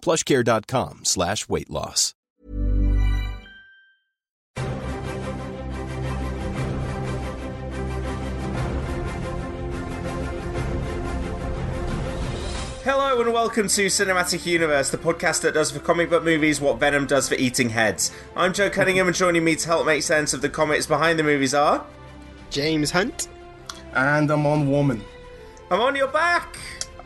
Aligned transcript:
plushcare.com 0.00 1.04
slash 1.04 1.48
weight 1.48 1.70
loss. 1.70 2.14
Hello 12.84 13.20
and 13.20 13.34
welcome 13.34 13.68
to 13.68 13.86
Cinematic 13.86 14.46
Universe, 14.46 14.88
the 14.88 14.96
podcast 14.96 15.42
that 15.42 15.52
does 15.52 15.70
for 15.70 15.78
comic 15.78 16.08
book 16.08 16.24
movies 16.24 16.58
what 16.60 16.78
Venom 16.78 17.06
does 17.06 17.28
for 17.28 17.34
eating 17.34 17.68
heads. 17.68 18.10
I'm 18.34 18.54
Joe 18.54 18.70
Cunningham, 18.70 19.08
and 19.08 19.16
joining 19.16 19.44
me 19.44 19.56
to 19.56 19.66
help 19.66 19.84
make 19.84 20.02
sense 20.02 20.32
of 20.32 20.40
the 20.40 20.48
comics 20.48 20.86
behind 20.86 21.18
the 21.18 21.22
movies 21.22 21.52
are. 21.52 21.84
James 22.50 22.90
Hunt. 22.90 23.28
And 23.92 24.30
I'm 24.30 24.46
Amon 24.46 24.68
Warmann. 24.68 25.02
I'm 25.70 25.80
on 25.80 25.96
your 25.96 26.08
back! 26.08 26.56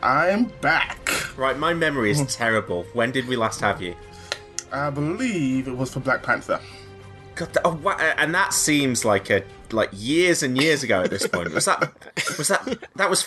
I'm 0.03 0.45
back. 0.61 1.09
Right, 1.37 1.57
my 1.57 1.73
memory 1.73 2.11
is 2.11 2.35
terrible. 2.35 2.83
When 2.93 3.11
did 3.11 3.25
we 3.27 3.35
last 3.37 3.61
have 3.61 3.81
you? 3.81 3.95
I 4.71 4.89
believe 4.89 5.67
it 5.67 5.77
was 5.77 5.93
for 5.93 6.01
Black 6.01 6.21
Panther. 6.23 6.59
God, 7.35 7.45
th- 7.53 7.57
oh, 7.63 7.75
wa- 7.81 7.95
and 8.17 8.35
that 8.35 8.53
seems 8.53 9.05
like 9.05 9.29
a 9.29 9.43
like 9.71 9.89
years 9.93 10.43
and 10.43 10.57
years 10.61 10.83
ago 10.83 11.01
at 11.03 11.09
this 11.09 11.25
point. 11.25 11.51
Was 11.53 11.65
that 11.65 11.79
was 12.37 12.49
that 12.49 12.77
that 12.95 13.09
was 13.09 13.25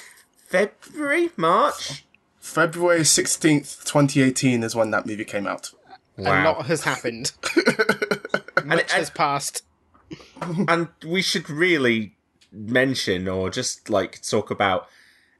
February, 0.48 1.30
March? 1.36 2.04
February 2.38 3.00
16th, 3.00 3.84
2018 3.84 4.62
is 4.62 4.76
when 4.76 4.90
that 4.92 5.06
movie 5.06 5.24
came 5.24 5.46
out. 5.46 5.72
A 6.18 6.22
lot 6.22 6.66
has 6.66 6.84
happened. 6.84 7.32
Much 8.64 8.80
and- 8.82 8.90
has 8.90 9.10
passed. 9.10 9.62
and 10.40 10.88
we 11.04 11.22
should 11.22 11.48
really 11.50 12.14
mention 12.52 13.26
or 13.28 13.50
just 13.50 13.90
like 13.90 14.22
talk 14.22 14.50
about 14.52 14.82
h- 14.82 14.88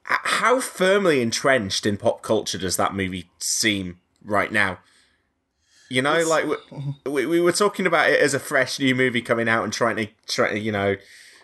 how 0.06 0.60
firmly 0.60 1.20
entrenched 1.20 1.84
in 1.84 1.96
pop 1.96 2.22
culture 2.22 2.58
does 2.58 2.76
that 2.76 2.94
movie 2.94 3.28
seem 3.38 3.98
right 4.24 4.52
now? 4.52 4.78
You 5.88 6.02
know 6.02 6.24
like 6.26 6.46
we, 6.46 6.56
we, 7.10 7.26
we 7.26 7.40
were 7.40 7.52
talking 7.52 7.86
about 7.86 8.10
it 8.10 8.20
as 8.20 8.34
a 8.34 8.40
fresh 8.40 8.78
new 8.78 8.94
movie 8.94 9.22
coming 9.22 9.48
out 9.48 9.64
and 9.64 9.72
trying 9.72 9.96
to 9.96 10.08
try 10.26 10.50
to 10.50 10.58
you 10.58 10.72
know 10.72 10.96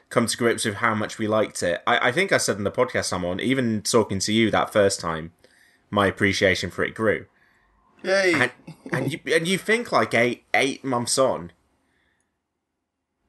come 0.08 0.27
to 0.27 0.36
grips 0.36 0.64
with 0.64 0.74
how 0.74 0.94
much 0.94 1.19
we 1.19 1.27
liked 1.27 1.62
it. 1.62 1.82
I, 1.86 2.08
I 2.08 2.12
think 2.12 2.32
i 2.32 2.36
said 2.36 2.56
in 2.56 2.64
the 2.64 2.70
podcast 2.70 3.12
i'm 3.12 3.25
on 3.25 3.41
even 3.41 3.82
talking 3.82 4.19
to 4.19 4.32
you 4.32 4.50
that 4.50 4.72
first 4.72 5.00
time 5.00 5.32
my 5.92 6.06
appreciation 6.06 6.70
for 6.70 6.82
it 6.82 6.94
grew. 6.94 7.26
Yay! 8.03 8.32
and, 8.34 8.50
and 8.91 9.12
you 9.12 9.20
and 9.32 9.47
you 9.47 9.58
think 9.58 9.92
like 9.92 10.12
eight 10.14 10.44
eight 10.54 10.82
months 10.82 11.19
on, 11.19 11.53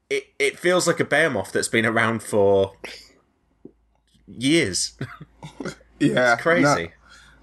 it 0.09 0.27
it 0.39 0.57
feels 0.57 0.87
like 0.87 0.99
a 0.99 1.05
behemoth 1.05 1.51
that's 1.51 1.67
been 1.67 1.85
around 1.85 2.23
for 2.23 2.73
years. 4.37 4.93
yeah, 5.99 6.33
It's 6.33 6.41
crazy. 6.41 6.91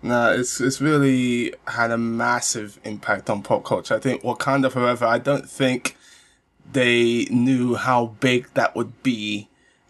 No, 0.03 0.31
no, 0.31 0.33
it's 0.33 0.61
it's 0.61 0.81
really 0.81 1.55
had 1.67 1.91
a 1.91 1.99
massive 1.99 2.78
impact 2.84 3.28
on 3.28 3.43
pop 3.43 3.65
culture. 3.65 3.95
I 3.95 3.99
think 3.99 4.23
Wakanda 4.23 4.71
Forever. 4.71 5.05
I 5.05 5.19
don't 5.19 5.49
think 5.49 5.97
they 6.73 7.27
knew 7.31 7.75
how 7.75 8.06
big 8.21 8.53
that 8.55 8.75
would 8.75 9.03
be 9.03 9.49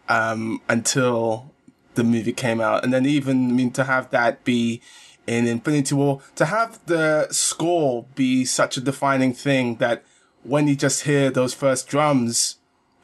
um, 0.09 0.61
until 0.69 1.53
the 1.95 2.05
movie 2.05 2.33
came 2.33 2.61
out, 2.61 2.83
and 2.83 2.93
then 2.93 3.07
even 3.07 3.51
I 3.51 3.53
mean 3.53 3.71
to 3.73 3.85
have 3.85 4.11
that 4.11 4.45
be 4.45 4.81
in 5.27 5.47
Infinity 5.47 5.95
War, 5.95 6.21
to 6.35 6.47
have 6.47 6.85
the 6.87 7.29
score 7.31 8.07
be 8.15 8.45
such 8.45 8.77
a 8.77 8.81
defining 8.81 9.33
thing 9.33 9.77
that 9.77 10.03
when 10.43 10.67
you 10.67 10.75
just 10.75 11.05
hear 11.05 11.31
those 11.31 11.55
first 11.55 11.87
drums. 11.87 12.57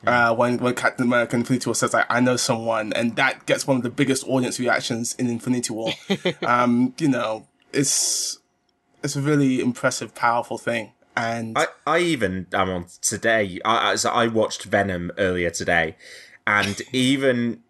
Uh, 0.07 0.35
when 0.35 0.59
when 0.59 0.75
Captain 0.75 1.07
America 1.07 1.35
Infinity 1.37 1.67
War 1.69 1.75
says 1.75 1.93
like 1.93 2.07
I 2.09 2.21
know 2.21 2.37
someone, 2.37 2.93
and 2.93 3.17
that 3.17 3.45
gets 3.47 3.67
one 3.67 3.77
of 3.77 3.83
the 3.83 3.91
biggest 3.91 4.27
audience 4.29 4.61
reactions 4.61 5.15
in 5.19 5.29
Infinity 5.29 5.73
War. 5.73 5.91
um, 6.47 6.95
you 6.99 7.09
know, 7.09 7.47
it's 7.73 8.39
it's 9.03 9.17
a 9.17 9.21
really 9.21 9.61
impressive, 9.61 10.15
powerful 10.15 10.59
thing. 10.59 10.93
And 11.17 11.57
I, 11.59 11.67
I 11.87 11.99
even 12.01 12.47
I'm 12.53 12.71
on 12.71 12.87
today. 13.01 13.59
I, 13.65 13.93
I- 13.93 13.97
so 13.97 14.11
I 14.11 14.27
watched 14.29 14.65
Venom 14.65 15.11
earlier 15.19 15.51
today, 15.51 15.97
and 16.47 16.81
even 16.93 17.63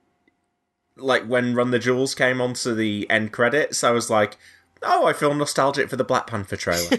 like 0.96 1.24
when 1.26 1.54
Run 1.54 1.70
the 1.70 1.78
Jewels 1.78 2.14
came 2.14 2.40
onto 2.40 2.74
the 2.74 3.08
end 3.10 3.32
credits, 3.32 3.84
I 3.84 3.90
was 3.90 4.08
like, 4.10 4.36
"Oh, 4.82 5.06
I 5.06 5.12
feel 5.12 5.34
nostalgic 5.34 5.88
for 5.88 5.96
the 5.96 6.04
Black 6.04 6.26
Panther 6.26 6.56
trailer." 6.56 6.90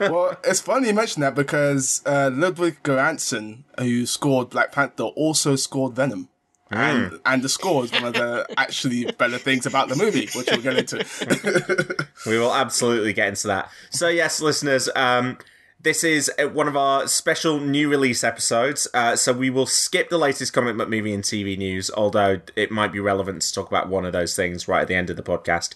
well, 0.00 0.36
it's 0.44 0.60
funny 0.60 0.88
you 0.88 0.94
mention 0.94 1.22
that 1.22 1.34
because 1.34 2.02
uh, 2.06 2.30
Ludwig 2.32 2.82
Göransson, 2.82 3.64
who 3.78 4.06
scored 4.06 4.50
Black 4.50 4.72
Panther, 4.72 5.04
also 5.04 5.56
scored 5.56 5.94
Venom. 5.94 6.28
And, 6.74 7.20
and 7.26 7.42
the 7.42 7.48
score 7.48 7.84
is 7.84 7.92
one 7.92 8.04
of 8.04 8.14
the 8.14 8.46
actually 8.56 9.04
better 9.04 9.38
things 9.38 9.66
about 9.66 9.88
the 9.88 9.96
movie, 9.96 10.28
which 10.34 10.48
we'll 10.50 10.62
get 10.62 10.78
into. 10.78 12.06
We 12.26 12.38
will 12.38 12.54
absolutely 12.54 13.12
get 13.12 13.28
into 13.28 13.48
that. 13.48 13.70
So, 13.90 14.08
yes, 14.08 14.40
listeners, 14.40 14.88
um, 14.94 15.38
this 15.80 16.04
is 16.04 16.30
uh, 16.38 16.48
one 16.48 16.68
of 16.68 16.76
our 16.76 17.08
special 17.08 17.58
new 17.58 17.90
release 17.90 18.22
episodes. 18.22 18.86
Uh, 18.94 19.16
so, 19.16 19.32
we 19.32 19.50
will 19.50 19.66
skip 19.66 20.08
the 20.08 20.18
latest 20.18 20.52
comic 20.52 20.76
book 20.76 20.88
movie 20.88 21.12
and 21.12 21.24
TV 21.24 21.58
news, 21.58 21.90
although 21.90 22.40
it 22.54 22.70
might 22.70 22.92
be 22.92 23.00
relevant 23.00 23.42
to 23.42 23.52
talk 23.52 23.66
about 23.66 23.88
one 23.88 24.04
of 24.04 24.12
those 24.12 24.36
things 24.36 24.68
right 24.68 24.82
at 24.82 24.88
the 24.88 24.94
end 24.94 25.10
of 25.10 25.16
the 25.16 25.22
podcast. 25.22 25.74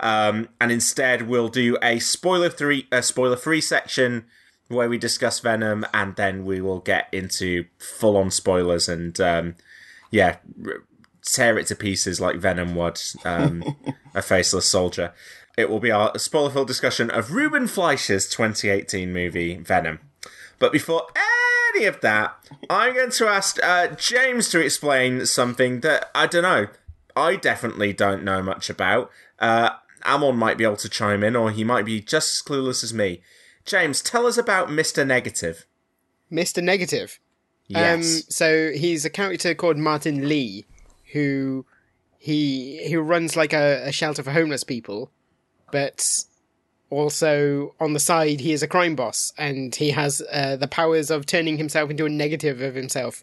Um, 0.00 0.48
and 0.60 0.72
instead, 0.72 1.28
we'll 1.28 1.48
do 1.48 1.76
a 1.82 1.98
spoiler 1.98 2.48
three, 2.48 2.88
a 2.90 3.02
spoiler 3.02 3.36
free 3.36 3.60
section 3.60 4.24
where 4.68 4.88
we 4.88 4.98
discuss 4.98 5.40
Venom, 5.40 5.84
and 5.92 6.16
then 6.16 6.44
we 6.44 6.60
will 6.60 6.80
get 6.80 7.08
into 7.12 7.66
full 7.78 8.16
on 8.16 8.30
spoilers 8.30 8.88
and 8.88 9.20
um, 9.20 9.56
yeah, 10.10 10.36
r- 10.64 10.84
tear 11.22 11.58
it 11.58 11.66
to 11.66 11.76
pieces 11.76 12.20
like 12.20 12.36
Venom 12.36 12.74
would 12.74 13.00
um, 13.24 13.76
a 14.14 14.22
faceless 14.22 14.66
soldier. 14.66 15.12
It 15.56 15.68
will 15.68 15.80
be 15.80 15.90
our 15.90 16.16
spoiler-filled 16.18 16.68
discussion 16.68 17.10
of 17.10 17.32
Ruben 17.32 17.66
Fleischer's 17.66 18.28
2018 18.28 19.12
movie 19.12 19.56
Venom. 19.56 19.98
But 20.58 20.72
before 20.72 21.06
any 21.74 21.84
of 21.86 22.00
that, 22.00 22.34
I'm 22.68 22.94
going 22.94 23.10
to 23.10 23.26
ask 23.26 23.62
uh, 23.62 23.88
James 23.88 24.48
to 24.50 24.60
explain 24.60 25.26
something 25.26 25.80
that 25.80 26.10
I 26.14 26.26
don't 26.26 26.42
know. 26.42 26.68
I 27.16 27.36
definitely 27.36 27.92
don't 27.92 28.22
know 28.22 28.42
much 28.42 28.70
about. 28.70 29.10
Uh, 29.38 29.70
Amon 30.04 30.36
might 30.36 30.58
be 30.58 30.64
able 30.64 30.76
to 30.76 30.88
chime 30.88 31.22
in, 31.22 31.36
or 31.36 31.50
he 31.50 31.64
might 31.64 31.84
be 31.84 32.00
just 32.00 32.34
as 32.34 32.42
clueless 32.42 32.82
as 32.82 32.94
me. 32.94 33.22
James, 33.64 34.02
tell 34.02 34.26
us 34.26 34.38
about 34.38 34.68
Mr. 34.68 35.06
Negative. 35.06 35.66
Mr. 36.30 36.62
Negative. 36.62 37.18
Yes. 37.68 37.94
Um, 37.94 38.22
so 38.28 38.72
he's 38.72 39.04
a 39.04 39.10
character 39.10 39.54
called 39.54 39.76
Martin 39.76 40.28
Lee, 40.28 40.66
who 41.12 41.64
he 42.18 42.90
who 42.90 43.00
runs 43.00 43.36
like 43.36 43.52
a, 43.52 43.82
a 43.86 43.92
shelter 43.92 44.22
for 44.22 44.32
homeless 44.32 44.64
people, 44.64 45.10
but 45.70 46.24
also 46.90 47.74
on 47.78 47.92
the 47.92 48.00
side 48.00 48.40
he 48.40 48.52
is 48.52 48.62
a 48.62 48.68
crime 48.68 48.96
boss, 48.96 49.32
and 49.38 49.74
he 49.74 49.90
has 49.90 50.20
uh, 50.32 50.56
the 50.56 50.66
powers 50.66 51.10
of 51.10 51.26
turning 51.26 51.58
himself 51.58 51.90
into 51.90 52.06
a 52.06 52.10
negative 52.10 52.60
of 52.60 52.74
himself, 52.74 53.22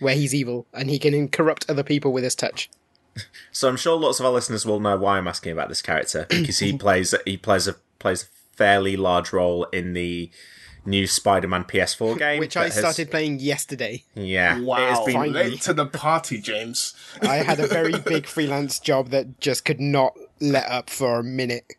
where 0.00 0.14
he's 0.14 0.34
evil 0.34 0.66
and 0.72 0.88
he 0.88 0.98
can 0.98 1.28
corrupt 1.28 1.68
other 1.68 1.82
people 1.82 2.12
with 2.12 2.24
his 2.24 2.34
touch. 2.34 2.70
So 3.52 3.68
I'm 3.68 3.76
sure 3.76 3.96
lots 3.96 4.18
of 4.18 4.26
our 4.26 4.32
listeners 4.32 4.66
will 4.66 4.80
know 4.80 4.96
why 4.96 5.16
I'm 5.18 5.28
asking 5.28 5.52
about 5.52 5.68
this 5.68 5.80
character 5.82 6.26
because 6.30 6.58
he 6.58 6.76
plays 6.76 7.14
he 7.24 7.36
plays 7.36 7.68
a 7.68 7.76
plays 8.00 8.24
a 8.24 8.26
fairly 8.56 8.96
large 8.96 9.32
role 9.32 9.64
in 9.72 9.92
the 9.92 10.30
new 10.84 11.06
Spider-Man 11.06 11.64
PS4 11.64 12.18
game, 12.18 12.40
Which 12.40 12.56
I 12.56 12.64
has- 12.64 12.76
started 12.76 13.10
playing 13.10 13.38
yesterday. 13.40 14.04
Yeah, 14.14 14.54
it 14.54 14.58
has 14.58 14.64
Wow, 14.64 15.04
been- 15.06 15.14
finally. 15.14 15.50
late 15.50 15.60
to 15.62 15.72
the 15.72 15.86
party, 15.86 16.38
James. 16.40 16.94
I 17.22 17.36
had 17.36 17.60
a 17.60 17.66
very 17.68 17.98
big 18.00 18.26
freelance 18.26 18.78
job 18.80 19.08
that 19.10 19.40
just 19.40 19.64
could 19.64 19.80
not 19.80 20.12
let 20.40 20.68
up 20.68 20.90
for 20.90 21.20
a 21.20 21.24
minute. 21.24 21.72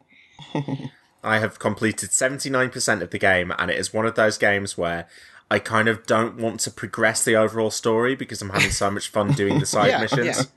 I 1.23 1.39
have 1.39 1.59
completed 1.59 2.09
79% 2.11 3.01
of 3.01 3.09
the 3.11 3.19
game, 3.19 3.51
and 3.59 3.69
it 3.69 3.77
is 3.77 3.93
one 3.93 4.05
of 4.05 4.15
those 4.15 4.37
games 4.37 4.77
where 4.77 5.07
I 5.51 5.59
kind 5.59 5.87
of 5.87 6.05
don't 6.07 6.37
want 6.37 6.59
to 6.61 6.71
progress 6.71 7.23
the 7.23 7.35
overall 7.35 7.71
story 7.71 8.15
because 8.15 8.41
I'm 8.41 8.49
having 8.49 8.71
so 8.71 8.89
much 8.89 9.09
fun 9.09 9.33
doing 9.33 9.59
the 9.59 9.65
side 9.65 9.89
Yeah, 9.89 10.01
missions. 10.01 10.47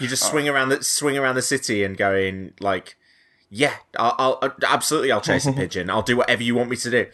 You 0.00 0.08
just 0.08 0.28
swing 0.28 0.48
around 0.48 0.68
the 0.70 0.82
swing 0.82 1.16
around 1.16 1.34
the 1.36 1.42
city 1.42 1.82
and 1.84 1.96
going 1.96 2.52
like, 2.60 2.96
yeah, 3.50 3.74
I'll, 3.98 4.38
I'll 4.42 4.54
absolutely 4.66 5.12
I'll 5.12 5.20
chase 5.20 5.46
a 5.46 5.52
pigeon. 5.62 5.88
I'll 5.90 6.02
do 6.02 6.16
whatever 6.16 6.42
you 6.42 6.54
want 6.54 6.70
me 6.70 6.76
to 6.76 6.90
do. 6.90 7.06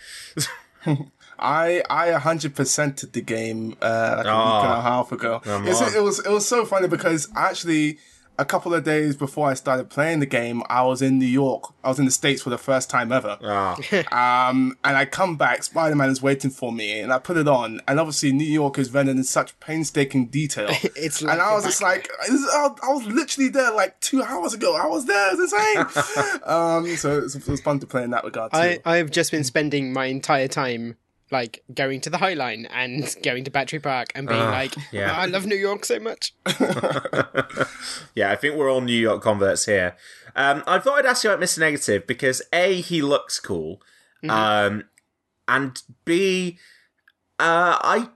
I 1.39 1.83
I 1.91 2.09
100% 2.11 2.97
did 3.01 3.13
the 3.13 3.21
game 3.21 3.77
uh, 3.83 4.15
like 4.19 4.27
a 4.27 4.37
week 4.37 4.65
and 4.65 4.73
a 4.73 4.83
half 4.83 5.13
ago. 5.13 5.41
It's- 5.45 5.95
it 5.95 6.03
was 6.03 6.19
it 6.25 6.31
was 6.31 6.47
so 6.47 6.65
funny 6.65 6.89
because 6.89 7.29
actually 7.35 7.99
a 8.39 8.45
couple 8.45 8.73
of 8.75 8.83
days 8.83 9.15
before 9.15 9.49
I 9.49 9.55
started 9.55 9.91
playing 9.91 10.21
the 10.21 10.27
game, 10.27 10.63
I 10.69 10.83
was 10.83 11.03
in 11.03 11.19
New 11.19 11.27
York. 11.27 11.73
I 11.85 11.89
was 11.89 11.99
in 11.99 12.07
the 12.07 12.11
States 12.11 12.43
for 12.43 12.51
the 12.51 12.59
first 12.59 12.89
time 12.91 13.13
ever. 13.13 13.39
Ah, 13.43 13.77
Um, 14.51 14.77
and 14.83 14.97
I 14.97 15.05
come 15.05 15.37
back, 15.37 15.63
Spider 15.63 15.95
Man 15.95 16.09
is 16.11 16.23
waiting 16.23 16.51
for 16.51 16.73
me, 16.73 16.99
and 17.01 17.13
I 17.13 17.19
put 17.19 17.37
it 17.37 17.47
on, 17.47 17.81
and 17.87 18.01
obviously 18.01 18.33
New 18.33 18.45
York 18.45 18.79
is 18.79 18.93
rendered 18.93 19.17
in 19.17 19.25
such 19.25 19.59
painstaking 19.61 20.27
detail. 20.27 20.71
It's 20.97 21.21
like 21.23 21.33
and 21.33 21.43
I 21.43 21.55
was 21.55 21.65
just 21.65 21.83
like, 21.83 22.09
this- 22.29 22.49
I 22.53 22.69
I 22.83 22.93
was 22.93 23.05
literally 23.07 23.49
there 23.51 23.73
like 23.73 23.99
two 24.01 24.23
hours 24.23 24.55
ago. 24.55 24.77
I 24.77 24.87
was 24.87 25.05
there. 25.07 25.31
It's 25.33 25.53
insane. 25.53 26.41
um, 26.45 26.87
so 26.97 27.19
it 27.19 27.23
was, 27.25 27.37
it 27.37 27.47
was 27.49 27.61
fun 27.61 27.81
to 27.81 27.87
play 27.87 28.03
in 28.05 28.11
that 28.11 28.25
regard 28.25 28.53
too. 28.53 28.59
I, 28.59 28.81
I've 28.85 29.11
just 29.11 29.31
been 29.31 29.45
spending 29.45 29.93
my 29.93 30.07
entire 30.07 30.49
time 30.49 30.97
like 31.33 31.65
going 31.73 32.01
to 32.03 32.11
the 32.11 32.19
High 32.19 32.35
Line 32.35 32.67
and 32.71 33.15
going 33.23 33.45
to 33.45 33.51
Battery 33.51 33.81
Park 33.81 34.13
and 34.15 34.29
being 34.29 34.41
like, 34.41 34.75
yeah. 34.93 35.17
I 35.17 35.27
love 35.27 35.47
New 35.47 35.57
York 35.57 35.85
so 35.85 35.99
much. 35.99 36.35
yeah, 38.15 38.31
I 38.31 38.37
think 38.37 38.57
we're 38.57 38.71
all 38.71 38.81
New 38.81 38.93
York 38.93 39.23
converts 39.23 39.67
here. 39.67 39.97
Um, 40.37 40.63
I 40.67 40.79
thought 40.79 40.99
I'd 40.99 41.07
ask 41.07 41.25
you 41.25 41.31
about 41.31 41.43
Mr. 41.43 41.59
Negative 41.59 42.07
because 42.07 42.43
a 42.53 42.81
he 42.81 43.03
looks 43.03 43.39
cool, 43.41 43.83
um, 44.29 44.85
and 45.49 45.83
b 46.05 46.59
uh, 47.39 47.77
I 47.83 48.09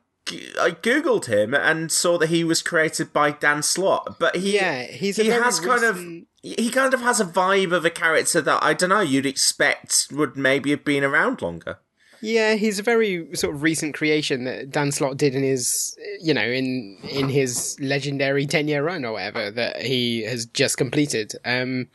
I 0.60 0.70
googled 0.70 1.26
him 1.26 1.54
and 1.54 1.92
saw 1.92 2.18
that 2.18 2.28
he 2.28 2.42
was 2.42 2.62
created 2.62 3.12
by 3.12 3.32
Dan 3.32 3.62
Slott, 3.62 4.18
but 4.18 4.36
he 4.36 4.56
Yeah, 4.56 4.84
he's 4.84 5.16
he 5.16 5.28
has 5.28 5.60
kind 5.60 5.84
of 5.84 5.98
he 6.42 6.70
kind 6.70 6.94
of 6.94 7.00
has 7.00 7.20
a 7.20 7.24
vibe 7.24 7.72
of 7.72 7.84
a 7.84 7.90
character 7.90 8.40
that 8.40 8.62
I 8.62 8.72
don't 8.74 8.90
know 8.90 9.00
you'd 9.00 9.26
expect 9.26 10.08
would 10.10 10.36
maybe 10.36 10.70
have 10.70 10.84
been 10.84 11.04
around 11.04 11.42
longer. 11.42 11.78
Yeah, 12.20 12.54
he's 12.54 12.78
a 12.78 12.82
very 12.82 13.34
sort 13.34 13.54
of 13.54 13.62
recent 13.62 13.94
creation 13.94 14.44
that 14.44 14.70
Dan 14.70 14.92
Slott 14.92 15.16
did 15.16 15.34
in 15.34 15.42
his, 15.42 15.96
you 16.20 16.32
know, 16.34 16.42
in 16.44 16.98
in 17.10 17.28
his 17.28 17.76
legendary 17.80 18.46
ten 18.46 18.68
year 18.68 18.82
run 18.82 19.04
or 19.04 19.12
whatever 19.12 19.50
that 19.50 19.82
he 19.82 20.22
has 20.22 20.46
just 20.46 20.76
completed. 20.76 21.32
Um, 21.44 21.88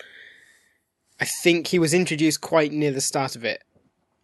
I 1.19 1.25
think 1.25 1.67
he 1.67 1.79
was 1.79 1.93
introduced 1.93 2.41
quite 2.41 2.71
near 2.71 2.91
the 2.91 3.01
start 3.01 3.35
of 3.35 3.45
it 3.45 3.63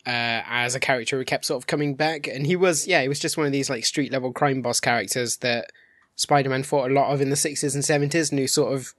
uh, 0.06 0.42
as 0.48 0.74
a 0.74 0.80
character 0.80 1.18
who 1.18 1.26
kept 1.26 1.46
sort 1.46 1.62
of 1.62 1.68
coming 1.68 1.96
back, 1.96 2.28
and 2.28 2.46
he 2.46 2.56
was, 2.56 2.88
yeah, 2.88 3.02
he 3.02 3.08
was 3.08 3.20
just 3.20 3.38
one 3.38 3.46
of 3.46 3.52
these 3.52 3.70
like 3.70 3.86
street 3.86 4.12
level 4.12 4.32
crime 4.32 4.62
boss 4.62 4.80
characters 4.80 5.38
that 5.38 5.72
Spider 6.16 6.50
Man 6.50 6.64
fought 6.64 6.90
a 6.90 6.94
lot 6.94 7.14
of 7.14 7.22
in 7.22 7.30
the 7.30 7.36
sixties 7.36 7.76
and 7.76 7.86
seventies, 7.86 8.32
and 8.32 8.40
who 8.40 8.48
sort 8.48 8.74
of 8.74 8.94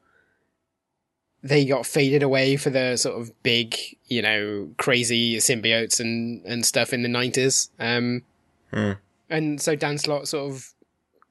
they 1.43 1.65
got 1.65 1.87
faded 1.87 2.23
away 2.23 2.57
for 2.57 2.71
the 2.71 2.97
sort 2.97 3.21
of 3.21 3.31
big, 3.43 3.77
you 4.07 4.23
know, 4.23 4.71
crazy 4.77 5.37
symbiotes 5.37 6.01
and, 6.01 6.45
and 6.45 6.67
stuff 6.67 6.93
in 6.93 7.03
the 7.03 7.09
90s. 7.09 7.71
Um, 7.79 8.23
Hmm. 8.73 8.93
And 9.31 9.61
so 9.61 9.75
Dan 9.75 9.99
Slott 9.99 10.29
sort 10.29 10.51
of 10.51 10.75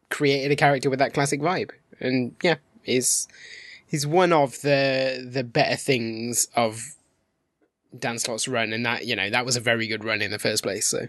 created 0.09 0.51
a 0.51 0.55
character 0.55 0.89
with 0.89 0.99
that 0.99 1.13
classic 1.13 1.39
vibe. 1.39 1.69
And 1.99 2.35
yeah, 2.41 2.55
he's, 2.83 3.27
he's 3.85 4.07
one 4.07 4.33
of 4.33 4.61
the, 4.61 5.27
the 5.29 5.43
better 5.43 5.75
things 5.75 6.47
of 6.55 6.95
Dan 7.97 8.17
Slott's 8.17 8.47
run. 8.47 8.73
And 8.73 8.85
that, 8.85 9.05
you 9.05 9.15
know, 9.15 9.29
that 9.29 9.45
was 9.45 9.55
a 9.55 9.61
very 9.61 9.87
good 9.87 10.03
run 10.03 10.21
in 10.21 10.31
the 10.31 10.39
first 10.39 10.63
place. 10.63 10.87
So 10.87 11.07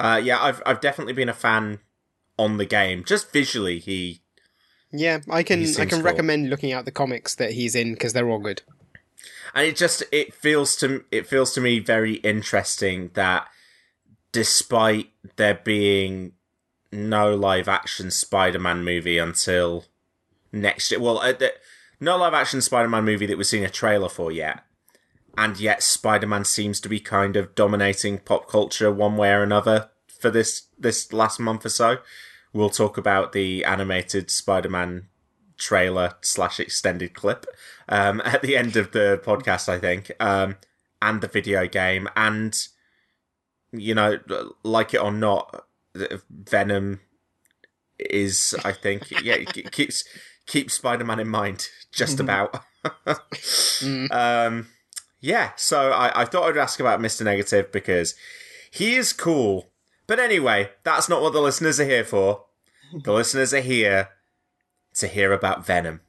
Uh, 0.00 0.20
yeah, 0.22 0.42
I've 0.42 0.62
I've 0.66 0.80
definitely 0.80 1.12
been 1.12 1.28
a 1.28 1.34
fan 1.34 1.78
on 2.38 2.56
the 2.56 2.64
game. 2.64 3.04
Just 3.04 3.30
visually, 3.32 3.78
he 3.78 4.21
yeah, 4.92 5.20
I 5.30 5.42
can, 5.42 5.62
I 5.62 5.86
can 5.86 5.88
cool. 5.88 6.02
recommend 6.02 6.50
looking 6.50 6.72
out 6.72 6.84
the 6.84 6.90
comics 6.90 7.34
that 7.36 7.52
he's 7.52 7.74
in 7.74 7.94
because 7.94 8.12
they're 8.12 8.28
all 8.28 8.38
good. 8.38 8.62
and 9.54 9.66
it 9.66 9.76
just 9.76 10.02
it 10.12 10.34
feels 10.34 10.76
to 10.76 11.04
it 11.10 11.26
feels 11.26 11.52
to 11.54 11.60
me 11.60 11.78
very 11.78 12.14
interesting 12.16 13.10
that 13.14 13.46
despite 14.32 15.10
there 15.36 15.60
being 15.62 16.32
no 16.90 17.34
live 17.34 17.68
action 17.68 18.10
Spider-Man 18.10 18.84
movie 18.84 19.18
until 19.18 19.86
next 20.52 20.90
year, 20.90 21.00
well, 21.00 21.18
uh, 21.18 21.32
the, 21.32 21.52
no 22.00 22.16
live 22.16 22.34
action 22.34 22.60
Spider-Man 22.60 23.04
movie 23.04 23.26
that 23.26 23.36
we've 23.36 23.46
seen 23.46 23.64
a 23.64 23.70
trailer 23.70 24.08
for 24.08 24.32
yet, 24.32 24.64
and 25.36 25.58
yet 25.58 25.82
Spider-Man 25.82 26.44
seems 26.44 26.80
to 26.80 26.88
be 26.88 27.00
kind 27.00 27.36
of 27.36 27.54
dominating 27.54 28.18
pop 28.18 28.48
culture 28.48 28.90
one 28.90 29.16
way 29.16 29.30
or 29.30 29.42
another 29.42 29.90
for 30.06 30.30
this 30.30 30.62
this 30.78 31.12
last 31.12 31.38
month 31.40 31.64
or 31.66 31.70
so. 31.70 31.98
We'll 32.52 32.70
talk 32.70 32.98
about 32.98 33.32
the 33.32 33.64
animated 33.64 34.30
Spider-Man 34.30 35.08
trailer 35.56 36.14
slash 36.20 36.58
extended 36.60 37.14
clip 37.14 37.46
um, 37.88 38.20
at 38.24 38.42
the 38.42 38.56
end 38.56 38.76
of 38.76 38.92
the 38.92 39.20
podcast, 39.24 39.68
I 39.68 39.78
think, 39.78 40.10
um, 40.20 40.56
and 41.00 41.20
the 41.20 41.28
video 41.28 41.66
game, 41.66 42.08
and 42.16 42.56
you 43.72 43.94
know, 43.94 44.18
like 44.62 44.92
it 44.94 45.02
or 45.02 45.12
not, 45.12 45.64
Venom 46.30 47.00
is, 47.98 48.54
I 48.64 48.72
think, 48.72 49.10
yeah, 49.22 49.34
it 49.34 49.72
keeps 49.72 50.04
keeps 50.46 50.74
Spider-Man 50.74 51.20
in 51.20 51.28
mind 51.28 51.68
just 51.92 52.20
about. 52.20 52.62
um, 54.10 54.68
yeah, 55.20 55.52
so 55.56 55.92
I, 55.92 56.22
I 56.22 56.24
thought 56.24 56.48
I'd 56.48 56.58
ask 56.58 56.80
about 56.80 57.00
Mister 57.00 57.24
Negative 57.24 57.70
because 57.72 58.14
he 58.70 58.96
is 58.96 59.12
cool. 59.12 59.71
But 60.12 60.20
anyway, 60.20 60.68
that's 60.82 61.08
not 61.08 61.22
what 61.22 61.32
the 61.32 61.40
listeners 61.40 61.80
are 61.80 61.86
here 61.86 62.04
for. 62.04 62.44
The 62.92 63.12
listeners 63.14 63.54
are 63.54 63.62
here 63.62 64.10
to 64.96 65.08
hear 65.08 65.32
about 65.32 65.64
Venom. 65.64 66.02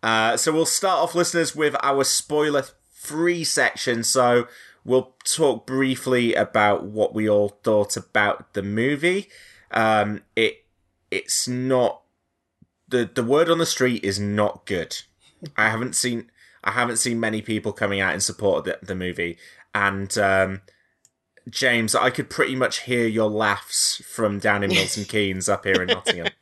Uh, 0.00 0.36
so 0.36 0.52
we'll 0.52 0.64
start 0.64 1.00
off, 1.00 1.16
listeners, 1.16 1.52
with 1.52 1.74
our 1.82 2.04
spoiler 2.04 2.62
free 2.92 3.42
section. 3.42 4.04
So 4.04 4.46
we'll 4.84 5.16
talk 5.24 5.66
briefly 5.66 6.32
about 6.34 6.84
what 6.84 7.12
we 7.12 7.28
all 7.28 7.48
thought 7.48 7.96
about 7.96 8.54
the 8.54 8.62
movie. 8.62 9.28
Um, 9.72 10.22
it 10.36 10.64
it's 11.10 11.48
not 11.48 12.02
the 12.86 13.10
the 13.12 13.24
word 13.24 13.50
on 13.50 13.58
the 13.58 13.66
street 13.66 14.04
is 14.04 14.20
not 14.20 14.64
good. 14.64 14.96
I 15.56 15.70
haven't 15.70 15.96
seen 15.96 16.30
I 16.62 16.70
haven't 16.70 16.98
seen 16.98 17.18
many 17.18 17.42
people 17.42 17.72
coming 17.72 17.98
out 17.98 18.14
in 18.14 18.20
support 18.20 18.58
of 18.58 18.64
the, 18.66 18.86
the 18.86 18.94
movie, 18.94 19.38
and 19.74 20.16
um, 20.18 20.60
James, 21.48 21.94
I 21.94 22.10
could 22.10 22.30
pretty 22.30 22.54
much 22.54 22.80
hear 22.80 23.06
your 23.06 23.30
laughs 23.30 24.02
from 24.06 24.38
down 24.38 24.62
in 24.62 24.70
Milton 24.70 25.04
Keynes 25.08 25.48
up 25.48 25.64
here 25.64 25.82
in 25.82 25.88
Nottingham. 25.88 26.28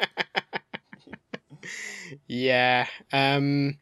Yeah. 2.28 2.86
Um 3.12 3.78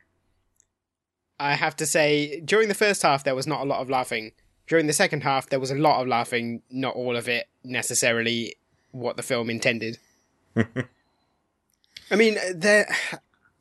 I 1.38 1.54
have 1.54 1.76
to 1.76 1.87
say 1.87 2.40
during 2.40 2.68
the 2.68 2.75
first 2.75 3.02
half 3.02 3.25
there 3.25 3.34
was 3.34 3.46
not 3.46 3.62
a 3.62 3.64
lot 3.64 3.80
of 3.80 3.90
laughing. 3.90 4.32
During 4.66 4.87
the 4.87 4.92
second 4.92 5.22
half 5.22 5.49
there 5.49 5.60
was 5.60 5.70
a 5.70 5.76
lot 5.76 6.00
of 6.00 6.08
laughing, 6.08 6.62
not 6.70 6.94
all 6.94 7.16
of 7.16 7.28
it 7.28 7.49
necessarily 7.62 8.56
what 8.92 9.16
the 9.16 9.22
film 9.22 9.50
intended. 9.50 9.99
I 10.56 12.16
mean, 12.16 12.37
there 12.54 12.87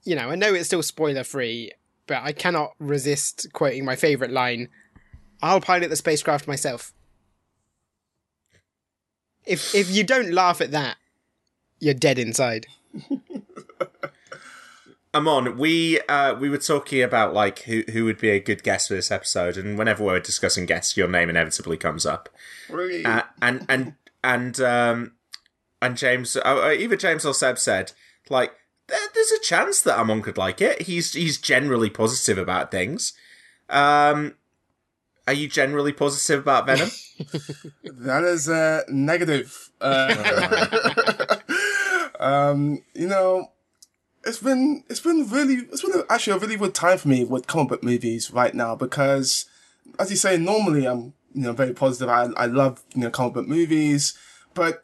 you 0.04 0.16
know, 0.16 0.30
I 0.30 0.36
know 0.36 0.54
it's 0.54 0.68
still 0.68 0.84
spoiler 0.84 1.24
free, 1.24 1.72
but 2.08 2.22
I 2.24 2.34
cannot 2.34 2.74
resist 2.80 3.48
quoting 3.54 3.86
my 3.86 3.96
favorite 3.96 4.32
line. 4.32 4.70
I'll 5.42 5.62
pilot 5.62 5.90
the 5.90 5.96
spacecraft 5.96 6.48
myself. 6.48 6.94
If 9.46 9.76
if 9.76 9.90
you 9.90 10.04
don't 10.04 10.32
laugh 10.32 10.62
at 10.62 10.72
that, 10.72 10.98
you're 11.80 11.94
dead 11.94 12.18
inside. 12.20 12.68
Amon, 15.16 15.58
we 15.58 16.00
uh, 16.02 16.34
we 16.36 16.50
were 16.50 16.58
talking 16.58 17.04
about 17.04 17.34
like 17.34 17.60
who 17.60 17.84
who 17.92 18.06
would 18.06 18.18
be 18.18 18.30
a 18.30 18.40
good 18.40 18.64
guest 18.64 18.88
for 18.88 18.96
this 18.96 19.12
episode, 19.12 19.58
and 19.58 19.78
whenever 19.78 20.04
we're 20.04 20.20
discussing 20.20 20.66
guests, 20.66 20.98
your 20.98 21.08
name 21.08 21.30
inevitably 21.30 21.78
comes 21.78 22.06
up. 22.06 22.30
Really? 22.70 23.06
Uh, 23.06 23.22
and 23.42 23.66
and 23.70 23.94
and 24.24 24.60
um 24.60 25.12
and 25.82 25.98
James, 25.98 26.36
uh, 26.38 26.74
either 26.78 26.96
James 26.96 27.26
or 27.26 27.34
Seb 27.34 27.60
said 27.60 27.92
like 28.30 28.54
there, 28.88 28.98
there's 29.14 29.32
a 29.32 29.42
chance 29.42 29.82
that 29.82 30.00
Amon 30.00 30.22
could 30.22 30.38
like 30.38 30.62
it. 30.62 30.84
He's 30.84 31.14
he's 31.14 31.38
generally 31.38 31.90
positive 31.90 32.38
about 32.38 32.72
things. 32.72 33.14
Um, 33.70 34.36
are 35.28 35.34
you 35.34 35.48
generally 35.48 35.94
positive 35.94 36.42
about 36.42 36.66
Venom? 36.66 36.90
That 37.84 38.24
is 38.24 38.50
uh, 38.50 38.82
negative. 38.90 39.70
Uh, 39.80 41.38
um, 42.20 42.82
you 42.94 43.08
know, 43.08 43.52
it's 44.26 44.40
been 44.40 44.84
it's 44.90 45.00
been 45.00 45.30
really 45.30 45.66
it's 45.72 45.82
been 45.84 46.04
actually 46.10 46.34
a 46.34 46.40
really 46.40 46.58
good 46.58 46.74
time 46.74 46.98
for 46.98 47.08
me 47.08 47.24
with 47.24 47.48
comic 47.48 47.70
book 47.70 47.84
movies 47.84 48.32
right 48.32 48.54
now 48.54 48.76
because, 48.76 49.46
as 50.00 50.10
you 50.10 50.18
say, 50.18 50.38
normally 50.38 50.86
I'm 50.86 51.14
you 51.34 51.44
know 51.44 51.54
very 51.54 51.74
positive. 51.74 52.10
I 52.10 52.30
I 52.36 52.46
love 52.48 52.84
you 52.94 53.02
know 53.02 53.10
comic 53.10 53.36
book 53.36 53.48
movies, 53.48 54.18
but 54.54 54.84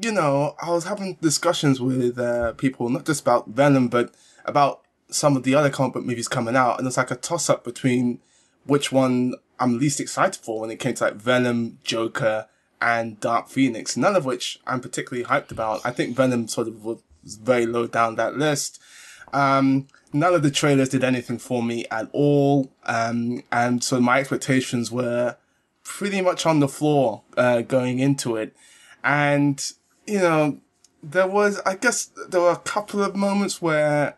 you 0.00 0.12
know 0.12 0.54
I 0.60 0.70
was 0.70 0.84
having 0.84 1.14
discussions 1.22 1.80
with 1.80 2.18
uh, 2.18 2.52
people 2.54 2.88
not 2.90 3.06
just 3.06 3.22
about 3.22 3.48
Venom 3.48 3.88
but 3.88 4.14
about 4.44 4.82
some 5.10 5.36
of 5.36 5.42
the 5.42 5.54
other 5.54 5.70
comic 5.70 5.94
book 5.94 6.04
movies 6.04 6.28
coming 6.28 6.56
out, 6.56 6.78
and 6.78 6.86
it's 6.86 6.96
like 6.96 7.10
a 7.10 7.16
toss 7.16 7.48
up 7.48 7.64
between 7.64 8.20
which 8.64 8.92
one 8.92 9.34
I'm 9.60 9.78
least 9.78 10.00
excited 10.00 10.40
for 10.42 10.60
when 10.60 10.70
it 10.70 10.78
came 10.78 10.94
to 10.94 11.04
like 11.04 11.14
Venom, 11.14 11.78
Joker, 11.84 12.46
and 12.80 13.18
Dark 13.20 13.48
Phoenix. 13.48 13.96
None 13.96 14.16
of 14.16 14.24
which 14.24 14.60
I'm 14.66 14.80
particularly 14.80 15.28
hyped 15.28 15.50
about. 15.50 15.80
I 15.84 15.90
think 15.90 16.16
Venom 16.16 16.48
sort 16.48 16.68
of 16.68 16.84
was 16.84 17.00
very 17.24 17.66
low 17.66 17.86
down 17.86 18.16
that 18.16 18.36
list. 18.36 18.80
Um, 19.32 19.88
none 20.12 20.34
of 20.34 20.42
the 20.42 20.50
trailers 20.50 20.88
did 20.88 21.04
anything 21.04 21.38
for 21.38 21.62
me 21.62 21.84
at 21.90 22.08
all. 22.12 22.70
Um, 22.84 23.42
and 23.52 23.82
so 23.82 24.00
my 24.00 24.20
expectations 24.20 24.90
were 24.90 25.36
pretty 25.84 26.20
much 26.20 26.46
on 26.46 26.60
the 26.60 26.68
floor, 26.68 27.22
uh, 27.36 27.62
going 27.62 27.98
into 27.98 28.36
it. 28.36 28.54
And, 29.02 29.72
you 30.06 30.18
know, 30.18 30.60
there 31.02 31.26
was, 31.26 31.60
I 31.64 31.76
guess 31.76 32.10
there 32.28 32.40
were 32.40 32.50
a 32.50 32.56
couple 32.56 33.02
of 33.02 33.16
moments 33.16 33.60
where, 33.62 34.16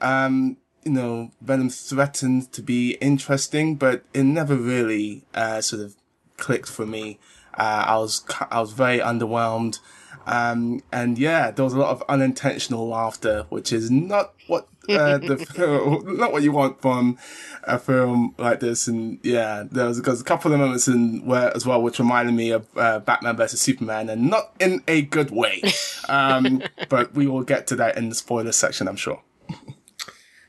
um, 0.00 0.56
you 0.84 0.92
know, 0.92 1.30
Venom 1.40 1.70
threatened 1.70 2.52
to 2.52 2.62
be 2.62 2.92
interesting, 3.00 3.76
but 3.76 4.04
it 4.12 4.24
never 4.24 4.56
really, 4.56 5.24
uh, 5.34 5.60
sort 5.60 5.82
of 5.82 5.94
clicked 6.36 6.68
for 6.68 6.86
me. 6.86 7.18
Uh, 7.56 7.84
I 7.86 7.96
was, 7.98 8.24
I 8.50 8.60
was 8.60 8.72
very 8.72 8.98
underwhelmed. 8.98 9.78
Um, 10.26 10.82
and 10.90 11.18
yeah, 11.18 11.50
there 11.50 11.64
was 11.64 11.74
a 11.74 11.78
lot 11.78 11.90
of 11.90 12.02
unintentional 12.08 12.88
laughter, 12.88 13.46
which 13.50 13.72
is 13.72 13.90
not 13.90 14.34
what 14.46 14.68
uh, 14.88 15.18
the 15.18 15.36
film, 15.54 16.16
not 16.16 16.32
what 16.32 16.42
you 16.42 16.52
want 16.52 16.80
from 16.80 17.18
a 17.64 17.78
film 17.78 18.34
like 18.38 18.60
this. 18.60 18.86
And 18.86 19.18
yeah, 19.22 19.64
there 19.70 19.86
was, 19.86 20.00
there 20.00 20.12
was 20.12 20.20
a 20.20 20.24
couple 20.24 20.52
of 20.52 20.60
moments 20.60 20.88
in 20.88 21.24
where 21.24 21.54
as 21.54 21.66
well, 21.66 21.82
which 21.82 21.98
reminded 21.98 22.34
me 22.34 22.50
of 22.50 22.66
uh, 22.76 23.00
Batman 23.00 23.36
versus 23.36 23.60
Superman, 23.60 24.08
and 24.08 24.30
not 24.30 24.54
in 24.58 24.82
a 24.88 25.02
good 25.02 25.30
way. 25.30 25.62
Um, 26.06 26.62
but 26.90 27.14
we 27.14 27.26
will 27.26 27.44
get 27.44 27.66
to 27.68 27.76
that 27.76 27.96
in 27.96 28.10
the 28.10 28.14
spoiler 28.14 28.52
section, 28.52 28.88
I'm 28.88 28.96
sure. 28.96 29.22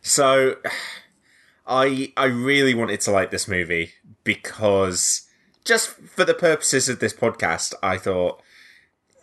So, 0.05 0.57
I 1.67 2.13
I 2.15 2.25
really 2.25 2.75
wanted 2.75 3.01
to 3.01 3.11
like 3.11 3.31
this 3.31 3.47
movie 3.47 3.93
because 4.23 5.27
just 5.65 5.89
for 5.89 6.23
the 6.23 6.35
purposes 6.35 6.87
of 6.87 6.99
this 6.99 7.11
podcast, 7.13 7.73
I 7.81 7.97
thought 7.97 8.39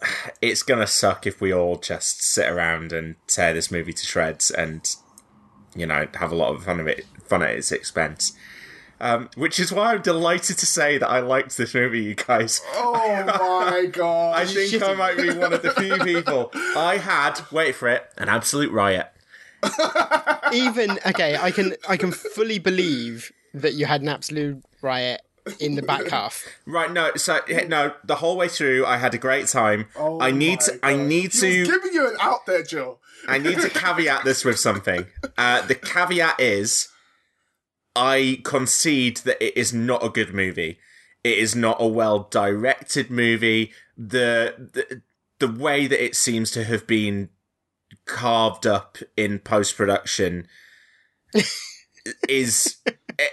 it's 0.43 0.65
gonna 0.65 0.89
suck 0.89 1.25
if 1.25 1.41
we 1.41 1.55
all 1.55 1.77
just 1.77 2.23
sit 2.25 2.51
around 2.51 2.93
and 2.93 3.15
tear 3.29 3.55
this 3.55 3.71
movie 3.71 3.93
to 3.93 4.05
shreds 4.05 4.51
and 4.51 4.95
you 5.77 5.87
know 5.87 6.09
have 6.15 6.33
a 6.33 6.35
lot 6.35 6.53
of 6.53 6.65
fun 6.65 6.81
of 6.81 6.89
it 6.89 7.07
fun 7.25 7.43
at 7.43 7.51
its 7.51 7.71
expense. 7.71 8.33
Um, 9.01 9.31
which 9.37 9.59
is 9.59 9.73
why 9.73 9.95
I'm 9.95 10.03
delighted 10.03 10.59
to 10.59 10.67
say 10.67 10.97
that 10.99 11.09
I 11.09 11.21
liked 11.21 11.57
this 11.57 11.75
movie, 11.75 12.03
you 12.03 12.15
guys. 12.15 12.61
Oh 12.75 12.93
my 13.71 13.87
god! 13.87 14.35
I 14.35 14.47
think 14.47 14.83
I 14.83 14.95
might 14.95 15.17
be 15.17 15.33
one 15.33 15.53
of 15.53 15.63
the 15.63 15.71
few 15.71 15.97
people. 15.99 16.51
I 16.55 16.99
had, 16.99 17.41
wait 17.53 17.77
for 17.77 17.89
it, 17.89 18.09
an 18.17 18.29
absolute 18.29 18.73
riot. 18.73 19.13
Even 20.53 20.99
okay, 21.07 21.37
I 21.37 21.51
can 21.51 21.75
I 21.89 21.97
can 21.97 22.13
fully 22.13 22.59
believe 22.59 23.33
that 23.55 23.75
you 23.75 23.87
had 23.87 24.03
an 24.03 24.09
absolute 24.09 24.63
riot 24.83 25.23
in 25.61 25.75
the 25.75 25.83
back 25.83 26.09
half. 26.09 26.45
Right, 26.67 26.91
no, 26.93 27.13
so 27.17 27.41
no, 27.67 27.95
the 28.05 28.17
whole 28.17 28.37
way 28.37 28.49
through, 28.49 28.87
I 28.87 28.97
had 28.99 29.15
a 29.15 29.19
great 29.19 29.49
time. 29.49 29.87
Oh 29.97 30.21
I 30.21 30.31
need 30.31 30.61
to, 30.61 30.79
I 30.83 30.97
God. 30.97 31.07
need 31.07 31.33
He 31.33 31.59
was 31.61 31.69
to, 31.69 31.73
giving 31.81 31.93
you 31.93 32.09
an 32.09 32.17
out 32.21 32.47
there, 32.47 32.63
Jill. 32.63 33.01
I 33.29 33.39
need 33.39 33.61
to 33.61 33.69
caveat 33.71 34.25
this 34.25 34.45
with 34.45 34.59
something. 34.59 35.07
Uh, 35.39 35.63
the 35.67 35.75
caveat 35.75 36.41
is, 36.41 36.89
I 37.95 38.41
concede 38.45 39.19
that 39.19 39.43
it 39.45 39.57
is 39.57 39.73
not 39.73 40.05
a 40.05 40.09
good 40.09 40.35
movie. 40.35 40.79
It 41.23 41.39
is 41.39 41.55
not 41.55 41.77
a 41.81 41.87
well 41.87 42.27
directed 42.31 43.11
movie. 43.11 43.73
The, 43.97 44.71
the 44.73 45.03
the 45.39 45.49
way 45.49 45.87
that 45.87 46.03
it 46.03 46.17
seems 46.17 46.51
to 46.53 46.65
have 46.65 46.87
been 46.87 47.29
carved 48.07 48.67
up 48.67 48.99
in 49.17 49.39
post 49.39 49.77
production 49.77 50.47
is 52.29 52.77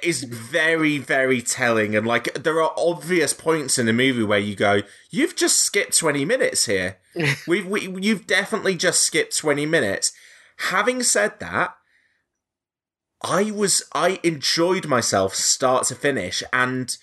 is 0.03 0.23
very 0.23 0.97
very 0.97 1.41
telling. 1.41 1.95
And 1.95 2.05
like 2.05 2.33
there 2.33 2.61
are 2.61 2.73
obvious 2.77 3.33
points 3.33 3.77
in 3.77 3.85
the 3.85 3.93
movie 3.93 4.23
where 4.23 4.39
you 4.39 4.55
go 4.55 4.81
you've 5.09 5.35
just 5.35 5.59
skipped 5.59 5.97
20 5.97 6.25
minutes 6.25 6.65
here. 6.65 6.97
We've 7.47 7.65
we, 7.65 7.89
you've 7.99 8.27
definitely 8.27 8.75
just 8.75 9.01
skipped 9.01 9.38
20 9.38 9.65
minutes. 9.65 10.11
Having 10.57 11.03
said 11.03 11.39
that 11.39 11.75
i 13.21 13.51
was 13.51 13.83
i 13.93 14.17
enjoyed 14.23 14.88
myself 14.88 15.35
start 15.35 15.85
to 15.85 15.93
finish 15.93 16.41
and 16.53 16.95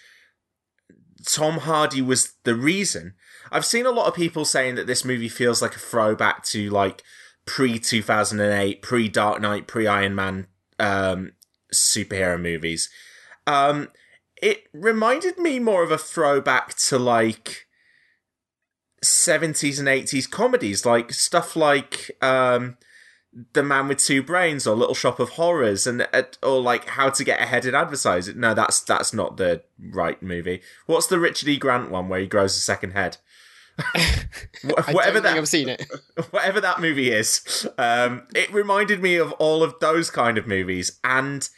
tom 1.26 1.58
hardy 1.58 2.00
was 2.00 2.34
the 2.44 2.54
reason. 2.54 3.14
I've 3.52 3.64
seen 3.64 3.86
a 3.86 3.90
lot 3.90 4.06
of 4.06 4.14
people 4.14 4.44
saying 4.44 4.74
that 4.76 4.86
this 4.86 5.04
movie 5.04 5.28
feels 5.28 5.62
like 5.62 5.76
a 5.76 5.80
throwback 5.80 6.44
to 6.46 6.70
like 6.70 7.02
pre 7.46 7.78
2008 7.78 8.82
pre 8.82 9.08
dark 9.08 9.40
knight 9.40 9.66
pre 9.66 9.86
iron 9.86 10.14
man 10.14 10.46
um 10.78 11.32
superhero 11.72 12.40
movies. 12.40 12.90
Um, 13.46 13.88
it 14.40 14.64
reminded 14.72 15.38
me 15.38 15.58
more 15.58 15.82
of 15.82 15.90
a 15.90 15.98
throwback 15.98 16.74
to 16.76 16.98
like 16.98 17.66
70s 19.04 19.78
and 19.78 19.88
80s 19.88 20.30
comedies, 20.30 20.84
like 20.84 21.12
stuff 21.12 21.56
like 21.56 22.10
um, 22.20 22.76
The 23.52 23.62
Man 23.62 23.88
with 23.88 23.98
Two 23.98 24.22
Brains 24.22 24.66
or 24.66 24.76
Little 24.76 24.94
Shop 24.94 25.20
of 25.20 25.30
Horrors, 25.30 25.86
and 25.86 26.06
uh, 26.12 26.22
or 26.42 26.60
like 26.60 26.86
How 26.90 27.10
to 27.10 27.24
Get 27.24 27.40
Ahead 27.40 27.64
in 27.64 27.74
Advertising. 27.74 28.38
No, 28.38 28.52
that's 28.52 28.80
that's 28.80 29.14
not 29.14 29.36
the 29.36 29.62
right 29.78 30.22
movie. 30.22 30.60
What's 30.86 31.06
the 31.06 31.20
Richard 31.20 31.48
E. 31.48 31.56
Grant 31.56 31.90
one 31.90 32.08
where 32.08 32.20
he 32.20 32.26
grows 32.26 32.56
a 32.56 32.60
second 32.60 32.92
head? 32.92 33.18
Whatever 34.62 35.20
don't 35.20 35.22
that 35.24 35.36
I've 35.36 35.48
seen 35.48 35.68
it. 35.68 35.86
whatever 36.30 36.60
that 36.60 36.80
movie 36.80 37.10
is, 37.10 37.66
um, 37.76 38.26
it 38.34 38.52
reminded 38.52 39.02
me 39.02 39.16
of 39.16 39.32
all 39.32 39.62
of 39.62 39.78
those 39.80 40.10
kind 40.10 40.38
of 40.38 40.46
movies. 40.46 40.98
And 41.04 41.48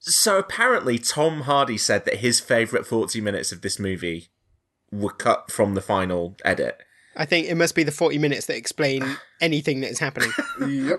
so 0.00 0.38
apparently, 0.38 0.98
Tom 0.98 1.42
Hardy 1.42 1.78
said 1.78 2.04
that 2.04 2.16
his 2.16 2.40
favourite 2.40 2.86
40 2.86 3.20
minutes 3.20 3.52
of 3.52 3.62
this 3.62 3.78
movie 3.78 4.28
were 4.90 5.12
cut 5.12 5.50
from 5.50 5.74
the 5.74 5.80
final 5.80 6.36
edit. 6.44 6.80
I 7.18 7.24
think 7.24 7.48
it 7.48 7.54
must 7.54 7.74
be 7.74 7.82
the 7.82 7.90
40 7.92 8.18
minutes 8.18 8.46
that 8.46 8.56
explain 8.56 9.16
anything 9.40 9.80
that 9.80 9.90
is 9.90 9.98
happening. 9.98 10.30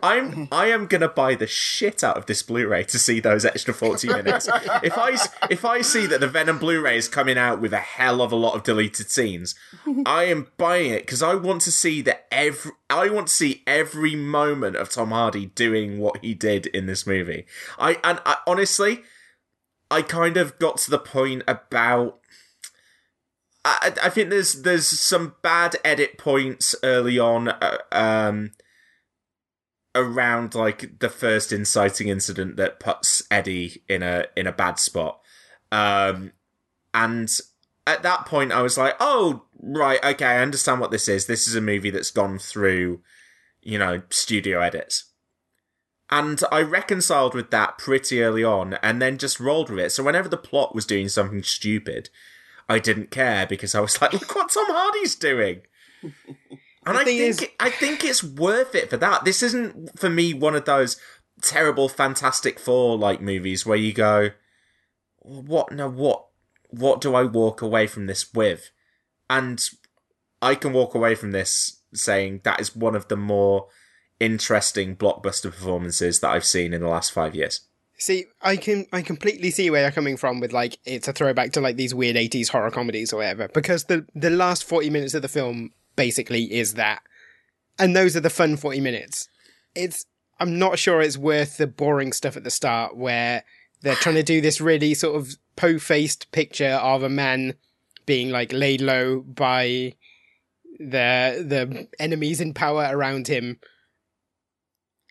I'm 0.03 0.47
I 0.51 0.67
am 0.67 0.88
gonna 0.88 1.07
buy 1.09 1.36
the 1.36 1.47
shit 1.47 2.03
out 2.03 2.17
of 2.17 2.25
this 2.25 2.41
Blu-ray 2.41 2.83
to 2.86 2.97
see 3.00 3.19
those 3.19 3.45
extra 3.45 3.74
40 3.74 4.07
minutes. 4.13 4.47
if 4.83 4.97
I 4.97 5.12
s- 5.12 5.29
if 5.50 5.63
I 5.65 5.81
see 5.81 6.05
that 6.07 6.19
the 6.19 6.27
Venom 6.27 6.57
Blu-ray 6.59 6.97
is 6.97 7.07
coming 7.07 7.38
out 7.38 7.62
with 7.62 7.74
a 7.74 7.77
hell 7.79 8.21
of 8.21 8.31
a 8.31 8.36
lot 8.36 8.55
of 8.55 8.63
deleted 8.63 9.09
scenes, 9.09 9.55
I 10.05 10.24
am 10.25 10.47
buying 10.57 10.91
it 10.91 11.01
because 11.05 11.21
I 11.21 11.36
want 11.36 11.62
to 11.62 11.71
see 11.71 12.01
that 12.03 12.25
every 12.31 12.71
I 12.89 13.09
want 13.09 13.27
to 13.27 13.33
see 13.33 13.63
every 13.67 14.15
moment 14.15 14.75
of 14.75 14.89
Tom 14.89 15.09
Hardy 15.12 15.47
doing 15.47 16.00
what 16.00 16.17
he 16.24 16.33
did 16.33 16.65
in 16.67 16.86
this 16.88 17.05
movie. 17.05 17.45
I 17.77 18.00
and 18.03 18.19
I, 18.25 18.38
honestly, 18.47 19.03
I 19.91 20.01
kind 20.01 20.38
of 20.38 20.57
got 20.59 20.77
to 20.79 20.89
the 20.91 21.00
point 21.00 21.43
about 21.47 22.19
I, 23.67 23.93
I 24.03 24.09
think 24.09 24.29
there's 24.29 24.62
there's 24.62 24.88
some 24.88 25.36
bad 25.41 25.75
edit 25.83 26.17
points 26.17 26.75
early 26.83 27.19
on 27.19 27.50
uh, 27.50 27.77
um 27.91 28.51
around 29.95 30.55
like 30.55 31.00
the 31.00 31.09
first 31.09 31.51
inciting 31.51 32.07
incident 32.07 32.55
that 32.57 32.79
puts 32.79 33.24
Eddie 33.31 33.83
in 33.89 34.03
a 34.03 34.25
in 34.36 34.47
a 34.47 34.51
bad 34.51 34.79
spot. 34.79 35.19
Um 35.71 36.31
and 36.93 37.29
at 37.86 38.03
that 38.03 38.25
point 38.25 38.51
I 38.51 38.62
was 38.62 38.77
like 38.77 38.95
oh 39.00 39.43
right 39.62 40.03
okay 40.03 40.25
I 40.25 40.41
understand 40.41 40.79
what 40.79 40.91
this 40.91 41.07
is. 41.07 41.25
This 41.25 41.47
is 41.47 41.55
a 41.55 41.62
movie 41.62 41.89
that's 41.89 42.12
gone 42.12 42.39
through 42.39 43.01
you 43.62 43.77
know 43.77 44.01
studio 44.09 44.62
edits. 44.62 45.05
And 46.09 46.41
I 46.53 46.62
reconciled 46.62 47.36
with 47.36 47.51
that 47.51 47.77
pretty 47.77 48.24
early 48.24 48.43
on 48.43 48.75
and 48.75 49.01
then 49.01 49.17
just 49.17 49.41
rolled 49.41 49.69
with 49.69 49.79
it. 49.79 49.91
So 49.91 50.03
whenever 50.03 50.29
the 50.29 50.38
plot 50.38 50.74
was 50.74 50.86
doing 50.86 51.09
something 51.09 51.43
stupid 51.43 52.09
I 52.69 52.79
didn't 52.79 53.12
care 53.12 53.45
because 53.47 53.74
I 53.75 53.79
was 53.79 54.01
like, 54.01 54.13
look 54.13 54.36
what 54.36 54.51
Tom 54.51 54.65
Hardy's 54.67 55.15
doing. 55.15 55.62
And 56.86 56.97
I 56.97 57.03
think 57.03 57.19
is- 57.21 57.41
it, 57.41 57.53
I 57.59 57.69
think 57.69 58.03
it's 58.03 58.24
worth 58.24 58.75
it 58.75 58.89
for 58.89 58.97
that. 58.97 59.25
This 59.25 59.43
isn't 59.43 59.97
for 60.00 60.09
me 60.09 60.33
one 60.33 60.55
of 60.55 60.65
those 60.65 60.97
terrible 61.41 61.89
Fantastic 61.89 62.59
Four 62.59 62.97
like 62.97 63.21
movies 63.21 63.65
where 63.65 63.77
you 63.77 63.93
go, 63.93 64.31
what 65.19 65.71
no 65.71 65.89
what 65.89 66.25
what 66.69 67.01
do 67.01 67.15
I 67.15 67.24
walk 67.24 67.62
away 67.62 67.88
from 67.88 68.07
this 68.07 68.33
with? 68.33 68.71
And 69.29 69.63
I 70.41 70.55
can 70.55 70.74
walk 70.74 70.95
away 70.95 71.15
from 71.15 71.31
this 71.31 71.81
saying 71.93 72.41
that 72.43 72.59
is 72.59 72.75
one 72.75 72.95
of 72.95 73.07
the 73.07 73.17
more 73.17 73.67
interesting 74.19 74.95
blockbuster 74.95 75.51
performances 75.51 76.19
that 76.19 76.29
I've 76.29 76.45
seen 76.45 76.74
in 76.74 76.81
the 76.81 76.88
last 76.88 77.12
five 77.12 77.36
years. 77.36 77.66
See, 78.00 78.25
I 78.42 78.58
can 78.58 78.86
I 78.94 79.01
completely 79.01 79.50
see 79.50 79.70
where 79.70 79.82
you're 79.82 79.92
coming 79.92 80.18
from 80.18 80.39
with 80.39 80.54
like 80.54 80.77
it's 80.86 81.08
a 81.08 81.13
throwback 81.13 81.51
to 81.54 81.62
like 81.62 81.77
these 81.77 81.96
weird 81.96 82.16
80s 82.16 82.50
horror 82.50 82.70
comedies 82.70 83.12
or 83.12 83.18
whatever 83.18 83.48
because 83.48 83.86
the 83.86 84.06
the 84.13 84.30
last 84.30 84.63
40 84.63 84.92
minutes 84.92 85.16
of 85.16 85.24
the 85.24 85.27
film 85.27 85.72
basically 85.96 86.54
is 86.54 86.75
that. 86.75 87.01
And 87.80 87.96
those 87.96 88.16
are 88.16 88.22
the 88.22 88.30
fun 88.30 88.56
40 88.56 88.82
minutes. 88.82 89.30
It's 89.75 90.06
I'm 90.39 90.60
not 90.60 90.77
sure 90.77 91.01
it's 91.01 91.18
worth 91.18 91.58
the 91.58 91.66
boring 91.66 92.13
stuff 92.13 92.38
at 92.38 92.44
the 92.44 92.51
start 92.51 92.96
where 92.96 93.44
they're 93.82 93.96
trying 93.96 94.16
to 94.16 94.24
do 94.24 94.42
this 94.42 94.62
really 94.62 94.94
sort 94.94 95.16
of 95.16 95.36
po-faced 95.56 96.32
picture 96.32 96.74
of 96.74 97.01
a 97.01 97.10
man 97.10 97.56
being 98.06 98.30
like 98.30 98.54
laid 98.54 98.80
low 98.80 99.22
by 99.22 99.96
the 100.80 101.44
the 101.44 101.88
enemies 102.00 102.39
in 102.39 102.54
power 102.54 102.88
around 102.92 103.27
him 103.27 103.60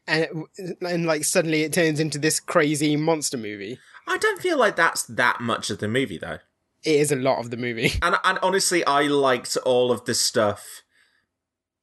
and 0.06 0.46
and 0.80 1.06
like 1.06 1.24
suddenly 1.24 1.62
it 1.62 1.72
turns 1.72 2.00
into 2.00 2.18
this 2.18 2.40
crazy 2.40 2.96
monster 2.96 3.36
movie. 3.36 3.78
I 4.06 4.18
don't 4.18 4.40
feel 4.40 4.58
like 4.58 4.76
that's 4.76 5.02
that 5.04 5.40
much 5.40 5.70
of 5.70 5.78
the 5.78 5.88
movie 5.88 6.18
though. 6.18 6.38
It 6.84 6.94
is 6.94 7.10
a 7.10 7.16
lot 7.16 7.40
of 7.40 7.50
the 7.50 7.56
movie. 7.56 7.92
And 8.02 8.16
and 8.24 8.38
honestly, 8.42 8.84
I 8.84 9.02
liked 9.02 9.56
all 9.64 9.90
of 9.90 10.04
the 10.04 10.14
stuff 10.14 10.82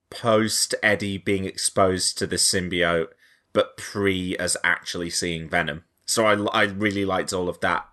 post 0.10 0.76
Eddie 0.84 1.18
being 1.18 1.46
exposed 1.46 2.18
to 2.20 2.28
the 2.28 2.36
symbiote, 2.38 3.08
but 3.52 3.78
pre 3.78 4.38
as 4.38 4.56
actually 4.64 5.10
seeing 5.10 5.50
Venom. 5.50 5.84
So 6.06 6.26
I 6.26 6.36
I 6.58 6.64
really 6.64 7.06
liked 7.06 7.34
all 7.34 7.50
of 7.50 7.60
that. 7.60 7.88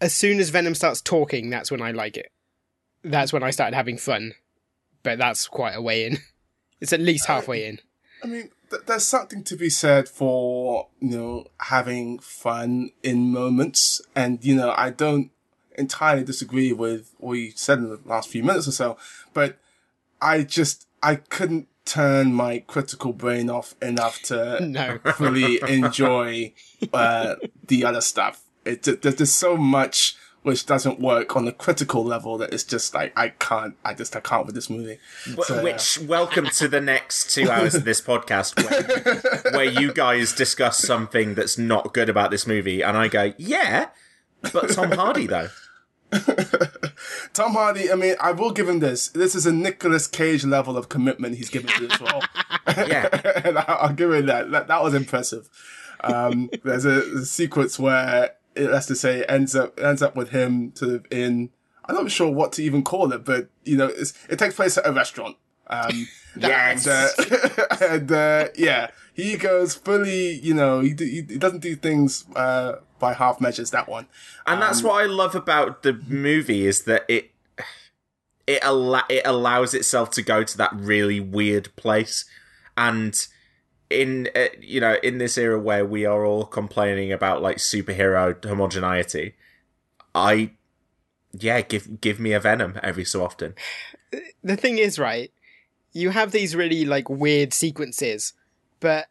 As 0.00 0.14
soon 0.14 0.40
as 0.40 0.50
Venom 0.50 0.74
starts 0.74 1.00
talking, 1.00 1.50
that's 1.50 1.70
when 1.70 1.82
I 1.82 1.92
like 1.92 2.16
it. 2.16 2.30
That's 3.04 3.32
when 3.32 3.42
I 3.42 3.50
started 3.50 3.76
having 3.76 3.98
fun. 3.98 4.34
But 5.02 5.18
that's 5.18 5.48
quite 5.48 5.74
a 5.74 5.82
way 5.82 6.06
in. 6.06 6.18
It's 6.80 6.92
at 6.92 6.98
least 6.98 7.30
uh, 7.30 7.34
halfway 7.34 7.64
in. 7.64 7.78
I 8.24 8.26
mean, 8.26 8.50
th- 8.72 8.86
there's 8.86 9.04
something 9.06 9.44
to 9.44 9.56
be 9.56 9.70
said 9.70 10.08
for, 10.08 10.88
you 11.00 11.16
know, 11.16 11.46
having 11.60 12.18
fun 12.18 12.90
in 13.02 13.30
moments. 13.30 14.00
And, 14.16 14.44
you 14.44 14.56
know, 14.56 14.74
I 14.76 14.90
don't 14.90 15.30
entirely 15.78 16.24
disagree 16.24 16.72
with 16.72 17.14
what 17.18 17.34
you 17.34 17.52
said 17.54 17.78
in 17.78 17.88
the 17.88 18.00
last 18.04 18.28
few 18.28 18.42
minutes 18.42 18.66
or 18.66 18.72
so, 18.72 18.96
but 19.32 19.58
I 20.20 20.42
just, 20.42 20.86
I 21.02 21.16
couldn't 21.16 21.68
turn 21.84 22.32
my 22.32 22.60
critical 22.60 23.12
brain 23.12 23.50
off 23.50 23.74
enough 23.82 24.20
to 24.22 24.64
No. 24.66 24.98
fully 25.14 25.60
enjoy 25.68 26.52
uh, 26.92 27.36
the 27.66 27.84
other 27.84 28.00
stuff. 28.00 28.42
It, 28.64 28.82
there's 29.02 29.32
so 29.32 29.56
much 29.56 30.16
which 30.42 30.66
doesn't 30.66 30.98
work 31.00 31.36
on 31.36 31.44
the 31.44 31.52
critical 31.52 32.04
level 32.04 32.36
that 32.38 32.52
it's 32.52 32.64
just 32.64 32.94
like 32.94 33.12
I 33.16 33.28
can't, 33.30 33.76
I 33.84 33.94
just 33.94 34.16
I 34.16 34.20
can't 34.20 34.44
with 34.46 34.54
this 34.54 34.68
movie. 34.68 34.98
So, 35.44 35.56
yeah. 35.56 35.62
Which 35.62 35.98
welcome 36.00 36.46
to 36.46 36.68
the 36.68 36.80
next 36.80 37.32
two 37.34 37.48
hours 37.50 37.74
of 37.74 37.84
this 37.84 38.00
podcast 38.10 38.56
where, 38.62 39.52
where 39.52 39.64
you 39.80 39.92
guys 39.92 40.32
discuss 40.32 40.78
something 40.78 41.34
that's 41.34 41.56
not 41.58 41.94
good 41.94 42.08
about 42.08 42.30
this 42.30 42.46
movie, 42.46 42.82
and 42.82 42.96
I 42.96 43.08
go, 43.08 43.32
yeah, 43.38 43.88
but 44.52 44.70
Tom 44.70 44.90
Hardy 44.92 45.26
though. 45.26 45.48
Tom 47.32 47.52
Hardy, 47.54 47.90
I 47.90 47.94
mean, 47.94 48.16
I 48.20 48.32
will 48.32 48.50
give 48.52 48.68
him 48.68 48.80
this. 48.80 49.08
This 49.08 49.34
is 49.34 49.46
a 49.46 49.52
Nicolas 49.52 50.06
Cage 50.06 50.44
level 50.44 50.76
of 50.76 50.88
commitment 50.88 51.36
he's 51.36 51.48
given 51.48 51.70
to 51.70 51.86
this 51.88 52.00
role. 52.00 52.22
Yeah, 52.76 53.08
and 53.44 53.58
I- 53.58 53.62
I'll 53.64 53.92
give 53.92 54.12
him 54.12 54.26
that. 54.26 54.50
That, 54.52 54.68
that 54.68 54.82
was 54.82 54.94
impressive. 54.94 55.48
Um, 56.02 56.48
there's 56.62 56.84
a, 56.84 57.00
a 57.16 57.24
sequence 57.24 57.76
where, 57.78 58.30
let's 58.56 58.86
just 58.86 59.00
say, 59.00 59.24
ends 59.24 59.54
up 59.54 59.78
ends 59.80 60.02
up 60.02 60.16
with 60.16 60.30
him 60.30 60.72
sort 60.74 60.92
of 60.92 61.06
in. 61.10 61.50
I'm 61.84 61.96
not 61.96 62.10
sure 62.10 62.30
what 62.30 62.52
to 62.52 62.62
even 62.62 62.84
call 62.84 63.12
it, 63.12 63.24
but 63.24 63.48
you 63.64 63.76
know, 63.76 63.86
it's, 63.86 64.14
it 64.28 64.38
takes 64.38 64.54
place 64.54 64.78
at 64.78 64.86
a 64.86 64.92
restaurant. 64.92 65.36
Um, 65.66 66.06
yes. 66.36 66.86
and, 66.86 67.32
uh, 67.32 67.76
and 67.80 68.12
uh, 68.12 68.48
yeah, 68.56 68.90
he 69.14 69.36
goes 69.36 69.74
fully. 69.74 70.32
You 70.32 70.54
know, 70.54 70.80
he, 70.80 70.94
he 70.98 71.22
doesn't 71.22 71.60
do 71.60 71.74
things 71.74 72.24
uh, 72.36 72.76
by 72.98 73.14
half 73.14 73.40
measures. 73.40 73.70
That 73.70 73.88
one. 73.88 74.06
and 74.46 74.62
that's 74.62 74.82
what 74.82 75.02
I 75.02 75.06
love 75.06 75.34
about 75.34 75.82
the 75.82 75.94
movie 76.08 76.66
is 76.66 76.82
that 76.84 77.04
it 77.08 77.32
it 78.46 78.62
al- 78.62 79.04
it 79.08 79.22
allows 79.24 79.74
itself 79.74 80.10
to 80.10 80.22
go 80.22 80.44
to 80.44 80.58
that 80.58 80.72
really 80.74 81.20
weird 81.20 81.74
place, 81.76 82.24
and 82.76 83.26
in 83.92 84.28
uh, 84.34 84.46
you 84.60 84.80
know 84.80 84.96
in 85.02 85.18
this 85.18 85.38
era 85.38 85.58
where 85.60 85.84
we 85.84 86.04
are 86.04 86.24
all 86.24 86.44
complaining 86.44 87.12
about 87.12 87.42
like 87.42 87.58
superhero 87.58 88.42
homogeneity, 88.44 89.34
I 90.14 90.52
yeah 91.32 91.60
give 91.60 92.00
give 92.00 92.18
me 92.18 92.32
a 92.32 92.40
Venom 92.40 92.78
every 92.82 93.04
so 93.04 93.24
often. 93.24 93.54
the 94.42 94.56
thing 94.56 94.78
is, 94.78 94.98
right, 94.98 95.30
you 95.92 96.10
have 96.10 96.32
these 96.32 96.56
really 96.56 96.84
like 96.84 97.08
weird 97.08 97.52
sequences, 97.52 98.34
but 98.80 99.08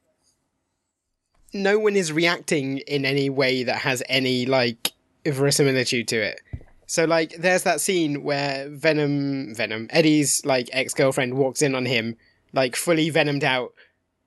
no 1.53 1.77
one 1.79 1.95
is 1.95 2.11
reacting 2.11 2.79
in 2.79 3.05
any 3.05 3.29
way 3.29 3.63
that 3.63 3.77
has 3.77 4.01
any 4.07 4.45
like 4.45 4.91
verisimilitude 5.25 6.07
to 6.09 6.17
it. 6.21 6.41
So 6.87 7.05
like 7.05 7.35
there's 7.37 7.63
that 7.63 7.81
scene 7.81 8.23
where 8.23 8.67
Venom 8.69 9.55
Venom 9.55 9.87
Eddie's 9.91 10.45
like 10.45 10.69
ex-girlfriend 10.73 11.35
walks 11.35 11.61
in 11.61 11.75
on 11.75 11.85
him 11.85 12.17
like 12.53 12.75
fully 12.75 13.09
venomed 13.09 13.43
out 13.43 13.73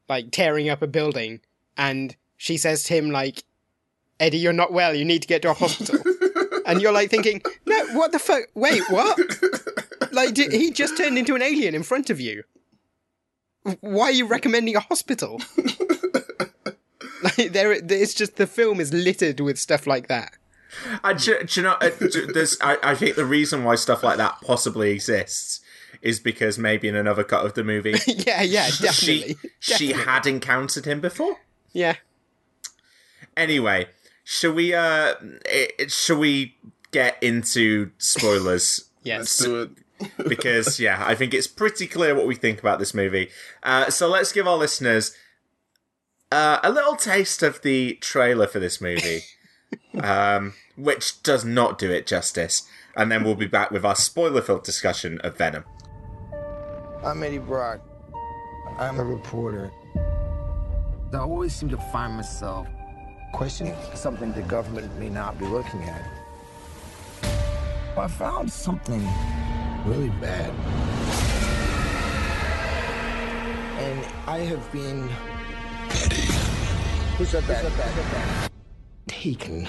like 0.09 0.31
tearing 0.31 0.69
up 0.69 0.83
a 0.83 0.87
building 0.87 1.41
and 1.77 2.17
she 2.37 2.57
says 2.57 2.85
to 2.85 2.95
him 2.95 3.11
like 3.11 3.45
Eddie 4.21 4.39
you're 4.39 4.53
not 4.53 4.73
well 4.73 4.95
you 4.95 5.05
need 5.05 5.23
to 5.23 5.29
get 5.29 5.43
to 5.43 5.51
a 5.51 5.55
hospital. 5.55 6.01
and 6.67 6.81
you're 6.81 6.93
like 6.93 7.11
thinking 7.11 7.43
no 7.67 7.87
what 7.95 8.13
the 8.13 8.19
fuck 8.19 8.43
wait 8.55 8.83
what? 8.91 9.19
like 10.13 10.35
did, 10.35 10.53
he 10.53 10.71
just 10.71 10.97
turned 10.97 11.19
into 11.19 11.35
an 11.35 11.43
alien 11.43 11.75
in 11.75 11.83
front 11.83 12.11
of 12.11 12.21
you. 12.21 12.45
Why 13.81 14.05
are 14.07 14.13
you 14.13 14.27
recommending 14.27 14.77
a 14.77 14.81
hospital? 14.81 15.41
like 17.23 17.53
there 17.53 17.73
it's 17.73 18.15
just 18.15 18.37
the 18.37 18.47
film 18.47 18.81
is 18.81 18.93
littered 18.93 19.41
with 19.41 19.59
stuff 19.59 19.87
like 19.87 20.09
that. 20.09 20.37
And 21.03 21.19
do, 21.19 21.39
do 21.45 21.61
you 21.61 21.65
know, 21.65 21.77
uh, 21.81 21.91
do- 21.91 22.33
there's, 22.33 22.59
I, 22.61 22.79
I 22.83 22.95
think 22.95 23.15
the 23.17 23.25
reason 23.25 23.63
why 23.63 23.77
stuff 23.77 24.03
like 24.03 24.17
that 24.17 24.41
possibly 24.43 24.91
exists 24.91 25.61
is 26.05 26.21
because 26.21 26.59
maybe 26.59 26.87
in 26.87 26.95
another 26.95 27.25
cut 27.25 27.45
of 27.45 27.55
the 27.55 27.65
movie, 27.65 27.95
yeah, 28.07 28.43
yeah, 28.43 28.69
definitely. 28.81 29.37
she 29.59 29.75
she 29.75 29.93
had 29.93 30.27
encountered 30.27 30.85
him 30.85 31.01
before. 31.01 31.39
Yeah. 31.73 31.97
Anyway, 33.37 33.89
shall 34.23 34.53
we? 34.53 34.75
Uh, 34.75 35.15
it, 35.47 35.91
shall 35.91 36.19
we 36.19 36.57
get 36.93 37.21
into 37.21 37.91
spoilers? 37.99 38.85
Yes. 39.05 39.37
Do 39.37 39.61
it. 39.61 39.71
because 40.31 40.81
yeah, 40.81 41.05
I 41.07 41.15
think 41.15 41.35
it's 41.35 41.47
pretty 41.47 41.87
clear 41.87 42.15
what 42.15 42.27
we 42.27 42.35
think 42.35 42.59
about 42.59 42.79
this 42.79 42.95
movie. 42.95 43.29
Uh, 43.63 43.91
so 43.91 44.09
let's 44.09 44.33
give 44.33 44.49
our 44.49 44.57
listeners 44.57 45.15
uh, 46.33 46.59
a 46.63 46.71
little 46.71 46.97
taste 46.97 47.43
of 47.43 47.61
the 47.61 47.97
trailer 48.01 48.47
for 48.47 48.61
this 48.61 48.81
movie, 48.81 49.21
um, 50.01 50.55
which 50.75 51.23
does 51.23 51.45
not 51.45 51.79
do 51.79 51.91
it 51.91 52.07
justice. 52.07 52.67
And 52.97 53.13
then 53.13 53.25
we'll 53.25 53.35
be 53.35 53.47
back 53.47 53.71
with 53.71 53.85
our 53.85 53.95
spoiler-filled 53.95 54.65
discussion 54.65 55.21
of 55.21 55.37
Venom. 55.37 55.65
I'm 57.05 57.23
Eddie 57.23 57.37
Brock. 57.37 57.81
I'm 58.79 58.99
a 58.99 59.05
reporter. 59.05 59.71
I 61.13 61.19
always 61.19 61.55
seem 61.55 61.69
to 61.69 61.77
find 61.77 62.15
myself 62.15 62.67
questioning 63.35 63.77
something 63.93 64.33
the 64.33 64.41
government 64.41 64.99
may 64.99 65.11
not 65.11 65.39
be 65.39 65.45
looking 65.45 65.83
at. 65.83 66.03
I 67.99 68.09
found 68.09 68.51
something 68.51 69.07
really 69.85 70.09
bad. 70.19 70.51
And 73.79 74.07
I 74.27 74.39
have 74.39 74.73
been. 74.73 75.07
Eddie. 75.91 76.23
Who 77.19 77.27
said 77.27 77.45
that? 77.45 77.65
Who 77.65 77.71
said 77.71 77.79
that? 77.79 78.13
That? 78.13 78.51
Taken. 79.09 79.69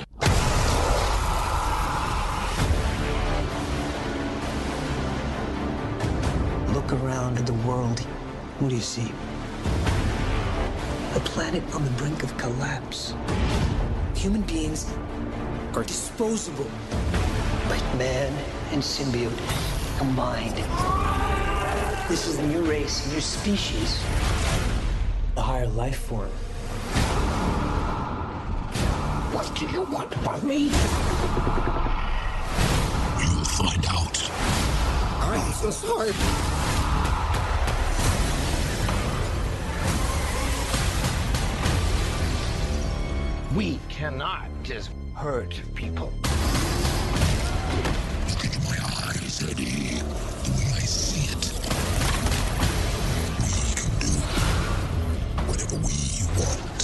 Look 6.85 7.01
around 7.01 7.39
at 7.39 7.47
the 7.47 7.53
world. 7.67 7.99
What 8.59 8.69
do 8.69 8.75
you 8.75 8.81
see? 8.81 9.11
A 11.15 11.19
planet 11.19 11.63
on 11.73 11.83
the 11.83 11.89
brink 11.97 12.21
of 12.21 12.37
collapse. 12.37 13.15
Human 14.13 14.43
beings 14.43 14.93
are 15.73 15.83
disposable. 15.83 16.69
But 17.67 17.81
man 17.97 18.31
and 18.71 18.83
symbiote 18.83 19.35
combined. 19.97 20.57
This 22.07 22.27
is 22.27 22.37
a 22.37 22.45
new 22.45 22.61
race, 22.61 23.07
a 23.07 23.15
new 23.15 23.21
species. 23.21 23.99
A 25.37 25.41
higher 25.41 25.65
life 25.65 25.97
form. 25.97 26.29
What 29.33 29.51
do 29.55 29.65
you 29.65 29.81
want 29.85 30.13
from 30.13 30.47
me? 30.47 30.65
You'll 33.25 33.43
find 33.57 33.83
out. 33.89 34.31
I'm 35.23 35.51
so 35.53 35.71
sorry. 35.71 36.64
We 43.55 43.79
cannot 43.87 44.49
just 44.63 44.89
hurt 45.13 45.61
people. 45.75 46.11
Look 48.27 48.43
into 48.43 48.59
my 48.65 48.77
eyes, 49.07 49.41
Eddie. 49.49 50.01
The 50.43 50.51
way 50.51 50.71
I 50.73 50.79
see 50.79 51.31
it. 51.31 51.53
We 53.39 53.51
can 53.79 53.91
do 54.01 54.11
whatever 55.47 55.77
we 55.77 55.95
want. 56.37 56.74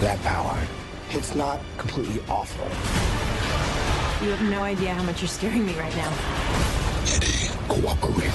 That 0.00 0.20
power, 0.22 0.56
it's 1.10 1.34
not 1.34 1.60
completely 1.76 2.22
awful. 2.28 2.64
You 4.24 4.32
have 4.32 4.42
no 4.50 4.62
idea 4.62 4.94
how 4.94 5.02
much 5.02 5.20
you're 5.20 5.28
scaring 5.28 5.66
me 5.66 5.78
right 5.78 5.96
now. 5.96 6.12
Eddie, 7.06 7.48
cooperate. 7.68 8.32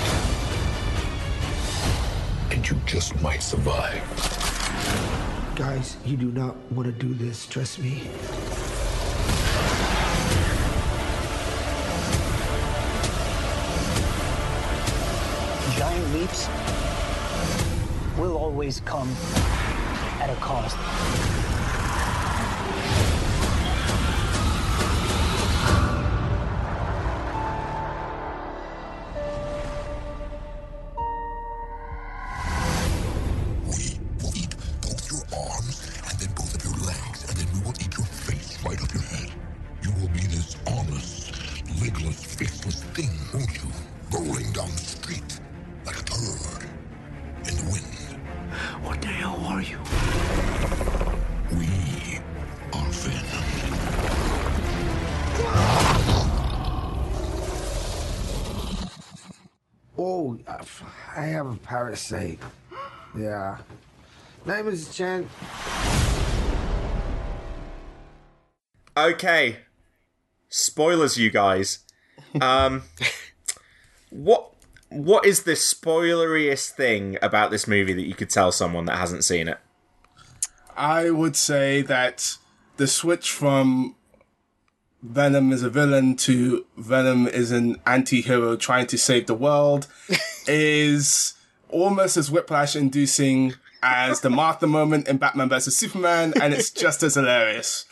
And 2.51 2.63
and 2.63 2.71
you 2.71 2.81
just 2.85 3.21
might 3.21 3.43
survive. 3.43 4.01
Guys, 5.53 5.97
you 6.05 6.15
do 6.15 6.31
not 6.31 6.55
want 6.71 6.85
to 6.85 6.93
do 6.93 7.13
this, 7.13 7.45
trust 7.45 7.79
me. 7.79 8.03
Giant 15.77 16.13
leaps 16.13 16.47
will 18.17 18.37
always 18.37 18.79
come 18.81 19.09
at 20.21 20.29
a 20.29 20.35
cost. 20.39 21.32
Have 61.93 62.11
a 62.11 62.37
parasite. 62.37 62.39
Yeah. 63.17 63.57
Name 64.45 64.67
is 64.67 64.93
Chen. 64.95 65.29
Okay. 68.97 69.57
Spoilers, 70.49 71.17
you 71.17 71.29
guys. 71.29 71.79
Um, 72.41 72.83
what 74.09 74.51
what 74.89 75.25
is 75.25 75.43
the 75.43 75.53
spoileriest 75.53 76.69
thing 76.69 77.17
about 77.21 77.49
this 77.49 77.67
movie 77.67 77.93
that 77.93 78.05
you 78.05 78.13
could 78.13 78.29
tell 78.29 78.51
someone 78.51 78.85
that 78.85 78.97
hasn't 78.97 79.23
seen 79.23 79.47
it? 79.47 79.57
I 80.75 81.09
would 81.09 81.35
say 81.35 81.81
that 81.83 82.37
the 82.77 82.85
switch 82.87 83.31
from 83.31 83.95
Venom 85.01 85.51
is 85.51 85.63
a 85.63 85.69
villain 85.69 86.15
to 86.17 86.65
Venom 86.77 87.27
is 87.27 87.51
an 87.51 87.77
anti-hero 87.85 88.55
trying 88.55 88.87
to 88.87 88.97
save 88.97 89.25
the 89.25 89.33
world 89.33 89.87
is 90.47 91.33
almost 91.73 92.15
as 92.17 92.31
whiplash 92.31 92.75
inducing 92.75 93.53
as 93.81 94.21
the 94.21 94.29
Martha 94.29 94.67
moment 94.67 95.07
in 95.07 95.17
Batman 95.17 95.49
vs 95.49 95.75
Superman, 95.75 96.33
and 96.41 96.53
it's 96.53 96.69
just 96.69 97.03
as 97.03 97.15
hilarious. 97.15 97.85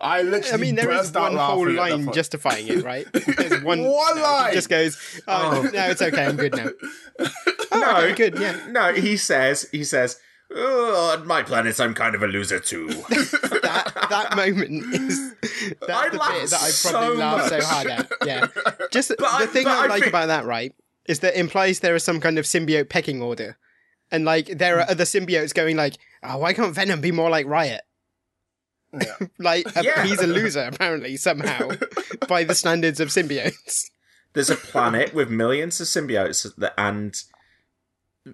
I 0.00 0.22
literally 0.22 0.52
I 0.52 0.56
mean, 0.56 0.74
there 0.76 0.90
is 0.90 1.10
burst 1.12 1.16
out 1.16 1.32
one 1.32 1.36
whole 1.36 1.70
laughing 1.70 2.06
line 2.06 2.14
justifying 2.14 2.66
it, 2.68 2.82
right? 2.82 3.06
There's 3.12 3.62
one, 3.62 3.82
One 3.84 4.16
no, 4.16 4.22
line! 4.22 4.48
He 4.50 4.54
just 4.54 4.70
goes, 4.70 4.96
oh, 5.28 5.62
oh, 5.64 5.70
no, 5.70 5.90
it's 5.90 6.00
okay, 6.02 6.24
I'm 6.24 6.36
good 6.36 6.56
now. 6.56 6.64
no, 6.64 6.72
oh, 7.72 7.96
okay, 8.06 8.14
good, 8.30 8.40
yeah. 8.40 8.58
No, 8.70 8.94
he 8.94 9.16
says 9.18 9.68
he 9.70 9.84
says, 9.84 10.18
oh, 10.54 11.16
on 11.18 11.26
my 11.26 11.42
planet, 11.42 11.78
I'm 11.78 11.92
kind 11.94 12.14
of 12.14 12.22
a 12.22 12.26
loser 12.28 12.58
too. 12.60 12.86
that 13.10 13.92
that 14.08 14.36
moment 14.36 14.94
is 14.94 15.34
that's 15.86 15.90
I 15.90 16.08
the 16.08 16.16
laughed 16.16 16.32
bit 16.40 16.50
that 16.50 16.62
I 16.62 16.70
probably 16.90 17.16
so 17.16 17.20
laughed 17.20 17.48
so 17.50 17.60
hard 17.62 17.86
at. 17.88 18.12
Yeah, 18.24 18.46
just 18.90 19.08
the 19.08 19.16
I- 19.22 19.46
thing 19.46 19.66
I, 19.66 19.84
I 19.84 19.86
like 19.86 20.00
think- 20.02 20.06
about 20.12 20.26
that, 20.28 20.46
right, 20.46 20.74
is 21.06 21.20
that 21.20 21.38
implies 21.38 21.80
there 21.80 21.94
is 21.96 22.04
some 22.04 22.20
kind 22.20 22.38
of 22.38 22.44
symbiote 22.44 22.88
pecking 22.88 23.20
order, 23.22 23.56
and 24.10 24.24
like 24.24 24.46
there 24.46 24.78
are 24.78 24.88
other 24.90 25.04
symbiotes 25.04 25.54
going 25.54 25.76
like, 25.76 25.96
oh, 26.22 26.38
why 26.38 26.52
can't 26.52 26.74
Venom 26.74 27.00
be 27.00 27.12
more 27.12 27.30
like 27.30 27.46
Riot? 27.46 27.82
like 29.38 29.66
uh, 29.76 29.82
Yeah. 29.84 30.04
he's 30.04 30.20
a 30.20 30.26
loser 30.26 30.62
apparently 30.72 31.16
somehow 31.16 31.70
by 32.28 32.42
the 32.44 32.54
standards 32.54 32.98
of 33.00 33.08
symbiotes. 33.08 33.90
There's 34.32 34.50
a 34.50 34.56
planet 34.56 35.12
with 35.14 35.30
millions 35.30 35.80
of 35.80 35.86
symbiotes, 35.88 36.46
and 36.78 37.14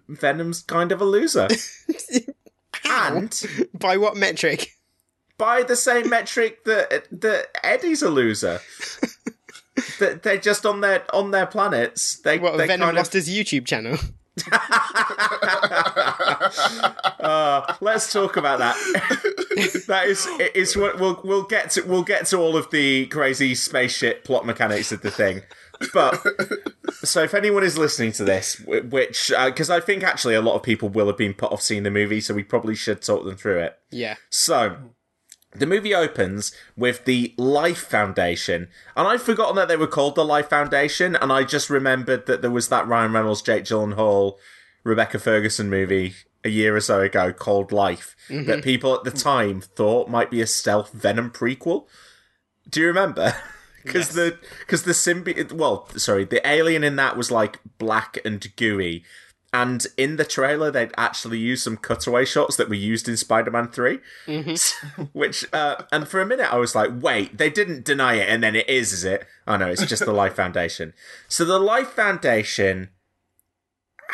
Venom's 0.08 0.62
kind 0.62 0.92
of 0.92 1.00
a 1.00 1.04
loser. 1.04 1.48
and 2.84 3.42
By 3.74 3.96
what 3.96 4.16
metric? 4.16 4.72
by 5.38 5.62
the 5.62 5.76
same 5.76 6.08
metric 6.08 6.64
that 6.64 7.06
that 7.10 7.46
Eddie's 7.62 8.02
a 8.02 8.08
loser. 8.08 8.60
They're 9.98 10.38
just 10.38 10.64
on 10.66 10.80
their 10.80 11.04
on 11.14 11.30
their 11.30 11.46
planets. 11.46 12.18
They, 12.18 12.38
What 12.38 12.56
they 12.56 12.66
Venom 12.66 12.86
kind 12.86 12.96
lost 12.96 13.14
of, 13.14 13.24
his 13.24 13.28
YouTube 13.28 13.66
channel? 13.66 13.98
uh, 17.20 17.74
let's 17.80 18.12
talk 18.12 18.36
about 18.36 18.58
that. 18.58 18.76
that 19.88 20.04
is 20.06 20.26
is 20.54 20.76
what 20.76 21.00
we'll 21.00 21.18
we'll 21.24 21.42
get 21.42 21.70
to 21.70 21.82
we'll 21.82 22.02
get 22.02 22.26
to 22.26 22.36
all 22.36 22.54
of 22.56 22.70
the 22.70 23.06
crazy 23.06 23.54
spaceship 23.54 24.24
plot 24.24 24.44
mechanics 24.44 24.92
of 24.92 25.00
the 25.00 25.10
thing. 25.10 25.40
But 25.92 26.22
so 27.02 27.22
if 27.22 27.32
anyone 27.34 27.62
is 27.64 27.78
listening 27.78 28.12
to 28.12 28.24
this, 28.24 28.60
which 28.60 29.32
because 29.44 29.70
I 29.70 29.80
think 29.80 30.02
actually 30.02 30.34
a 30.34 30.42
lot 30.42 30.54
of 30.54 30.62
people 30.62 30.90
will 30.90 31.06
have 31.06 31.16
been 31.18 31.34
put 31.34 31.50
off 31.52 31.62
seeing 31.62 31.82
the 31.82 31.90
movie, 31.90 32.20
so 32.20 32.34
we 32.34 32.42
probably 32.42 32.74
should 32.74 33.00
talk 33.02 33.24
them 33.24 33.36
through 33.36 33.60
it. 33.60 33.78
Yeah. 33.90 34.16
So, 34.30 34.76
the 35.54 35.66
movie 35.66 35.94
opens 35.94 36.52
with 36.76 37.04
the 37.04 37.34
Life 37.36 37.78
Foundation, 37.78 38.68
and 38.96 39.08
I'd 39.08 39.22
forgotten 39.22 39.56
that 39.56 39.68
they 39.68 39.76
were 39.76 39.86
called 39.86 40.14
the 40.14 40.24
Life 40.24 40.50
Foundation, 40.50 41.16
and 41.16 41.32
I 41.32 41.44
just 41.44 41.70
remembered 41.70 42.26
that 42.26 42.42
there 42.42 42.50
was 42.50 42.68
that 42.68 42.86
Ryan 42.86 43.12
Reynolds, 43.12 43.42
Jake 43.42 43.64
Gyllenhaal, 43.64 44.36
Rebecca 44.84 45.18
Ferguson 45.18 45.68
movie 45.68 46.14
a 46.44 46.48
year 46.48 46.76
or 46.76 46.80
so 46.80 47.00
ago 47.00 47.32
called 47.32 47.72
Life 47.72 48.14
that 48.28 48.34
mm-hmm. 48.34 48.60
people 48.60 48.94
at 48.94 49.04
the 49.04 49.10
time 49.10 49.60
thought 49.60 50.08
might 50.08 50.30
be 50.30 50.40
a 50.40 50.46
stealth 50.46 50.92
Venom 50.92 51.30
prequel. 51.30 51.86
Do 52.70 52.80
you 52.80 52.86
remember? 52.86 53.34
Because 53.86 54.08
the 54.08 54.36
because 54.58 54.82
the 54.82 54.90
symbiote, 54.90 55.52
well, 55.52 55.88
sorry, 55.96 56.24
the 56.24 56.44
alien 56.44 56.82
in 56.82 56.96
that 56.96 57.16
was 57.16 57.30
like 57.30 57.60
black 57.78 58.18
and 58.24 58.44
gooey, 58.56 59.04
and 59.52 59.86
in 59.96 60.16
the 60.16 60.24
trailer 60.24 60.70
they'd 60.70 60.92
actually 60.96 61.38
used 61.38 61.62
some 61.64 61.76
cutaway 61.76 62.24
shots 62.24 62.56
that 62.56 62.68
were 62.68 62.74
used 62.74 63.08
in 63.08 63.16
Spider-Man 63.16 63.68
3 63.68 63.98
which 65.12 65.46
uh, 65.52 65.76
and 65.92 66.06
for 66.08 66.20
a 66.20 66.26
minute 66.26 66.52
I 66.52 66.56
was 66.58 66.74
like, 66.74 66.90
wait, 67.00 67.38
they 67.38 67.48
didn't 67.50 67.84
deny 67.84 68.14
it, 68.14 68.28
and 68.28 68.42
then 68.42 68.54
it 68.56 68.68
is, 68.68 68.92
is 68.92 69.04
it? 69.04 69.26
Oh 69.46 69.56
no, 69.56 69.68
it's 69.68 69.86
just 69.86 70.04
the 70.04 70.12
Life 70.12 70.34
Foundation. 70.42 70.92
So 71.28 71.44
the 71.44 71.58
Life 71.60 71.90
Foundation 71.90 72.90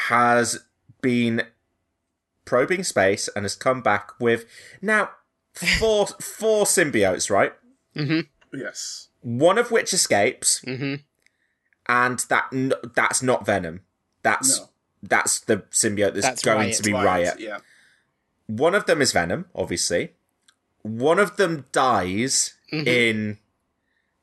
has 0.09 0.59
been 1.01 1.43
probing 2.45 2.85
space 2.85 3.29
and 3.35 3.45
has 3.45 3.55
come 3.55 3.81
back 3.83 4.11
with 4.21 4.45
now 4.81 5.11
four 5.55 6.07
four 6.21 6.65
symbiotes, 6.65 7.31
right? 7.31 7.53
Yes. 8.53 9.09
One 9.23 9.59
of 9.59 9.71
which 9.71 9.93
escapes, 9.93 10.61
Mm-hmm. 10.67 10.95
and 11.89 12.19
that 12.29 12.45
n- 12.53 12.73
that's 12.95 13.23
not 13.23 13.47
Venom. 13.47 13.81
That's 14.23 14.59
No. 14.61 14.69
That's 15.03 15.41
the 15.41 15.59
symbiote 15.71 16.15
that's, 16.15 16.27
That's 16.27 16.43
going 16.43 16.59
Riot. 16.59 16.77
to 16.77 16.83
be 16.83 16.93
Right, 16.93 17.05
Riot. 17.05 17.41
Yeah. 17.41 17.59
One 18.47 18.75
of 18.75 18.87
them 18.87 19.01
is 19.03 19.13
Venom, 19.13 19.47
obviously. 19.55 20.13
One 20.83 21.19
of 21.19 21.37
them 21.37 21.67
dies 21.73 22.55
Mm-hmm. 22.73 22.89
in. 22.89 23.39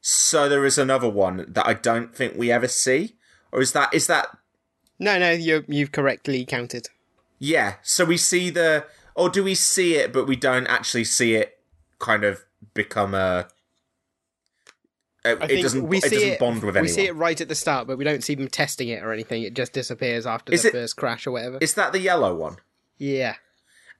So 0.02 0.50
there 0.50 0.66
is 0.66 0.78
another 0.80 1.08
one 1.10 1.46
that 1.50 1.68
I 1.68 1.74
don't 1.74 2.16
think 2.16 2.36
we 2.36 2.52
ever 2.52 2.68
see, 2.68 3.16
or 3.52 3.62
is 3.62 3.74
that 3.74 3.94
is 3.94 4.08
that 4.08 4.36
No, 4.98 5.20
no, 5.20 5.32
you 5.32 5.66
you've 5.68 5.92
correctly 5.92 6.46
counted. 6.46 6.88
yeah? 7.38 7.76
So 7.84 8.06
we 8.06 8.18
see 8.18 8.50
the, 8.50 8.86
or 9.14 9.30
do 9.30 9.44
we 9.44 9.54
see 9.56 9.96
it, 9.96 10.12
but 10.14 10.26
we 10.26 10.36
don't 10.36 10.66
actually 10.68 11.04
see 11.04 11.36
it 11.36 11.60
kind 12.00 12.24
of 12.24 12.44
become 12.74 13.14
a. 13.14 13.50
uh, 15.26 15.36
it 15.50 15.62
doesn't. 15.62 15.88
we 15.88 15.98
it 15.98 16.04
see 16.04 16.10
doesn't 16.16 16.30
it, 16.30 16.40
bond 16.40 16.64
with 16.64 16.76
we 16.78 16.88
see 16.88 17.08
it 17.08 17.16
right 17.16 17.40
at 17.40 17.48
the 17.50 17.56
start, 17.56 17.88
but 17.88 17.98
we 17.98 18.04
don't 18.04 18.24
see 18.24 18.36
them 18.36 18.48
testing 18.48 18.88
it 18.90 19.04
or 19.04 19.12
anything. 19.12 19.44
It 19.44 19.54
just 19.54 19.74
disappears 19.74 20.26
after 20.26 20.54
Is 20.54 20.62
the 20.64 20.70
it- 20.70 20.72
first 20.72 20.96
crash 20.98 21.28
or 21.28 21.32
whatever. 21.32 21.58
Is 21.62 21.74
that 21.74 21.92
the 21.92 22.00
yellow 22.00 22.34
one? 22.36 22.58
Yeah, 22.98 23.36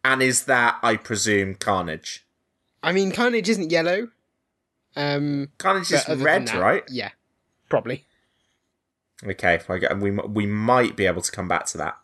And 0.04 0.22
is 0.22 0.44
that, 0.46 0.78
I 0.84 0.98
presume, 0.98 1.56
Carnage? 1.56 2.26
I 2.84 2.92
mean, 2.92 3.12
Carnage 3.12 3.48
isn't 3.50 3.72
yellow. 3.72 4.10
Um, 4.96 5.50
Carnage 5.58 5.92
is 5.92 6.06
red, 6.08 6.48
that, 6.48 6.60
right? 6.60 6.84
Yeah, 6.90 7.12
probably. 7.70 8.06
Okay, 9.24 9.60
we 9.98 10.12
we 10.12 10.46
might 10.46 10.96
be 10.96 11.06
able 11.06 11.22
to 11.22 11.32
come 11.32 11.48
back 11.48 11.66
to 11.68 11.78
that. 11.78 11.98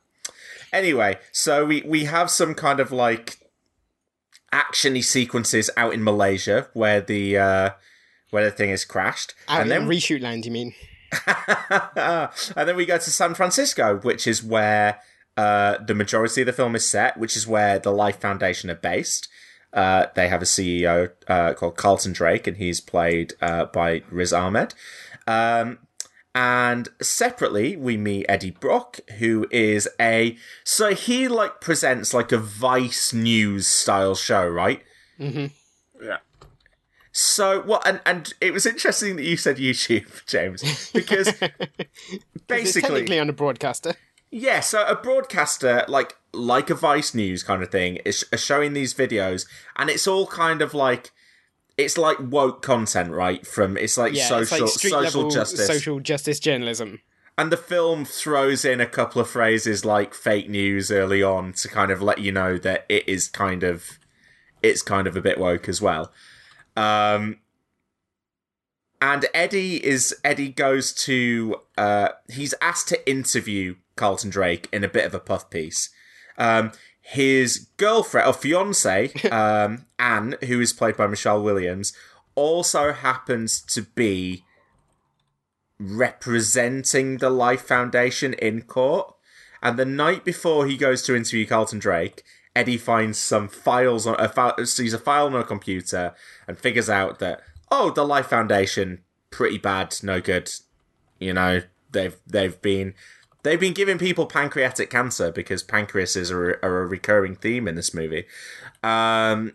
Anyway, 0.74 1.20
so 1.32 1.66
we 1.66 1.82
we 1.84 2.06
have 2.06 2.30
some 2.30 2.54
kind 2.54 2.80
of 2.82 2.92
like 2.92 3.40
actiony 4.52 5.04
sequences 5.04 5.70
out 5.78 5.94
in 5.94 6.04
Malaysia 6.04 6.68
where 6.74 7.02
the 7.02 7.38
uh 7.38 7.70
where 8.32 8.44
the 8.44 8.52
thing 8.52 8.70
is 8.70 8.86
crashed, 8.86 9.34
Out 9.48 9.62
and 9.62 9.72
then 9.72 9.88
reshoot 9.88 10.22
land, 10.22 10.46
you 10.46 10.52
mean? 10.52 10.74
and 11.26 12.68
then 12.68 12.76
we 12.76 12.86
go 12.86 12.98
to 12.98 13.10
San 13.10 13.34
Francisco, 13.36 13.98
which 14.00 14.28
is 14.28 14.44
where 14.44 15.00
uh, 15.38 15.78
the 15.86 15.96
majority 15.96 16.42
of 16.42 16.48
the 16.48 16.54
film 16.54 16.76
is 16.76 16.88
set, 16.88 17.18
which 17.18 17.36
is 17.36 17.48
where 17.48 17.80
the 17.80 17.92
Life 17.92 18.20
Foundation 18.20 18.70
are 18.70 18.76
based. 18.76 19.28
Uh, 19.74 20.08
they 20.16 20.28
have 20.30 20.42
a 20.42 20.46
CEO 20.46 21.12
uh, 21.28 21.54
called 21.54 21.76
Carlton 21.78 22.14
Drake, 22.14 22.48
and 22.48 22.58
he's 22.58 22.80
played 22.82 23.34
uh, 23.42 23.66
by 23.66 24.04
Riz 24.10 24.34
Ahmed. 24.34 24.74
Um, 25.28 25.80
And 26.34 26.90
separately, 27.02 27.78
we 27.78 27.96
meet 27.96 28.26
Eddie 28.28 28.52
Brock, 28.52 29.00
who 29.20 29.48
is 29.52 29.88
a 30.02 30.36
so 30.66 30.94
he 30.94 31.30
like 31.30 31.62
presents 31.62 32.14
like 32.14 32.34
a 32.34 32.38
Vice 32.38 33.14
News 33.14 33.68
style 33.68 34.16
show, 34.16 34.46
right? 34.46 34.82
Mm-hmm. 35.18 35.46
So 37.18 37.62
well, 37.62 37.82
and 37.86 38.02
and 38.06 38.34
it 38.42 38.52
was 38.52 38.66
interesting 38.66 39.16
that 39.16 39.24
you 39.24 39.38
said 39.38 39.56
YouTube, 39.56 40.26
James, 40.28 40.92
because 40.92 41.28
basically, 42.48 42.82
technically 42.82 43.20
on 43.20 43.30
a 43.30 43.34
broadcaster. 43.34 43.94
yeah. 44.32 44.60
So 44.60 44.86
a 44.86 44.96
broadcaster, 44.96 45.86
like 45.88 46.18
like 46.34 46.70
a 46.70 46.76
Vice 46.76 47.16
News 47.16 47.42
kind 47.42 47.64
of 47.64 47.72
thing, 47.72 48.00
is 48.04 48.26
showing 48.36 48.74
these 48.74 48.94
videos, 48.94 49.48
and 49.78 49.90
it's 49.90 50.08
all 50.08 50.28
kind 50.28 50.62
of 50.62 50.74
like 50.74 51.12
it's 51.78 51.98
like 51.98 52.18
woke 52.20 52.62
content, 52.62 53.12
right? 53.12 53.48
From 53.48 53.78
it's 53.78 53.98
like 53.98 54.14
Yeah, 54.14 54.28
social 54.28 54.66
it's 54.68 54.84
like 54.84 55.08
social 55.08 55.30
justice, 55.32 55.68
social 55.68 56.02
justice 56.02 56.40
journalism. 56.42 57.00
and 57.38 57.50
the 57.50 57.56
film 57.58 58.04
throws 58.04 58.66
in 58.66 58.82
a 58.82 58.86
couple 58.86 59.22
of 59.22 59.30
phrases 59.30 59.86
like 59.86 60.14
fake 60.14 60.50
news 60.50 60.92
early 60.92 61.24
on 61.24 61.54
to 61.54 61.70
kind 61.70 61.92
of 61.92 62.02
let 62.02 62.20
you 62.20 62.34
know 62.34 62.58
that 62.58 62.86
it 62.90 63.08
is 63.08 63.30
kind 63.30 63.64
of 63.64 64.00
it's 64.62 64.82
kind 64.82 65.08
of 65.08 65.16
a 65.16 65.22
bit 65.22 65.38
woke 65.38 65.70
as 65.70 65.82
well. 65.82 66.12
Um 66.76 67.38
and 69.02 69.26
Eddie 69.34 69.86
is 69.86 70.16
Eddie 70.24 70.50
goes 70.50 70.94
to 70.94 71.62
uh 71.78 72.10
he's 72.30 72.54
asked 72.62 72.88
to 72.90 73.10
interview 73.10 73.76
Carlton 73.96 74.30
Drake 74.30 74.68
in 74.72 74.84
a 74.84 74.90
bit 74.90 75.06
of 75.06 75.14
a 75.14 75.20
puff 75.20 75.50
piece. 75.50 75.90
Um 76.38 76.72
his 77.08 77.68
girlfriend 77.78 78.28
or 78.28 78.34
fiance, 78.34 79.14
um, 79.32 79.86
Anne, 80.00 80.38
who 80.46 80.60
is 80.60 80.74
played 80.74 80.98
by 80.98 81.06
Michelle 81.06 81.44
Williams, 81.44 81.94
also 82.34 82.94
happens 82.94 83.62
to 83.62 83.84
be 83.84 84.44
representing 85.80 87.18
the 87.18 87.30
Life 87.30 87.62
Foundation 87.62 88.34
in 88.34 88.64
court. 88.64 89.14
And 89.62 89.78
the 89.78 89.86
night 89.86 90.26
before 90.26 90.66
he 90.66 90.78
goes 90.78 91.04
to 91.04 91.16
interview 91.16 91.46
Carlton 91.46 91.78
Drake, 91.78 92.24
Eddie 92.56 92.78
finds 92.78 93.18
some 93.18 93.48
files 93.48 94.08
on 94.08 94.16
a 94.20 94.30
file, 94.30 94.66
sees 94.66 94.94
a 94.94 95.00
file 95.00 95.26
on 95.28 95.36
a 95.36 95.44
computer 95.44 96.14
and 96.48 96.58
figures 96.58 96.90
out 96.90 97.20
that 97.20 97.42
oh, 97.72 97.92
the 97.92 98.06
Life 98.06 98.28
Foundation 98.28 99.02
pretty 99.32 99.58
bad, 99.58 99.96
no 100.02 100.22
good. 100.22 100.52
You 101.20 101.34
know, 101.34 101.62
they've 101.92 102.16
they've 102.26 102.62
been 102.62 102.94
they've 103.44 103.60
been 103.60 103.74
giving 103.74 103.98
people 103.98 104.26
pancreatic 104.26 104.90
cancer 104.90 105.32
because 105.32 105.64
pancreases 105.64 106.32
are, 106.32 106.60
are 106.64 106.82
a 106.82 106.88
recurring 106.88 107.36
theme 107.36 107.68
in 107.68 107.76
this 107.76 107.94
movie. 107.94 108.26
Um, 108.84 109.54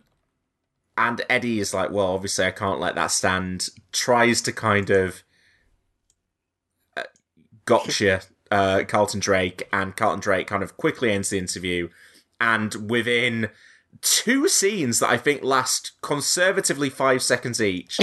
and 0.96 1.22
Eddie 1.30 1.60
is 1.60 1.72
like, 1.72 1.90
well, 1.90 2.14
obviously 2.14 2.44
I 2.44 2.50
can't 2.50 2.80
let 2.80 2.94
that 2.96 3.10
stand. 3.10 3.68
Tries 3.92 4.42
to 4.42 4.52
kind 4.52 4.90
of 4.90 5.22
uh, 6.96 7.04
gotcha 7.64 8.22
uh, 8.50 8.84
Carlton 8.86 9.20
Drake, 9.20 9.68
and 9.72 9.96
Carlton 9.96 10.20
Drake 10.20 10.46
kind 10.46 10.62
of 10.62 10.76
quickly 10.76 11.10
ends 11.10 11.30
the 11.30 11.38
interview. 11.38 11.88
And 12.40 12.90
within 12.90 13.50
two 14.00 14.48
scenes 14.48 14.98
that 15.00 15.10
I 15.10 15.18
think 15.18 15.42
last 15.42 15.92
conservatively 16.00 16.88
five 16.90 17.22
seconds 17.22 17.60
each, 17.60 17.98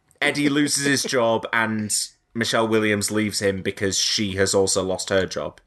Eddie 0.20 0.48
loses 0.48 0.84
his 0.86 1.02
job 1.02 1.46
and 1.52 1.94
Michelle 2.34 2.68
Williams 2.68 3.10
leaves 3.10 3.40
him 3.40 3.60
because 3.62 3.98
she 3.98 4.36
has 4.36 4.54
also 4.54 4.82
lost 4.82 5.10
her 5.10 5.26
job. 5.26 5.60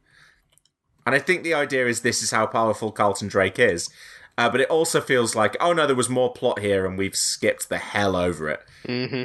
And 1.05 1.13
I 1.13 1.19
think 1.19 1.43
the 1.43 1.53
idea 1.53 1.85
is 1.87 2.01
this 2.01 2.23
is 2.23 2.31
how 2.31 2.47
powerful 2.47 2.91
Carlton 2.91 3.27
Drake 3.27 3.59
is. 3.59 3.89
Uh, 4.37 4.49
but 4.49 4.59
it 4.59 4.69
also 4.69 4.99
feels 4.99 5.35
like, 5.35 5.55
oh 5.59 5.71
no, 5.71 5.85
there 5.87 5.95
was 5.95 6.09
more 6.09 6.33
plot 6.33 6.59
here 6.59 6.85
and 6.85 6.97
we've 6.97 7.15
skipped 7.15 7.69
the 7.69 7.77
hell 7.77 8.15
over 8.15 8.49
it. 8.49 8.61
Mm-hmm. 8.85 9.23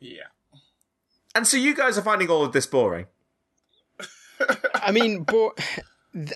Yeah. 0.00 0.22
And 1.34 1.46
so 1.46 1.56
you 1.56 1.74
guys 1.74 1.96
are 1.96 2.02
finding 2.02 2.28
all 2.28 2.44
of 2.44 2.52
this 2.52 2.66
boring. 2.66 3.06
I 4.74 4.90
mean, 4.90 5.22
bo- 5.22 5.54
th- 6.12 6.32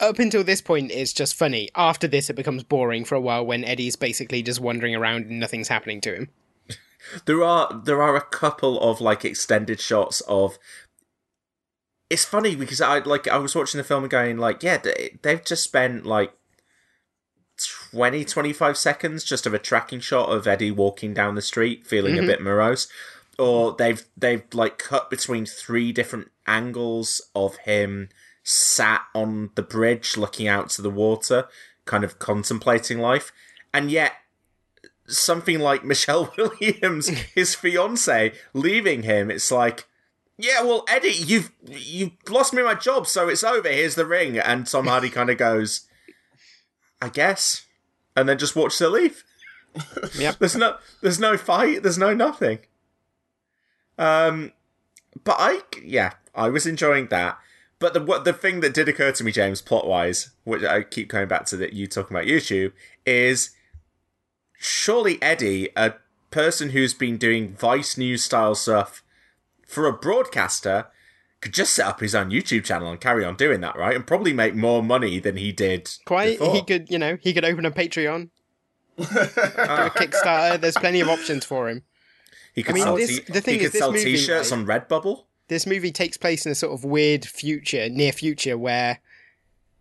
up 0.00 0.18
until 0.18 0.44
this 0.44 0.60
point, 0.60 0.90
it's 0.90 1.12
just 1.12 1.34
funny. 1.34 1.68
After 1.74 2.06
this, 2.06 2.28
it 2.28 2.36
becomes 2.36 2.62
boring 2.62 3.04
for 3.04 3.14
a 3.14 3.20
while 3.20 3.46
when 3.46 3.64
Eddie's 3.64 3.96
basically 3.96 4.42
just 4.42 4.60
wandering 4.60 4.94
around 4.94 5.26
and 5.26 5.40
nothing's 5.40 5.68
happening 5.68 6.00
to 6.02 6.14
him. 6.14 6.28
There 7.24 7.42
are 7.42 7.82
there 7.84 8.02
are 8.02 8.16
a 8.16 8.20
couple 8.20 8.80
of 8.80 9.00
like 9.00 9.24
extended 9.24 9.80
shots 9.80 10.22
of. 10.22 10.58
It's 12.10 12.24
funny 12.24 12.54
because 12.54 12.80
I 12.80 12.98
like 12.98 13.28
I 13.28 13.38
was 13.38 13.54
watching 13.54 13.78
the 13.78 13.84
film 13.84 14.04
and 14.04 14.10
going 14.10 14.38
like, 14.38 14.62
yeah, 14.62 14.78
they, 14.78 15.18
they've 15.22 15.44
just 15.44 15.64
spent 15.64 16.04
like 16.04 16.32
20, 17.92 18.24
25 18.24 18.76
seconds 18.76 19.24
just 19.24 19.46
of 19.46 19.54
a 19.54 19.58
tracking 19.58 20.00
shot 20.00 20.30
of 20.30 20.46
Eddie 20.46 20.70
walking 20.70 21.14
down 21.14 21.34
the 21.34 21.42
street 21.42 21.86
feeling 21.86 22.14
a 22.14 22.18
mm-hmm. 22.18 22.26
bit 22.26 22.42
morose, 22.42 22.88
or 23.38 23.74
they've 23.76 24.04
they've 24.16 24.44
like 24.52 24.78
cut 24.78 25.10
between 25.10 25.46
three 25.46 25.92
different 25.92 26.30
angles 26.46 27.20
of 27.34 27.56
him 27.58 28.08
sat 28.48 29.02
on 29.12 29.50
the 29.56 29.62
bridge 29.62 30.16
looking 30.16 30.46
out 30.46 30.70
to 30.70 30.80
the 30.80 30.88
water, 30.88 31.48
kind 31.84 32.04
of 32.04 32.20
contemplating 32.20 33.00
life, 33.00 33.32
and 33.74 33.90
yet 33.90 34.12
something 35.08 35.58
like 35.58 35.84
Michelle 35.84 36.32
Williams, 36.38 37.08
his 37.34 37.56
fiance, 37.56 38.32
leaving 38.54 39.02
him, 39.02 39.32
it's 39.32 39.50
like, 39.50 39.86
yeah, 40.38 40.62
well, 40.62 40.84
Eddie, 40.88 41.08
you've 41.08 41.50
you 41.66 42.12
lost 42.28 42.52
me 42.52 42.62
my 42.62 42.74
job, 42.74 43.08
so 43.08 43.28
it's 43.28 43.42
over. 43.42 43.68
Here's 43.68 43.96
the 43.96 44.06
ring, 44.06 44.38
and 44.38 44.64
Tom 44.64 44.86
Hardy 44.86 45.10
kind 45.10 45.28
of 45.28 45.38
goes, 45.38 45.88
I 47.02 47.08
guess, 47.08 47.66
and 48.14 48.28
then 48.28 48.38
just 48.38 48.54
watches 48.54 48.78
her 48.78 48.88
leave. 48.88 49.24
Yep. 50.16 50.38
There's 50.38 50.56
no, 50.56 50.76
there's 51.02 51.18
no 51.18 51.36
fight. 51.36 51.82
There's 51.82 51.98
no 51.98 52.14
nothing. 52.14 52.60
Um, 53.98 54.52
but 55.24 55.36
I, 55.38 55.62
yeah, 55.82 56.12
I 56.34 56.48
was 56.48 56.66
enjoying 56.66 57.08
that. 57.08 57.38
But 57.78 57.92
the 57.92 58.02
what 58.02 58.24
the 58.24 58.32
thing 58.32 58.60
that 58.60 58.72
did 58.72 58.88
occur 58.88 59.12
to 59.12 59.24
me, 59.24 59.32
James, 59.32 59.60
plot 59.60 59.86
wise, 59.86 60.30
which 60.44 60.62
I 60.62 60.82
keep 60.82 61.10
coming 61.10 61.28
back 61.28 61.44
to 61.46 61.56
that 61.58 61.74
you 61.74 61.86
talking 61.86 62.16
about 62.16 62.26
YouTube, 62.26 62.72
is 63.04 63.50
surely 64.58 65.20
Eddie, 65.22 65.68
a 65.76 65.94
person 66.30 66.70
who's 66.70 66.94
been 66.94 67.18
doing 67.18 67.54
Vice 67.54 67.98
News 67.98 68.24
style 68.24 68.54
stuff 68.54 69.02
for 69.66 69.86
a 69.86 69.92
broadcaster, 69.92 70.86
could 71.40 71.52
just 71.52 71.74
set 71.74 71.86
up 71.86 72.00
his 72.00 72.14
own 72.14 72.30
YouTube 72.30 72.64
channel 72.64 72.90
and 72.90 73.00
carry 73.00 73.24
on 73.24 73.36
doing 73.36 73.60
that, 73.60 73.76
right? 73.76 73.94
And 73.94 74.06
probably 74.06 74.32
make 74.32 74.54
more 74.54 74.82
money 74.82 75.18
than 75.18 75.36
he 75.36 75.52
did. 75.52 75.90
Quite, 76.06 76.38
before. 76.38 76.54
he 76.54 76.62
could, 76.62 76.90
you 76.90 76.98
know, 76.98 77.18
he 77.20 77.34
could 77.34 77.44
open 77.44 77.66
a 77.66 77.70
Patreon, 77.70 78.30
do 78.96 79.02
a 79.02 79.06
Kickstarter. 79.06 80.58
There's 80.60 80.76
plenty 80.76 81.00
of 81.00 81.08
options 81.08 81.44
for 81.44 81.68
him. 81.68 81.82
He 82.54 82.62
could 82.62 82.72
I 82.72 82.74
mean, 82.74 82.84
sell, 82.84 82.96
this- 82.96 83.18
t- 83.20 83.32
the 83.32 83.40
thing 83.42 83.58
he 83.58 83.64
is, 83.66 83.70
could 83.72 83.78
sell 83.78 83.92
movie, 83.92 84.04
T-shirts 84.04 84.50
right? 84.50 84.58
on 84.58 84.66
Redbubble. 84.66 85.24
This 85.48 85.66
movie 85.66 85.92
takes 85.92 86.16
place 86.16 86.44
in 86.46 86.52
a 86.52 86.56
sort 86.56 86.72
of 86.74 86.84
weird 86.84 87.24
future, 87.24 87.88
near 87.88 88.12
future, 88.12 88.58
where 88.58 88.98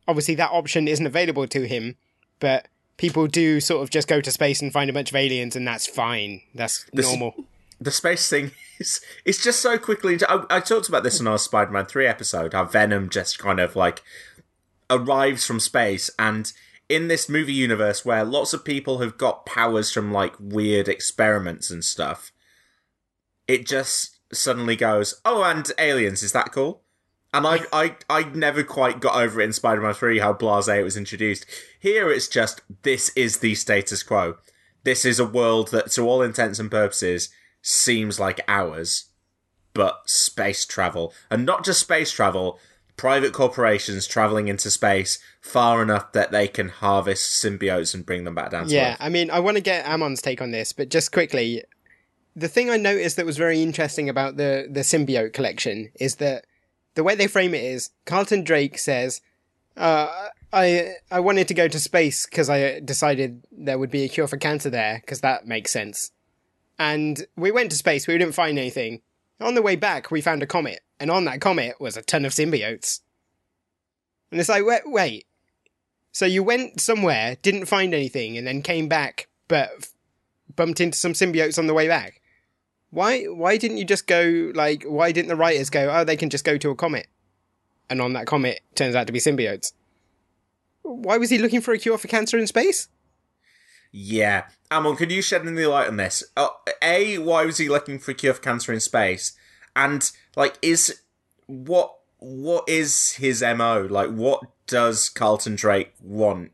obviously 0.08 0.36
that 0.36 0.51
option 0.51 0.88
isn't 0.88 1.06
available 1.08 1.47
to 1.47 1.67
him, 1.67 1.95
but 2.39 2.67
people 2.97 3.28
do 3.28 3.60
sort 3.60 3.82
of 3.84 3.89
just 3.89 4.08
go 4.08 4.21
to 4.21 4.32
space 4.32 4.62
and 4.62 4.71
find 4.71 4.89
a 4.89 4.93
bunch 4.93 5.10
of 5.10 5.15
aliens, 5.15 5.56
and 5.56 5.67
that's 5.67 5.88
fine. 5.88 6.41
That's 6.54 6.86
This- 6.93 7.08
normal. 7.08 7.45
the 7.82 7.91
space 7.91 8.30
thing 8.30 8.51
is 8.80 9.01
it's 9.25 9.43
just 9.43 9.60
so 9.60 9.78
quickly 9.78 10.17
I, 10.30 10.45
I 10.49 10.60
talked 10.62 10.88
about 10.88 11.04
this 11.04 11.19
in 11.19 11.28
our 11.28 11.38
spider-man 11.38 11.86
3 11.88 12.08
episode 12.08 12.54
how 12.54 12.63
venom 12.63 13.10
just 13.10 13.38
kind 13.38 13.60
of 13.60 13.75
like 13.75 14.01
arrives 14.89 15.45
from 15.45 15.60
space 15.60 16.10
and 16.17 16.54
in 16.88 17.10
this 17.10 17.28
movie 17.28 17.51
universe 17.54 18.06
where 18.06 18.23
lots 18.23 18.54
of 18.54 18.63
people 18.63 18.99
have 18.99 19.17
got 19.17 19.45
powers 19.45 19.91
from 19.91 20.13
like 20.13 20.36
weird 20.39 20.88
experiments 20.88 21.69
and 21.69 21.84
stuff 21.84 22.32
it 23.45 23.65
just 23.67 24.14
suddenly 24.36 24.76
goes 24.76 25.21
oh 25.26 25.43
and 25.43 25.71
aliens 25.78 26.24
is 26.24 26.32
that 26.32 26.52
cool 26.52 26.82
and 27.36 27.45
I, 27.45 27.60
I, 27.74 27.95
I 28.10 28.24
never 28.30 28.63
quite 28.63 29.00
got 29.00 29.15
over 29.15 29.41
it 29.41 29.45
in 29.45 29.54
Spider-Man 29.54 29.93
3 29.93 30.19
how 30.19 30.34
blasé 30.34 30.80
it 30.80 30.84
was 30.84 30.98
introduced. 30.98 31.45
Here 31.80 32.10
it's 32.10 32.28
just, 32.28 32.62
this 32.84 33.10
is 33.15 33.39
the 33.39 33.56
status 33.56 34.02
quo. 34.04 34.38
This 34.84 35.04
is 35.04 35.19
a 35.19 35.26
world 35.26 35.69
that, 35.69 35.91
to 35.91 36.08
all 36.08 36.21
intents 36.21 36.60
and 36.60 36.71
purposes, 36.71 37.30
seems 37.62 38.19
like 38.19 38.39
ours, 38.48 39.06
but 39.74 40.10
space 40.10 40.65
travel. 40.65 41.13
And 41.30 41.45
not 41.45 41.65
just 41.65 41.82
space 41.82 42.12
travel, 42.12 42.60
private 42.95 43.34
corporations 43.34 44.08
traveling 44.08 44.48
into 44.48 44.71
space 44.71 45.19
far 45.41 45.82
enough 45.82 46.13
that 46.13 46.32
they 46.32 46.48
can 46.48 46.69
harvest 46.69 47.43
symbiotes 47.43 47.93
and 47.93 48.06
bring 48.06 48.24
them 48.24 48.36
back 48.36 48.52
down 48.52 48.67
to 48.67 48.74
Yeah. 48.74 48.95
I 49.00 49.10
mean, 49.10 49.30
I 49.32 49.39
want 49.39 49.58
to 49.58 49.63
get 49.63 49.86
Amon's 49.86 50.21
take 50.21 50.41
on 50.41 50.52
this, 50.52 50.71
but 50.71 50.89
just 50.89 51.12
quickly, 51.12 51.63
the 52.36 52.48
thing 52.48 52.69
I 52.69 52.78
noticed 52.78 53.15
that 53.15 53.26
was 53.26 53.38
very 53.38 53.62
interesting 53.62 54.10
about 54.10 54.38
the 54.38 54.67
the 54.69 54.82
symbiote 54.82 55.34
collection 55.34 55.91
is 56.00 56.15
that 56.15 56.45
the 56.95 57.04
way 57.04 57.15
they 57.15 57.28
frame 57.28 57.54
it 57.54 57.63
is 57.63 57.91
Carlton 58.06 58.43
Drake 58.43 58.78
says, 58.78 59.21
uh, 59.78 60.30
"I 60.52 60.95
I 61.12 61.19
wanted 61.19 61.48
to 61.48 61.54
go 61.54 61.67
to 61.67 61.80
space 61.80 62.26
because 62.26 62.50
I 62.50 62.80
decided 62.80 63.45
there 63.52 63.80
would 63.80 63.91
be 63.91 64.04
a 64.04 64.10
cure 64.10 64.28
for 64.28 64.38
cancer 64.38 64.69
there 64.69 65.00
because 65.02 65.21
that 65.21 65.48
makes 65.48 65.71
sense." 65.71 66.12
And 66.78 67.26
we 67.38 67.52
went 67.52 67.71
to 67.71 67.78
space, 67.78 68.06
we 68.06 68.17
didn't 68.17 68.36
find 68.36 68.60
anything. 68.60 69.02
On 69.39 69.56
the 69.56 69.62
way 69.62 69.76
back, 69.76 70.12
we 70.12 70.21
found 70.21 70.43
a 70.43 70.48
comet, 70.48 70.82
and 71.00 71.10
on 71.10 71.26
that 71.26 71.41
comet 71.41 71.80
was 71.80 71.95
a 71.95 72.02
ton 72.02 72.26
of 72.26 72.34
symbiotes. 72.34 73.02
And 74.32 74.39
it's 74.39 74.50
like, 74.50 74.65
wait, 74.65 74.82
wait. 74.86 75.28
So 76.12 76.26
you 76.26 76.43
went 76.43 76.82
somewhere, 76.82 77.38
didn't 77.41 77.65
find 77.67 77.93
anything, 77.93 78.38
and 78.38 78.45
then 78.45 78.62
came 78.62 78.88
back, 78.88 79.28
but 79.48 79.89
bumped 80.54 80.82
into 80.82 80.98
some 80.98 81.13
symbiotes 81.13 81.58
on 81.58 81.67
the 81.67 81.74
way 81.74 81.88
back. 81.88 82.21
Why 82.89 83.24
why 83.24 83.58
didn't 83.58 83.78
you 83.78 83.86
just 83.86 84.08
go 84.08 84.52
like 84.56 84.84
why 84.84 85.12
didn't 85.12 85.30
the 85.30 85.36
writers 85.36 85.69
go, 85.69 85.89
oh 85.91 86.04
they 86.04 86.17
can 86.17 86.30
just 86.30 86.45
go 86.45 86.58
to 86.58 86.69
a 86.69 86.76
comet? 86.76 87.08
And 87.89 88.02
on 88.02 88.13
that 88.13 88.26
comet 88.26 88.62
turns 88.74 88.95
out 88.95 89.08
to 89.08 89.13
be 89.13 89.19
symbiotes. 89.19 89.74
Why 90.82 91.17
was 91.17 91.30
he 91.30 91.38
looking 91.38 91.62
for 91.62 91.74
a 91.74 91.80
cure 91.80 91.98
for 91.98 92.08
cancer 92.08 92.38
in 92.38 92.48
space? 92.48 92.88
Yeah. 93.91 94.45
Amon, 94.71 94.98
could 94.98 95.12
you 95.12 95.21
shed 95.21 95.48
any 95.48 95.65
light 95.65 95.88
on 95.88 95.98
this? 95.98 96.24
Uh, 96.36 96.50
a, 96.82 97.17
why 97.17 97.45
was 97.45 97.58
he 97.58 97.69
looking 97.69 97.98
for 97.98 98.12
a 98.12 98.13
cure 98.13 98.34
for 98.34 98.41
cancer 98.41 98.74
in 98.74 98.80
space? 98.80 99.34
And 99.76 100.12
like, 100.36 100.58
is 100.62 101.02
what 101.45 101.95
what 102.19 102.67
is 102.67 103.13
his 103.13 103.41
mo? 103.41 103.88
Like, 103.89 104.10
what 104.10 104.41
does 104.67 105.10
Carlton 105.10 105.56
Drake 105.56 105.93
want? 106.02 106.52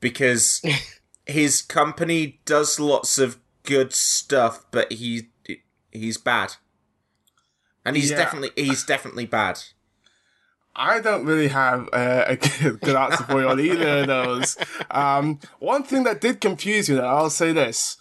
Because 0.00 0.62
his 1.26 1.62
company 1.62 2.40
does 2.44 2.80
lots 2.80 3.18
of 3.18 3.38
good 3.62 3.92
stuff, 3.92 4.64
but 4.70 4.92
he 4.92 5.28
he's 5.92 6.18
bad, 6.18 6.54
and 7.84 7.96
he's 7.96 8.10
Yeah. 8.10 8.16
definitely 8.16 8.50
he's 8.64 8.84
definitely 8.84 9.26
bad. 9.26 9.60
I 10.74 11.00
don't 11.00 11.26
really 11.26 11.48
have 11.48 11.88
uh, 11.92 12.24
a 12.26 12.36
good, 12.60 12.80
good 12.80 12.96
answer 12.96 13.24
for 13.24 13.42
you 13.42 13.48
on 13.48 13.60
either 13.60 13.98
of 14.00 14.06
those. 14.06 14.56
Um, 14.90 15.38
one 15.58 15.82
thing 15.82 16.04
that 16.04 16.20
did 16.22 16.40
confuse 16.40 16.88
me, 16.88 16.96
though, 16.96 17.06
I'll 17.06 17.30
say 17.30 17.52
this. 17.52 17.98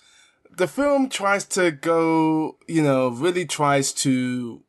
The 0.55 0.67
film 0.67 1.09
tries 1.09 1.43
to 1.47 1.71
go, 1.71 2.57
you 2.67 2.81
know, 2.81 3.09
really 3.09 3.45
tries 3.45 3.91
to 3.93 4.61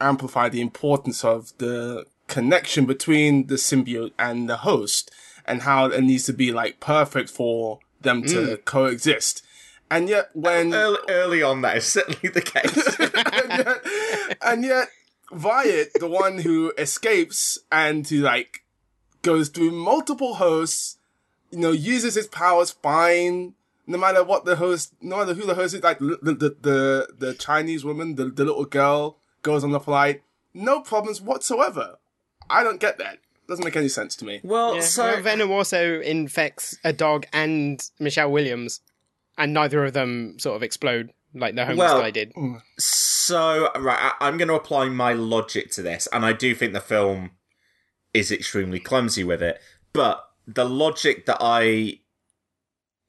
amplify 0.00 0.48
the 0.48 0.60
importance 0.60 1.24
of 1.24 1.52
the 1.58 2.04
connection 2.28 2.86
between 2.86 3.48
the 3.48 3.56
symbiote 3.56 4.12
and 4.18 4.48
the 4.48 4.58
host 4.58 5.10
and 5.44 5.62
how 5.62 5.86
it 5.86 6.02
needs 6.02 6.24
to 6.26 6.32
be 6.32 6.52
like 6.52 6.78
perfect 6.78 7.30
for 7.30 7.80
them 8.00 8.22
to 8.22 8.58
coexist. 8.58 9.44
And 9.90 10.08
yet 10.08 10.30
when 10.34 10.72
Early, 10.72 10.98
early 11.08 11.42
on, 11.42 11.62
that 11.62 11.76
is 11.78 11.84
certainly 11.86 12.28
the 12.28 12.40
case. 12.40 12.98
and 12.98 13.50
yet, 13.66 14.38
and 14.42 14.64
yet 14.64 14.88
Wyatt, 15.32 15.92
the 15.98 16.06
one 16.08 16.38
who 16.38 16.72
escapes 16.78 17.58
and 17.72 18.06
who 18.06 18.18
like 18.18 18.62
goes 19.22 19.48
through 19.48 19.72
multiple 19.72 20.34
hosts, 20.34 20.98
you 21.50 21.58
know, 21.58 21.72
uses 21.72 22.14
his 22.14 22.28
powers 22.28 22.70
fine, 22.70 23.54
no 23.86 23.98
matter 23.98 24.22
what 24.22 24.44
the 24.44 24.56
host, 24.56 24.94
no 25.00 25.18
matter 25.18 25.34
who 25.34 25.44
the 25.46 25.54
host 25.54 25.74
is, 25.74 25.82
like 25.82 25.98
the 25.98 26.16
the 26.22 26.56
the, 26.60 27.08
the 27.18 27.34
Chinese 27.34 27.84
woman, 27.84 28.14
the, 28.14 28.26
the 28.26 28.44
little 28.44 28.64
girl 28.64 29.16
goes 29.42 29.64
on 29.64 29.70
the 29.72 29.80
flight, 29.80 30.22
no 30.54 30.80
problems 30.80 31.20
whatsoever. 31.20 31.96
I 32.48 32.62
don't 32.62 32.80
get 32.80 32.98
that. 32.98 33.18
Doesn't 33.48 33.64
make 33.64 33.76
any 33.76 33.88
sense 33.88 34.14
to 34.16 34.24
me. 34.24 34.40
well, 34.44 34.76
Yeah. 34.76 34.80
so 34.82 35.04
Well, 35.04 35.22
Venom 35.22 35.50
also 35.50 36.00
infects 36.00 36.78
a 36.84 36.92
dog 36.92 37.26
and 37.32 37.82
Michelle 37.98 38.30
Williams, 38.30 38.80
and 39.40 39.54
neither 39.54 39.84
of 39.84 39.94
them 39.94 40.38
sort 40.38 40.54
of 40.54 40.62
explode 40.62 41.12
like 41.34 41.54
the 41.54 41.64
homeless 41.64 41.88
Well- 41.90 42.00
guy 42.02 42.10
did. 42.10 42.32
Mm. 42.34 42.60
So, 42.78 43.72
right, 43.76 44.12
I- 44.20 44.26
I'm 44.26 44.36
going 44.36 44.48
to 44.48 44.54
apply 44.54 44.88
my 44.88 45.12
logic 45.12 45.70
to 45.72 45.82
this, 45.82 46.06
and 46.12 46.24
I 46.24 46.32
do 46.32 46.54
think 46.54 46.72
the 46.72 46.80
film 46.80 47.32
is 48.12 48.30
extremely 48.30 48.80
clumsy 48.80 49.24
with 49.24 49.42
it. 49.42 49.60
But 49.92 50.24
the 50.46 50.64
logic 50.68 51.26
that 51.26 51.38
I 51.40 52.00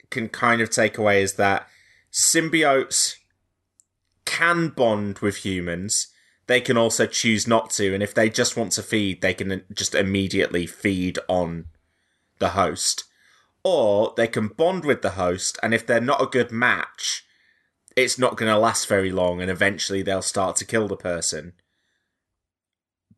can 0.09 0.29
kind 0.29 0.61
of 0.61 0.69
take 0.69 0.97
away 0.97 1.21
is 1.21 1.33
that 1.33 1.67
symbiotes 2.11 3.15
can 4.25 4.69
bond 4.69 5.19
with 5.19 5.37
humans. 5.37 6.07
They 6.47 6.61
can 6.61 6.77
also 6.77 7.05
choose 7.07 7.47
not 7.47 7.71
to, 7.71 7.93
and 7.93 8.03
if 8.03 8.13
they 8.13 8.29
just 8.29 8.55
want 8.55 8.73
to 8.73 8.83
feed, 8.83 9.21
they 9.21 9.33
can 9.33 9.63
just 9.73 9.95
immediately 9.95 10.65
feed 10.67 11.17
on 11.27 11.65
the 12.39 12.49
host. 12.49 13.05
Or 13.63 14.13
they 14.17 14.27
can 14.27 14.47
bond 14.47 14.85
with 14.85 15.01
the 15.01 15.11
host, 15.11 15.59
and 15.61 15.73
if 15.73 15.85
they're 15.85 16.01
not 16.01 16.21
a 16.21 16.25
good 16.25 16.51
match, 16.51 17.23
it's 17.95 18.17
not 18.17 18.37
going 18.37 18.51
to 18.51 18.57
last 18.57 18.87
very 18.87 19.11
long 19.11 19.41
and 19.41 19.51
eventually 19.51 20.01
they'll 20.01 20.21
start 20.21 20.55
to 20.57 20.65
kill 20.65 20.87
the 20.87 20.95
person. 20.95 21.53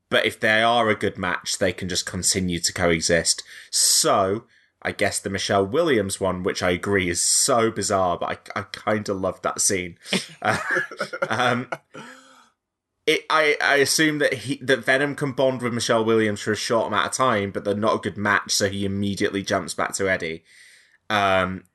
But 0.10 0.26
if 0.26 0.40
they 0.40 0.62
are 0.62 0.90
a 0.90 0.96
good 0.96 1.18
match, 1.18 1.58
they 1.58 1.74
can 1.74 1.90
just 1.90 2.06
continue 2.06 2.60
to 2.60 2.74
coexist. 2.74 3.44
So, 3.72 4.44
I 4.82 4.92
guess 4.92 5.20
the 5.20 5.30
Michelle 5.30 5.66
Williams 5.66 6.20
one, 6.20 6.44
which 6.44 6.62
I 6.62 6.72
agree 6.72 7.10
is 7.10 7.22
so 7.22 7.72
bizarre, 7.72 8.18
but 8.20 8.50
I, 8.56 8.60
I 8.60 8.64
kind 8.64 9.08
of 9.10 9.20
love 9.20 9.42
that 9.42 9.62
scene. 9.62 9.98
Uh, 10.42 10.60
um, 11.30 11.68
it, 13.06 13.26
I, 13.30 13.58
I 13.62 13.76
assume 13.76 14.20
that 14.20 14.34
he 14.34 14.58
that 14.62 14.86
Venom 14.86 15.16
can 15.16 15.34
bond 15.34 15.62
with 15.62 15.74
Michelle 15.74 16.06
Williams 16.06 16.42
for 16.42 16.52
a 16.52 16.56
short 16.56 16.88
amount 16.88 17.08
of 17.08 17.12
time, 17.12 17.52
but 17.52 17.66
they're 17.66 17.76
not 17.76 17.96
a 17.96 18.00
good 18.00 18.18
match, 18.18 18.52
so 18.52 18.70
he 18.70 18.86
immediately 18.86 19.44
jumps 19.44 19.74
back 19.74 19.94
to 19.96 20.10
Eddie. 20.10 20.44
Um, 21.10 21.66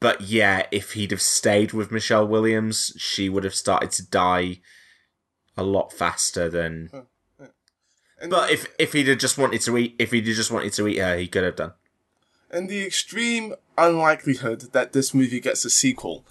but 0.00 0.22
yeah, 0.22 0.66
if 0.72 0.92
he'd 0.94 1.12
have 1.12 1.22
stayed 1.22 1.72
with 1.72 1.92
Michelle 1.92 2.26
Williams, 2.26 2.92
she 2.96 3.28
would 3.28 3.44
have 3.44 3.54
started 3.54 3.92
to 3.92 4.04
die 4.08 4.58
a 5.56 5.62
lot 5.62 5.92
faster 5.92 6.48
than. 6.48 6.90
But 8.28 8.50
if 8.50 8.66
if 8.78 8.92
he'd 8.92 9.08
have 9.08 9.18
just 9.18 9.38
wanted 9.38 9.60
to 9.62 9.78
eat, 9.78 9.94
if 9.98 10.10
he'd 10.10 10.26
have 10.26 10.36
just 10.36 10.50
wanted 10.50 10.72
to 10.74 10.88
eat 10.88 10.98
her, 10.98 11.16
he 11.16 11.28
could 11.28 11.44
have 11.44 11.56
done. 11.56 11.72
and 12.50 12.68
the 12.68 12.84
extreme 12.84 13.54
unlikelihood 13.78 14.72
that 14.72 14.92
this 14.92 15.14
movie 15.14 15.40
gets 15.40 15.64
a 15.64 15.70
sequel, 15.70 16.24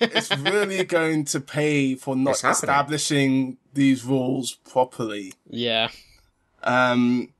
it's 0.00 0.36
really 0.36 0.84
going 0.84 1.24
to 1.26 1.40
pay 1.40 1.94
for 1.94 2.16
not 2.16 2.42
establishing 2.42 3.56
these 3.74 4.04
rules 4.04 4.54
properly. 4.70 5.32
Yeah. 5.48 5.88
Um, 6.62 7.32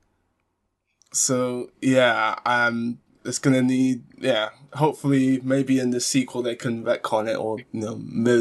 so 1.11 1.69
yeah, 1.81 2.35
um, 2.45 2.99
it's 3.25 3.39
gonna 3.39 3.61
need 3.61 4.03
yeah. 4.17 4.49
Hopefully, 4.73 5.39
maybe 5.43 5.79
in 5.79 5.91
the 5.91 5.99
sequel 5.99 6.41
they 6.41 6.55
can 6.55 6.83
retcon 6.83 7.27
it 7.27 7.35
or 7.35 7.59
you 7.59 7.65
know 7.73 7.95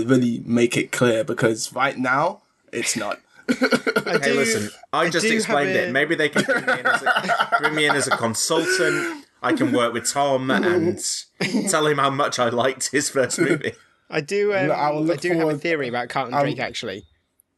really 0.04 0.42
make 0.44 0.76
it 0.76 0.92
clear 0.92 1.24
because 1.24 1.72
right 1.72 1.98
now 1.98 2.42
it's 2.72 2.96
not. 2.96 3.20
I 3.48 4.18
Hey, 4.22 4.32
listen, 4.32 4.70
I, 4.92 5.08
just 5.08 5.24
do 5.24 5.28
have 5.30 5.38
explained 5.38 5.70
a- 5.70 5.88
it. 5.88 5.92
Maybe 5.92 6.14
they 6.14 6.28
can 6.28 6.44
bring 6.44 6.66
me, 6.66 6.80
in 6.80 6.86
as 6.86 7.02
a, 7.02 7.56
bring 7.60 7.74
me 7.74 7.86
in 7.86 7.94
as 7.94 8.06
a 8.08 8.16
consultant. 8.16 9.24
I 9.42 9.52
can 9.52 9.72
work 9.72 9.92
with 9.92 10.10
Tom 10.10 10.50
and 10.50 10.98
tell 11.68 11.86
him 11.86 11.98
how 11.98 12.10
much 12.10 12.38
I 12.38 12.48
liked 12.48 12.90
his 12.90 13.08
first 13.08 13.38
movie. 13.38 13.72
I 14.08 14.20
do. 14.20 14.54
Um, 14.54 14.70
I 14.70 14.90
will 14.90 14.98
I, 14.98 15.02
look 15.02 15.20
do 15.20 15.32
have 15.32 15.48
a 15.48 15.58
theory 15.58 15.88
about 15.88 16.08
Carlton 16.08 16.34
um, 16.34 16.42
Drake 16.42 16.60
actually, 16.60 17.04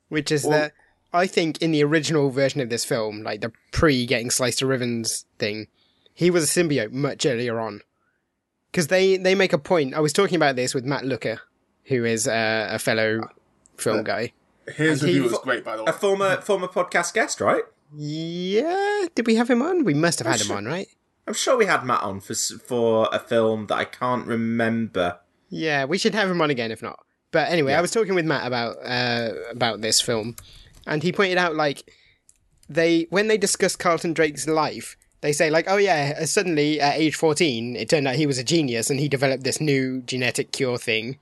which 0.08 0.32
is 0.32 0.44
well- 0.44 0.58
that 0.58 0.72
I 1.12 1.26
think 1.26 1.62
in 1.62 1.72
the 1.72 1.82
original 1.84 2.30
version 2.30 2.60
of 2.60 2.68
this 2.70 2.84
film, 2.84 3.22
like 3.22 3.40
the 3.40 3.52
pre 3.72 4.06
getting 4.06 4.30
sliced 4.30 4.58
to 4.60 4.66
ribbons 4.66 5.26
thing, 5.38 5.68
he 6.14 6.30
was 6.30 6.44
a 6.44 6.46
symbiote 6.46 6.92
much 6.92 7.24
earlier 7.26 7.58
on. 7.60 7.82
Because 8.70 8.88
they 8.88 9.16
they 9.16 9.34
make 9.34 9.52
a 9.52 9.58
point. 9.58 9.94
I 9.94 10.00
was 10.00 10.12
talking 10.12 10.36
about 10.36 10.56
this 10.56 10.74
with 10.74 10.84
Matt 10.84 11.04
Looker, 11.04 11.40
who 11.84 12.04
is 12.04 12.28
uh, 12.28 12.68
a 12.70 12.78
fellow 12.78 13.20
film 13.76 14.04
guy. 14.04 14.32
His 14.66 15.02
And 15.02 15.10
he- 15.10 15.16
review 15.18 15.30
was 15.30 15.40
great, 15.40 15.64
by 15.64 15.76
the 15.76 15.84
way. 15.84 15.90
A 15.90 15.94
former 15.94 16.40
former 16.42 16.68
podcast 16.68 17.14
guest, 17.14 17.40
right? 17.40 17.62
Yeah, 17.96 19.06
did 19.14 19.26
we 19.26 19.36
have 19.36 19.48
him 19.48 19.62
on? 19.62 19.84
We 19.84 19.94
must 19.94 20.18
have 20.18 20.26
had 20.28 20.40
him 20.42 20.54
on, 20.54 20.66
right? 20.66 20.88
I'm 21.26 21.34
sure 21.34 21.56
we 21.56 21.66
had 21.66 21.84
Matt 21.84 22.02
on 22.02 22.20
for 22.20 22.34
for 22.34 23.08
a 23.12 23.18
film 23.18 23.66
that 23.68 23.76
I 23.76 23.84
can't 23.84 24.26
remember. 24.26 25.20
Yeah, 25.48 25.84
we 25.84 25.98
should 25.98 26.14
have 26.14 26.30
him 26.30 26.40
on 26.40 26.50
again 26.50 26.70
if 26.70 26.82
not. 26.82 26.98
But 27.30 27.50
anyway, 27.50 27.74
I 27.74 27.80
was 27.80 27.90
talking 27.90 28.14
with 28.14 28.24
Matt 28.24 28.46
about 28.46 28.76
uh, 28.84 29.32
about 29.50 29.80
this 29.80 30.00
film, 30.00 30.36
and 30.86 31.02
he 31.02 31.12
pointed 31.12 31.38
out 31.38 31.54
like 31.54 31.90
they 32.68 33.06
when 33.10 33.28
they 33.28 33.36
discuss 33.36 33.76
Carlton 33.76 34.14
Drake's 34.14 34.46
life, 34.46 34.96
they 35.20 35.32
say 35.32 35.50
like, 35.50 35.66
oh 35.68 35.76
yeah, 35.76 36.14
uh, 36.20 36.24
suddenly 36.24 36.80
at 36.80 36.96
age 36.96 37.16
fourteen, 37.16 37.76
it 37.76 37.88
turned 37.90 38.08
out 38.08 38.14
he 38.14 38.26
was 38.26 38.38
a 38.38 38.44
genius 38.44 38.88
and 38.88 38.98
he 38.98 39.08
developed 39.08 39.44
this 39.44 39.60
new 39.60 40.00
genetic 40.02 40.52
cure 40.52 40.78
thing, 40.78 41.18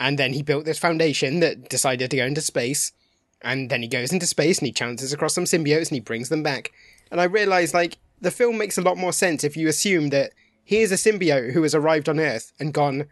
and 0.00 0.18
then 0.18 0.32
he 0.32 0.42
built 0.42 0.64
this 0.64 0.78
foundation 0.78 1.40
that 1.40 1.68
decided 1.68 2.10
to 2.10 2.16
go 2.16 2.24
into 2.24 2.40
space, 2.40 2.92
and 3.40 3.70
then 3.70 3.82
he 3.82 3.88
goes 3.88 4.12
into 4.12 4.26
space 4.26 4.58
and 4.58 4.66
he 4.66 4.72
chances 4.72 5.12
across 5.12 5.34
some 5.34 5.44
symbiotes 5.44 5.88
and 5.88 5.96
he 5.96 6.00
brings 6.00 6.28
them 6.28 6.42
back, 6.42 6.72
and 7.10 7.20
I 7.20 7.24
realized 7.24 7.72
like 7.72 7.98
the 8.20 8.32
film 8.32 8.58
makes 8.58 8.78
a 8.78 8.82
lot 8.82 8.98
more 8.98 9.12
sense 9.12 9.44
if 9.44 9.56
you 9.56 9.68
assume 9.68 10.08
that 10.08 10.32
here's 10.64 10.92
a 10.92 10.96
symbiote 10.96 11.52
who 11.52 11.62
has 11.62 11.74
arrived 11.74 12.08
on 12.08 12.18
Earth 12.18 12.52
and 12.58 12.74
gone 12.74 13.06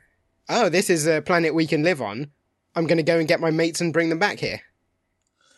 oh, 0.48 0.68
this 0.68 0.90
is 0.90 1.06
a 1.06 1.22
planet 1.22 1.54
we 1.54 1.66
can 1.66 1.82
live 1.82 2.00
on. 2.00 2.30
I'm 2.74 2.86
going 2.86 2.98
to 2.98 3.02
go 3.02 3.18
and 3.18 3.26
get 3.28 3.40
my 3.40 3.50
mates 3.50 3.80
and 3.80 3.92
bring 3.92 4.08
them 4.08 4.18
back 4.18 4.38
here. 4.38 4.62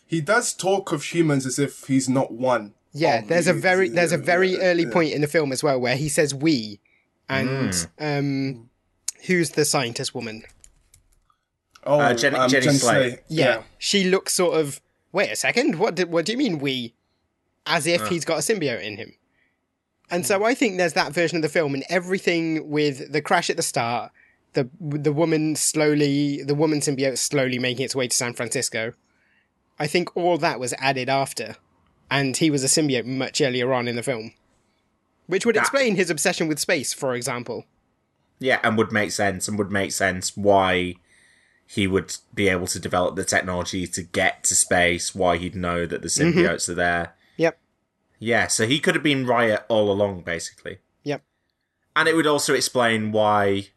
He 0.05 0.21
does 0.21 0.53
talk 0.53 0.91
of 0.91 1.03
humans 1.03 1.45
as 1.45 1.57
if 1.59 1.85
he's 1.87 2.09
not 2.09 2.31
one. 2.31 2.73
Yeah, 2.93 3.19
of 3.19 3.27
there's 3.29 3.47
a 3.47 3.53
very 3.53 3.89
there's 3.89 4.11
a 4.11 4.17
very 4.17 4.51
yeah, 4.51 4.63
early 4.63 4.83
yeah. 4.83 4.91
point 4.91 5.13
in 5.13 5.21
the 5.21 5.27
film 5.27 5.51
as 5.51 5.63
well 5.63 5.79
where 5.79 5.95
he 5.95 6.09
says 6.09 6.33
we, 6.35 6.81
and 7.29 7.87
um, 7.99 8.69
who's 9.27 9.51
the 9.51 9.63
scientist 9.63 10.13
woman? 10.13 10.43
Oh, 11.85 11.99
Uh, 11.99 12.13
Jenny- 12.13 12.35
um, 12.37 12.49
Jenny 12.49 12.67
Slate. 12.73 13.19
Yeah, 13.29 13.63
she 13.77 14.03
looks 14.03 14.33
sort 14.33 14.59
of. 14.59 14.81
Wait 15.13 15.29
a 15.29 15.35
second. 15.35 15.79
What 15.79 15.95
do, 15.95 16.07
what 16.07 16.25
do 16.25 16.31
you 16.31 16.37
mean 16.37 16.59
we? 16.59 16.93
As 17.65 17.87
if 17.87 18.07
he's 18.07 18.25
got 18.25 18.37
a 18.37 18.41
symbiote 18.41 18.83
in 18.83 18.97
him. 18.97 19.13
And 20.09 20.25
so 20.25 20.43
I 20.43 20.53
think 20.53 20.77
there's 20.77 20.93
that 20.93 21.13
version 21.13 21.37
of 21.37 21.41
the 21.41 21.49
film, 21.49 21.73
and 21.73 21.83
everything 21.89 22.69
with 22.69 23.11
the 23.13 23.21
crash 23.21 23.49
at 23.49 23.55
the 23.55 23.63
start, 23.63 24.11
the 24.53 24.69
the 24.79 25.13
woman 25.13 25.55
slowly, 25.55 26.43
the 26.43 26.55
woman 26.55 26.79
symbiote 26.79 27.17
slowly 27.17 27.59
making 27.59 27.85
its 27.85 27.95
way 27.95 28.07
to 28.07 28.15
San 28.15 28.33
Francisco. 28.33 28.93
I 29.79 29.87
think 29.87 30.15
all 30.15 30.37
that 30.37 30.59
was 30.59 30.73
added 30.73 31.09
after, 31.09 31.55
and 32.09 32.37
he 32.37 32.51
was 32.51 32.63
a 32.63 32.67
symbiote 32.67 33.05
much 33.05 33.41
earlier 33.41 33.73
on 33.73 33.87
in 33.87 33.95
the 33.95 34.03
film, 34.03 34.33
which 35.27 35.45
would 35.45 35.55
That- 35.55 35.61
explain 35.61 35.95
his 35.95 36.09
obsession 36.09 36.47
with 36.47 36.59
space, 36.59 36.93
for 36.93 37.15
example. 37.15 37.65
Yeah, 38.39 38.59
and 38.63 38.77
would 38.77 38.91
make 38.91 39.11
sense, 39.11 39.47
and 39.47 39.57
would 39.57 39.71
make 39.71 39.91
sense 39.91 40.35
why 40.35 40.95
he 41.67 41.87
would 41.87 42.17
be 42.33 42.49
able 42.49 42.67
to 42.67 42.79
develop 42.79 43.15
the 43.15 43.23
technology 43.23 43.87
to 43.87 44.01
get 44.01 44.43
to 44.43 44.55
space, 44.55 45.15
why 45.15 45.37
he'd 45.37 45.55
know 45.55 45.85
that 45.85 46.01
the 46.01 46.09
mm-hmm. 46.09 46.37
symbiotes 46.37 46.67
are 46.67 46.73
there. 46.73 47.15
Yep. 47.37 47.57
Yeah, 48.19 48.47
so 48.47 48.67
he 48.67 48.79
could 48.79 48.93
have 48.93 49.03
been 49.03 49.25
Riot 49.25 49.63
all 49.69 49.89
along, 49.89 50.23
basically. 50.23 50.79
Yep. 51.03 51.23
And 51.95 52.09
it 52.09 52.15
would 52.15 52.27
also 52.27 52.53
explain 52.53 53.13
why 53.13 53.69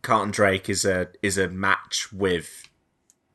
Carlton 0.00 0.30
Drake 0.30 0.68
is 0.68 0.84
a 0.84 1.08
is 1.22 1.36
a 1.38 1.48
match 1.48 2.12
with 2.12 2.68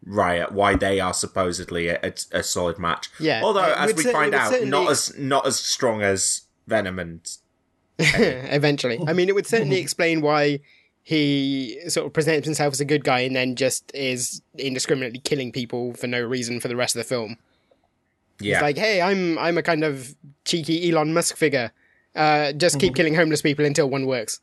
Riot, 0.06 0.52
why 0.52 0.76
they 0.76 1.00
are 1.00 1.14
supposedly 1.14 1.90
a, 1.90 2.00
a, 2.02 2.14
a 2.40 2.44
solid 2.44 2.80
match. 2.80 3.10
Yeah, 3.20 3.42
Although, 3.44 3.74
as 3.74 3.94
we 3.94 4.04
find 4.04 4.34
out, 4.34 4.52
certainly- 4.52 4.70
not 4.72 4.90
as 4.90 5.18
not 5.18 5.46
as 5.46 5.60
strong 5.60 6.02
as 6.02 6.42
Venom 6.68 6.98
and 7.00 7.30
Eventually. 8.00 9.00
I 9.08 9.14
mean, 9.14 9.28
it 9.28 9.36
would 9.36 9.48
certainly 9.48 9.78
explain 9.80 10.22
why 10.22 10.60
he 11.04 11.80
sort 11.88 12.06
of 12.06 12.14
presents 12.14 12.46
himself 12.46 12.74
as 12.74 12.80
a 12.80 12.86
good 12.86 13.04
guy 13.04 13.22
and 13.22 13.36
then 13.36 13.56
just 13.56 13.90
is 13.96 14.42
indiscriminately 14.58 15.20
killing 15.20 15.52
people 15.52 15.94
for 15.94 16.06
no 16.06 16.22
reason 16.22 16.60
for 16.60 16.68
the 16.68 16.76
rest 16.76 16.96
of 16.96 17.00
the 17.00 17.04
film. 17.08 17.38
yeah. 18.40 18.62
Like, 18.62 18.78
hey, 18.78 19.02
I'm 19.02 19.38
I'm 19.40 19.58
a 19.58 19.64
kind 19.64 19.84
of 19.84 20.16
cheeky 20.46 20.90
Elon 20.92 21.14
Musk 21.14 21.36
figure. 21.38 21.72
Uh, 22.16 22.52
just 22.52 22.80
keep 22.80 22.96
killing 22.96 23.16
homeless 23.16 23.42
people 23.42 23.64
until 23.66 23.90
one 23.90 24.06
works. 24.06 24.40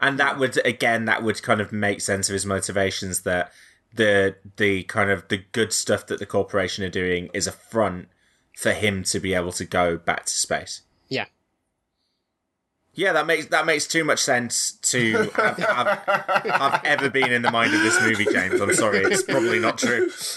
And 0.00 0.18
that 0.18 0.38
would 0.38 0.64
again 0.66 1.04
that 1.06 1.22
would 1.22 1.42
kind 1.42 1.60
of 1.60 1.72
make 1.72 2.00
sense 2.00 2.28
of 2.28 2.32
his 2.32 2.46
motivations 2.46 3.22
that 3.22 3.52
the 3.94 4.36
the 4.56 4.84
kind 4.84 5.10
of 5.10 5.26
the 5.28 5.38
good 5.52 5.72
stuff 5.72 6.06
that 6.06 6.18
the 6.18 6.26
corporation 6.26 6.84
are 6.84 6.90
doing 6.90 7.30
is 7.32 7.46
a 7.46 7.52
front 7.52 8.08
for 8.56 8.72
him 8.72 9.02
to 9.04 9.20
be 9.20 9.34
able 9.34 9.52
to 9.52 9.64
go 9.64 9.96
back 9.96 10.26
to 10.26 10.32
space. 10.32 10.82
Yeah. 11.08 11.26
Yeah, 12.94 13.12
that 13.12 13.26
makes 13.26 13.46
that 13.46 13.64
makes 13.64 13.86
too 13.86 14.02
much 14.02 14.20
sense 14.20 14.72
to 14.72 15.30
have, 15.34 15.56
have, 15.58 15.98
have 16.44 16.80
ever 16.84 17.08
been 17.08 17.30
in 17.32 17.42
the 17.42 17.50
mind 17.52 17.72
of 17.72 17.80
this 17.80 18.00
movie, 18.02 18.24
James. 18.24 18.60
I'm 18.60 18.74
sorry, 18.74 18.98
it's 18.98 19.22
probably 19.22 19.60
not 19.60 19.78
true. 19.78 20.10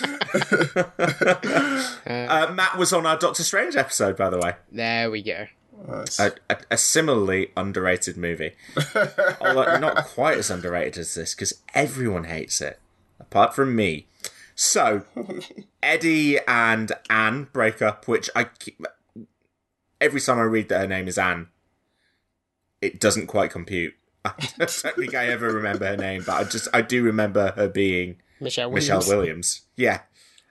uh, 2.05 2.51
Matt 2.53 2.77
was 2.77 2.93
on 2.93 3.07
our 3.07 3.17
Doctor 3.17 3.43
Strange 3.43 3.75
episode, 3.75 4.15
by 4.15 4.29
the 4.29 4.37
way. 4.37 4.53
There 4.71 5.09
we 5.09 5.23
go. 5.23 5.47
A, 5.87 6.31
a, 6.49 6.57
a 6.71 6.77
similarly 6.77 7.51
underrated 7.57 8.17
movie, 8.17 8.51
although 9.41 9.77
not 9.79 10.05
quite 10.05 10.37
as 10.37 10.49
underrated 10.49 10.97
as 10.99 11.15
this 11.15 11.33
because 11.33 11.61
everyone 11.73 12.25
hates 12.25 12.61
it, 12.61 12.79
apart 13.19 13.55
from 13.55 13.75
me. 13.75 14.07
So, 14.53 15.03
Eddie 15.81 16.39
and 16.47 16.91
Anne 17.09 17.47
break 17.51 17.81
up, 17.81 18.07
which 18.07 18.29
I 18.35 18.43
keep, 18.45 18.85
every 19.99 20.21
time 20.21 20.37
I 20.37 20.43
read 20.43 20.69
that 20.69 20.81
her 20.81 20.87
name 20.87 21.07
is 21.07 21.17
Anne, 21.17 21.47
it 22.81 22.99
doesn't 22.99 23.27
quite 23.27 23.51
compute. 23.51 23.93
I 24.25 24.33
don't 24.57 24.69
think 24.69 25.15
I 25.15 25.27
ever 25.27 25.51
remember 25.51 25.87
her 25.87 25.97
name, 25.97 26.23
but 26.25 26.33
I 26.33 26.43
just 26.43 26.67
I 26.73 26.81
do 26.81 27.03
remember 27.03 27.53
her 27.55 27.67
being 27.67 28.17
Michelle 28.39 28.69
Williams. 28.69 28.89
Michelle 28.89 29.17
Williams. 29.17 29.61
Yeah, 29.75 30.01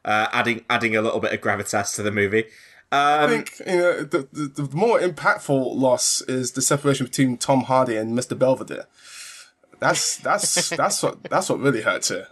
uh, 0.04 0.26
adding 0.32 0.64
adding 0.68 0.96
a 0.96 1.02
little 1.02 1.20
bit 1.20 1.32
of 1.32 1.40
gravitas 1.40 1.94
to 1.96 2.02
the 2.02 2.10
movie. 2.10 2.46
I 2.92 3.24
Um, 3.24 3.30
think 3.30 3.60
you 3.60 3.76
know 3.76 4.02
the, 4.02 4.28
the 4.32 4.62
the 4.64 4.76
more 4.76 4.98
impactful 4.98 5.76
loss 5.76 6.22
is 6.22 6.52
the 6.52 6.62
separation 6.62 7.06
between 7.06 7.36
Tom 7.36 7.62
Hardy 7.64 7.96
and 7.96 8.18
Mr. 8.18 8.36
Belvedere. 8.38 8.86
That's 9.78 10.16
that's 10.16 10.68
that's 10.76 11.02
what 11.02 11.22
that's 11.24 11.48
what 11.48 11.60
really 11.60 11.82
hurts 11.82 12.08
here. 12.08 12.28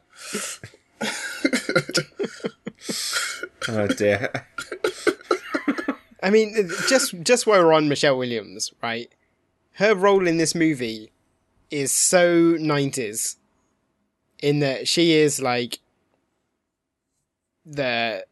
oh 3.69 3.87
dear. 3.89 4.31
I 6.23 6.31
mean, 6.31 6.69
just 6.89 7.15
just 7.23 7.47
while 7.47 7.63
we're 7.65 7.73
on 7.73 7.89
Michelle 7.89 8.19
Williams, 8.19 8.73
right? 8.83 9.09
Her 9.75 9.95
role 9.95 10.27
in 10.27 10.39
this 10.39 10.55
movie 10.55 11.13
is 11.71 11.93
so 11.93 12.57
nineties, 12.59 13.37
in 14.41 14.59
that 14.59 14.89
she 14.89 15.13
is 15.13 15.41
like 15.41 15.79
the 17.65 18.25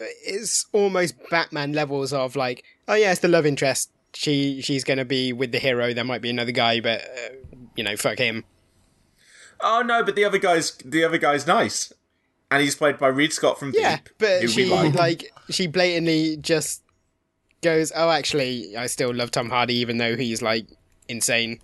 it's 0.00 0.66
almost 0.72 1.14
Batman 1.30 1.72
levels 1.72 2.12
of 2.12 2.36
like, 2.36 2.64
oh 2.86 2.94
yeah, 2.94 3.10
it's 3.12 3.20
the 3.20 3.28
love 3.28 3.46
interest. 3.46 3.90
She 4.14 4.60
she's 4.62 4.84
gonna 4.84 5.04
be 5.04 5.32
with 5.32 5.52
the 5.52 5.58
hero. 5.58 5.92
There 5.92 6.04
might 6.04 6.22
be 6.22 6.30
another 6.30 6.52
guy, 6.52 6.80
but 6.80 7.02
uh, 7.02 7.34
you 7.76 7.84
know, 7.84 7.96
fuck 7.96 8.18
him. 8.18 8.44
Oh 9.60 9.82
no, 9.84 10.02
but 10.04 10.14
the 10.16 10.24
other 10.24 10.38
guy's 10.38 10.72
the 10.84 11.04
other 11.04 11.18
guy's 11.18 11.46
nice, 11.46 11.92
and 12.50 12.62
he's 12.62 12.74
played 12.74 12.98
by 12.98 13.08
Reid 13.08 13.32
Scott 13.32 13.58
from 13.58 13.72
Yeah, 13.74 13.96
Veep, 13.96 14.08
but 14.18 14.50
she 14.50 14.66
like. 14.66 14.94
like 14.94 15.32
she 15.50 15.66
blatantly 15.66 16.36
just 16.38 16.82
goes, 17.62 17.92
"Oh, 17.94 18.10
actually, 18.10 18.76
I 18.76 18.86
still 18.86 19.12
love 19.14 19.30
Tom 19.30 19.50
Hardy, 19.50 19.74
even 19.74 19.98
though 19.98 20.16
he's 20.16 20.40
like 20.42 20.66
insane." 21.08 21.60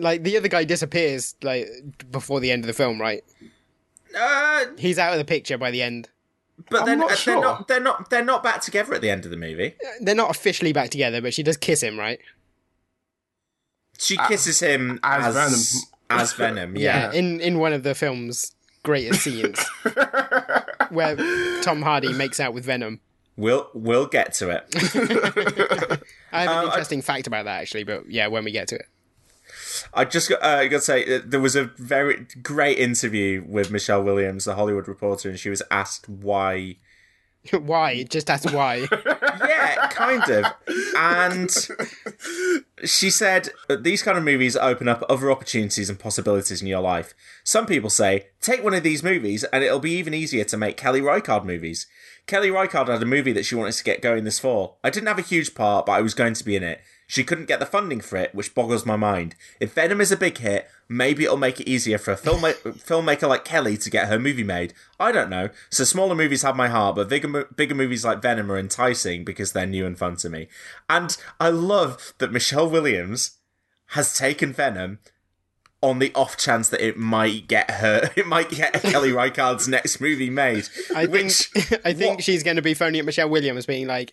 Like 0.00 0.22
the 0.22 0.36
other 0.36 0.48
guy 0.48 0.64
disappears 0.64 1.34
like 1.42 1.66
before 2.10 2.40
the 2.40 2.52
end 2.52 2.62
of 2.62 2.66
the 2.68 2.72
film, 2.74 3.00
right? 3.00 3.24
Uh, 4.16 4.64
He's 4.78 4.98
out 4.98 5.12
of 5.12 5.18
the 5.18 5.24
picture 5.24 5.58
by 5.58 5.70
the 5.70 5.82
end. 5.82 6.08
but 6.70 6.80
I'm 6.80 6.86
then 6.86 6.98
not 6.98 7.12
uh, 7.12 7.14
sure. 7.16 7.34
they're 7.34 7.42
not 7.42 7.68
they're 7.68 7.80
not 7.80 8.10
they're 8.10 8.24
not 8.24 8.42
back 8.42 8.60
together 8.62 8.94
at 8.94 9.00
the 9.00 9.10
end 9.10 9.24
of 9.24 9.30
the 9.30 9.36
movie. 9.36 9.74
They're 10.00 10.14
not 10.14 10.30
officially 10.30 10.72
back 10.72 10.90
together, 10.90 11.20
but 11.20 11.34
she 11.34 11.42
does 11.42 11.56
kiss 11.56 11.82
him, 11.82 11.98
right? 11.98 12.20
She 13.98 14.16
kisses 14.28 14.60
him 14.60 15.00
as 15.02 15.26
as 15.26 15.34
Venom. 15.34 16.20
As 16.20 16.32
Venom, 16.32 16.76
yeah. 16.76 17.12
in 17.12 17.40
in 17.40 17.58
one 17.58 17.72
of 17.72 17.82
the 17.82 17.94
film's 17.94 18.52
greatest 18.82 19.22
scenes, 19.22 19.58
where 20.90 21.16
Tom 21.62 21.82
Hardy 21.82 22.12
makes 22.12 22.40
out 22.40 22.54
with 22.54 22.64
Venom. 22.64 23.00
We'll 23.36 23.68
we'll 23.74 24.06
get 24.06 24.32
to 24.34 24.50
it. 24.50 24.64
I 26.32 26.42
have 26.42 26.50
an 26.50 26.58
Um, 26.58 26.64
I- 26.64 26.64
interesting 26.64 27.02
fact 27.02 27.26
about 27.26 27.44
that 27.44 27.60
actually, 27.60 27.84
but 27.84 28.08
yeah, 28.10 28.28
when 28.28 28.44
we 28.44 28.52
get 28.52 28.68
to 28.68 28.76
it. 28.76 28.86
I 29.94 30.04
just 30.04 30.28
got, 30.28 30.42
uh, 30.42 30.64
got 30.68 30.78
to 30.78 30.80
say 30.80 31.16
uh, 31.16 31.20
there 31.24 31.40
was 31.40 31.56
a 31.56 31.64
very 31.64 32.26
great 32.42 32.78
interview 32.78 33.44
with 33.46 33.70
Michelle 33.70 34.02
Williams, 34.02 34.44
the 34.44 34.54
Hollywood 34.54 34.88
reporter, 34.88 35.28
and 35.28 35.38
she 35.38 35.50
was 35.50 35.62
asked 35.70 36.08
why. 36.08 36.76
why? 37.52 38.02
Just 38.04 38.30
ask 38.30 38.52
why. 38.52 38.86
yeah, 39.06 39.88
kind 39.88 40.22
of. 40.30 40.44
And 40.96 41.50
she 42.84 43.10
said 43.10 43.50
these 43.80 44.02
kind 44.02 44.18
of 44.18 44.24
movies 44.24 44.56
open 44.56 44.88
up 44.88 45.04
other 45.08 45.30
opportunities 45.30 45.88
and 45.88 45.98
possibilities 45.98 46.60
in 46.60 46.68
your 46.68 46.80
life. 46.80 47.14
Some 47.44 47.66
people 47.66 47.90
say, 47.90 48.26
take 48.40 48.62
one 48.62 48.74
of 48.74 48.82
these 48.82 49.02
movies 49.02 49.44
and 49.44 49.64
it'll 49.64 49.80
be 49.80 49.92
even 49.92 50.14
easier 50.14 50.44
to 50.44 50.56
make 50.56 50.76
Kelly 50.76 51.00
Reichardt 51.00 51.44
movies. 51.44 51.86
Kelly 52.26 52.50
Reichardt 52.50 52.88
had 52.88 53.02
a 53.02 53.06
movie 53.06 53.32
that 53.32 53.46
she 53.46 53.54
wanted 53.54 53.72
to 53.72 53.84
get 53.84 54.02
going 54.02 54.24
this 54.24 54.38
fall. 54.38 54.78
I 54.84 54.90
didn't 54.90 55.08
have 55.08 55.18
a 55.18 55.22
huge 55.22 55.54
part, 55.54 55.86
but 55.86 55.92
I 55.92 56.02
was 56.02 56.14
going 56.14 56.34
to 56.34 56.44
be 56.44 56.56
in 56.56 56.62
it. 56.62 56.80
She 57.10 57.24
couldn't 57.24 57.46
get 57.46 57.58
the 57.58 57.64
funding 57.64 58.02
for 58.02 58.16
it, 58.18 58.34
which 58.34 58.54
boggles 58.54 58.84
my 58.84 58.94
mind. 58.94 59.34
If 59.60 59.72
Venom 59.72 60.02
is 60.02 60.12
a 60.12 60.16
big 60.16 60.36
hit, 60.36 60.68
maybe 60.90 61.24
it'll 61.24 61.38
make 61.38 61.58
it 61.58 61.66
easier 61.66 61.96
for 61.96 62.12
a 62.12 62.18
filmma- 62.18 62.60
filmmaker 62.84 63.26
like 63.26 63.46
Kelly 63.46 63.78
to 63.78 63.88
get 63.88 64.08
her 64.08 64.18
movie 64.18 64.44
made. 64.44 64.74
I 65.00 65.10
don't 65.10 65.30
know. 65.30 65.48
So 65.70 65.84
smaller 65.84 66.14
movies 66.14 66.42
have 66.42 66.54
my 66.54 66.68
heart, 66.68 66.96
but 66.96 67.08
bigger, 67.08 67.46
bigger 67.56 67.74
movies 67.74 68.04
like 68.04 68.20
Venom 68.20 68.52
are 68.52 68.58
enticing 68.58 69.24
because 69.24 69.52
they're 69.52 69.66
new 69.66 69.86
and 69.86 69.98
fun 69.98 70.16
to 70.16 70.28
me. 70.28 70.48
And 70.90 71.16
I 71.40 71.48
love 71.48 72.12
that 72.18 72.30
Michelle 72.30 72.68
Williams 72.68 73.38
has 73.92 74.14
taken 74.14 74.52
Venom 74.52 74.98
on 75.80 76.00
the 76.00 76.12
off 76.14 76.36
chance 76.36 76.68
that 76.68 76.86
it 76.86 76.98
might 76.98 77.48
get 77.48 77.70
her, 77.70 78.10
it 78.16 78.26
might 78.26 78.50
get 78.50 78.74
Kelly 78.82 79.12
Reichardt's 79.12 79.66
next 79.66 79.98
movie 79.98 80.28
made. 80.28 80.68
I 80.94 81.06
think 81.06 81.32
I 81.86 81.94
think 81.94 82.20
she's 82.20 82.42
going 82.42 82.56
to 82.56 82.62
be 82.62 82.74
phoning 82.74 82.98
at 82.98 83.06
Michelle 83.06 83.30
Williams, 83.30 83.64
being 83.64 83.86
like, 83.86 84.12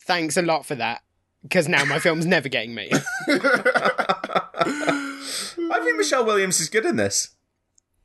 "Thanks 0.00 0.38
a 0.38 0.42
lot 0.42 0.64
for 0.64 0.76
that, 0.76 1.02
because 1.42 1.68
now 1.68 1.84
my 1.84 1.98
film's 1.98 2.26
never 2.26 2.48
getting 2.48 2.74
made." 2.74 2.92
I 5.72 5.80
think 5.82 5.98
Michelle 5.98 6.24
Williams 6.24 6.60
is 6.60 6.68
good 6.68 6.84
in 6.84 6.96
this. 6.96 7.30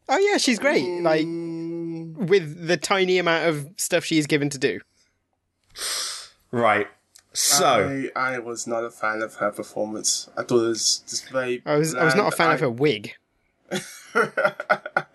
oh 0.10 0.18
yeah, 0.18 0.38
she's 0.38 0.60
great. 0.60 0.86
Like 1.02 1.26
mm. 1.26 2.16
with 2.16 2.68
the 2.68 2.78
tiny 2.78 3.18
amount 3.18 3.48
of 3.48 3.68
stuff 3.78 4.06
she's 4.06 4.28
given 4.28 4.50
to 4.50 4.58
do. 4.58 4.80
Right. 6.52 6.88
So, 7.34 8.06
I, 8.16 8.36
I 8.36 8.40
was 8.40 8.66
not 8.66 8.86
a 8.86 8.90
fan 8.90 9.22
of 9.22 9.36
her 9.36 9.52
performance. 9.52 10.30
I 10.38 10.44
thought 10.44 10.64
it 10.64 10.68
was 10.70 11.04
just 11.08 11.30
very. 11.30 11.62
I 11.66 11.76
was 11.76 11.94
I 11.94 12.06
was 12.06 12.16
not 12.16 12.32
a 12.32 12.36
fan 12.36 12.48
bland. 12.48 12.54
of 12.56 12.60
her 12.62 12.70
wig. 12.70 13.16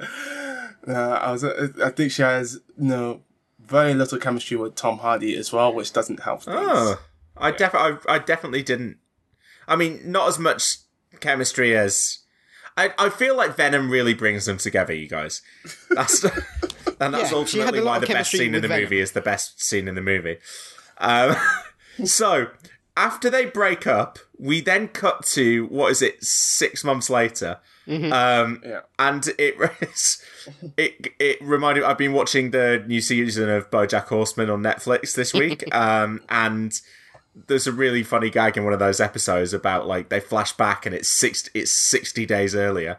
No, 0.87 1.13
I 1.13 1.33
was. 1.33 1.45
I 1.45 1.91
think 1.91 2.13
she 2.13 2.23
has 2.23 2.61
no 2.77 3.21
very 3.59 3.95
little 3.95 4.19
chemistry 4.19 4.57
with 4.57 4.75
Tom 4.75 4.99
Hardy 4.99 5.37
as 5.37 5.53
well, 5.53 5.73
which 5.73 5.93
doesn't 5.93 6.21
help 6.21 6.43
things. 6.43 6.57
oh, 6.59 7.01
I, 7.41 7.51
def- 7.51 7.75
I, 7.75 7.97
I 8.09 8.19
definitely 8.19 8.63
didn't. 8.63 8.99
I 9.69 9.77
mean, 9.77 10.01
not 10.05 10.29
as 10.29 10.39
much 10.39 10.77
chemistry 11.21 11.77
as. 11.77 12.19
I, 12.77 12.93
I 12.99 13.09
feel 13.11 13.37
like 13.37 13.57
Venom 13.57 13.91
really 13.91 14.15
brings 14.15 14.47
them 14.47 14.57
together, 14.59 14.93
you 14.95 15.09
guys. 15.09 15.43
That's 15.91 16.25
and 17.01 17.13
that's 17.15 17.31
Yeah, 17.33 17.37
ultimately 17.37 17.83
why 17.83 17.99
the 17.99 18.07
best 18.07 18.31
scene 18.31 18.55
in 18.55 18.63
the 18.63 18.69
Venom. 18.69 18.85
movie 18.85 19.01
is 19.01 19.13
the 19.13 19.21
best 19.21 19.63
scene 19.63 19.89
in 19.89 19.95
the 19.97 20.01
movie. 20.01 20.39
Um, 20.99 21.35
so 22.05 22.49
after 22.97 23.29
they 23.31 23.45
break 23.47 23.87
up, 23.87 24.19
we 24.39 24.61
then 24.61 24.89
cut 24.89 25.25
to 25.27 25.67
what 25.67 25.91
is 25.91 26.01
it? 26.03 26.23
Six 26.25 26.85
months 26.85 27.11
later, 27.11 27.59
Mm-hmm. 27.89 28.13
um, 28.13 28.63
Yeah. 28.65 28.81
and 29.01 29.27
it 29.37 29.57
it 30.77 31.09
it 31.19 31.39
reminded. 31.43 31.83
I've 31.83 31.99
been 31.99 32.13
watching 32.13 32.51
the 32.53 32.85
new 32.87 33.01
season 33.01 33.49
of 33.49 33.69
BoJack 33.71 34.05
Horseman 34.07 34.49
on 34.49 34.63
Netflix 34.63 35.15
this 35.15 35.35
week, 35.35 35.75
um, 35.75 36.21
and 36.29 36.79
there's 37.35 37.67
a 37.67 37.73
really 37.73 38.03
funny 38.03 38.31
gag 38.31 38.57
in 38.57 38.65
one 38.65 38.73
of 38.73 38.79
those 38.79 39.01
episodes 39.01 39.53
about 39.53 39.87
like 39.87 40.09
they 40.09 40.21
flash 40.21 40.53
back 40.53 40.85
and 40.87 40.95
it's 40.95 41.09
six 41.09 41.49
it's 41.55 41.71
sixty 41.71 42.27
days 42.27 42.55
earlier, 42.55 42.99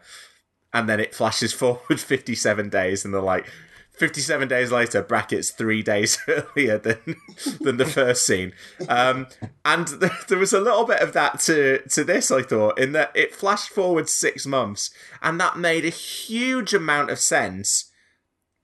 and 0.72 0.88
then 0.88 1.00
it 1.00 1.14
flashes 1.14 1.52
forward 1.52 2.00
57 2.00 2.68
days, 2.68 3.04
and 3.04 3.12
they're 3.12 3.20
like, 3.20 3.46
57 3.92 4.48
days 4.48 4.72
later, 4.72 5.02
brackets 5.02 5.50
three 5.50 5.82
days 5.82 6.18
earlier 6.28 6.78
than 6.78 7.16
than 7.60 7.76
the 7.76 7.86
first 7.86 8.26
scene. 8.26 8.52
Um, 8.88 9.26
and 9.64 9.86
th- 9.86 10.12
there 10.28 10.38
was 10.38 10.52
a 10.52 10.60
little 10.60 10.84
bit 10.84 11.00
of 11.00 11.12
that 11.12 11.40
to, 11.40 11.82
to 11.90 12.02
this, 12.02 12.30
I 12.30 12.42
thought, 12.42 12.78
in 12.78 12.92
that 12.92 13.12
it 13.14 13.34
flashed 13.34 13.68
forward 13.68 14.08
six 14.08 14.46
months, 14.46 14.90
and 15.20 15.38
that 15.40 15.58
made 15.58 15.84
a 15.84 15.90
huge 15.90 16.72
amount 16.72 17.10
of 17.10 17.18
sense 17.18 17.90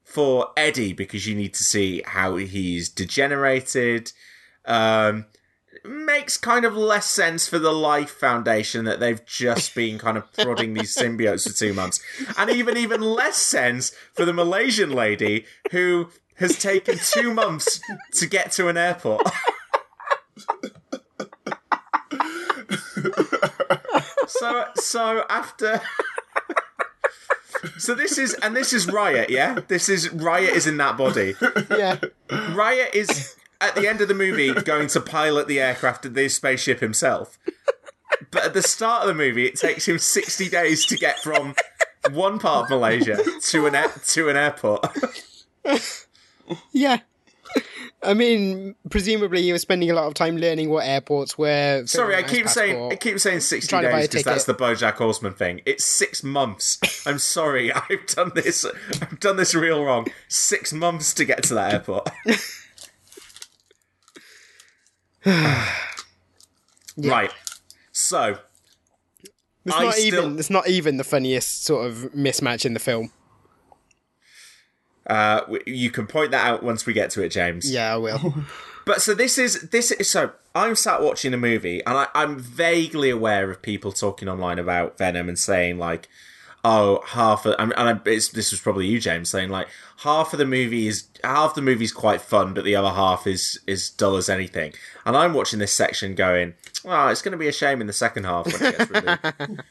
for 0.02 0.48
Eddie 0.56 0.94
because 0.94 1.26
you 1.26 1.34
need 1.34 1.52
to 1.54 1.64
see 1.64 2.02
how 2.06 2.36
he's 2.36 2.88
degenerated. 2.88 4.12
Um, 4.64 5.26
makes 5.89 6.36
kind 6.36 6.64
of 6.64 6.76
less 6.76 7.07
sense 7.07 7.49
for 7.49 7.59
the 7.59 7.72
Life 7.72 8.11
Foundation 8.11 8.84
that 8.84 9.01
they've 9.01 9.24
just 9.24 9.74
been 9.74 9.99
kind 9.99 10.16
of 10.16 10.32
prodding 10.32 10.74
these 10.74 10.95
symbiotes 10.95 11.49
for 11.49 11.57
two 11.57 11.72
months, 11.72 12.01
and 12.36 12.51
even 12.51 12.76
even 12.76 13.01
less 13.01 13.36
sense 13.36 13.91
for 14.12 14.24
the 14.24 14.32
Malaysian 14.32 14.91
lady 14.91 15.45
who 15.70 16.11
has 16.36 16.59
taken 16.59 16.99
two 16.99 17.32
months 17.34 17.80
to 18.12 18.26
get 18.26 18.53
to 18.53 18.68
an 18.68 18.76
airport. 18.76 19.22
so 24.28 24.64
so 24.76 25.24
after. 25.28 25.80
So 27.78 27.95
this 27.95 28.18
is 28.18 28.34
and 28.34 28.57
this 28.57 28.72
is 28.72 28.86
Riot, 28.86 29.30
yeah. 29.30 29.59
This 29.66 29.89
is 29.89 30.11
Riot 30.11 30.55
is 30.55 30.66
in 30.66 30.76
that 30.76 30.97
body. 30.97 31.34
Yeah. 31.70 31.99
Riot 32.53 32.95
is 32.95 33.34
at 33.61 33.74
the 33.74 33.88
end 33.88 34.00
of 34.00 34.09
the 34.09 34.14
movie 34.14 34.52
going 34.52 34.88
to 34.88 35.00
pilot 35.00 35.48
the 35.48 35.61
aircraft, 35.61 36.06
and 36.06 36.14
the 36.14 36.28
spaceship 36.28 36.80
himself. 36.80 37.38
But 38.30 38.44
at 38.44 38.54
the 38.54 38.62
start 38.62 39.02
of 39.02 39.09
the 39.09 39.14
movie, 39.14 39.46
it 39.46 39.56
takes 39.56 39.86
him 39.86 39.98
sixty 39.98 40.48
days 40.48 40.86
to 40.86 40.96
get 40.96 41.18
from 41.20 41.54
one 42.12 42.38
part 42.38 42.64
of 42.64 42.70
Malaysia 42.70 43.18
to 43.42 43.66
an 43.66 43.74
air- 43.74 43.92
to 44.09 44.28
an 44.28 44.36
airport. 44.36 44.86
Yeah. 46.72 47.00
I 48.02 48.14
mean, 48.14 48.74
presumably 48.90 49.42
he 49.42 49.52
was 49.52 49.62
spending 49.62 49.90
a 49.90 49.94
lot 49.94 50.06
of 50.06 50.14
time 50.14 50.36
learning 50.36 50.70
what 50.70 50.86
airports 50.86 51.36
were. 51.36 51.84
Sorry, 51.86 52.14
I 52.14 52.22
filling 52.22 52.24
out 52.24 52.30
his 52.30 52.38
keep 52.38 52.48
saying 52.48 52.92
I 52.92 52.96
keep 52.96 53.18
saying 53.18 53.40
sixty 53.40 53.68
Trying 53.68 53.82
to 53.84 53.90
buy 53.90 53.98
a 53.98 54.00
days 54.02 54.09
because 54.09 54.24
that's 54.24 54.44
the. 54.44 54.54
BoJack 54.54 54.94
Horseman 54.94 55.34
thing. 55.34 55.62
It's 55.66 55.84
six 55.84 56.22
months. 56.22 56.78
I'm 57.06 57.18
sorry, 57.18 57.72
I've 57.90 58.06
done 58.06 58.32
this. 58.34 58.64
I've 59.02 59.18
done 59.20 59.36
this 59.36 59.54
real 59.54 59.84
wrong. 59.84 60.06
Six 60.28 60.72
months 60.72 61.12
to 61.14 61.24
get 61.24 61.42
to 61.44 61.54
that 61.54 61.74
airport. 61.74 62.09
Right. 66.96 67.32
So 67.92 68.38
It's 69.64 69.74
I 69.76 69.84
not 69.84 69.94
still- 69.94 70.06
even. 70.06 70.38
It's 70.38 70.50
not 70.50 70.68
even 70.68 70.96
the 70.96 71.04
funniest 71.04 71.64
sort 71.64 71.86
of 71.86 72.10
mismatch 72.14 72.64
in 72.64 72.74
the 72.74 72.80
film. 72.80 73.12
uh, 75.06 75.42
you 75.66 75.90
can 75.90 76.06
point 76.06 76.30
that 76.32 76.46
out 76.46 76.62
once 76.62 76.84
we 76.86 76.92
get 76.92 77.10
to 77.10 77.22
it, 77.22 77.30
James. 77.30 77.70
Yeah, 77.70 77.94
I 77.94 77.96
will. 77.96 78.34
But 78.84 79.02
so 79.02 79.12
this 79.12 79.36
is 79.36 79.68
this 79.68 79.90
is 79.90 80.08
so 80.08 80.32
I'm 80.54 80.74
sat 80.74 81.02
watching 81.02 81.34
a 81.34 81.36
movie 81.36 81.84
and 81.84 81.98
I, 81.98 82.06
I'm 82.14 82.38
vaguely 82.38 83.10
aware 83.10 83.50
of 83.50 83.60
people 83.60 83.92
talking 83.92 84.30
online 84.30 84.58
about 84.58 84.96
Venom 84.96 85.28
and 85.28 85.38
saying 85.38 85.76
like, 85.76 86.08
oh, 86.64 87.02
half 87.08 87.44
of 87.44 87.54
and 87.58 87.74
I, 87.76 88.00
it's, 88.06 88.30
this 88.30 88.50
was 88.50 88.60
probably 88.62 88.86
you, 88.86 88.98
James, 88.98 89.28
saying 89.28 89.50
like 89.50 89.68
half 89.99 90.32
of 90.32 90.38
the 90.38 90.46
movie 90.46 90.86
is 90.86 91.09
half 91.24 91.55
the 91.55 91.62
movie's 91.62 91.92
quite 91.92 92.20
fun, 92.20 92.55
but 92.55 92.64
the 92.64 92.76
other 92.76 92.90
half 92.90 93.26
is 93.26 93.61
is 93.66 93.90
dull 93.90 94.16
as 94.16 94.28
anything. 94.28 94.72
And 95.05 95.16
I'm 95.16 95.34
watching 95.34 95.59
this 95.59 95.72
section 95.72 96.14
going, 96.14 96.55
oh, 96.84 97.09
it's 97.09 97.22
going 97.22 97.32
to 97.32 97.38
be 97.38 97.49
a 97.49 97.53
shame 97.53 97.80
in 97.80 97.86
the 97.86 97.92
second 97.92 98.24
half 98.24 98.46
when 98.46 98.62
it 98.62 98.78
gets 98.78 98.90
really 98.90 99.18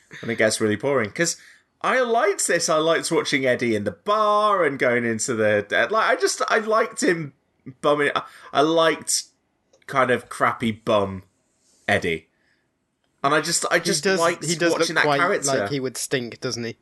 when 0.21 0.29
it 0.29 0.37
gets 0.37 0.61
really 0.61 0.75
boring 0.75 1.09
because. 1.09 1.37
I 1.79 1.99
liked 2.01 2.47
this. 2.47 2.69
I 2.69 2.77
liked 2.77 3.11
watching 3.11 3.45
Eddie 3.45 3.75
in 3.75 3.83
the 3.83 3.91
bar 3.91 4.65
and 4.65 4.79
going 4.79 5.05
into 5.05 5.35
the 5.35 5.63
like. 5.91 6.09
I 6.09 6.19
just 6.19 6.41
I 6.47 6.57
liked 6.57 7.03
him 7.03 7.33
bumming. 7.81 8.09
I- 8.51 8.61
liked 8.61 9.25
kind 9.85 10.09
of 10.09 10.27
crappy 10.27 10.71
bum 10.71 11.21
Eddie, 11.87 12.29
and 13.23 13.33
I 13.33 13.41
just 13.41 13.63
I 13.69 13.77
just 13.77 14.03
he 14.03 14.09
does, 14.09 14.19
liked 14.19 14.43
he 14.43 14.55
does 14.55 14.71
watching 14.71 14.95
look 14.95 15.03
that 15.03 15.05
quite 15.05 15.19
character. 15.19 15.59
like 15.59 15.69
he 15.69 15.79
would 15.79 15.97
stink, 15.97 16.39
doesn't 16.41 16.63
he? 16.63 16.77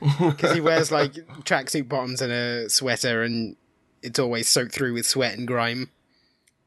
Because 0.00 0.54
he 0.54 0.60
wears 0.60 0.90
like 0.90 1.12
tracksuit 1.44 1.88
bottoms 1.88 2.22
and 2.22 2.32
a 2.32 2.68
sweater, 2.70 3.22
and 3.22 3.56
it's 4.02 4.18
always 4.18 4.48
soaked 4.48 4.72
through 4.72 4.94
with 4.94 5.06
sweat 5.06 5.36
and 5.38 5.46
grime. 5.46 5.90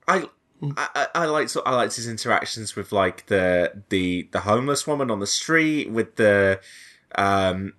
I. 0.08 0.28
I, 0.78 1.08
I- 1.14 1.26
liked 1.26 1.58
I 1.66 1.76
liked 1.76 1.98
his 1.98 2.08
interactions 2.08 2.74
with 2.78 2.94
like 2.94 3.26
the 3.26 3.84
the 3.90 4.30
the 4.32 4.42
homeless 4.42 4.88
woman 4.88 5.12
on 5.12 5.20
the 5.20 5.28
street 5.28 5.92
with 5.92 6.16
the 6.16 6.62
um 7.16 7.74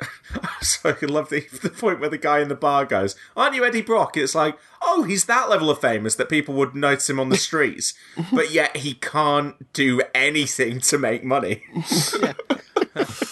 so 0.62 0.96
I 1.02 1.04
love 1.04 1.28
the 1.28 1.46
the 1.62 1.68
point 1.68 2.00
where 2.00 2.08
the 2.08 2.16
guy 2.16 2.40
in 2.40 2.48
the 2.48 2.54
bar 2.54 2.86
goes, 2.86 3.14
"Aren't 3.36 3.56
you 3.56 3.64
Eddie 3.66 3.82
Brock?" 3.82 4.16
It's 4.16 4.34
like, 4.34 4.56
oh, 4.80 5.02
he's 5.02 5.26
that 5.26 5.50
level 5.50 5.68
of 5.68 5.82
famous 5.82 6.14
that 6.14 6.30
people 6.30 6.54
would 6.54 6.74
notice 6.74 7.10
him 7.10 7.20
on 7.20 7.28
the 7.28 7.36
streets, 7.36 7.92
but 8.32 8.50
yet 8.50 8.78
he 8.78 8.94
can't 8.94 9.70
do 9.74 10.00
anything 10.14 10.80
to 10.80 10.96
make 10.96 11.22
money. 11.22 11.64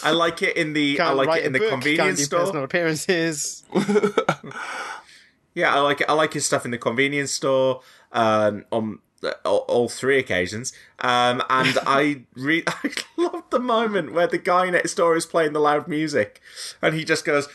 I 0.03 0.11
like 0.13 0.43
it 0.43 0.57
in 0.57 0.73
the 0.73 0.95
I 1.01 1.05
Can't 1.05 1.17
like 1.17 1.41
it 1.41 1.47
in 1.47 1.53
the 1.53 1.59
book, 1.59 1.71
convenience 1.71 2.23
store. 2.25 2.41
personal 2.41 2.65
appearances. 2.65 3.65
Yeah, 5.55 5.75
I 5.75 5.81
like 5.81 6.01
it. 6.03 6.09
I 6.09 6.13
like 6.13 6.35
his 6.35 6.47
stuff 6.47 6.65
in 6.65 6.71
the 6.71 6.79
convenience 6.79 7.33
store 7.33 7.81
um, 8.13 8.65
on 8.71 9.01
all, 9.45 9.65
all 9.67 9.89
three 9.89 10.17
occasions. 10.17 10.73
Um, 11.01 11.43
and 11.51 11.77
I 11.87 12.23
re- 12.37 12.63
I 12.69 12.93
love 13.17 13.43
the 13.51 13.59
moment 13.59 14.13
where 14.13 14.29
the 14.29 14.39
guy 14.39 14.71
next 14.71 14.95
door 14.95 15.17
is 15.17 15.27
playing 15.27 15.55
the 15.55 15.59
loud 15.61 15.89
music, 15.89 16.41
and 16.81 16.95
he 16.95 17.05
just 17.05 17.25
goes. 17.25 17.49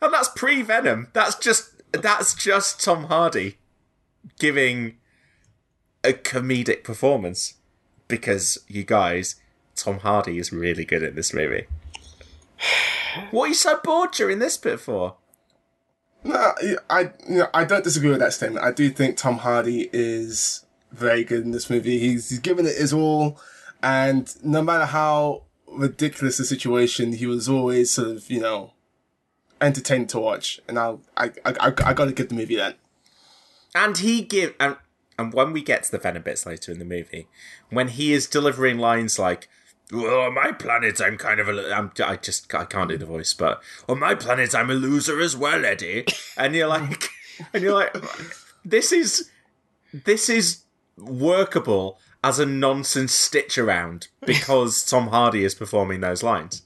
And 0.00 0.12
that's 0.12 0.30
pre 0.34 0.62
Venom. 0.62 1.08
That's 1.12 1.36
just 1.36 1.70
that's 1.92 2.34
just 2.34 2.82
Tom 2.82 3.04
Hardy 3.04 3.58
giving 4.40 4.96
a 6.02 6.12
comedic 6.12 6.82
performance 6.82 7.54
because 8.12 8.58
you 8.68 8.84
guys, 8.84 9.36
Tom 9.74 10.00
Hardy 10.00 10.36
is 10.36 10.52
really 10.52 10.84
good 10.84 11.02
in 11.02 11.14
this 11.14 11.32
movie. 11.32 11.66
What 13.30 13.44
are 13.44 13.48
you 13.48 13.54
so 13.54 13.78
bored 13.84 14.12
during 14.12 14.38
this 14.38 14.56
bit 14.56 14.80
for? 14.80 15.16
No, 16.24 16.54
I 16.88 17.10
you 17.28 17.38
know, 17.40 17.48
I 17.52 17.64
don't 17.64 17.84
disagree 17.84 18.08
with 18.08 18.20
that 18.20 18.32
statement. 18.32 18.64
I 18.64 18.72
do 18.72 18.88
think 18.88 19.18
Tom 19.18 19.36
Hardy 19.36 19.90
is 19.92 20.64
very 20.92 21.22
good 21.22 21.44
in 21.44 21.50
this 21.50 21.68
movie. 21.68 21.98
He's 21.98 22.30
he's 22.30 22.38
given 22.38 22.64
it 22.66 22.74
his 22.74 22.90
all, 22.90 23.38
and 23.82 24.34
no 24.42 24.62
matter 24.62 24.86
how 24.86 25.42
ridiculous 25.66 26.38
the 26.38 26.46
situation, 26.46 27.12
he 27.12 27.26
was 27.26 27.50
always 27.50 27.90
sort 27.90 28.08
of 28.08 28.30
you 28.30 28.40
know 28.40 28.72
entertaining 29.60 30.06
to 30.08 30.20
watch. 30.20 30.58
And 30.66 30.78
I'll, 30.78 31.02
I 31.14 31.32
I 31.44 31.52
I, 31.60 31.66
I 31.84 31.92
got 31.92 32.06
to 32.06 32.12
give 32.12 32.30
the 32.30 32.34
movie 32.34 32.56
that. 32.56 32.78
And 33.74 33.98
he 33.98 34.22
give 34.22 34.54
and 34.58 34.76
and 35.18 35.32
when 35.32 35.52
we 35.52 35.62
get 35.62 35.84
to 35.84 35.90
the 35.90 35.98
Venom 35.98 36.22
bits 36.22 36.46
later 36.46 36.72
in 36.72 36.78
the 36.78 36.84
movie, 36.84 37.28
when 37.70 37.88
he 37.88 38.12
is 38.12 38.26
delivering 38.26 38.78
lines 38.78 39.18
like, 39.18 39.48
"Oh, 39.92 40.22
on 40.22 40.34
my 40.34 40.52
planet, 40.52 41.00
I'm 41.00 41.16
kind 41.18 41.40
of 41.40 41.48
a, 41.48 41.74
I'm, 41.74 41.92
I 42.04 42.16
just 42.16 42.52
I 42.54 42.64
can't 42.64 42.90
do 42.90 42.98
the 42.98 43.06
voice, 43.06 43.34
but 43.34 43.62
on 43.88 43.98
my 43.98 44.14
planet, 44.14 44.54
I'm 44.54 44.70
a 44.70 44.74
loser 44.74 45.20
as 45.20 45.36
well, 45.36 45.64
Eddie." 45.64 46.06
And 46.34 46.54
you're 46.54 46.66
like, 46.66 47.10
and 47.52 47.62
you're 47.62 47.74
like, 47.74 47.94
this 48.64 48.90
is 48.90 49.30
this 49.92 50.30
is 50.30 50.62
workable 50.96 51.98
as 52.24 52.38
a 52.38 52.46
nonsense 52.46 53.12
stitch 53.12 53.58
around 53.58 54.08
because 54.24 54.84
Tom 54.84 55.08
Hardy 55.08 55.44
is 55.44 55.54
performing 55.54 56.00
those 56.00 56.22
lines. 56.22 56.62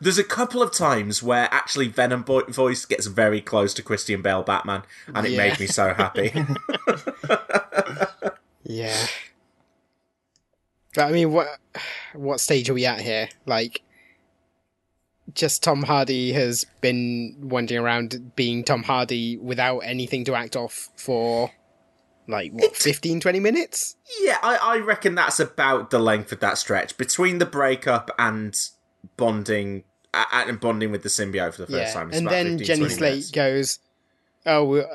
There's 0.00 0.18
a 0.18 0.24
couple 0.24 0.62
of 0.62 0.72
times 0.72 1.22
where 1.22 1.48
actually 1.50 1.88
Venom 1.88 2.22
bo- 2.22 2.44
voice 2.46 2.84
gets 2.84 3.06
very 3.06 3.40
close 3.40 3.72
to 3.74 3.82
Christian 3.82 4.22
Bale 4.22 4.42
Batman, 4.42 4.82
and 5.14 5.26
it 5.26 5.32
Yeah. 5.32 5.38
made 5.38 5.60
me 5.60 5.66
so 5.66 5.94
happy. 5.94 6.32
Yeah. 8.64 9.06
But 10.94 11.04
I 11.04 11.12
mean, 11.12 11.32
what 11.32 11.46
what 12.12 12.38
stage 12.40 12.68
are 12.68 12.74
we 12.74 12.84
at 12.84 13.00
here? 13.00 13.28
Like, 13.46 13.80
just 15.34 15.62
Tom 15.62 15.82
Hardy 15.84 16.32
has 16.32 16.66
been 16.82 17.36
wandering 17.40 17.80
around 17.82 18.32
being 18.36 18.64
Tom 18.64 18.82
Hardy 18.82 19.38
without 19.38 19.78
anything 19.80 20.24
to 20.24 20.34
act 20.34 20.54
off 20.56 20.90
for, 20.96 21.50
like, 22.26 22.52
what, 22.52 22.76
15, 22.76 23.20
20 23.20 23.40
minutes? 23.40 23.96
yeah, 24.20 24.38
I, 24.42 24.56
I 24.56 24.78
reckon 24.78 25.14
that's 25.14 25.38
about 25.40 25.90
the 25.90 25.98
length 25.98 26.32
of 26.32 26.40
that 26.40 26.58
stretch 26.58 26.96
between 26.98 27.38
the 27.38 27.46
breakup 27.46 28.10
and 28.18 28.54
bonding 29.16 29.84
and 30.14 30.60
bonding 30.60 30.90
with 30.90 31.02
the 31.02 31.08
symbiote 31.08 31.54
for 31.54 31.62
the 31.62 31.72
first 31.72 31.88
yeah. 31.88 31.92
time. 31.92 32.08
It's 32.08 32.18
And 32.18 32.26
then 32.28 32.58
15, 32.58 32.66
Jenny 32.66 32.88
Slate 32.88 33.10
minutes. 33.10 33.30
goes, 33.30 33.78
Oh, 34.46 34.64
we- 34.64 34.80
uh, 34.80 34.86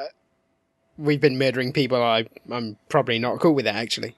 we've 0.97 1.22
been 1.22 1.38
murdering 1.38 1.74
people. 1.74 2.01
I, 2.01 2.26
I'm 2.51 2.78
probably 2.89 3.20
not 3.20 3.39
cool 3.39 3.53
with 3.53 3.68
it, 3.68 3.76
actually. 3.76 4.16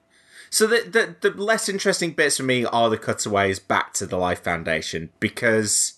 So 0.49 0.67
the, 0.67 1.15
the 1.21 1.29
the 1.29 1.41
less 1.41 1.67
interesting 1.67 2.11
bits 2.11 2.37
for 2.37 2.43
me 2.43 2.63
are 2.65 2.89
the 2.89 2.97
cutaways 2.97 3.59
back 3.59 3.93
to 3.95 4.05
the 4.05 4.15
Life 4.15 4.41
Foundation 4.43 5.09
because 5.19 5.93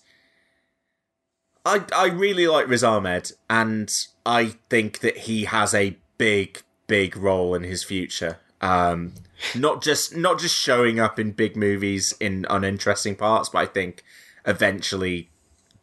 I 1.64 1.84
I 1.94 2.06
really 2.06 2.48
like 2.48 2.66
Riz 2.66 2.82
Ahmed 2.82 3.32
and 3.48 3.92
I 4.26 4.54
think 4.70 5.00
that 5.00 5.16
he 5.18 5.44
has 5.44 5.74
a 5.74 5.96
big 6.16 6.62
big 6.86 7.16
role 7.16 7.54
in 7.54 7.62
his 7.62 7.84
future. 7.84 8.38
Um, 8.60 9.12
not 9.54 9.82
just 9.82 10.16
not 10.16 10.38
just 10.38 10.54
showing 10.56 10.98
up 11.00 11.18
in 11.18 11.32
big 11.32 11.56
movies 11.56 12.14
in 12.20 12.46
uninteresting 12.50 13.16
parts, 13.16 13.48
but 13.48 13.58
I 13.58 13.66
think 13.66 14.02
eventually 14.46 15.30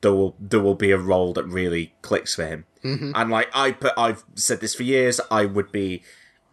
there 0.02 0.14
will 0.14 0.36
there 0.40 0.60
will 0.60 0.76
be 0.76 0.92
a 0.92 0.98
role 0.98 1.34
that 1.34 1.46
really 1.46 1.94
clicks 2.02 2.36
for 2.36 2.46
him. 2.46 2.66
Mhm. 2.84 3.12
And 3.16 3.30
like 3.32 3.50
I 3.54 3.72
put, 3.72 3.94
I've 3.98 4.24
said 4.36 4.60
this 4.62 4.76
for 4.76 4.84
years. 4.84 5.20
I 5.32 5.46
would 5.46 5.72
be 5.72 6.04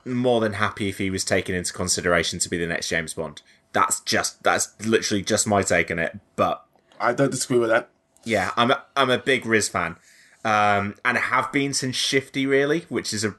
more 0.04 0.40
than 0.40 0.54
happy 0.54 0.88
if 0.88 0.98
he 0.98 1.10
was 1.10 1.24
taken 1.24 1.54
into 1.54 1.72
consideration 1.72 2.38
to 2.40 2.48
be 2.48 2.56
the 2.58 2.66
next 2.66 2.88
James 2.88 3.14
Bond. 3.14 3.42
That's 3.72 4.00
just 4.00 4.42
that's 4.42 4.72
literally 4.86 5.22
just 5.22 5.46
my 5.46 5.62
take 5.62 5.90
on 5.90 5.98
it. 5.98 6.18
But 6.36 6.64
I 7.00 7.12
don't 7.12 7.30
disagree 7.30 7.58
with 7.58 7.70
that. 7.70 7.88
yeah, 8.24 8.52
I'm 8.56 8.70
a, 8.70 8.82
I'm 8.96 9.10
a 9.10 9.18
big 9.18 9.44
Riz 9.46 9.68
fan, 9.68 9.96
um, 10.44 10.94
and 11.04 11.18
have 11.18 11.50
been 11.52 11.74
since 11.74 11.96
Shifty, 11.96 12.46
really, 12.46 12.80
which 12.88 13.12
is 13.12 13.24
a 13.24 13.34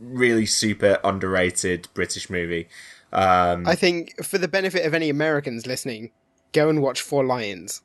really 0.00 0.46
super 0.46 0.98
underrated 1.04 1.88
British 1.94 2.28
movie. 2.30 2.68
Um, 3.14 3.66
I 3.66 3.74
think 3.76 4.24
for 4.24 4.38
the 4.38 4.48
benefit 4.48 4.84
of 4.84 4.92
any 4.94 5.08
Americans 5.08 5.66
listening, 5.66 6.10
go 6.52 6.68
and 6.68 6.82
watch 6.82 7.00
Four 7.00 7.24
Lions 7.24 7.82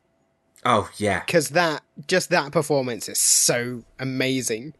oh 0.65 0.89
yeah, 0.97 1.21
because 1.25 1.49
that 1.49 1.83
just 2.07 2.29
that 2.31 2.51
performance 2.51 3.07
is 3.07 3.19
so 3.19 3.83
amazing. 3.99 4.73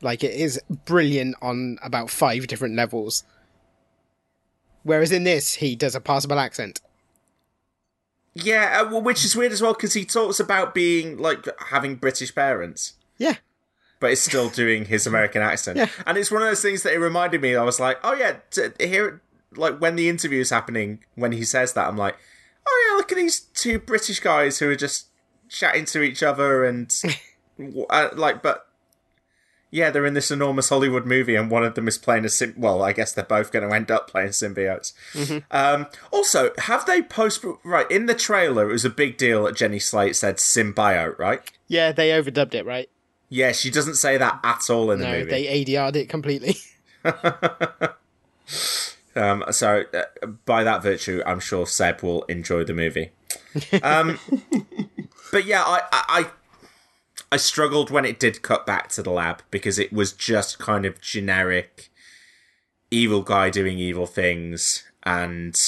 Like 0.00 0.22
it 0.22 0.32
is 0.32 0.60
brilliant 0.86 1.34
on 1.42 1.78
about 1.82 2.08
five 2.08 2.46
different 2.46 2.76
levels. 2.76 3.24
Whereas 4.84 5.10
in 5.12 5.24
this, 5.24 5.54
he 5.54 5.74
does 5.76 5.94
a 5.94 6.00
passable 6.00 6.38
accent. 6.38 6.80
yeah, 8.34 8.80
uh, 8.80 8.90
well, 8.90 9.02
which 9.02 9.24
is 9.24 9.34
weird 9.34 9.52
as 9.52 9.60
well 9.60 9.74
because 9.74 9.94
he 9.94 10.04
talks 10.04 10.38
about 10.40 10.74
being 10.74 11.18
like 11.18 11.46
having 11.70 11.96
British 11.96 12.34
parents. 12.34 12.94
Yeah. 13.18 13.34
But 14.00 14.12
is 14.12 14.22
still 14.22 14.48
doing 14.48 14.84
his 14.84 15.06
American 15.08 15.42
accent, 15.42 15.76
Yeah. 15.78 15.88
and 16.06 16.16
it's 16.16 16.30
one 16.30 16.42
of 16.42 16.48
those 16.48 16.62
things 16.62 16.84
that 16.84 16.92
it 16.92 16.98
reminded 16.98 17.42
me. 17.42 17.56
I 17.56 17.64
was 17.64 17.80
like, 17.80 17.98
"Oh 18.04 18.14
yeah," 18.14 18.36
to 18.52 18.72
hear 18.78 19.20
like 19.56 19.80
when 19.80 19.96
the 19.96 20.08
interview 20.08 20.40
is 20.40 20.50
happening, 20.50 21.04
when 21.14 21.32
he 21.32 21.44
says 21.44 21.72
that, 21.74 21.88
I'm 21.88 21.96
like, 21.96 22.16
"Oh 22.66 22.88
yeah, 22.88 22.96
look 22.96 23.12
at 23.12 23.16
these 23.16 23.40
two 23.40 23.78
British 23.78 24.20
guys 24.20 24.58
who 24.58 24.70
are 24.70 24.76
just 24.76 25.08
chatting 25.48 25.84
to 25.86 26.02
each 26.02 26.22
other 26.22 26.64
and 26.64 26.94
uh, 27.90 28.08
like, 28.14 28.42
but 28.42 28.68
yeah, 29.70 29.90
they're 29.90 30.06
in 30.06 30.14
this 30.14 30.30
enormous 30.30 30.70
Hollywood 30.70 31.04
movie, 31.04 31.34
and 31.34 31.50
one 31.50 31.62
of 31.62 31.74
them 31.74 31.88
is 31.88 31.98
playing 31.98 32.24
a 32.24 32.28
sim. 32.28 32.54
Well, 32.56 32.82
I 32.82 32.92
guess 32.92 33.12
they're 33.12 33.24
both 33.24 33.52
going 33.52 33.68
to 33.68 33.74
end 33.74 33.90
up 33.90 34.08
playing 34.08 34.30
symbiotes. 34.30 34.92
Um, 35.50 35.86
also, 36.10 36.52
have 36.58 36.86
they 36.86 37.02
post 37.02 37.44
right 37.64 37.90
in 37.90 38.06
the 38.06 38.14
trailer? 38.14 38.70
It 38.70 38.72
was 38.72 38.84
a 38.86 38.90
big 38.90 39.18
deal 39.18 39.44
that 39.44 39.56
Jenny 39.56 39.78
Slate 39.78 40.16
said 40.16 40.36
symbiote, 40.36 41.18
right? 41.18 41.40
Yeah, 41.66 41.92
they 41.92 42.10
overdubbed 42.10 42.54
it, 42.54 42.64
right? 42.64 42.88
Yeah, 43.28 43.52
she 43.52 43.70
doesn't 43.70 43.96
say 43.96 44.16
that 44.16 44.40
at 44.42 44.70
all 44.70 44.90
in 44.90 45.00
the 45.00 45.04
no, 45.04 45.18
movie. 45.18 45.30
they 45.30 45.64
ADR'd 45.64 45.96
it 45.96 46.08
completely. 46.08 46.56
Um, 49.18 49.44
so 49.50 49.84
uh, 49.92 50.26
by 50.46 50.64
that 50.64 50.82
virtue, 50.82 51.22
I'm 51.26 51.40
sure 51.40 51.66
Seb 51.66 52.02
will 52.02 52.22
enjoy 52.24 52.64
the 52.64 52.74
movie. 52.74 53.10
Um, 53.82 54.18
but 55.32 55.44
yeah, 55.44 55.62
I, 55.64 55.82
I 55.92 56.30
I 57.30 57.36
struggled 57.36 57.90
when 57.90 58.04
it 58.04 58.18
did 58.18 58.42
cut 58.42 58.64
back 58.64 58.88
to 58.90 59.02
the 59.02 59.10
lab 59.10 59.42
because 59.50 59.78
it 59.78 59.92
was 59.92 60.12
just 60.12 60.58
kind 60.58 60.86
of 60.86 61.00
generic 61.00 61.90
evil 62.90 63.22
guy 63.22 63.50
doing 63.50 63.78
evil 63.78 64.06
things, 64.06 64.84
and 65.02 65.60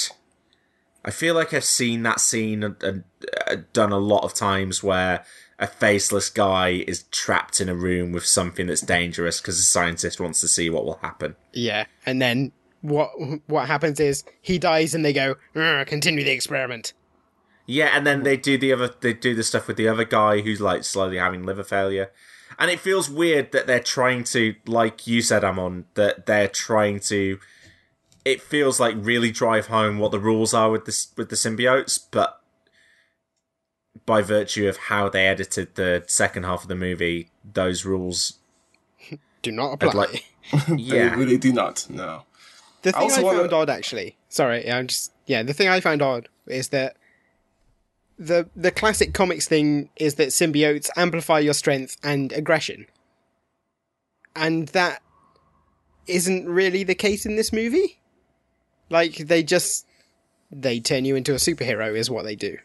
I 1.05 1.11
feel 1.11 1.35
like 1.35 1.53
I've 1.53 1.65
seen 1.65 2.03
that 2.05 2.21
scene 2.21 2.63
and, 2.63 2.83
and, 2.83 3.05
uh, 3.47 3.57
done 3.73 3.93
a 3.93 3.99
lot 3.99 4.25
of 4.25 4.35
times 4.35 4.83
where 4.83 5.25
a 5.59 5.67
faceless 5.67 6.31
guy 6.31 6.85
is 6.87 7.03
trapped 7.05 7.61
in 7.61 7.69
a 7.69 7.75
room 7.75 8.13
with 8.13 8.25
something 8.25 8.67
that's 8.67 8.81
dangerous 8.81 9.41
because 9.41 9.59
a 9.59 9.63
scientist 9.63 10.19
wants 10.21 10.41
to 10.41 10.49
see 10.49 10.71
what 10.71 10.85
will 10.87 10.99
happen. 11.03 11.37
yeah, 11.53 11.85
and 12.07 12.23
then 12.23 12.53
what 12.83 13.11
what 13.47 13.67
happens 13.67 14.01
is 14.01 14.25
he 14.41 14.59
dies, 14.59 14.95
and 14.95 15.05
they 15.05 15.13
go 15.13 15.37
continue 15.55 16.25
the 16.25 16.33
experiment. 16.33 16.93
Yeah, 17.67 17.91
and 17.95 18.07
then 18.07 18.23
they 18.25 18.37
do 18.37 18.59
the 18.59 18.73
other 18.73 18.95
they 19.01 19.13
do 19.13 19.35
the 19.35 19.43
stuff 19.45 19.69
with 19.69 19.77
the 19.77 19.87
other 19.89 20.05
guy 20.05 20.41
who's 20.41 20.61
like 20.61 20.85
slowly 20.85 21.19
having 21.19 21.45
liver 21.45 21.65
failure. 21.65 22.11
And 22.59 22.71
it 22.71 22.81
feels 22.81 23.09
weird 23.09 23.53
that 23.53 23.67
they're 23.67 23.79
trying 23.81 24.25
to 24.25 24.55
like 24.67 25.07
you 25.07 25.23
said 25.23 25.45
Amon 25.45 25.85
that 25.95 26.27
they're 26.27 26.49
trying 26.49 26.99
to 27.01 27.39
it 28.25 28.43
feels 28.43 28.79
like 28.81 28.95
really 28.99 29.31
drive 29.31 29.69
home 29.69 29.99
what 29.99 30.11
the 30.11 30.19
rules 30.19 30.53
are 30.53 30.71
with 30.71 30.85
this 30.85 31.09
with 31.17 31.29
the 31.31 31.37
symbiotes, 31.37 31.99
but 32.11 32.41
by 34.07 34.21
virtue 34.23 34.69
of 34.69 34.77
how 34.77 35.09
they 35.09 35.27
edited 35.27 35.75
the 35.77 36.03
second 36.07 36.45
half 36.45 36.63
of 36.63 36.69
the 36.69 36.75
movie, 36.75 37.31
those 37.45 37.85
rules 37.85 38.39
Do 39.43 39.53
not 39.53 39.75
apply. 39.75 39.93
like- 39.95 40.25
They 40.69 40.75
yeah. 40.77 41.15
really 41.15 41.39
do 41.39 41.53
not. 41.53 41.87
No. 41.89 42.25
The 42.83 42.93
thing 42.93 43.11
I, 43.11 43.23
wanna- 43.23 43.39
found 43.39 43.53
odd, 43.53 43.71
actually. 43.71 44.17
Sorry, 44.29 44.71
I'm 44.71 44.87
just 44.87 45.13
yeah. 45.27 45.43
The 45.43 45.53
thing 45.53 45.69
I 45.69 45.81
found 45.81 46.03
odd 46.03 46.29
is 46.47 46.69
that 46.71 46.97
the 48.19 48.49
the 48.57 48.71
classic 48.71 49.15
comics 49.15 49.47
thing 49.49 49.91
is 49.97 50.15
that 50.17 50.29
symbiotes 50.29 50.89
amplify 50.97 51.39
your 51.39 51.55
strength 51.55 51.97
and 52.03 52.33
aggression, 52.33 52.87
and 54.35 54.69
that 54.69 55.03
isn't 56.07 56.49
really 56.49 56.85
the 56.85 56.95
case 56.95 57.27
in 57.27 57.37
this 57.37 57.53
movie. 57.53 58.01
Like 58.89 59.17
they 59.17 59.43
just 59.43 59.87
they 60.51 60.81
turn 60.81 61.05
you 61.05 61.17
into 61.17 61.33
a 61.33 61.37
superhero 61.37 61.95
is 61.97 62.11
what 62.11 62.25
they 62.25 62.35
do. 62.37 62.59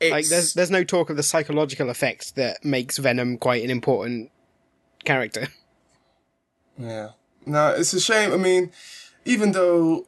Like 0.00 0.26
there's 0.28 0.54
there's 0.54 0.70
no 0.70 0.82
talk 0.84 1.10
of 1.10 1.16
the 1.16 1.22
psychological 1.22 1.88
effect 1.88 2.34
that 2.34 2.64
makes 2.64 2.98
Venom 2.98 3.38
quite 3.38 3.62
an 3.62 3.70
important 3.70 4.30
character. 5.04 5.48
Yeah. 6.78 7.10
No, 7.46 7.68
it's 7.70 7.92
a 7.92 8.00
shame. 8.00 8.32
I 8.32 8.36
mean, 8.36 8.70
even 9.24 9.52
though 9.52 10.06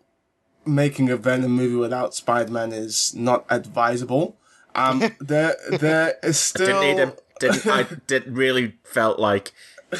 making 0.66 1.11
a 1.11 1.16
Venom 1.16 1.53
movie 1.53 1.76
without 1.76 2.14
Spider-Man 2.14 2.72
is 2.72 3.14
not 3.14 3.45
advisable, 3.51 4.37
um, 4.74 5.14
there 5.20 5.57
there 5.70 6.16
is 6.22 6.39
still. 6.39 6.66
didn't 6.66 6.80
need 6.82 7.03
him. 7.03 7.12
Didn't 7.41 7.66
I 7.66 7.87
did 8.07 8.37
really 8.37 8.74
felt 8.85 9.18
like 9.18 9.53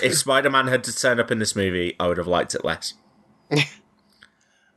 if 0.03 0.17
Spider 0.17 0.51
Man 0.51 0.69
had 0.69 0.85
to 0.85 0.97
turn 0.97 1.19
up 1.21 1.31
in 1.31 1.39
this 1.39 1.57
movie, 1.57 1.97
I 1.99 2.07
would 2.07 2.19
have 2.19 2.27
liked 2.27 2.55
it 2.55 2.65
less. 2.65 2.95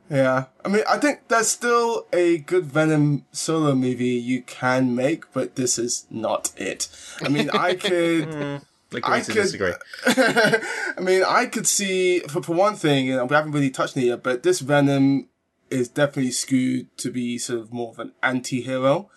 Yeah, 0.09 0.45
I 0.63 0.69
mean, 0.69 0.83
I 0.87 0.97
think 0.97 1.27
there's 1.27 1.49
still 1.49 2.05
a 2.13 2.37
good 2.37 2.65
Venom 2.65 3.25
solo 3.33 3.75
movie 3.75 4.05
you 4.07 4.41
can 4.41 4.95
make, 4.95 5.31
but 5.33 5.55
this 5.55 5.77
is 5.77 6.05
not 6.09 6.53
it. 6.55 6.87
I 7.21 7.27
mean, 7.27 7.49
I 7.49 7.73
could. 7.75 8.61
Agree 8.91 9.01
I 9.15 9.19
to 9.21 9.25
could- 9.33 9.41
disagree. 9.41 9.73
I 10.07 10.99
mean, 11.01 11.23
I 11.27 11.45
could 11.45 11.67
see 11.67 12.19
for, 12.21 12.41
for 12.41 12.53
one 12.53 12.75
thing, 12.75 13.07
you 13.07 13.15
know, 13.17 13.25
we 13.25 13.35
haven't 13.35 13.51
really 13.51 13.69
touched 13.69 13.97
on 13.97 14.03
it 14.03 14.07
yet, 14.07 14.23
but 14.23 14.43
this 14.43 14.59
Venom 14.61 15.27
is 15.69 15.89
definitely 15.89 16.31
skewed 16.31 16.95
to 16.97 17.11
be 17.11 17.37
sort 17.37 17.59
of 17.59 17.73
more 17.73 17.91
of 17.91 17.99
an 17.99 18.13
anti-hero. 18.23 19.09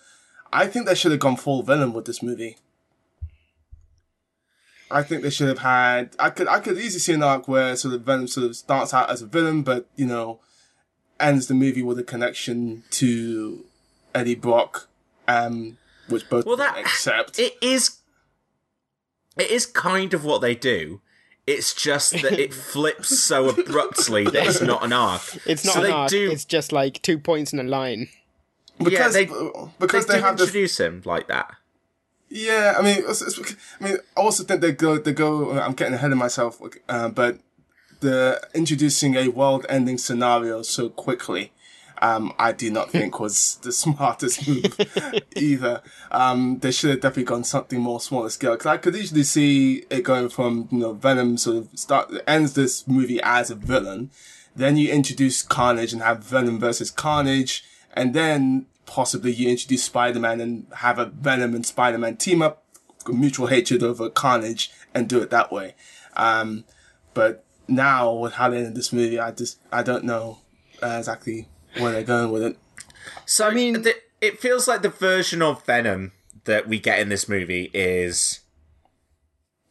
I 0.53 0.67
think 0.67 0.87
they 0.87 0.97
should 0.97 1.13
have 1.13 1.21
gone 1.21 1.37
full 1.37 1.63
Venom 1.63 1.93
with 1.93 2.07
this 2.07 2.21
movie. 2.23 2.57
I 4.91 5.05
think 5.05 5.23
they 5.23 5.31
should 5.31 5.47
have 5.49 5.61
had. 5.61 6.17
I 6.19 6.31
could. 6.31 6.49
I 6.49 6.59
could 6.59 6.77
easily 6.77 6.99
see 6.99 7.13
an 7.13 7.23
arc 7.23 7.47
where 7.47 7.77
sort 7.77 7.95
of 7.95 8.03
Venom 8.03 8.27
sort 8.27 8.47
of 8.47 8.57
starts 8.57 8.93
out 8.93 9.09
as 9.09 9.23
a 9.23 9.27
villain, 9.27 9.63
but 9.63 9.87
you 9.95 10.05
know, 10.07 10.41
ends 11.21 11.47
the 11.47 11.55
movie 11.55 11.83
with 11.85 11.99
a 12.01 12.03
connection 12.03 12.83
to 12.91 13.65
Eddie 14.17 14.35
Brock, 14.35 14.89
um, 15.29 15.79
which 16.09 16.29
both 16.29 16.45
Well, 16.45 16.57
that 16.57 16.77
accept. 16.77 17.39
it 17.39 17.55
is. 17.63 17.99
It 19.41 19.51
is 19.51 19.67
kind 19.67 20.15
of 20.15 20.25
what 20.25 20.41
they 20.41 20.55
do. 20.55 21.01
It's 21.47 21.75
just 21.75 22.13
that 22.23 22.39
it 22.39 22.53
flips 22.73 23.19
so 23.19 23.49
abruptly 23.49 24.25
that 24.25 24.47
it's 24.47 24.61
not 24.61 24.85
an 24.85 24.93
arc. 24.93 25.23
It's 25.47 25.65
not 25.65 25.75
so 25.75 25.81
an 25.81 25.87
they 25.87 25.93
arc. 25.93 26.11
do. 26.11 26.31
It's 26.31 26.45
just 26.45 26.71
like 26.73 27.03
two 27.03 27.19
points 27.19 27.53
in 27.53 27.59
a 27.59 27.65
line. 27.65 28.09
Because- 28.79 29.17
yeah, 29.17 29.25
they, 29.25 29.27
because 29.79 30.07
they, 30.07 30.15
they 30.15 30.21
have 30.21 30.37
the- 30.37 30.45
introduce 30.45 30.79
him 30.79 31.03
like 31.05 31.29
that. 31.29 31.55
Yeah, 32.33 32.77
I 32.79 32.83
mean, 32.83 33.03
it's, 33.09 33.23
it's, 33.23 33.41
I 33.81 33.85
mean, 33.85 33.97
I 34.17 34.21
also 34.21 34.45
think 34.45 34.61
they 34.61 34.71
go, 34.71 34.99
they 34.99 35.13
go. 35.13 35.51
I'm 35.59 35.73
getting 35.73 35.95
ahead 35.95 36.13
of 36.13 36.19
myself, 36.19 36.63
uh, 36.89 37.09
but 37.09 37.41
the 37.99 38.41
introducing 38.55 39.17
a 39.17 39.27
world-ending 39.29 39.99
scenario 39.99 40.63
so 40.63 40.89
quickly, 40.91 41.53
um, 42.01 42.33
I 42.39 42.53
do 42.53 42.71
not 42.71 42.91
think 42.93 43.21
was 43.21 43.57
the 43.63 43.73
smartest 43.73 44.49
move 44.49 44.77
either. 45.37 45.83
Um, 46.11 46.59
they 46.59 46.71
should 46.71 46.91
have 46.91 47.01
definitely 47.01 47.25
gone 47.25 47.45
something 47.45 47.81
more 47.81 48.01
smaller 48.01 48.31
scale 48.31 48.53
because 48.53 48.67
I 48.67 48.79
could 48.79 48.97
easily 48.97 49.23
see 49.23 49.85
it 49.91 50.03
going 50.03 50.29
from 50.29 50.69
you 50.71 50.79
know 50.79 50.93
Venom 50.93 51.37
sort 51.37 51.59
of 51.59 51.69
start 51.79 52.13
ends 52.27 52.55
this 52.55 52.89
movie 52.89 53.21
as 53.23 53.51
a 53.51 53.55
villain, 53.55 54.11
then 54.57 54.77
you 54.77 54.91
introduce 54.91 55.43
Carnage 55.43 55.93
and 55.93 56.03
have 56.03 56.25
Venom 56.25 56.59
versus 56.59 56.91
Carnage, 56.91 57.65
and 57.95 58.15
then 58.15 58.67
possibly 58.87 59.33
you 59.33 59.49
introduce 59.49 59.85
Spider-Man 59.85 60.41
and 60.41 60.67
have 60.77 60.99
a 60.99 61.07
Venom 61.07 61.55
and 61.55 61.65
Spider-Man 61.65 62.17
team 62.17 62.43
up, 62.43 62.65
mutual 63.07 63.47
hatred 63.47 63.83
over 63.83 64.11
Carnage, 64.11 64.71
and 64.95 65.09
do 65.09 65.21
it 65.21 65.31
that 65.31 65.53
way. 65.53 65.75
Um, 66.17 66.65
but 67.15 67.45
now 67.69 68.13
with 68.13 68.35
how 68.35 68.51
they 68.51 68.59
ended 68.59 68.75
this 68.75 68.93
movie, 68.93 69.21
I 69.21 69.31
just 69.31 69.59
I 69.71 69.83
don't 69.83 70.05
know 70.05 70.39
uh, 70.83 70.97
exactly 70.99 71.49
where 71.79 71.93
they're 71.93 72.03
going 72.03 72.31
with 72.31 72.43
it. 72.43 72.59
So 73.27 73.49
I 73.49 73.55
mean, 73.55 73.85
it 74.21 74.41
feels 74.41 74.67
like 74.69 74.83
the 74.83 74.89
version 74.89 75.43
of 75.43 75.65
Venom 75.65 76.13
that 76.45 76.69
we 76.69 76.79
get 76.79 76.99
in 76.99 77.09
this 77.09 77.29
movie 77.29 77.71
is 77.73 78.41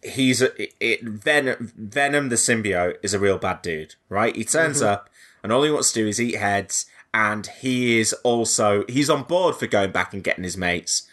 he's 0.04 0.42
a, 0.42 0.50
it, 0.84 1.04
Venom. 1.04 1.72
Venom 1.78 2.30
the 2.30 2.36
symbiote 2.36 2.96
is 3.04 3.14
a 3.14 3.20
real 3.20 3.38
bad 3.38 3.62
dude, 3.62 3.96
right? 4.08 4.36
He 4.36 4.44
turns 4.46 4.82
Mhm. 4.82 4.88
up 4.88 5.10
and 5.44 5.52
all 5.52 5.64
he 5.64 5.72
wants 5.72 5.92
to 5.92 6.02
do 6.02 6.08
is 6.08 6.22
eat 6.22 6.36
heads. 6.36 6.86
And 7.12 7.48
he 7.48 8.00
is 8.00 8.14
also 8.24 8.86
he's 8.88 9.10
on 9.10 9.24
board 9.24 9.56
for 9.56 9.66
going 9.66 9.92
back 9.92 10.14
and 10.14 10.24
getting 10.24 10.44
his 10.44 10.56
mates, 10.56 11.08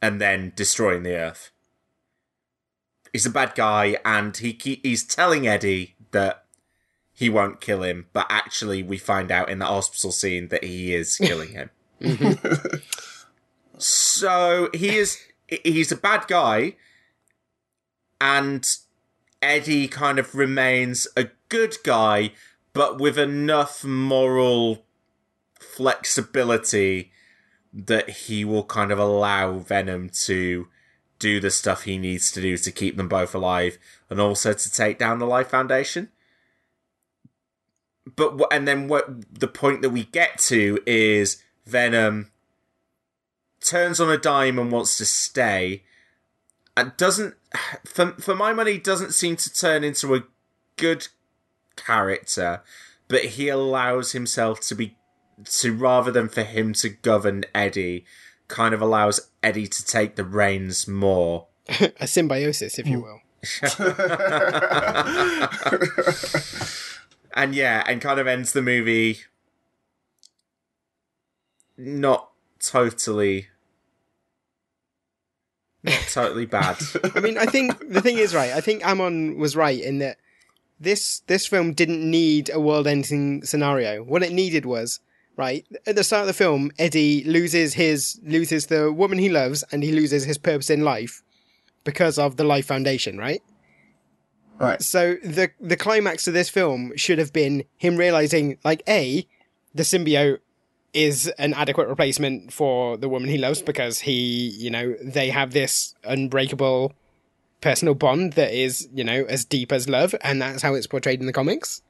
and 0.00 0.18
then 0.18 0.52
destroying 0.56 1.02
the 1.02 1.14
Earth. 1.14 1.50
He's 3.12 3.26
a 3.26 3.30
bad 3.30 3.54
guy, 3.54 3.98
and 4.06 4.34
he 4.34 4.58
he's 4.82 5.04
telling 5.04 5.46
Eddie 5.46 5.96
that 6.12 6.43
he 7.14 7.30
won't 7.30 7.60
kill 7.60 7.82
him, 7.82 8.06
but 8.12 8.26
actually 8.28 8.82
we 8.82 8.98
find 8.98 9.30
out 9.30 9.48
in 9.48 9.60
the 9.60 9.66
hospital 9.66 10.10
scene 10.10 10.48
that 10.48 10.64
he 10.64 10.94
is 10.94 11.16
killing 11.22 11.50
him. 11.50 11.70
Mm-hmm. 12.00 12.76
so 13.78 14.68
he 14.74 14.96
is 14.96 15.18
he's 15.62 15.92
a 15.92 15.96
bad 15.96 16.26
guy, 16.26 16.76
and 18.20 18.68
Eddie 19.40 19.88
kind 19.88 20.18
of 20.18 20.34
remains 20.34 21.06
a 21.16 21.28
good 21.48 21.76
guy, 21.84 22.32
but 22.72 22.98
with 22.98 23.16
enough 23.16 23.84
moral 23.84 24.84
flexibility 25.60 27.12
that 27.72 28.10
he 28.10 28.44
will 28.44 28.64
kind 28.64 28.92
of 28.92 28.98
allow 28.98 29.58
Venom 29.58 30.08
to 30.08 30.68
do 31.18 31.40
the 31.40 31.50
stuff 31.50 31.82
he 31.82 31.98
needs 31.98 32.30
to 32.32 32.40
do 32.40 32.56
to 32.56 32.70
keep 32.70 32.96
them 32.96 33.08
both 33.08 33.34
alive 33.34 33.78
and 34.10 34.20
also 34.20 34.52
to 34.52 34.70
take 34.70 34.98
down 34.98 35.18
the 35.18 35.26
Life 35.26 35.48
Foundation. 35.48 36.08
But 38.16 38.40
and 38.52 38.68
then 38.68 38.88
what 38.88 39.38
the 39.38 39.48
point 39.48 39.82
that 39.82 39.90
we 39.90 40.04
get 40.04 40.38
to 40.40 40.78
is 40.86 41.42
Venom 41.66 42.30
turns 43.60 43.98
on 44.00 44.10
a 44.10 44.18
dime 44.18 44.58
and 44.58 44.70
wants 44.70 44.98
to 44.98 45.06
stay. 45.06 45.84
And 46.76 46.96
doesn't 46.96 47.34
for 47.86 48.12
for 48.12 48.34
my 48.34 48.52
money 48.52 48.78
doesn't 48.78 49.12
seem 49.12 49.36
to 49.36 49.52
turn 49.52 49.84
into 49.84 50.14
a 50.14 50.24
good 50.76 51.08
character 51.76 52.62
but 53.08 53.24
he 53.24 53.48
allows 53.48 54.12
himself 54.12 54.60
to 54.60 54.74
be 54.74 54.96
to 55.44 55.74
rather 55.74 56.10
than 56.10 56.28
for 56.28 56.42
him 56.42 56.72
to 56.72 56.88
govern 56.88 57.44
Eddie 57.54 58.04
kind 58.48 58.74
of 58.74 58.80
allows 58.80 59.30
Eddie 59.42 59.66
to 59.66 59.84
take 59.84 60.16
the 60.16 60.24
reins 60.24 60.86
more. 60.86 61.46
A 62.00 62.06
symbiosis, 62.06 62.78
if 62.78 62.86
you 62.86 62.98
mm. 62.98 63.02
will. 63.02 63.20
and 67.34 67.54
yeah, 67.54 67.82
and 67.86 68.00
kind 68.00 68.18
of 68.18 68.26
ends 68.26 68.52
the 68.52 68.62
movie 68.62 69.18
not 71.76 72.30
totally 72.60 73.48
not 75.82 76.00
totally 76.10 76.46
bad. 76.46 76.78
I 77.14 77.20
mean, 77.20 77.36
I 77.36 77.46
think 77.46 77.92
the 77.92 78.00
thing 78.00 78.18
is 78.18 78.34
right. 78.34 78.52
I 78.52 78.60
think 78.60 78.86
Amon 78.86 79.38
was 79.38 79.54
right 79.54 79.80
in 79.80 79.98
that 79.98 80.16
this 80.80 81.20
this 81.26 81.46
film 81.46 81.72
didn't 81.72 82.08
need 82.08 82.50
a 82.52 82.60
world-ending 82.60 83.44
scenario. 83.44 84.02
What 84.02 84.22
it 84.22 84.32
needed 84.32 84.66
was 84.66 85.00
right 85.36 85.66
at 85.86 85.96
the 85.96 86.04
start 86.04 86.22
of 86.22 86.26
the 86.28 86.32
film, 86.32 86.70
Eddie 86.78 87.24
loses 87.24 87.74
his 87.74 88.20
loses 88.24 88.66
the 88.66 88.92
woman 88.92 89.18
he 89.18 89.28
loves, 89.28 89.62
and 89.70 89.82
he 89.82 89.92
loses 89.92 90.24
his 90.24 90.38
purpose 90.38 90.70
in 90.70 90.82
life 90.82 91.22
because 91.84 92.18
of 92.18 92.36
the 92.36 92.44
Life 92.44 92.66
Foundation. 92.66 93.18
Right. 93.18 93.42
Right. 94.58 94.80
So 94.82 95.16
the 95.24 95.50
the 95.60 95.76
climax 95.76 96.28
of 96.28 96.34
this 96.34 96.48
film 96.48 96.92
should 96.96 97.18
have 97.18 97.32
been 97.32 97.64
him 97.76 97.96
realizing, 97.96 98.58
like, 98.64 98.82
a 98.88 99.26
the 99.74 99.82
symbiote 99.82 100.38
is 100.92 101.26
an 101.38 101.52
adequate 101.54 101.88
replacement 101.88 102.52
for 102.52 102.96
the 102.96 103.08
woman 103.08 103.28
he 103.28 103.36
loves 103.36 103.60
because 103.60 103.98
he, 104.00 104.50
you 104.50 104.70
know, 104.70 104.94
they 105.02 105.28
have 105.28 105.52
this 105.52 105.94
unbreakable 106.04 106.92
personal 107.60 107.94
bond 107.94 108.34
that 108.34 108.52
is, 108.52 108.88
you 108.94 109.02
know, 109.02 109.24
as 109.24 109.44
deep 109.44 109.72
as 109.72 109.88
love, 109.88 110.14
and 110.20 110.40
that's 110.40 110.62
how 110.62 110.74
it's 110.74 110.86
portrayed 110.86 111.18
in 111.18 111.26
the 111.26 111.32
comics. 111.32 111.82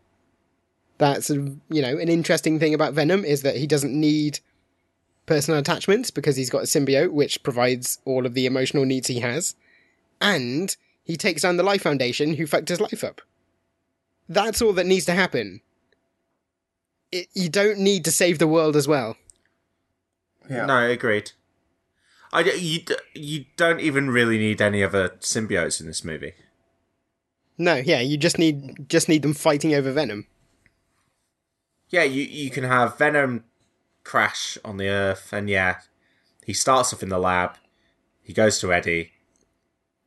That's, 0.97 1.29
you 1.29 1.61
know, 1.69 1.99
an 1.99 2.09
interesting 2.09 2.59
thing 2.59 2.73
about 2.73 2.95
Venom 2.95 3.25
is 3.25 3.43
that 3.43 3.57
he 3.57 3.67
doesn't 3.67 3.93
need 3.93 4.39
personal 5.27 5.61
attachments 5.61 6.11
because 6.11 6.37
he's 6.37 6.51
got 6.51 6.63
a 6.63 6.67
symbiote 6.67 7.11
which 7.11 7.43
provides 7.43 7.99
all 8.05 8.25
of 8.25 8.35
the 8.35 8.47
emotional 8.47 8.87
needs 8.87 9.09
he 9.09 9.21
has, 9.21 9.55
and 10.21 10.77
he 11.05 11.17
takes 11.17 11.43
down 11.43 11.57
the 11.57 11.63
Life 11.63 11.83
Foundation 11.83 12.35
who 12.35 12.47
fucked 12.47 12.69
his 12.69 12.81
life 12.81 13.05
up. 13.05 13.21
That's 14.29 14.63
all 14.63 14.73
that 14.73 14.87
needs 14.87 15.05
to 15.07 15.13
happen. 15.13 15.61
It, 17.13 17.29
you 17.35 17.49
don't 17.49 17.79
need 17.79 18.05
to 18.07 18.11
save 18.11 18.39
the 18.39 18.49
world 18.49 18.75
as 18.75 18.89
well. 18.89 19.17
Yeah. 20.51 20.67
No, 20.67 20.89
agreed. 20.89 21.33
I 22.33 22.43
d- 22.43 22.57
you 22.57 22.97
you 23.15 23.45
don't 23.57 23.81
even 23.81 24.11
really 24.11 24.39
need 24.39 24.61
any 24.61 24.83
other 24.83 25.11
symbiotes 25.21 25.81
in 25.81 25.87
this 25.87 26.05
movie. 26.05 26.35
No, 27.57 27.77
yeah, 27.77 28.01
you 28.01 28.17
just 28.17 28.39
need 28.39 28.89
just 28.89 29.09
need 29.09 29.23
them 29.23 29.35
fighting 29.35 29.73
over 29.75 29.93
Venom. 29.93 30.27
Yeah, 31.91 32.03
you 32.03 32.23
you 32.23 32.51
can 32.51 32.65
have 32.65 32.99
Venom 32.99 33.45
crash 34.03 34.59
on 34.65 34.79
the 34.79 34.89
Earth, 34.89 35.33
and 35.33 35.49
yeah, 35.49 35.77
he 36.45 36.53
starts 36.53 36.93
off 36.93 37.03
in 37.03 37.09
the 37.09 37.19
lab. 37.19 37.57
He 38.23 38.33
goes 38.33 38.59
to 38.61 38.73
Eddie. 38.73 39.13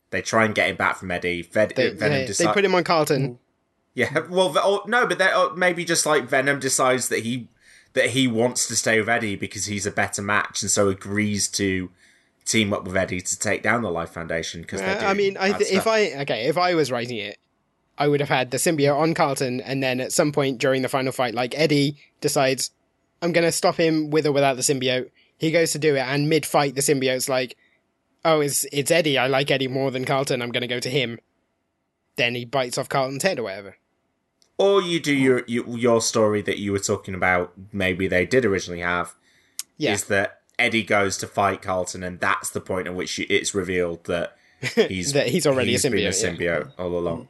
They 0.10 0.22
try 0.22 0.46
and 0.46 0.56
get 0.56 0.70
him 0.70 0.76
back 0.78 0.98
from 0.98 1.12
Eddie. 1.12 1.42
Ved- 1.42 1.74
They, 1.76 1.90
Venom 1.90 2.20
they, 2.20 2.26
deci- 2.28 2.38
they 2.38 2.48
put 2.54 2.64
him 2.66 2.76
on 2.76 2.84
Carlton. 2.84 3.40
Yeah, 3.94 4.20
well, 4.30 4.58
or, 4.58 4.82
no, 4.88 5.06
but 5.08 5.22
or 5.36 5.56
maybe 5.56 5.84
just 5.84 6.06
like 6.06 6.26
Venom 6.26 6.60
decides 6.60 7.10
that 7.10 7.20
he 7.24 7.48
that 7.94 8.12
he 8.12 8.28
wants 8.28 8.68
to 8.68 8.76
stay 8.76 9.00
with 9.00 9.10
Eddie 9.10 9.36
because 9.36 9.66
he's 9.66 9.86
a 9.86 9.92
better 9.92 10.22
match, 10.22 10.62
and 10.62 10.70
so 10.72 10.88
agrees 10.88 11.48
to 11.50 11.90
team 12.46 12.72
up 12.72 12.86
with 12.86 12.96
Eddie 12.96 13.20
to 13.22 13.38
take 13.40 13.62
down 13.64 13.82
the 13.82 13.92
Life 13.92 14.12
Foundation 14.12 14.62
because 14.62 14.82
Uh, 14.82 15.02
I 15.06 15.14
mean, 15.14 15.36
I 15.38 15.52
th- 15.52 15.72
if 15.72 15.88
I 15.88 16.14
okay, 16.22 16.48
if 16.48 16.58
I 16.58 16.76
was 16.76 16.92
writing 16.92 17.18
it, 17.18 17.38
I 17.98 18.08
would 18.08 18.20
have 18.20 18.30
had 18.30 18.52
the 18.52 18.58
symbiote 18.58 18.96
on 18.98 19.14
Carlton, 19.14 19.60
and 19.62 19.82
then 19.84 20.00
at 20.00 20.12
some 20.14 20.32
point 20.32 20.60
during 20.60 20.84
the 20.84 20.90
final 20.90 21.12
fight, 21.12 21.34
like 21.34 21.58
Eddie 21.58 21.98
decides, 22.22 22.72
I'm 23.22 23.34
gonna 23.34 23.52
stop 23.52 23.76
him 23.76 24.10
with 24.12 24.26
or 24.28 24.32
without 24.32 24.56
the 24.56 24.62
symbiote. 24.62 25.10
He 25.40 25.52
goes 25.52 25.72
to 25.72 25.80
do 25.80 25.96
it, 25.96 26.00
and 26.00 26.30
mid-fight, 26.30 26.76
the 26.76 26.82
symbiote's 26.82 27.28
like, 27.30 27.58
"Oh, 28.28 28.42
it's 28.42 28.66
it's 28.72 28.92
Eddie. 28.92 29.18
I 29.18 29.28
like 29.28 29.50
Eddie 29.50 29.68
more 29.68 29.90
than 29.92 30.06
Carlton. 30.06 30.42
I'm 30.42 30.52
gonna 30.52 30.68
go 30.68 30.80
to 30.80 30.90
him." 30.90 31.20
Then 32.18 32.36
he 32.36 32.46
bites 32.46 32.78
off 32.78 32.90
Carlton's 32.90 33.24
head 33.24 33.40
or 33.40 33.44
whatever. 33.44 33.78
or 34.60 34.82
you 34.82 35.00
do 35.00 35.14
your, 35.14 35.44
your 35.48 35.68
your 35.78 36.02
story 36.02 36.42
that 36.42 36.58
you 36.60 36.72
were 36.72 36.80
talking 36.80 37.14
about. 37.16 37.54
Maybe 37.72 38.08
they 38.08 38.26
did 38.26 38.44
originally 38.46 38.82
have 38.82 39.14
Yeah. 39.78 39.94
is 39.94 40.06
that 40.06 40.42
Eddie 40.58 40.82
goes 40.84 41.18
to 41.20 41.28
fight 41.28 41.62
Carlton, 41.62 42.02
and 42.04 42.20
that's 42.20 42.50
the 42.50 42.60
point 42.62 42.88
at 42.88 42.96
which 42.96 43.20
it's 43.20 43.54
revealed 43.54 44.04
that 44.06 44.36
he's 44.76 45.14
That 45.14 45.28
he's 45.28 45.46
already 45.46 45.76
a 45.76 45.80
been 45.80 45.94
a 45.94 45.98
symbiote, 45.98 46.02
yeah. 46.40 46.60
symbiote 46.60 46.72
all 46.80 46.98
along. 46.98 47.28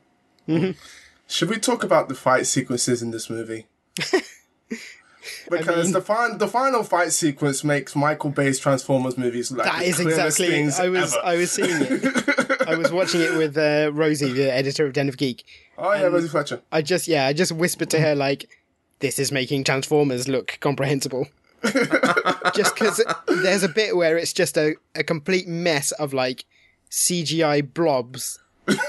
Should 1.28 1.50
we 1.50 1.58
talk 1.58 1.84
about 1.84 2.08
the 2.08 2.16
fight 2.16 2.48
sequences 2.48 3.02
in 3.02 3.12
this 3.12 3.30
movie? 3.30 3.68
Because 5.50 5.86
mean- 5.86 5.93
the 5.93 6.02
fin- 6.02 6.38
the 6.38 6.48
final 6.48 6.84
fight 6.84 7.12
sequence 7.14 7.64
makes 7.64 7.95
Michael 7.95 8.30
Bay's 8.32 8.60
Transformers 8.60 9.18
movies 9.18 9.52
like 9.52 9.66
That 9.66 9.80
the 9.80 9.86
is 9.86 10.00
exactly. 10.00 10.48
things 10.48 10.80
I 10.80 10.89
was 10.89 11.14
ever. 11.16 11.26
I 11.26 11.36
was 11.38 11.52
seeing 11.52 11.70
it. 11.72 12.68
I 12.68 12.76
was 12.76 12.91
watching 12.91 13.22
it 13.22 13.38
with 13.38 13.58
uh, 13.58 13.91
Rosie, 13.93 14.34
the 14.34 14.52
editor 14.54 14.86
of 14.86 14.93
Den 14.93 15.08
of 15.08 15.18
Geek. 15.18 15.45
oh 15.78 15.93
yeah, 15.93 16.04
Rosie 16.04 16.28
Fletcher. 16.28 16.62
I 16.72 16.82
just 16.82 17.08
yeah, 17.08 17.26
I 17.26 17.34
just 17.34 17.52
whispered 17.54 17.89
to 17.91 18.00
her 18.00 18.14
like, 18.16 18.50
"This 19.00 19.20
is 19.20 19.32
making 19.32 19.64
Transformers 19.64 20.28
look 20.28 20.58
comprehensible." 20.60 21.28
just 22.56 22.76
because 22.76 23.04
there's 23.28 23.64
a 23.64 23.70
bit 23.70 23.95
where 23.95 24.18
it's 24.18 24.34
just 24.34 24.58
a, 24.58 24.76
a 24.95 25.04
complete 25.04 25.48
mess 25.48 25.91
of 25.93 26.14
like 26.14 26.45
CGI 26.91 27.74
blobs. 27.74 28.39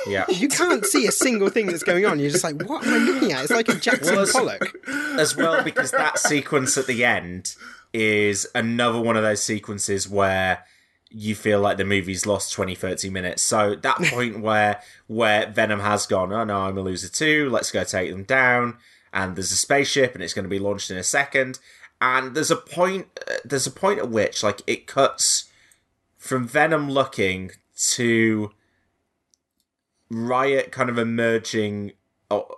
Yeah. 0.07 0.25
You 0.29 0.49
can't 0.49 0.85
see 0.87 1.07
a 1.07 1.13
single 1.13 1.51
thing 1.51 1.67
that's 1.67 1.83
going 1.83 2.05
on. 2.07 2.19
You're 2.19 2.31
just 2.31 2.45
like, 2.45 2.63
what 2.63 2.87
am 2.87 2.95
I 2.95 2.97
looking 2.99 3.33
at? 3.33 3.43
It's 3.43 3.51
like 3.53 3.69
a 3.69 3.75
Jackson 3.75 4.17
Well, 4.17 4.27
Pollock. 4.31 4.75
as 5.19 5.37
well 5.37 5.63
because 5.63 5.91
that 5.93 6.19
sequence 6.19 6.77
at 6.79 6.87
the 6.87 7.05
end 7.05 7.55
is 7.93 8.47
another 8.55 9.01
one 9.01 9.17
of 9.17 9.23
those 9.23 9.43
sequences 9.43 10.09
where 10.09 10.65
you 11.11 11.35
feel 11.35 11.61
like 11.61 11.77
the 11.79 11.85
movie's 11.85 12.27
lost 12.27 12.53
20 12.53 12.75
30 12.75 13.09
minutes 13.09 13.43
so 13.43 13.75
that 13.77 13.97
point 14.05 14.41
where 14.41 14.81
where 15.07 15.47
venom 15.51 15.81
has 15.81 16.07
gone 16.07 16.31
oh 16.33 16.45
no 16.45 16.59
i'm 16.61 16.77
a 16.77 16.83
loser 16.83 17.09
too 17.09 17.49
let's 17.49 17.71
go 17.71 17.83
take 17.83 18.11
them 18.11 18.25
down 18.25 18.77
and 19.15 19.35
there's 19.35 19.51
a 19.51 19.57
spaceship 19.57 20.13
and 20.15 20.23
it's 20.23 20.35
going 20.35 20.43
to 20.45 20.51
be 20.51 20.59
launched 20.59 20.91
in 20.91 20.99
a 20.99 21.03
second 21.03 21.59
and 22.03 22.35
there's 22.35 22.51
a 22.51 22.57
point 22.57 23.07
uh, 23.27 23.35
there's 23.43 23.67
a 23.67 23.71
point 23.71 23.99
at 23.99 24.11
which 24.11 24.43
like 24.43 24.61
it 24.67 24.87
cuts 24.87 25.49
from 26.19 26.47
venom 26.47 26.91
looking 26.91 27.51
to 27.75 28.51
riot 30.11 30.73
kind 30.73 30.89
of 30.91 30.99
emerging 30.99 31.93
o- 32.31 32.57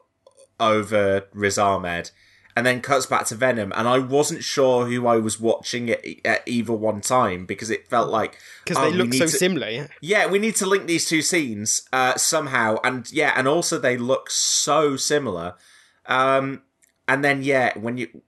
over 0.59 1.27
Riz 1.33 1.59
Ahmed, 1.59 2.11
and 2.57 2.67
then 2.67 2.81
cuts 2.81 3.07
back 3.07 3.27
to 3.27 3.35
Venom. 3.35 3.73
And 3.75 3.89
I 3.89 3.99
wasn't 3.99 4.43
sure 4.45 4.87
who 4.87 5.07
I 5.07 5.17
was 5.17 5.41
watching 5.41 5.89
it 5.89 6.21
at 6.25 6.43
either 6.47 6.73
one 6.73 7.01
time 7.01 7.47
because 7.47 7.71
it 7.71 7.89
felt 7.89 8.11
like 8.11 8.39
Because 8.65 8.79
oh, 8.79 8.91
they 8.91 8.97
look 8.97 9.15
so 9.15 9.27
to- 9.27 9.29
similar. 9.31 9.69
Yeah. 9.71 9.87
Yeah, 10.01 10.27
we 10.27 10.39
need 10.39 10.57
to 10.57 10.67
link 10.67 10.87
these 10.87 11.09
two 11.09 11.23
scenes 11.23 11.89
uh, 11.93 12.17
somehow, 12.17 12.79
and 12.85 13.11
yeah, 13.13 13.33
and 13.37 13.47
also 13.49 13.79
they 13.79 13.97
look 13.97 14.31
so 14.31 14.97
similar. 14.97 15.55
Um, 16.07 16.63
and 17.09 17.25
then 17.25 17.43
yeah, 17.43 17.77
when 17.79 17.97
you, 17.99 18.23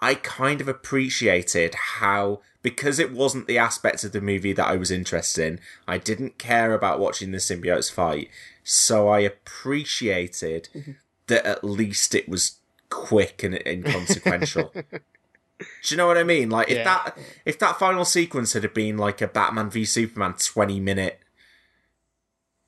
I 0.00 0.14
kind 0.14 0.60
of 0.60 0.68
appreciated 0.68 1.74
how 1.74 2.40
because 2.62 2.98
it 2.98 3.12
wasn't 3.12 3.46
the 3.48 3.58
aspect 3.58 4.04
of 4.04 4.12
the 4.12 4.20
movie 4.20 4.52
that 4.52 4.66
I 4.66 4.76
was 4.76 4.90
interested 4.90 5.44
in. 5.46 5.60
I 5.88 5.98
didn't 5.98 6.38
care 6.38 6.72
about 6.74 7.00
watching 7.00 7.32
the 7.32 7.38
symbiotes 7.38 7.90
fight, 7.92 8.28
so 8.64 9.08
I 9.08 9.20
appreciated 9.20 10.68
that 11.26 11.44
at 11.44 11.64
least 11.64 12.14
it 12.14 12.28
was 12.28 12.58
quick 12.88 13.42
and 13.42 13.54
inconsequential. 13.66 14.72
Do 15.58 15.66
you 15.88 15.96
know 15.96 16.06
what 16.08 16.18
I 16.18 16.24
mean? 16.24 16.50
Like 16.50 16.68
if 16.70 16.78
Yeah. 16.78 16.84
that 16.84 17.18
if 17.44 17.58
that 17.60 17.78
final 17.78 18.04
sequence 18.04 18.52
had 18.52 18.72
been 18.74 18.98
like 18.98 19.20
a 19.20 19.28
Batman 19.28 19.70
v 19.70 19.84
Superman 19.84 20.34
twenty 20.34 20.80
minute, 20.80 21.20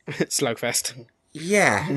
Slugfest. 0.09 1.05
yeah, 1.33 1.89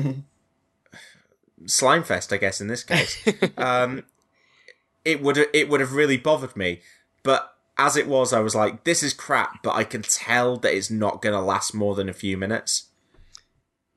Slimefest, 1.64 2.32
I 2.32 2.36
guess 2.36 2.60
in 2.60 2.68
this 2.68 2.84
case, 2.84 3.22
um, 3.56 4.04
it 5.04 5.20
would 5.22 5.38
it 5.52 5.68
would 5.68 5.80
have 5.80 5.92
really 5.92 6.16
bothered 6.16 6.56
me. 6.56 6.80
But 7.22 7.54
as 7.78 7.96
it 7.96 8.08
was, 8.08 8.32
I 8.32 8.40
was 8.40 8.54
like, 8.54 8.84
this 8.84 9.02
is 9.02 9.14
crap. 9.14 9.62
But 9.62 9.74
I 9.74 9.84
can 9.84 10.02
tell 10.02 10.56
that 10.58 10.74
it's 10.74 10.90
not 10.90 11.22
going 11.22 11.34
to 11.34 11.40
last 11.40 11.74
more 11.74 11.94
than 11.94 12.08
a 12.08 12.12
few 12.14 12.36
minutes. 12.36 12.84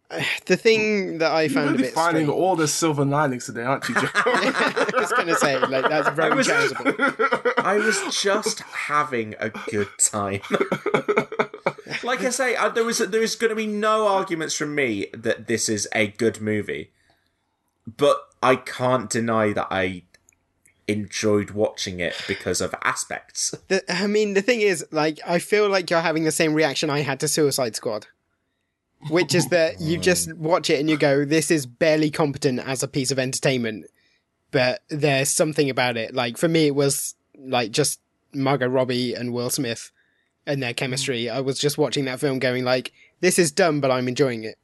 The 0.45 0.57
thing 0.57 1.19
that 1.19 1.31
I 1.31 1.43
You're 1.43 1.51
found 1.51 1.69
a 1.69 1.71
really 1.71 1.83
bit 1.83 1.93
finding 1.93 2.25
strange- 2.25 2.41
all 2.41 2.55
the 2.57 2.67
silver 2.67 3.05
linings 3.05 3.45
today, 3.45 3.61
aren't 3.63 3.87
you, 3.87 3.95
Joe? 3.95 4.07
I 4.15 4.89
was 4.93 5.11
going 5.13 5.27
to 5.27 5.35
say, 5.35 5.57
like, 5.57 5.87
that's 5.89 6.09
very 6.15 6.35
was- 6.35 6.49
I 7.57 7.77
was 7.77 8.21
just 8.21 8.59
having 8.59 9.35
a 9.39 9.49
good 9.69 9.87
time. 9.97 10.41
like 12.03 12.21
I 12.21 12.29
say, 12.29 12.57
I, 12.57 12.67
there 12.69 12.83
was 12.83 12.97
there 12.99 13.21
is 13.21 13.35
going 13.35 13.49
to 13.51 13.55
be 13.55 13.67
no 13.67 14.07
arguments 14.07 14.55
from 14.55 14.75
me 14.75 15.07
that 15.13 15.47
this 15.47 15.69
is 15.69 15.87
a 15.95 16.07
good 16.07 16.41
movie, 16.41 16.91
but 17.87 18.17
I 18.43 18.57
can't 18.57 19.09
deny 19.09 19.53
that 19.53 19.67
I 19.71 20.03
enjoyed 20.87 21.51
watching 21.51 21.99
it 21.99 22.15
because 22.27 22.61
of 22.61 22.73
aspects. 22.83 23.53
The, 23.67 23.83
I 23.91 24.07
mean, 24.07 24.33
the 24.33 24.41
thing 24.41 24.61
is, 24.61 24.85
like, 24.91 25.19
I 25.25 25.39
feel 25.39 25.69
like 25.69 25.89
you're 25.89 26.01
having 26.01 26.23
the 26.25 26.31
same 26.31 26.53
reaction 26.53 26.89
I 26.89 26.99
had 27.01 27.19
to 27.21 27.27
Suicide 27.27 27.75
Squad, 27.75 28.07
which 29.09 29.33
is 29.35 29.47
that 29.49 29.79
you 29.79 29.97
just 30.09 30.33
watch 30.33 30.69
it 30.69 30.79
and 30.79 30.89
you 30.89 30.97
go, 30.97 31.23
"This 31.25 31.51
is 31.51 31.65
barely 31.65 32.09
competent 32.11 32.59
as 32.59 32.83
a 32.83 32.87
piece 32.87 33.11
of 33.11 33.19
entertainment," 33.19 33.85
but 34.51 34.81
there's 34.89 35.29
something 35.29 35.69
about 35.69 35.97
it. 35.97 36.13
Like 36.13 36.37
for 36.37 36.47
me, 36.49 36.67
it 36.67 36.75
was 36.75 37.15
like 37.37 37.71
just 37.71 37.99
Margot 38.33 38.67
Robbie 38.67 39.13
and 39.13 39.33
Will 39.33 39.49
Smith 39.49 39.91
and 40.45 40.61
their 40.61 40.73
chemistry. 40.73 41.23
Mm. 41.25 41.33
I 41.33 41.41
was 41.41 41.57
just 41.59 41.77
watching 41.77 42.05
that 42.05 42.19
film, 42.19 42.39
going 42.39 42.65
like, 42.65 42.91
"This 43.21 43.39
is 43.39 43.51
dumb, 43.51 43.79
but 43.81 43.91
I'm 43.91 44.07
enjoying 44.07 44.43
it." 44.43 44.57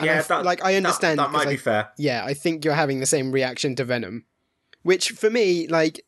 And 0.00 0.06
yeah, 0.06 0.14
f- 0.16 0.28
that, 0.28 0.44
like 0.44 0.64
I 0.64 0.76
understand 0.76 1.18
that, 1.18 1.30
might 1.30 1.40
because 1.44 1.52
be 1.52 1.58
I- 1.58 1.82
fair. 1.82 1.88
yeah, 1.98 2.24
I 2.24 2.34
think 2.34 2.64
you're 2.64 2.74
having 2.74 3.00
the 3.00 3.06
same 3.06 3.30
reaction 3.30 3.76
to 3.76 3.84
Venom, 3.84 4.24
which 4.82 5.10
for 5.10 5.30
me, 5.30 5.66
like, 5.66 6.04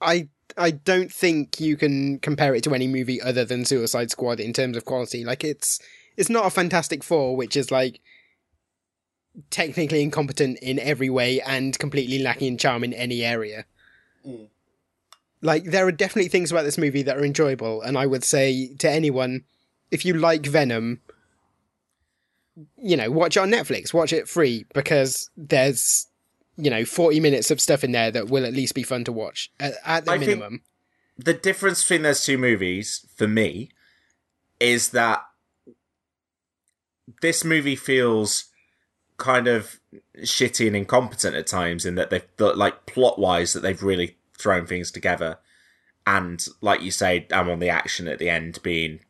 I 0.00 0.28
I 0.56 0.70
don't 0.70 1.12
think 1.12 1.60
you 1.60 1.76
can 1.76 2.18
compare 2.18 2.54
it 2.54 2.64
to 2.64 2.74
any 2.74 2.88
movie 2.88 3.20
other 3.22 3.44
than 3.44 3.64
Suicide 3.64 4.10
Squad 4.10 4.40
in 4.40 4.52
terms 4.52 4.76
of 4.76 4.84
quality. 4.84 5.24
Like, 5.24 5.44
it's 5.44 5.80
it's 6.16 6.30
not 6.30 6.46
a 6.46 6.50
Fantastic 6.50 7.02
Four, 7.02 7.36
which 7.36 7.56
is 7.56 7.70
like 7.70 8.00
technically 9.50 10.02
incompetent 10.02 10.58
in 10.60 10.78
every 10.78 11.08
way 11.08 11.40
and 11.40 11.78
completely 11.78 12.18
lacking 12.18 12.48
in 12.48 12.58
charm 12.58 12.84
in 12.84 12.92
any 12.92 13.24
area. 13.24 13.64
Mm. 14.26 14.48
Like, 15.40 15.64
there 15.64 15.86
are 15.86 15.92
definitely 15.92 16.28
things 16.28 16.52
about 16.52 16.64
this 16.64 16.78
movie 16.78 17.02
that 17.02 17.16
are 17.16 17.24
enjoyable, 17.24 17.82
and 17.82 17.98
I 17.98 18.06
would 18.06 18.22
say 18.24 18.74
to 18.78 18.90
anyone, 18.90 19.44
if 19.90 20.04
you 20.04 20.14
like 20.14 20.46
Venom, 20.46 21.00
you 22.76 22.96
know, 22.96 23.10
watch 23.10 23.36
it 23.36 23.40
on 23.40 23.50
Netflix, 23.50 23.92
watch 23.92 24.12
it 24.12 24.28
free 24.28 24.66
because 24.72 25.30
there's, 25.36 26.06
you 26.56 26.70
know, 26.70 26.84
40 26.84 27.20
minutes 27.20 27.50
of 27.50 27.60
stuff 27.60 27.84
in 27.84 27.92
there 27.92 28.10
that 28.10 28.28
will 28.28 28.44
at 28.44 28.52
least 28.52 28.74
be 28.74 28.82
fun 28.82 29.04
to 29.04 29.12
watch 29.12 29.50
at, 29.58 29.74
at 29.84 30.04
the 30.04 30.12
I 30.12 30.18
minimum. 30.18 30.62
the 31.16 31.34
difference 31.34 31.82
between 31.82 32.02
those 32.02 32.24
two 32.24 32.38
movies 32.38 33.06
for 33.16 33.26
me 33.26 33.70
is 34.60 34.90
that 34.90 35.22
this 37.20 37.44
movie 37.44 37.76
feels 37.76 38.46
kind 39.16 39.46
of 39.46 39.80
shitty 40.18 40.66
and 40.66 40.76
incompetent 40.76 41.36
at 41.36 41.46
times 41.46 41.84
in 41.84 41.94
that 41.94 42.10
they've 42.10 42.26
like 42.38 42.86
plot 42.86 43.18
wise 43.18 43.52
that 43.52 43.60
they've 43.60 43.82
really 43.82 44.16
thrown 44.38 44.66
things 44.66 44.90
together 44.90 45.38
and 46.06 46.46
like 46.60 46.82
you 46.82 46.90
say 46.90 47.26
Amon 47.30 47.60
the 47.60 47.68
action 47.68 48.08
at 48.08 48.18
the 48.18 48.28
end 48.28 48.58
being 48.62 49.00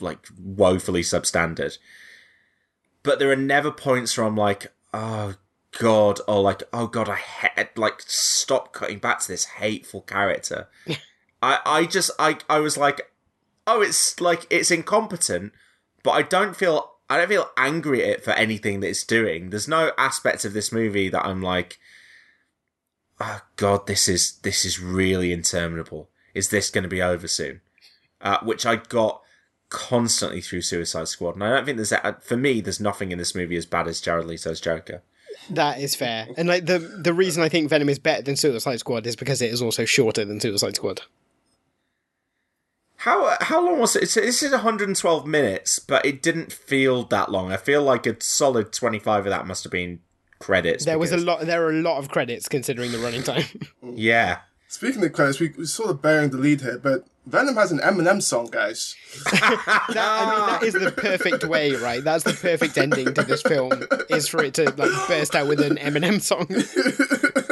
like 0.00 0.26
woefully 0.38 1.02
substandard 1.02 1.78
but 3.02 3.18
there 3.18 3.30
are 3.30 3.36
never 3.36 3.70
points 3.70 4.16
where 4.16 4.26
i'm 4.26 4.36
like 4.36 4.72
oh 4.94 5.34
god 5.78 6.20
or 6.28 6.42
like 6.42 6.62
oh 6.72 6.86
god 6.86 7.08
i 7.08 7.16
ha- 7.16 7.68
like 7.76 8.02
stop 8.06 8.72
cutting 8.72 8.98
back 8.98 9.20
to 9.20 9.28
this 9.28 9.44
hateful 9.44 10.02
character 10.02 10.68
I, 11.42 11.58
I 11.66 11.84
just 11.86 12.10
I 12.18 12.38
I 12.48 12.60
was 12.60 12.78
like, 12.78 13.12
oh, 13.66 13.82
it's 13.82 14.20
like 14.20 14.46
it's 14.48 14.70
incompetent, 14.70 15.52
but 16.02 16.12
I 16.12 16.22
don't 16.22 16.56
feel 16.56 16.92
I 17.10 17.18
don't 17.18 17.28
feel 17.28 17.50
angry 17.56 18.02
at 18.04 18.10
it 18.10 18.24
for 18.24 18.30
anything 18.30 18.80
that 18.80 18.88
it's 18.88 19.04
doing. 19.04 19.50
There's 19.50 19.68
no 19.68 19.92
aspects 19.98 20.44
of 20.44 20.52
this 20.52 20.72
movie 20.72 21.08
that 21.08 21.26
I'm 21.26 21.42
like, 21.42 21.78
oh 23.20 23.40
god, 23.56 23.86
this 23.86 24.08
is 24.08 24.38
this 24.38 24.64
is 24.64 24.80
really 24.80 25.32
interminable. 25.32 26.08
Is 26.32 26.48
this 26.48 26.70
going 26.70 26.84
to 26.84 26.88
be 26.88 27.02
over 27.02 27.28
soon? 27.28 27.60
Uh, 28.20 28.38
which 28.42 28.64
I 28.64 28.76
got 28.76 29.20
constantly 29.68 30.40
through 30.40 30.62
Suicide 30.62 31.08
Squad, 31.08 31.34
and 31.34 31.42
I 31.42 31.50
don't 31.50 31.64
think 31.64 31.76
there's 31.76 31.92
for 32.20 32.36
me. 32.36 32.60
There's 32.60 32.80
nothing 32.80 33.10
in 33.10 33.18
this 33.18 33.34
movie 33.34 33.56
as 33.56 33.66
bad 33.66 33.88
as 33.88 34.00
Jared 34.00 34.26
Leto's 34.26 34.60
Joker. 34.60 35.02
That 35.50 35.80
is 35.80 35.94
fair. 35.94 36.28
And 36.36 36.48
like 36.48 36.66
the 36.66 36.78
the 36.78 37.14
reason 37.14 37.42
I 37.42 37.48
think 37.48 37.68
Venom 37.68 37.88
is 37.88 37.98
better 37.98 38.22
than 38.22 38.36
Suicide 38.36 38.78
Squad 38.78 39.06
is 39.06 39.16
because 39.16 39.42
it 39.42 39.50
is 39.50 39.62
also 39.62 39.84
shorter 39.84 40.24
than 40.24 40.40
Suicide 40.40 40.76
Squad. 40.76 41.02
How 42.96 43.36
how 43.40 43.64
long 43.64 43.80
was 43.80 43.96
it? 43.96 44.04
It's, 44.04 44.14
this 44.14 44.42
is 44.42 44.52
112 44.52 45.26
minutes, 45.26 45.78
but 45.80 46.06
it 46.06 46.22
didn't 46.22 46.52
feel 46.52 47.02
that 47.04 47.30
long. 47.30 47.50
I 47.50 47.56
feel 47.56 47.82
like 47.82 48.06
a 48.06 48.20
solid 48.20 48.72
25 48.72 49.26
of 49.26 49.30
that 49.30 49.46
must 49.46 49.64
have 49.64 49.72
been 49.72 50.00
credits. 50.38 50.84
There 50.84 50.98
was 50.98 51.12
a 51.12 51.16
lot 51.16 51.40
there 51.40 51.64
are 51.66 51.70
a 51.70 51.82
lot 51.82 51.98
of 51.98 52.08
credits 52.08 52.48
considering 52.48 52.92
the 52.92 52.98
running 52.98 53.22
time. 53.22 53.44
Yeah. 53.82 54.38
Speaking 54.68 55.04
of 55.04 55.12
credits, 55.12 55.38
we, 55.38 55.52
we 55.58 55.66
sort 55.66 55.90
of 55.90 56.00
bearing 56.00 56.30
the 56.30 56.38
lead 56.38 56.62
here, 56.62 56.78
but 56.78 57.06
Venom 57.26 57.54
has 57.54 57.70
an 57.70 57.78
Eminem 57.78 58.20
song, 58.20 58.48
guys. 58.50 58.96
that, 59.30 59.94
I 59.96 60.36
mean 60.36 60.46
that 60.46 60.62
is 60.64 60.74
the 60.74 60.90
perfect 60.90 61.44
way, 61.44 61.76
right? 61.76 62.02
That's 62.02 62.24
the 62.24 62.32
perfect 62.32 62.76
ending 62.76 63.14
to 63.14 63.22
this 63.22 63.42
film 63.42 63.72
is 64.10 64.26
for 64.26 64.42
it 64.42 64.54
to 64.54 64.64
like 64.64 65.08
burst 65.08 65.36
out 65.36 65.46
with 65.46 65.60
an 65.60 65.76
Eminem 65.76 66.20
song. 66.20 66.46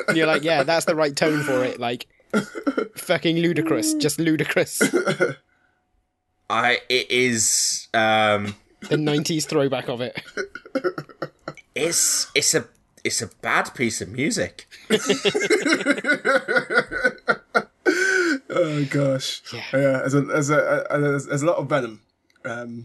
and 0.08 0.16
you're 0.16 0.26
like, 0.26 0.42
yeah, 0.42 0.64
that's 0.64 0.86
the 0.86 0.96
right 0.96 1.14
tone 1.14 1.44
for 1.44 1.64
it. 1.64 1.78
Like 1.78 2.08
fucking 2.96 3.36
ludicrous, 3.36 3.94
just 3.94 4.18
ludicrous. 4.18 4.82
I 6.50 6.78
it 6.88 7.10
is 7.10 7.86
um 7.94 8.56
The 8.88 8.96
90s 8.96 9.46
throwback 9.46 9.88
of 9.88 10.00
it. 10.00 10.20
it's 11.76 12.26
it's 12.34 12.54
a 12.54 12.66
it's 13.04 13.22
a 13.22 13.28
bad 13.40 13.72
piece 13.74 14.00
of 14.00 14.08
music. 14.08 14.66
Oh 18.52 18.84
gosh, 18.86 19.42
yeah. 19.52 19.62
There's 19.72 20.14
a 20.14 20.20
there's 20.22 20.50
a, 20.50 20.86
a, 20.90 20.98
there's, 21.00 21.26
there's 21.26 21.42
a 21.42 21.46
lot 21.46 21.56
of 21.58 21.68
Venom. 21.68 22.00
Um, 22.44 22.84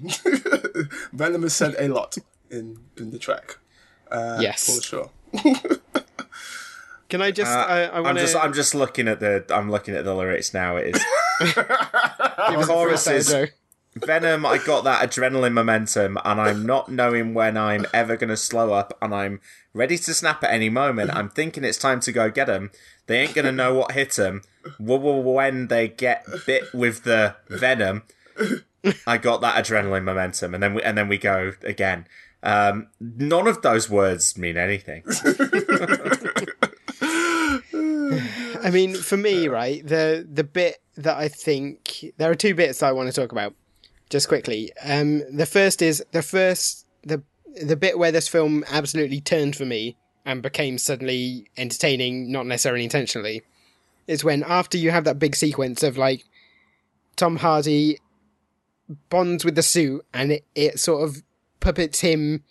Venom 1.14 1.44
has 1.44 1.56
said 1.56 1.76
a 1.80 1.88
lot 1.88 2.18
in 2.52 2.78
in 2.98 3.12
the 3.12 3.20
track. 3.20 3.58
Uh, 4.12 4.38
Yes. 4.42 4.66
for 4.76 4.82
sure. 4.84 5.10
Can 7.10 7.22
I 7.22 7.32
just 7.32 7.52
Uh, 7.52 7.60
I, 7.68 7.82
I 7.86 8.10
I'm 8.10 8.16
just 8.16 8.36
I'm 8.36 8.54
just 8.54 8.74
looking 8.76 9.08
at 9.08 9.20
the 9.20 9.46
I'm 9.50 9.70
looking 9.70 9.96
at 9.96 10.06
the 10.06 10.14
lyrics 10.16 10.54
now. 10.54 10.76
It 10.78 10.96
is 10.96 11.04
give 11.56 11.58
us 12.60 12.68
chorus 12.68 13.08
is 13.08 13.34
Venom. 13.96 14.46
I 14.46 14.58
got 14.58 14.84
that 14.84 15.10
adrenaline 15.10 15.54
momentum, 15.54 16.18
and 16.26 16.42
I'm 16.42 16.66
not 16.66 16.92
knowing 16.92 17.34
when 17.34 17.56
I'm 17.58 17.86
ever 17.94 18.18
gonna 18.18 18.36
slow 18.38 18.74
up, 18.74 18.98
and 19.02 19.14
I'm 19.16 19.40
ready 19.74 19.98
to 20.00 20.14
snap 20.14 20.44
at 20.44 20.52
any 20.52 20.70
moment. 20.70 21.12
I'm 21.16 21.30
thinking 21.30 21.64
it's 21.64 21.78
time 21.78 22.00
to 22.02 22.12
go 22.12 22.30
get 22.30 22.50
'em. 22.50 22.72
They 23.08 23.20
ain't 23.20 23.34
gonna 23.36 23.52
know 23.54 23.74
what 23.76 23.92
hit 23.94 24.18
'em. 24.20 24.42
When 24.80 25.68
they 25.68 25.88
get 25.88 26.26
bit 26.46 26.74
with 26.74 27.04
the 27.04 27.36
venom, 27.50 28.04
I 29.08 29.18
got 29.18 29.42
that 29.42 29.64
adrenaline 29.64 30.04
momentum, 30.04 30.54
and 30.54 30.62
then 30.62 30.74
we, 30.76 30.82
and 30.84 30.98
then 30.98 31.08
we 31.08 31.18
go 31.18 31.54
again. 31.64 32.08
Um, 32.44 32.88
none 33.00 33.48
of 33.48 33.62
those 33.62 33.90
words 33.90 34.38
mean 34.38 34.58
anything. 34.58 35.04
I 38.64 38.70
mean, 38.72 38.96
for 38.96 39.18
me, 39.18 39.48
right, 39.48 39.86
the 39.86 40.28
the 40.32 40.44
bit 40.44 40.78
that 40.98 41.18
I 41.18 41.28
think 41.28 42.06
there 42.18 42.30
are 42.30 42.36
two 42.36 42.56
bits 42.56 42.82
I 42.84 42.92
want 42.92 43.14
to 43.14 43.22
talk 43.22 43.32
about 43.32 43.54
just 44.10 44.28
quickly. 44.28 44.72
Um, 44.84 45.24
the 45.36 45.46
first 45.46 45.82
is 45.82 46.04
the 46.12 46.22
first 46.22 46.86
the 47.04 47.24
the 47.62 47.76
bit 47.76 47.98
where 47.98 48.12
this 48.12 48.28
film 48.28 48.64
absolutely 48.70 49.22
turned 49.22 49.56
for 49.56 49.66
me 49.66 49.98
and 50.26 50.42
became 50.42 50.78
suddenly 50.78 51.50
entertaining, 51.58 52.32
not 52.32 52.46
necessarily 52.48 52.84
intentionally, 52.84 53.44
is 54.08 54.24
when 54.24 54.44
after 54.44 54.78
you 54.78 54.92
have 54.92 55.04
that 55.06 55.20
big 55.20 55.36
sequence 55.36 55.84
of 55.84 55.98
like 55.98 56.24
Tom 57.16 57.38
Hardy 57.38 58.00
bonds 59.10 59.44
with 59.44 59.56
the 59.56 59.64
suit 59.64 60.06
and 60.14 60.32
it, 60.32 60.46
it 60.54 60.80
sort 60.80 61.04
of 61.08 61.24
puppets 61.60 62.02
him 62.02 62.44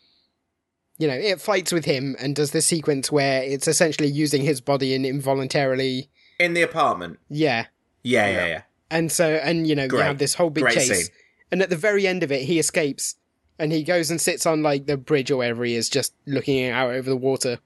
you 0.98 1.08
know, 1.08 1.14
it 1.14 1.40
fights 1.40 1.72
with 1.72 1.84
him 1.84 2.14
and 2.18 2.36
does 2.36 2.52
this 2.52 2.66
sequence 2.66 3.10
where 3.10 3.42
it's 3.42 3.66
essentially 3.66 4.08
using 4.08 4.42
his 4.42 4.60
body 4.60 4.94
and 4.94 5.04
involuntarily, 5.04 6.08
In 6.38 6.54
the 6.54 6.62
apartment, 6.62 7.18
yeah. 7.28 7.66
yeah, 8.02 8.28
yeah, 8.28 8.46
yeah. 8.46 8.62
And 8.90 9.10
so, 9.10 9.34
and 9.34 9.66
you 9.66 9.74
know, 9.74 9.88
you 9.90 9.96
have 9.98 10.18
this 10.18 10.34
whole 10.34 10.50
big 10.50 10.64
Great 10.64 10.74
chase, 10.74 11.06
scene. 11.06 11.14
and 11.50 11.62
at 11.62 11.70
the 11.70 11.76
very 11.76 12.06
end 12.06 12.22
of 12.22 12.30
it, 12.30 12.42
he 12.42 12.60
escapes, 12.60 13.16
and 13.58 13.72
he 13.72 13.82
goes 13.82 14.10
and 14.10 14.20
sits 14.20 14.46
on 14.46 14.62
like 14.62 14.86
the 14.86 14.96
bridge 14.96 15.30
or 15.32 15.38
wherever 15.38 15.64
he 15.64 15.74
is, 15.74 15.88
just 15.88 16.14
looking 16.26 16.64
out 16.68 16.90
over 16.90 17.10
the 17.10 17.16
water, 17.16 17.58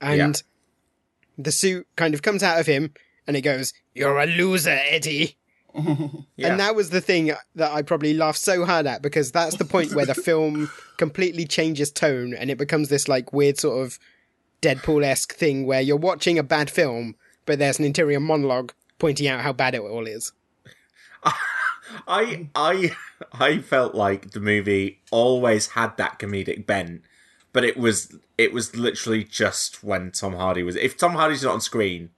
and 0.00 0.40
the 1.36 1.50
suit 1.50 1.88
kind 1.96 2.14
of 2.14 2.22
comes 2.22 2.44
out 2.44 2.60
of 2.60 2.66
him, 2.66 2.92
and 3.26 3.36
it 3.36 3.42
goes, 3.42 3.72
"You're 3.94 4.18
a 4.18 4.26
loser, 4.26 4.78
Eddie." 4.88 5.36
Yeah. 6.36 6.48
And 6.48 6.60
that 6.60 6.74
was 6.74 6.90
the 6.90 7.00
thing 7.00 7.32
that 7.54 7.72
I 7.72 7.82
probably 7.82 8.14
laughed 8.14 8.38
so 8.38 8.64
hard 8.64 8.86
at 8.86 9.00
because 9.00 9.32
that's 9.32 9.56
the 9.56 9.64
point 9.64 9.94
where 9.94 10.04
the 10.04 10.14
film 10.30 10.70
completely 10.96 11.46
changes 11.46 11.90
tone 11.90 12.34
and 12.34 12.50
it 12.50 12.58
becomes 12.58 12.88
this 12.88 13.06
like 13.06 13.32
weird 13.32 13.58
sort 13.58 13.86
of 13.86 13.98
Deadpool 14.60 15.04
esque 15.04 15.34
thing 15.34 15.66
where 15.66 15.80
you're 15.80 15.96
watching 15.96 16.38
a 16.38 16.42
bad 16.42 16.70
film, 16.70 17.16
but 17.46 17.58
there's 17.58 17.78
an 17.78 17.84
interior 17.84 18.20
monologue 18.20 18.72
pointing 18.98 19.26
out 19.28 19.40
how 19.40 19.52
bad 19.52 19.74
it 19.74 19.80
all 19.80 20.06
is. 20.06 20.32
I 22.08 22.48
I 22.54 22.96
I 23.32 23.58
felt 23.58 23.94
like 23.94 24.30
the 24.30 24.40
movie 24.40 25.00
always 25.10 25.68
had 25.68 25.96
that 25.96 26.18
comedic 26.18 26.64
bent, 26.64 27.02
but 27.52 27.64
it 27.64 27.76
was 27.76 28.16
it 28.38 28.52
was 28.52 28.74
literally 28.76 29.24
just 29.24 29.84
when 29.84 30.10
Tom 30.12 30.34
Hardy 30.34 30.62
was. 30.62 30.76
If 30.76 30.96
Tom 30.96 31.12
Hardy's 31.12 31.42
not 31.42 31.54
on 31.54 31.60
screen, 31.60 32.10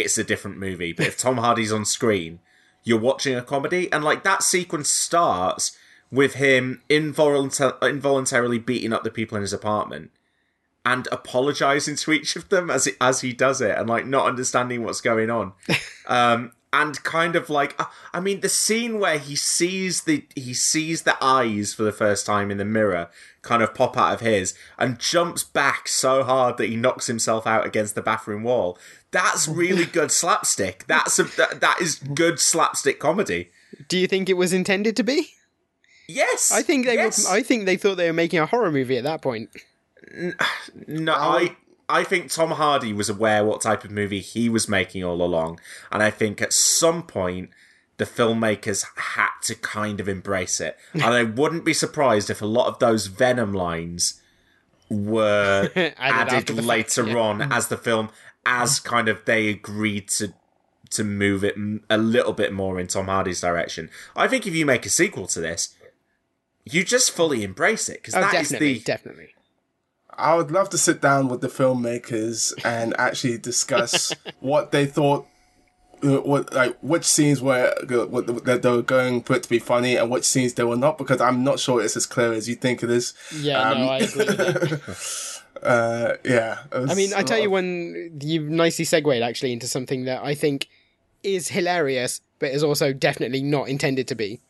it's 0.00 0.18
a 0.18 0.24
different 0.24 0.58
movie. 0.58 0.92
But 0.92 1.06
if 1.06 1.18
Tom 1.18 1.38
Hardy's 1.38 1.72
on 1.72 1.84
screen, 1.84 2.40
you're 2.84 2.98
watching 2.98 3.34
a 3.34 3.42
comedy, 3.42 3.90
and 3.92 4.04
like 4.04 4.24
that 4.24 4.42
sequence 4.42 4.88
starts 4.88 5.76
with 6.10 6.34
him 6.34 6.82
involuntar- 6.88 7.80
involuntarily 7.82 8.58
beating 8.58 8.92
up 8.92 9.04
the 9.04 9.10
people 9.10 9.36
in 9.36 9.42
his 9.42 9.52
apartment 9.52 10.10
and 10.84 11.06
apologizing 11.12 11.96
to 11.96 12.12
each 12.12 12.34
of 12.34 12.48
them 12.48 12.70
as 12.70 12.86
it, 12.86 12.96
as 13.00 13.20
he 13.20 13.32
does 13.32 13.60
it, 13.60 13.76
and 13.76 13.88
like 13.88 14.06
not 14.06 14.26
understanding 14.26 14.82
what's 14.82 15.00
going 15.00 15.28
on. 15.28 15.52
um, 16.06 16.52
and 16.72 17.02
kind 17.02 17.34
of 17.34 17.48
like 17.48 17.80
I 18.12 18.20
mean 18.20 18.40
the 18.40 18.48
scene 18.48 18.98
where 19.00 19.18
he 19.18 19.36
sees 19.36 20.02
the 20.02 20.26
he 20.34 20.52
sees 20.52 21.02
the 21.02 21.16
eyes 21.22 21.72
for 21.72 21.82
the 21.82 21.92
first 21.92 22.26
time 22.26 22.50
in 22.50 22.58
the 22.58 22.64
mirror 22.64 23.08
kind 23.42 23.62
of 23.62 23.74
pop 23.74 23.96
out 23.96 24.12
of 24.12 24.20
his 24.20 24.54
and 24.76 24.98
jumps 24.98 25.42
back 25.42 25.88
so 25.88 26.22
hard 26.22 26.58
that 26.58 26.68
he 26.68 26.76
knocks 26.76 27.06
himself 27.06 27.46
out 27.46 27.64
against 27.64 27.94
the 27.94 28.02
bathroom 28.02 28.42
wall. 28.42 28.78
That's 29.10 29.48
really 29.48 29.86
good 29.86 30.10
slapstick. 30.10 30.84
That's 30.86 31.18
a 31.18 31.24
that, 31.36 31.60
that 31.60 31.80
is 31.80 31.96
good 31.96 32.38
slapstick 32.38 32.98
comedy. 33.00 33.50
Do 33.88 33.98
you 33.98 34.06
think 34.06 34.28
it 34.28 34.34
was 34.34 34.52
intended 34.52 34.96
to 34.96 35.02
be? 35.02 35.30
Yes. 36.08 36.50
I 36.52 36.62
think 36.62 36.86
they 36.86 36.94
yes. 36.94 37.24
were, 37.24 37.36
I 37.36 37.42
think 37.42 37.66
they 37.66 37.76
thought 37.76 37.96
they 37.96 38.06
were 38.06 38.14
making 38.14 38.38
a 38.38 38.46
horror 38.46 38.72
movie 38.72 38.96
at 38.96 39.04
that 39.04 39.22
point. 39.22 39.50
No, 40.86 41.12
I 41.12 41.56
I 41.88 42.04
think 42.04 42.30
Tom 42.30 42.52
Hardy 42.52 42.92
was 42.92 43.10
aware 43.10 43.44
what 43.44 43.60
type 43.60 43.84
of 43.84 43.90
movie 43.90 44.20
he 44.20 44.48
was 44.48 44.68
making 44.68 45.04
all 45.04 45.22
along, 45.22 45.60
and 45.92 46.02
I 46.02 46.10
think 46.10 46.40
at 46.40 46.52
some 46.52 47.02
point 47.02 47.50
the 47.98 48.04
filmmakers 48.04 48.86
had 48.96 49.30
to 49.42 49.54
kind 49.54 50.00
of 50.00 50.08
embrace 50.08 50.60
it. 50.60 50.78
and 50.94 51.04
I 51.04 51.24
wouldn't 51.24 51.64
be 51.64 51.74
surprised 51.74 52.30
if 52.30 52.40
a 52.40 52.46
lot 52.46 52.68
of 52.68 52.78
those 52.78 53.06
Venom 53.06 53.52
lines 53.52 54.20
were 54.88 55.70
Added 55.76 55.94
added 55.98 56.34
after 56.34 56.52
the 56.54 56.62
fact, 56.62 56.68
later 56.68 57.06
yeah. 57.06 57.16
on 57.16 57.38
mm. 57.40 57.52
as 57.52 57.68
the 57.68 57.76
film, 57.76 58.10
as 58.46 58.80
kind 58.80 59.08
of 59.08 59.24
they 59.24 59.48
agreed 59.48 60.08
to 60.08 60.32
to 60.90 61.04
move 61.04 61.44
it 61.44 61.54
a 61.90 61.98
little 61.98 62.32
bit 62.32 62.50
more 62.52 62.80
in 62.80 62.86
Tom 62.86 63.06
Hardy's 63.06 63.42
direction. 63.42 63.90
I 64.16 64.26
think 64.26 64.46
if 64.46 64.54
you 64.54 64.64
make 64.64 64.86
a 64.86 64.90
sequel 64.90 65.26
to 65.28 65.40
this, 65.40 65.74
you 66.64 66.82
just 66.82 67.10
fully 67.10 67.44
embrace 67.44 67.90
it 67.90 67.98
because 68.02 68.14
Oh, 68.14 68.20
that 68.20 68.32
is 68.34 68.48
definitely, 68.48 68.74
the 68.74 68.80
definitely. 68.80 69.28
I 70.16 70.34
would 70.34 70.50
love 70.50 70.70
to 70.70 70.78
sit 70.78 71.00
down 71.02 71.28
with 71.28 71.42
the 71.42 71.48
filmmakers 71.48 72.52
and 72.64 72.94
actually 72.98 73.36
discuss 73.38 74.12
what 74.40 74.72
they 74.72 74.86
thought, 74.86 75.26
uh, 76.02 76.20
what 76.22 76.52
like 76.54 76.78
which 76.80 77.04
scenes 77.04 77.42
were 77.42 77.74
uh, 77.90 78.06
what, 78.06 78.44
that 78.46 78.62
they 78.62 78.70
were 78.70 78.80
going 78.82 79.22
for 79.22 79.34
it 79.36 79.42
to 79.42 79.48
be 79.50 79.58
funny 79.58 79.96
and 79.96 80.10
which 80.10 80.24
scenes 80.24 80.54
they 80.54 80.64
were 80.64 80.76
not. 80.76 80.96
Because 80.96 81.20
I'm 81.20 81.44
not 81.44 81.60
sure 81.60 81.82
it's 81.82 81.96
as 81.98 82.06
clear 82.06 82.32
as 82.32 82.48
you 82.48 82.54
think 82.54 82.82
it 82.82 82.90
is. 82.90 83.12
Yeah, 83.36 83.74
no, 83.74 83.82
Um, 83.82 83.88
I 83.90 83.98
agree. 83.98 84.78
with 85.62 85.64
you. 85.64 85.68
Uh, 85.70 86.16
yeah. 86.24 86.58
I 86.72 86.94
mean, 86.94 87.12
I 87.14 87.22
tell 87.22 87.38
you 87.38 87.50
when 87.50 88.18
you 88.22 88.42
nicely 88.48 88.84
segued 88.84 89.22
actually 89.22 89.52
into 89.52 89.66
something 89.66 90.04
that 90.04 90.22
I 90.22 90.34
think 90.34 90.68
is 91.22 91.48
hilarious, 91.48 92.20
but 92.38 92.50
is 92.50 92.62
also 92.62 92.92
definitely 92.92 93.42
not 93.42 93.68
intended 93.68 94.06
to 94.08 94.14
be, 94.14 94.40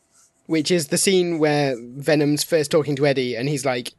which 0.47 0.71
is 0.71 0.89
the 0.89 0.99
scene 0.99 1.39
where 1.39 1.77
Venom's 1.79 2.45
first 2.45 2.71
talking 2.71 2.97
to 2.97 3.07
Eddie, 3.07 3.37
and 3.37 3.49
he's 3.49 3.65
like, 3.65 3.93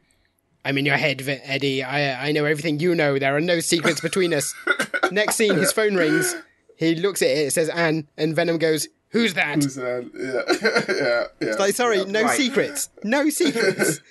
"I'm 0.64 0.78
in 0.78 0.86
your 0.86 0.96
head, 0.96 1.22
Eddie. 1.44 1.82
I 1.82 2.28
I 2.28 2.32
know 2.32 2.44
everything 2.44 2.78
you 2.80 2.94
know. 2.94 3.18
There 3.18 3.34
are 3.36 3.40
no 3.40 3.60
secrets 3.60 4.00
between 4.00 4.32
us." 4.32 4.54
Next 5.10 5.36
scene, 5.36 5.56
his 5.56 5.72
phone 5.72 5.96
rings. 5.96 6.34
He 6.76 6.94
looks 6.94 7.20
at 7.22 7.28
it. 7.30 7.48
It 7.48 7.52
says 7.52 7.68
Anne, 7.68 8.06
and 8.16 8.34
Venom 8.36 8.58
goes, 8.58 8.86
"Who's 9.08 9.34
that?" 9.34 9.56
Who's 9.64 9.74
that? 9.74 10.08
Yeah, 10.14 10.94
yeah, 10.94 11.24
yeah. 11.40 11.48
It's 11.50 11.58
like, 11.58 11.74
sorry, 11.74 12.04
no 12.04 12.22
Right. 12.22 12.36
secrets, 12.36 12.88
no 13.02 13.28
secrets. 13.30 14.00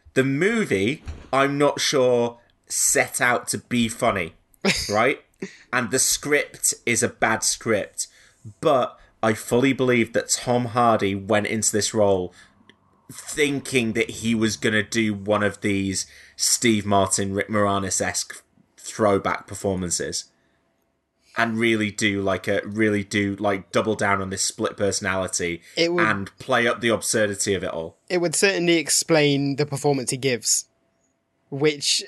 The 0.13 0.23
movie, 0.23 1.03
I'm 1.31 1.57
not 1.57 1.79
sure, 1.79 2.39
set 2.67 3.21
out 3.21 3.47
to 3.49 3.57
be 3.57 3.87
funny, 3.87 4.33
right? 4.89 5.21
and 5.73 5.89
the 5.89 5.99
script 5.99 6.73
is 6.85 7.01
a 7.01 7.09
bad 7.09 7.43
script. 7.43 8.07
But 8.59 8.97
I 9.23 9.33
fully 9.33 9.73
believe 9.73 10.13
that 10.13 10.29
Tom 10.29 10.65
Hardy 10.65 11.15
went 11.15 11.47
into 11.47 11.71
this 11.71 11.93
role 11.93 12.33
thinking 13.11 13.93
that 13.93 14.09
he 14.09 14.33
was 14.33 14.55
going 14.55 14.73
to 14.73 14.83
do 14.83 15.13
one 15.13 15.43
of 15.43 15.61
these 15.61 16.07
Steve 16.35 16.85
Martin, 16.85 17.33
Rick 17.33 17.49
Moranis 17.49 18.01
esque 18.01 18.41
throwback 18.77 19.47
performances. 19.47 20.25
And 21.37 21.57
really 21.57 21.91
do 21.91 22.21
like 22.21 22.47
a 22.49 22.61
really 22.65 23.03
do 23.05 23.35
like 23.37 23.71
double 23.71 23.95
down 23.95 24.21
on 24.21 24.29
this 24.31 24.41
split 24.43 24.75
personality 24.75 25.61
It 25.77 25.93
would- 25.93 26.05
and 26.05 26.37
play 26.39 26.67
up 26.67 26.81
the 26.81 26.89
absurdity 26.89 27.53
of 27.53 27.63
it 27.63 27.69
all. 27.71 27.97
it 28.09 28.17
would 28.17 28.35
certainly 28.35 28.75
explain 28.77 29.55
the 29.55 29.65
performance 29.65 30.11
he 30.11 30.17
gives, 30.17 30.65
which 31.49 32.03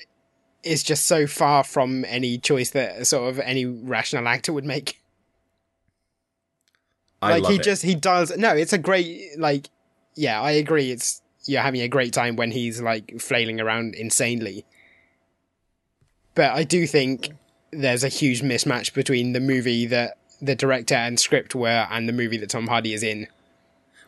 is 0.62 0.84
just 0.84 1.06
so 1.08 1.26
far 1.28 1.64
from 1.64 2.04
any 2.06 2.38
choice 2.38 2.70
that 2.72 3.08
sort 3.08 3.30
of 3.30 3.40
any 3.40 3.66
rational 3.66 4.28
actor 4.28 4.52
would 4.54 4.66
make. 4.66 5.00
I 7.22 7.38
like 7.40 7.52
he 7.52 7.56
it. 7.60 7.64
just 7.64 7.84
he 7.84 7.96
does 7.96 8.36
no, 8.38 8.54
it's 8.56 8.74
a 8.74 8.78
great 8.78 9.38
like 9.38 9.70
yeah, 10.16 10.42
I 10.42 10.52
agree. 10.52 10.92
It's 10.92 11.22
you're 11.46 11.62
having 11.62 11.82
a 11.82 11.88
great 11.88 12.14
time 12.14 12.36
when 12.36 12.52
he's 12.52 12.82
like 12.82 13.20
flailing 13.20 13.60
around 13.62 13.96
insanely. 13.96 14.66
But 16.36 16.52
I 16.52 16.64
do 16.64 16.86
think 16.88 17.30
there's 17.76 18.04
a 18.04 18.10
huge 18.10 18.42
mismatch 18.42 18.94
between 18.94 19.34
the 19.34 19.40
movie 19.40 19.86
that 19.88 20.18
the 20.42 20.56
director 20.56 20.96
and 20.96 21.20
script 21.20 21.56
were 21.56 21.88
and 21.90 22.08
the 22.08 22.14
movie 22.14 22.38
that 22.38 22.50
Tom 22.50 22.68
Hardy 22.68 22.94
is 22.94 23.04
in. 23.04 23.28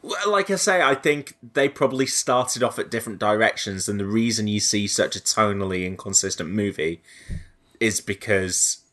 Well, 0.01 0.31
Like 0.31 0.49
I 0.51 0.55
say, 0.55 0.81
I 0.81 0.95
think 0.95 1.35
they 1.53 1.69
probably 1.69 2.05
started 2.05 2.61
off 2.61 2.77
at 2.77 2.91
different 2.91 3.19
directions, 3.19 3.89
and 3.89 3.99
the 3.99 4.05
reason 4.05 4.47
you 4.47 4.59
see 4.59 4.87
such 4.87 5.15
a 5.15 5.19
tonally 5.19 5.85
inconsistent 5.85 6.49
movie 6.49 7.01
is 7.79 8.01
because 8.01 8.83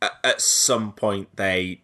at, 0.00 0.12
at 0.22 0.40
some 0.40 0.92
point 0.92 1.34
they 1.36 1.82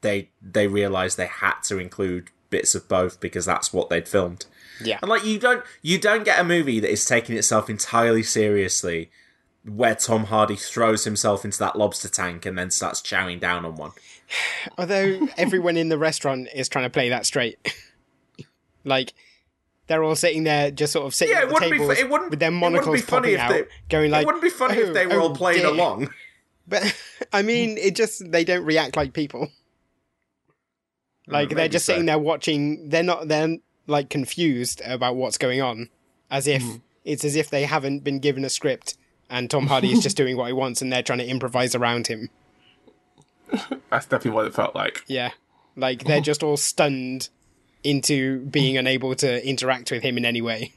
they 0.00 0.30
they 0.40 0.66
realized 0.66 1.16
they 1.16 1.26
had 1.26 1.60
to 1.64 1.78
include 1.78 2.30
bits 2.50 2.74
of 2.74 2.88
both 2.88 3.20
because 3.20 3.44
that's 3.44 3.72
what 3.72 3.90
they'd 3.90 4.08
filmed. 4.08 4.46
Yeah. 4.82 4.98
And 5.02 5.10
like 5.10 5.24
you 5.24 5.38
don't 5.38 5.64
you 5.82 5.98
don't 5.98 6.24
get 6.24 6.40
a 6.40 6.44
movie 6.44 6.80
that 6.80 6.90
is 6.90 7.04
taking 7.04 7.36
itself 7.36 7.68
entirely 7.68 8.22
seriously 8.22 9.10
where 9.68 9.94
Tom 9.94 10.24
Hardy 10.24 10.56
throws 10.56 11.04
himself 11.04 11.44
into 11.44 11.58
that 11.58 11.76
lobster 11.76 12.08
tank 12.08 12.46
and 12.46 12.58
then 12.58 12.70
starts 12.70 13.00
chowing 13.00 13.40
down 13.40 13.64
on 13.64 13.76
one. 13.76 13.92
Although 14.78 15.28
everyone 15.36 15.76
in 15.76 15.88
the 15.88 15.98
restaurant 15.98 16.48
is 16.54 16.68
trying 16.68 16.84
to 16.84 16.90
play 16.90 17.08
that 17.08 17.26
straight. 17.26 17.74
like, 18.84 19.12
they're 19.86 20.02
all 20.04 20.16
sitting 20.16 20.44
there, 20.44 20.70
just 20.70 20.92
sort 20.92 21.06
of 21.06 21.14
sitting 21.14 21.34
Yeah, 21.34 21.42
at 21.42 21.48
the 21.48 21.54
wouldn't 21.54 21.72
be 21.72 21.78
it 21.78 22.10
wouldn't- 22.10 22.30
with 22.30 22.38
their 22.38 22.50
it 22.50 22.52
wouldn't 22.52 22.72
be 22.72 22.76
monocles 22.76 23.02
funny 23.02 23.06
popping 23.06 23.34
if 23.34 23.40
out, 23.40 23.50
they- 23.50 23.66
going 23.88 24.10
like, 24.10 24.22
it 24.22 24.26
wouldn't 24.26 24.42
be 24.42 24.50
funny 24.50 24.78
if 24.78 24.88
"Oh, 24.90 24.92
they 24.92 25.06
were 25.06 25.14
oh 25.14 25.22
all 25.22 25.34
playing 25.34 25.62
dear." 25.62 25.68
along. 25.68 26.10
But 26.70 26.94
I 27.32 27.40
mean, 27.40 27.78
it 27.78 27.96
just 27.96 28.30
they 28.30 28.44
don't 28.44 28.62
react 28.62 28.94
like 28.94 29.14
people. 29.14 29.48
Mm, 31.26 31.32
like 31.32 31.48
they're 31.48 31.66
just 31.66 31.86
so. 31.86 31.94
sitting 31.94 32.04
there 32.04 32.18
watching. 32.18 32.90
They're 32.90 33.02
not. 33.02 33.26
They're 33.26 33.56
like 33.86 34.10
confused 34.10 34.82
about 34.84 35.16
what's 35.16 35.38
going 35.38 35.62
on, 35.62 35.88
as 36.30 36.46
if 36.46 36.62
mm. 36.62 36.82
it's 37.06 37.24
as 37.24 37.36
if 37.36 37.48
they 37.48 37.62
haven't 37.62 38.04
been 38.04 38.18
given 38.18 38.44
a 38.44 38.50
script 38.50 38.97
and 39.30 39.50
Tom 39.50 39.66
Hardy 39.66 39.92
is 39.92 40.02
just 40.02 40.16
doing 40.22 40.36
what 40.36 40.46
he 40.46 40.52
wants 40.52 40.82
and 40.82 40.92
they're 40.92 41.02
trying 41.02 41.18
to 41.18 41.26
improvise 41.26 41.74
around 41.74 42.06
him. 42.06 42.30
That's 43.90 44.06
definitely 44.06 44.32
what 44.32 44.46
it 44.46 44.54
felt 44.54 44.74
like. 44.74 45.04
Yeah, 45.06 45.30
like 45.76 46.04
they're 46.04 46.20
just 46.20 46.42
all 46.42 46.56
stunned 46.56 47.30
into 47.82 48.40
being 48.46 48.76
unable 48.76 49.14
to 49.16 49.46
interact 49.46 49.90
with 49.90 50.02
him 50.02 50.18
in 50.18 50.24
any 50.24 50.42
way. 50.42 50.72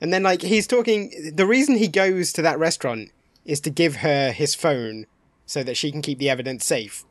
And 0.00 0.12
then, 0.12 0.24
like, 0.24 0.42
he's 0.42 0.66
talking. 0.66 1.32
The 1.32 1.46
reason 1.46 1.76
he 1.76 1.86
goes 1.86 2.32
to 2.32 2.42
that 2.42 2.58
restaurant 2.58 3.12
is 3.44 3.60
to 3.60 3.70
give 3.70 3.96
her 3.96 4.32
his 4.32 4.52
phone 4.54 5.06
so 5.46 5.62
that 5.62 5.76
she 5.76 5.92
can 5.92 6.02
keep 6.02 6.18
the 6.18 6.28
evidence 6.28 6.64
safe. 6.64 7.04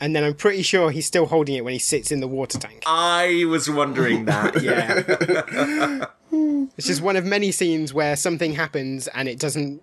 And 0.00 0.14
then 0.14 0.24
I'm 0.24 0.34
pretty 0.34 0.62
sure 0.62 0.90
he's 0.90 1.06
still 1.06 1.26
holding 1.26 1.56
it 1.56 1.64
when 1.64 1.72
he 1.72 1.78
sits 1.78 2.12
in 2.12 2.20
the 2.20 2.28
water 2.28 2.58
tank. 2.58 2.82
I 2.86 3.44
was 3.48 3.68
wondering 3.68 4.26
that. 4.26 4.62
Yeah. 4.62 6.04
It's 6.30 6.86
just 6.86 7.02
one 7.02 7.16
of 7.16 7.24
many 7.24 7.50
scenes 7.50 7.94
where 7.94 8.16
something 8.16 8.54
happens 8.54 9.08
and 9.08 9.28
it 9.28 9.38
doesn't 9.38 9.82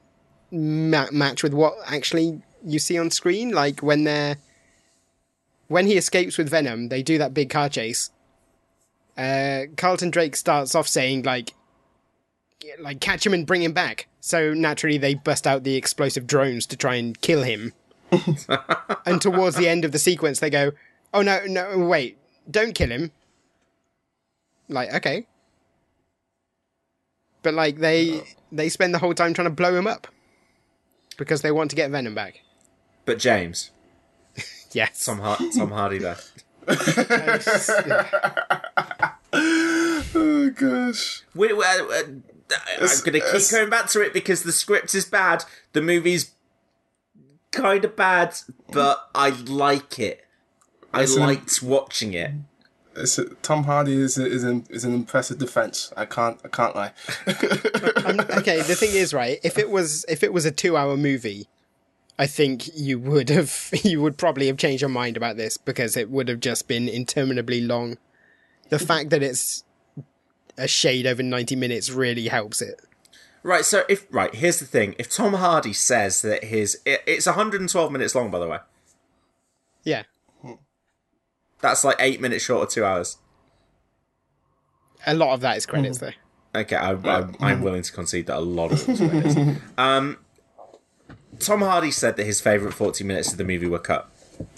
ma- 0.51 1.11
match 1.11 1.43
with 1.43 1.53
what 1.53 1.75
actually 1.85 2.41
you 2.63 2.79
see 2.79 2.97
on 2.97 3.11
screen. 3.11 3.51
Like 3.51 3.81
when 3.81 4.03
they're 4.03 4.37
when 5.67 5.87
he 5.87 5.97
escapes 5.97 6.37
with 6.37 6.49
Venom, 6.49 6.89
they 6.89 7.01
do 7.01 7.17
that 7.17 7.33
big 7.33 7.49
car 7.49 7.69
chase. 7.69 8.11
Uh, 9.17 9.61
Carlton 9.77 10.11
Drake 10.11 10.35
starts 10.35 10.75
off 10.75 10.87
saying 10.87 11.23
like, 11.23 11.53
like 12.79 12.99
catch 12.99 13.25
him 13.25 13.33
and 13.33 13.47
bring 13.47 13.63
him 13.63 13.73
back. 13.73 14.07
So 14.19 14.53
naturally, 14.53 14.97
they 14.97 15.15
bust 15.15 15.47
out 15.47 15.63
the 15.63 15.75
explosive 15.75 16.27
drones 16.27 16.65
to 16.67 16.77
try 16.77 16.95
and 16.95 17.19
kill 17.21 17.43
him. 17.43 17.73
and 19.05 19.21
towards 19.21 19.55
the 19.55 19.67
end 19.67 19.85
of 19.85 19.91
the 19.91 19.99
sequence, 19.99 20.39
they 20.39 20.49
go, 20.49 20.71
"Oh 21.13 21.21
no, 21.21 21.45
no, 21.45 21.77
wait! 21.79 22.17
Don't 22.49 22.73
kill 22.73 22.89
him." 22.89 23.11
Like, 24.67 24.93
okay, 24.93 25.27
but 27.45 27.53
like 27.53 27.77
they 27.77 28.21
they 28.51 28.67
spend 28.67 28.93
the 28.93 28.99
whole 28.99 29.13
time 29.13 29.33
trying 29.33 29.47
to 29.47 29.53
blow 29.53 29.73
him 29.73 29.87
up 29.87 30.07
because 31.17 31.41
they 31.41 31.51
want 31.51 31.69
to 31.69 31.77
get 31.77 31.89
Venom 31.91 32.13
back. 32.13 32.41
But 33.05 33.19
James, 33.19 33.71
Yes, 34.73 35.05
Tom, 35.05 35.19
Har- 35.19 35.37
Tom 35.55 35.71
Hardy 35.71 35.99
there. 35.99 36.17
Oh 40.17 40.49
gosh. 40.55 41.23
We, 41.33 41.51
uh, 41.51 41.57
uh, 41.57 41.61
I'm 41.67 42.23
going 42.79 42.87
to 42.87 43.11
keep 43.11 43.15
it's- 43.23 43.51
going 43.51 43.69
back 43.69 43.87
to 43.89 44.01
it 44.01 44.13
because 44.13 44.43
the 44.43 44.51
script 44.51 44.95
is 44.95 45.05
bad. 45.05 45.43
The 45.73 45.81
movie's 45.81 46.31
kind 47.51 47.83
of 47.83 47.95
bad, 47.95 48.35
but 48.71 49.09
I 49.13 49.29
like 49.29 49.99
it. 49.99 50.25
I 50.93 51.03
It's 51.03 51.17
liked 51.17 51.61
watching 51.61 52.13
it. 52.13 52.31
It's 52.95 53.17
a, 53.17 53.25
Tom 53.35 53.63
Hardy 53.63 53.95
is 53.95 54.17
a, 54.17 54.25
is 54.25 54.43
an 54.43 54.65
is 54.69 54.83
an 54.83 54.93
impressive 54.93 55.37
defense. 55.37 55.91
I 55.97 56.05
can't 56.05 56.39
I 56.43 56.47
can't 56.47 56.75
lie. 56.75 56.91
Um, 58.05 58.19
okay, 58.19 58.61
the 58.61 58.75
thing 58.75 58.91
is, 58.91 59.15
right? 59.15 59.39
If 59.43 59.57
it 59.57 59.71
was 59.71 60.05
if 60.07 60.21
it 60.21 60.31
was 60.31 60.45
a 60.45 60.51
two-hour 60.51 60.95
movie, 60.95 61.47
I 62.19 62.27
think 62.27 62.69
you 62.75 62.99
would 62.99 63.29
have 63.29 63.71
you 63.83 63.99
would 64.01 64.17
probably 64.17 64.45
have 64.45 64.57
changed 64.57 64.81
your 64.81 64.89
mind 64.89 65.17
about 65.17 65.37
this 65.37 65.57
because 65.57 65.97
it 65.97 66.11
would 66.11 66.27
have 66.27 66.39
just 66.39 66.67
been 66.67 66.87
interminably 66.87 67.61
long. 67.61 67.97
The 68.69 68.77
fact 68.77 69.09
that 69.09 69.23
it's 69.23 69.63
a 70.55 70.67
shade 70.67 71.07
over 71.07 71.23
ninety 71.23 71.55
minutes 71.55 71.89
really 71.89 72.27
helps 72.27 72.61
it. 72.61 72.79
Right, 73.41 73.65
so 73.65 73.83
if 73.89 74.07
right, 74.11 74.33
here's 74.33 74.59
the 74.59 74.65
thing: 74.65 74.95
if 74.97 75.09
Tom 75.09 75.33
Hardy 75.33 75.73
says 75.73 76.21
that 76.21 76.45
his 76.45 76.79
it, 76.85 77.01
it's 77.07 77.25
112 77.25 77.91
minutes 77.91 78.15
long, 78.15 78.31
by 78.31 78.39
the 78.39 78.47
way, 78.47 78.59
Yeah, 79.83 80.03
that's 81.67 81.83
like 81.83 81.97
eight 81.99 82.21
minutes 82.21 82.43
short 82.43 82.63
of 82.63 82.69
two 82.69 82.85
hours. 82.85 83.17
a 85.05 85.13
lot 85.13 85.33
of 85.33 85.41
that 85.41 85.57
is 85.57 85.65
credits 85.65 85.99
though. 85.99 86.11
Okay, 86.55 86.75
I, 86.77 86.93
I, 86.93 87.27
I'm 87.41 87.61
willing 87.61 87.81
to 87.81 87.91
concede 87.91 88.27
that 88.27 88.37
a 88.37 88.39
lot 88.39 88.71
of 88.71 88.87
it 88.87 88.97
credits. 88.97 89.59
Um, 89.77 90.17
Tom 91.39 91.61
Hardy 91.61 91.91
said 91.91 92.15
that 92.15 92.25
his 92.25 92.39
favourite 92.39 92.73
40 92.73 93.03
minutes 93.03 93.31
of 93.31 93.37
the 93.37 93.43
movie 93.43 93.67
were 93.67 93.79
cut. 93.79 94.09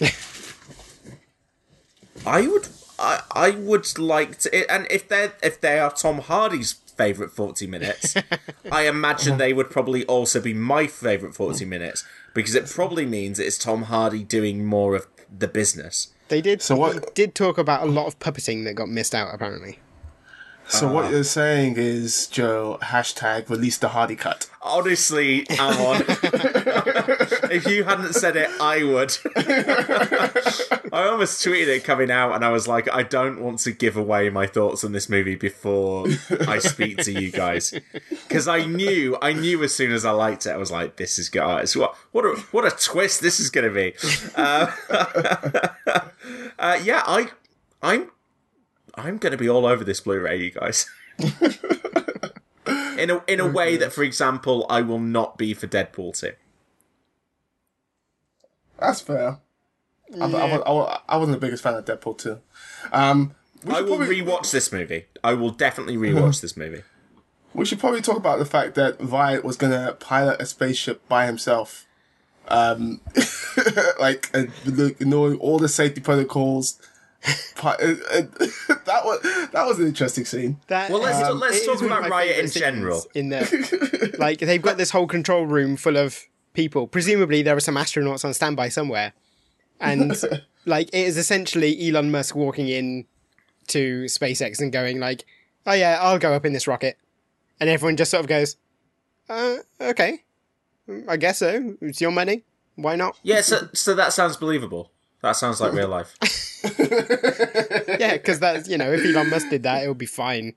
I 2.26 2.46
would, 2.46 2.68
I, 2.98 3.22
I 3.32 3.50
would 3.50 3.98
like 3.98 4.38
to, 4.40 4.70
and 4.70 4.86
if 4.90 5.08
they 5.08 5.24
are 5.24 5.32
if 5.42 5.60
they 5.60 5.78
are 5.78 5.90
Tom 5.92 6.18
Hardy's 6.20 6.72
favourite 6.72 7.32
40 7.32 7.66
minutes, 7.66 8.14
I 8.72 8.86
imagine 8.86 9.38
they 9.38 9.52
would 9.52 9.70
probably 9.70 10.04
also 10.06 10.40
be 10.40 10.54
my 10.54 10.86
favourite 10.86 11.34
40 11.34 11.64
minutes 11.64 12.04
because 12.34 12.54
it 12.54 12.68
probably 12.68 13.06
means 13.06 13.38
it's 13.38 13.58
Tom 13.58 13.84
Hardy 13.84 14.24
doing 14.24 14.64
more 14.64 14.94
of 14.94 15.06
the 15.36 15.48
business. 15.48 16.12
They 16.28 16.40
did. 16.40 16.62
So 16.62 16.76
what- 16.76 17.14
did 17.14 17.34
talk 17.34 17.58
about 17.58 17.82
a 17.82 17.90
lot 17.90 18.06
of 18.06 18.18
puppeting 18.18 18.64
that 18.64 18.74
got 18.74 18.88
missed 18.88 19.14
out. 19.14 19.34
Apparently, 19.34 19.78
So 20.68 20.92
what 20.92 21.10
you're 21.10 21.24
saying 21.24 21.74
is, 21.76 22.26
Joe, 22.26 22.78
hashtag 22.82 23.48
release 23.48 23.78
the 23.78 23.88
Hardy 23.88 24.16
cut. 24.16 24.50
Honestly, 24.60 25.46
Amon, 25.58 26.02
if 27.50 27.66
you 27.66 27.84
hadn't 27.84 28.12
said 28.12 28.36
it, 28.36 28.50
I 28.60 28.84
would. 28.84 29.16
I 30.92 31.08
almost 31.08 31.44
tweeted 31.44 31.68
it 31.68 31.84
coming 31.84 32.10
out, 32.10 32.34
and 32.34 32.44
I 32.44 32.50
was 32.50 32.68
like, 32.68 32.90
I 32.92 33.02
don't 33.02 33.40
want 33.40 33.60
to 33.60 33.72
give 33.72 33.96
away 33.96 34.28
my 34.30 34.46
thoughts 34.46 34.84
on 34.84 34.92
this 34.92 35.08
movie 35.08 35.36
before 35.36 36.06
I 36.46 36.58
speak 36.58 36.98
to 36.98 37.12
you 37.12 37.30
guys, 37.30 37.72
because 38.28 38.46
I 38.46 38.64
knew, 38.64 39.16
I 39.22 39.32
knew 39.32 39.62
as 39.62 39.74
soon 39.74 39.92
as 39.92 40.04
I 40.04 40.10
liked 40.10 40.46
it, 40.46 40.50
I 40.50 40.58
was 40.58 40.70
like, 40.70 40.96
this 40.96 41.18
is 41.18 41.28
guys, 41.28 41.76
what, 41.76 41.94
what 42.12 42.24
a, 42.24 42.36
what 42.50 42.66
a 42.66 42.70
twist 42.70 43.22
this 43.22 43.40
is 43.40 43.48
going 43.50 43.68
to 43.68 43.74
be. 43.74 43.94
Uh, 44.36 44.70
uh, 46.58 46.78
yeah, 46.82 47.02
I, 47.06 47.28
I'm, 47.82 48.10
I'm 49.00 49.18
going 49.18 49.32
to 49.32 49.38
be 49.38 49.48
all 49.48 49.66
over 49.66 49.84
this 49.84 50.00
Blu-ray, 50.00 50.42
you 50.42 50.50
guys. 50.50 50.88
in 52.98 53.10
a 53.10 53.22
in 53.26 53.40
a 53.40 53.46
way 53.46 53.76
that, 53.76 53.92
for 53.92 54.02
example, 54.02 54.66
I 54.68 54.82
will 54.82 55.00
not 55.00 55.36
be 55.38 55.54
for 55.54 55.66
Deadpool 55.66 56.18
two. 56.18 56.32
That's 58.78 59.00
fair. 59.00 59.38
I, 60.20 60.24
I, 60.24 60.56
I, 60.56 61.00
I 61.08 61.16
wasn't 61.16 61.40
the 61.40 61.46
biggest 61.46 61.62
fan 61.62 61.74
of 61.74 61.84
Deadpool 61.84 62.16
2. 62.18 62.38
Um, 62.92 63.34
I 63.68 63.80
will 63.82 63.96
probably- 63.96 64.22
rewatch 64.22 64.50
this 64.52 64.72
movie. 64.72 65.06
I 65.22 65.34
will 65.34 65.50
definitely 65.50 65.96
rewatch 65.96 66.40
this 66.40 66.56
movie. 66.56 66.82
We 67.54 67.64
should 67.64 67.80
probably 67.80 68.00
talk 68.02 68.16
about 68.16 68.38
the 68.38 68.44
fact 68.44 68.74
that 68.76 68.96
Riot 69.00 69.44
was 69.44 69.56
going 69.56 69.72
to 69.72 69.94
pilot 69.94 70.40
a 70.40 70.46
spaceship 70.46 71.06
by 71.08 71.26
himself. 71.26 71.86
Um, 72.46 73.00
like, 74.00 74.30
knowing 75.00 75.38
all 75.38 75.58
the 75.58 75.68
safety 75.68 76.00
protocols. 76.00 76.80
Pi- 77.56 77.74
uh, 77.74 77.94
uh, 78.12 78.22
that 78.86 79.04
was 79.04 79.20
that 79.52 79.66
was 79.66 79.78
an 79.80 79.86
interesting 79.86 80.24
scene. 80.24 80.58
That, 80.68 80.90
Well, 80.90 81.00
let's- 81.02 81.28
um, 81.28 81.40
let's 81.40 81.64
talk 81.66 81.76
is 81.76 81.82
one 81.82 81.92
of 81.92 81.98
about 81.98 82.10
Riot 82.10 82.38
in 82.44 82.50
general. 82.50 83.04
In 83.14 83.28
there, 83.30 83.48
like 84.18 84.38
they've 84.38 84.62
got 84.62 84.76
this 84.76 84.90
whole 84.90 85.06
control 85.08 85.44
room 85.44 85.76
full 85.76 85.96
of 85.96 86.24
people. 86.54 86.86
Presumably, 86.86 87.42
there 87.42 87.56
are 87.56 87.60
some 87.60 87.74
astronauts 87.74 88.24
on 88.24 88.32
standby 88.34 88.68
somewhere, 88.68 89.12
and 89.80 90.12
like 90.64 90.88
it 90.88 90.94
is 91.06 91.16
essentially 91.16 91.88
Elon 91.88 92.10
Musk 92.12 92.36
walking 92.36 92.68
in 92.68 93.04
to 93.68 94.04
SpaceX 94.04 94.60
and 94.60 94.72
going 94.72 95.00
like, 95.00 95.24
"Oh 95.66 95.72
yeah, 95.74 95.98
I'll 96.00 96.18
go 96.20 96.34
up 96.34 96.46
in 96.46 96.52
this 96.52 96.68
rocket," 96.68 96.96
and 97.58 97.68
everyone 97.68 97.96
just 97.96 98.12
sort 98.12 98.20
of 98.20 98.28
goes, 98.28 98.56
uh, 99.28 99.56
"Okay, 99.80 100.22
I 101.08 101.16
guess 101.16 101.38
so. 101.38 101.74
It's 101.80 102.00
your 102.00 102.12
money. 102.12 102.44
Why 102.76 102.94
not?" 102.94 103.18
Yeah, 103.24 103.40
so 103.40 103.68
so 103.74 103.94
that 103.96 104.12
sounds 104.12 104.36
believable. 104.36 104.92
That 105.20 105.32
sounds 105.32 105.60
like 105.60 105.72
real 105.72 105.88
life. 105.88 106.14
yeah, 107.98 108.14
because 108.14 108.40
that's 108.40 108.68
you 108.68 108.78
know, 108.78 108.92
if 108.92 109.04
Elon 109.04 109.30
Musk 109.30 109.48
did 109.50 109.62
that, 109.64 109.84
it 109.84 109.88
would 109.88 109.98
be 109.98 110.06
fine. 110.06 110.54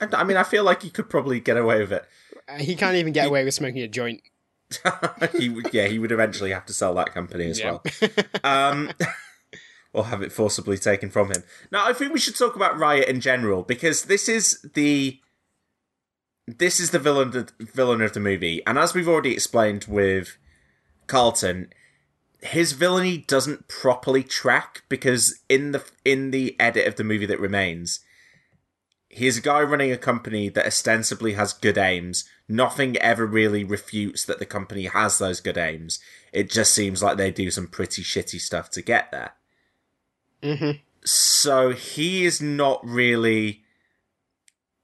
I, 0.00 0.08
I 0.12 0.24
mean, 0.24 0.36
I 0.36 0.42
feel 0.44 0.64
like 0.64 0.82
he 0.82 0.90
could 0.90 1.08
probably 1.08 1.40
get 1.40 1.56
away 1.56 1.80
with 1.80 1.92
it. 1.92 2.04
Uh, 2.48 2.56
He 2.58 2.74
can't 2.74 2.96
even 2.96 3.12
get 3.12 3.26
away 3.26 3.44
with 3.44 3.54
smoking 3.54 3.82
a 3.82 3.88
joint. 3.88 4.22
he 5.38 5.48
would, 5.48 5.72
yeah, 5.74 5.88
he 5.88 5.98
would 5.98 6.12
eventually 6.12 6.50
have 6.52 6.64
to 6.66 6.72
sell 6.72 6.94
that 6.94 7.12
company 7.12 7.46
as 7.50 7.58
Yeah. 7.58 7.78
well, 7.78 7.82
um, 8.44 8.90
or 9.92 10.06
have 10.06 10.22
it 10.22 10.32
forcibly 10.32 10.78
taken 10.78 11.10
from 11.10 11.28
him. 11.32 11.42
Now, 11.72 11.86
I 11.86 11.92
think 11.92 12.12
we 12.12 12.20
should 12.20 12.36
talk 12.36 12.54
about 12.56 12.78
Riot 12.78 13.08
in 13.08 13.20
general 13.20 13.62
because 13.62 14.04
this 14.04 14.28
is 14.28 14.64
the 14.74 15.18
this 16.46 16.80
is 16.80 16.90
the 16.90 16.98
villain 16.98 17.30
the 17.32 17.48
villain 17.60 18.00
of 18.00 18.12
the 18.12 18.20
movie, 18.20 18.62
and 18.66 18.78
as 18.78 18.94
we've 18.94 19.08
already 19.08 19.32
explained 19.32 19.86
with 19.88 20.36
Carlton, 21.08 21.72
his 22.42 22.72
villainy 22.72 23.18
doesn't 23.18 23.68
properly 23.68 24.22
track 24.22 24.82
because 24.88 25.40
in 25.48 25.72
the 25.72 25.84
in 26.04 26.30
the 26.30 26.58
edit 26.58 26.86
of 26.86 26.96
the 26.96 27.04
movie 27.04 27.26
that 27.26 27.40
remains, 27.40 28.00
he's 29.08 29.38
a 29.38 29.42
guy 29.42 29.60
running 29.60 29.92
a 29.92 29.98
company 29.98 30.48
that 30.48 30.66
ostensibly 30.66 31.34
has 31.34 31.52
good 31.52 31.76
aims. 31.76 32.24
Nothing 32.48 32.96
ever 32.96 33.26
really 33.26 33.62
refutes 33.64 34.24
that 34.24 34.38
the 34.38 34.46
company 34.46 34.86
has 34.86 35.18
those 35.18 35.40
good 35.40 35.58
aims. 35.58 36.00
It 36.32 36.50
just 36.50 36.72
seems 36.72 37.02
like 37.02 37.16
they 37.16 37.30
do 37.30 37.50
some 37.50 37.66
pretty 37.66 38.02
shitty 38.02 38.40
stuff 38.40 38.70
to 38.70 38.82
get 38.82 39.10
there. 39.10 39.32
Mm-hmm. 40.42 40.78
So 41.04 41.70
he 41.70 42.24
is 42.24 42.40
not 42.40 42.80
really. 42.84 43.62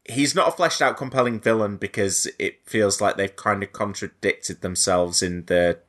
He's 0.08 0.36
not 0.36 0.48
a 0.48 0.52
fleshed 0.52 0.80
out, 0.80 0.96
compelling 0.96 1.40
villain 1.40 1.78
because 1.78 2.28
it 2.38 2.60
feels 2.64 3.00
like 3.00 3.16
they've 3.16 3.34
kind 3.34 3.64
of 3.64 3.72
contradicted 3.72 4.60
themselves 4.60 5.20
in 5.20 5.46
the 5.46 5.80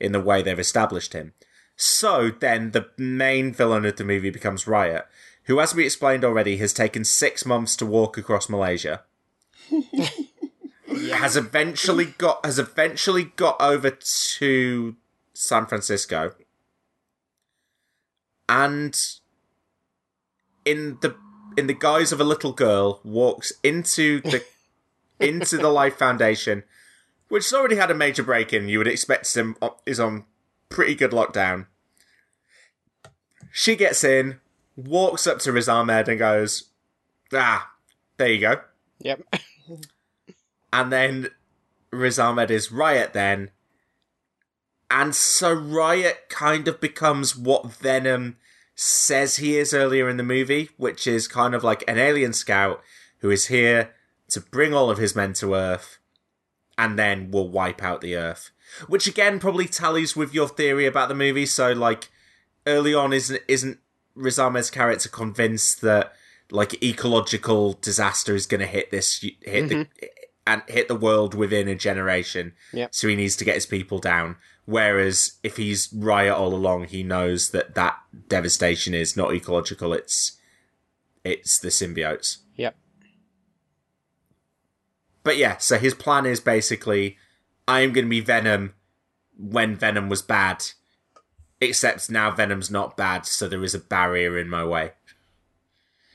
in 0.00 0.12
the 0.12 0.20
way 0.20 0.42
they've 0.42 0.58
established 0.58 1.12
him. 1.12 1.32
So 1.76 2.30
then 2.30 2.70
the 2.70 2.88
main 2.96 3.52
villain 3.52 3.84
of 3.84 3.96
the 3.96 4.04
movie 4.04 4.30
becomes 4.30 4.66
Riot, 4.66 5.06
who, 5.44 5.60
as 5.60 5.74
we 5.74 5.84
explained 5.84 6.24
already, 6.24 6.56
has 6.58 6.72
taken 6.72 7.04
six 7.04 7.44
months 7.44 7.76
to 7.76 7.86
walk 7.86 8.16
across 8.16 8.48
Malaysia. 8.48 9.02
Has 11.12 11.36
eventually 11.36 12.14
got 12.18 12.44
has 12.44 12.58
eventually 12.58 13.24
got 13.36 13.60
over 13.60 13.90
to 13.90 14.96
San 15.32 15.66
Francisco. 15.66 16.34
And 18.48 18.96
in 20.64 20.98
the 21.00 21.16
in 21.56 21.66
the 21.66 21.74
guise 21.74 22.12
of 22.12 22.20
a 22.20 22.24
little 22.24 22.52
girl 22.52 23.00
walks 23.02 23.52
into 23.62 24.20
the 24.20 24.44
into 25.20 25.56
the 25.56 25.68
Life 25.68 25.96
Foundation, 25.96 26.62
which 27.28 27.44
has 27.44 27.52
already 27.52 27.76
had 27.76 27.90
a 27.90 27.94
major 27.94 28.22
break 28.22 28.52
in. 28.52 28.68
You 28.68 28.78
would 28.78 28.88
expect 28.88 29.34
him 29.34 29.56
is 29.86 30.00
on 30.00 30.24
pretty 30.68 30.94
good 30.94 31.10
lockdown. 31.10 31.66
She 33.52 33.76
gets 33.76 34.02
in, 34.02 34.40
walks 34.76 35.26
up 35.26 35.38
to 35.40 35.52
Riz 35.52 35.68
Ahmed 35.68 36.08
and 36.08 36.18
goes, 36.18 36.70
"Ah, 37.32 37.72
there 38.16 38.28
you 38.28 38.40
go." 38.40 38.60
Yep. 39.00 39.22
And 40.72 40.90
then 40.90 41.28
Riz 41.92 42.18
Ahmed 42.18 42.50
is 42.50 42.72
Riot 42.72 43.12
then. 43.12 43.52
And 44.90 45.14
so 45.14 45.52
Riot 45.52 46.28
kind 46.28 46.66
of 46.66 46.80
becomes 46.80 47.36
what 47.36 47.70
Venom 47.70 48.38
says 48.74 49.36
he 49.36 49.56
is 49.56 49.72
earlier 49.72 50.08
in 50.08 50.16
the 50.16 50.24
movie, 50.24 50.70
which 50.76 51.06
is 51.06 51.28
kind 51.28 51.54
of 51.54 51.62
like 51.62 51.84
an 51.86 51.96
alien 51.96 52.32
scout 52.32 52.82
who 53.18 53.30
is 53.30 53.46
here 53.46 53.94
to 54.30 54.40
bring 54.40 54.74
all 54.74 54.90
of 54.90 54.98
his 54.98 55.14
men 55.14 55.32
to 55.34 55.54
Earth 55.54 55.98
and 56.76 56.98
then 56.98 57.30
we'll 57.30 57.48
wipe 57.48 57.82
out 57.82 58.00
the 58.00 58.16
Earth. 58.16 58.50
Which 58.86 59.06
again 59.06 59.38
probably 59.38 59.66
tallies 59.66 60.16
with 60.16 60.34
your 60.34 60.48
theory 60.48 60.86
about 60.86 61.08
the 61.08 61.14
movie. 61.14 61.46
So 61.46 61.72
like 61.72 62.10
early 62.66 62.94
on 62.94 63.12
isn't 63.12 63.40
isn't 63.48 63.78
Riz 64.14 64.38
Ahmed's 64.38 64.70
character 64.70 65.08
convinced 65.08 65.80
that 65.82 66.12
like 66.50 66.82
ecological 66.82 67.74
disaster 67.74 68.34
is 68.34 68.46
going 68.46 68.60
to 68.60 68.66
hit 68.66 68.90
this 68.90 69.20
hit 69.20 69.68
the 69.68 69.74
mm-hmm. 69.74 70.04
and 70.46 70.62
hit 70.68 70.88
the 70.88 70.94
world 70.94 71.34
within 71.34 71.68
a 71.68 71.74
generation. 71.74 72.52
Yep. 72.72 72.94
So 72.94 73.08
he 73.08 73.16
needs 73.16 73.36
to 73.36 73.44
get 73.44 73.54
his 73.54 73.66
people 73.66 73.98
down. 73.98 74.36
Whereas 74.66 75.32
if 75.42 75.58
he's 75.58 75.92
Riot 75.92 76.34
all 76.34 76.54
along, 76.54 76.84
he 76.84 77.02
knows 77.02 77.50
that 77.50 77.74
that 77.74 77.98
devastation 78.28 78.94
is 78.94 79.16
not 79.16 79.34
ecological. 79.34 79.92
It's 79.92 80.38
it's 81.22 81.58
the 81.58 81.68
symbiotes. 81.68 82.38
Yep. 85.24 85.32
But 85.32 85.36
yeah, 85.38 85.56
so 85.58 85.78
his 85.78 85.94
plan 85.94 86.26
is 86.26 86.40
basically, 86.40 87.16
I 87.66 87.80
am 87.80 87.92
going 87.92 88.06
to 88.06 88.10
be 88.10 88.20
Venom 88.20 88.74
when 89.38 89.74
Venom 89.74 90.08
was 90.08 90.22
bad. 90.22 90.64
Except 91.60 92.10
now 92.10 92.30
Venom's 92.30 92.70
not 92.70 92.96
bad, 92.96 93.24
so 93.24 93.48
there 93.48 93.64
is 93.64 93.74
a 93.74 93.78
barrier 93.78 94.38
in 94.38 94.48
my 94.50 94.64
way. 94.64 94.92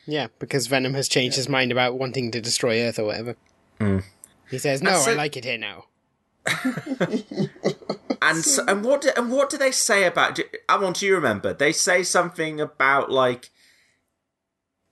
Yeah, 0.05 0.27
because 0.37 0.67
Venom 0.67 0.93
has 0.93 1.07
changed 1.07 1.37
his 1.37 1.49
mind 1.49 1.71
about 1.71 1.97
wanting 1.97 2.29
to 2.31 2.41
destroy 2.41 2.81
Earth 2.81 2.99
or 2.99 3.05
whatever. 3.05 3.35
Mm. 3.79 4.03
He 4.49 4.57
says, 4.57 4.81
"No, 4.83 4.97
so- 4.99 5.11
I 5.11 5.15
like 5.15 5.37
it 5.37 5.45
here 5.45 5.57
now." 5.57 5.85
And 8.21 8.43
so, 8.43 8.63
and 8.67 8.83
what 8.83 9.01
do, 9.01 9.11
and 9.15 9.31
what 9.31 9.49
do 9.49 9.57
they 9.57 9.71
say 9.71 10.03
about? 10.05 10.35
do- 10.35 10.43
I 10.67 10.77
want 10.77 10.97
do 10.97 11.05
you 11.05 11.15
remember? 11.15 11.53
They 11.53 11.71
say 11.71 12.03
something 12.03 12.59
about 12.59 13.11
like 13.11 13.49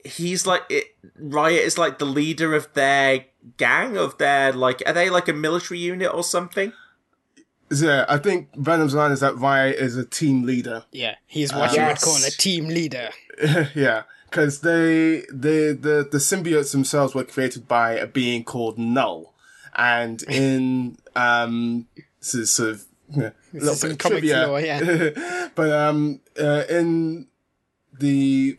he's 0.04 0.46
like 0.46 0.62
it, 0.68 0.96
Riot 1.18 1.64
is 1.64 1.78
like 1.78 1.98
the 1.98 2.04
leader 2.04 2.54
of 2.54 2.72
their 2.74 3.26
gang 3.56 3.96
of 3.96 4.18
their 4.18 4.52
like 4.52 4.82
are 4.86 4.92
they 4.92 5.10
like 5.10 5.28
a 5.28 5.32
military 5.32 5.80
unit 5.80 6.12
or 6.12 6.22
something? 6.22 6.72
Yeah, 7.70 8.06
I 8.08 8.16
think 8.16 8.54
Venom's 8.56 8.94
line 8.94 9.12
is 9.12 9.20
that 9.20 9.36
Riot 9.36 9.76
is 9.76 9.96
a 9.96 10.04
team 10.04 10.44
leader. 10.44 10.84
Yeah, 10.90 11.16
he's 11.26 11.52
what 11.52 11.70
Uh, 11.70 11.82
you 11.82 11.86
would 11.88 12.00
call 12.00 12.16
a 12.16 12.30
team 12.30 12.68
leader. 12.68 13.10
yeah, 13.74 14.04
because 14.30 14.60
they, 14.60 15.24
they, 15.30 15.72
the, 15.72 16.08
the 16.10 16.18
symbiotes 16.18 16.72
themselves 16.72 17.14
were 17.14 17.24
created 17.24 17.68
by 17.68 17.92
a 17.92 18.06
being 18.06 18.42
called 18.42 18.78
Knull, 18.78 19.34
and 19.76 20.22
in 20.30 20.96
um, 21.14 21.86
this 22.20 22.34
is 22.34 22.50
sort 22.50 22.70
of 22.70 22.84
yeah, 23.10 23.30
a 23.52 23.58
little 23.58 23.74
bit 23.74 23.92
of 23.92 23.98
comics 23.98 24.20
trivia, 24.20 24.46
lore, 24.46 24.60
yeah. 24.60 25.48
but 25.54 25.70
um, 25.70 26.20
uh, 26.40 26.64
in 26.70 27.26
the 27.98 28.58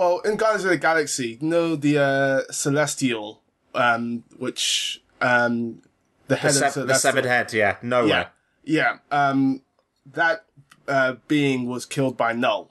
well, 0.00 0.20
in 0.20 0.36
Guardians 0.36 0.64
of 0.64 0.70
the 0.70 0.78
Galaxy, 0.78 1.36
you 1.40 1.46
know 1.46 1.76
the 1.76 1.98
uh, 1.98 2.52
Celestial, 2.52 3.42
um, 3.74 4.24
which 4.38 5.02
um, 5.20 5.82
the 6.26 6.34
The, 6.34 6.36
head 6.36 6.52
se- 6.54 6.80
of 6.80 6.86
the 6.88 6.94
severed 6.94 7.26
head, 7.26 7.52
yeah, 7.52 7.76
Knowhere. 7.82 8.08
yeah, 8.08 8.28
yeah. 8.64 8.96
Um, 9.10 9.60
that 10.06 10.46
uh, 10.88 11.16
being 11.28 11.66
was 11.66 11.84
killed 11.84 12.16
by 12.16 12.32
Knull, 12.32 12.70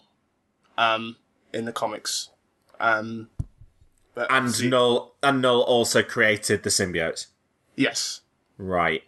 um, 0.77 1.17
in 1.53 1.65
the 1.65 1.71
comics. 1.71 2.29
Um, 2.79 3.29
but 4.15 4.31
And 4.31 4.51
see- 4.51 4.67
Knull 4.69 5.13
and 5.21 5.39
Knull 5.41 5.61
also 5.61 6.01
created 6.01 6.63
the 6.63 6.69
symbiote. 6.71 7.27
yes, 7.75 8.21
Right. 8.57 9.03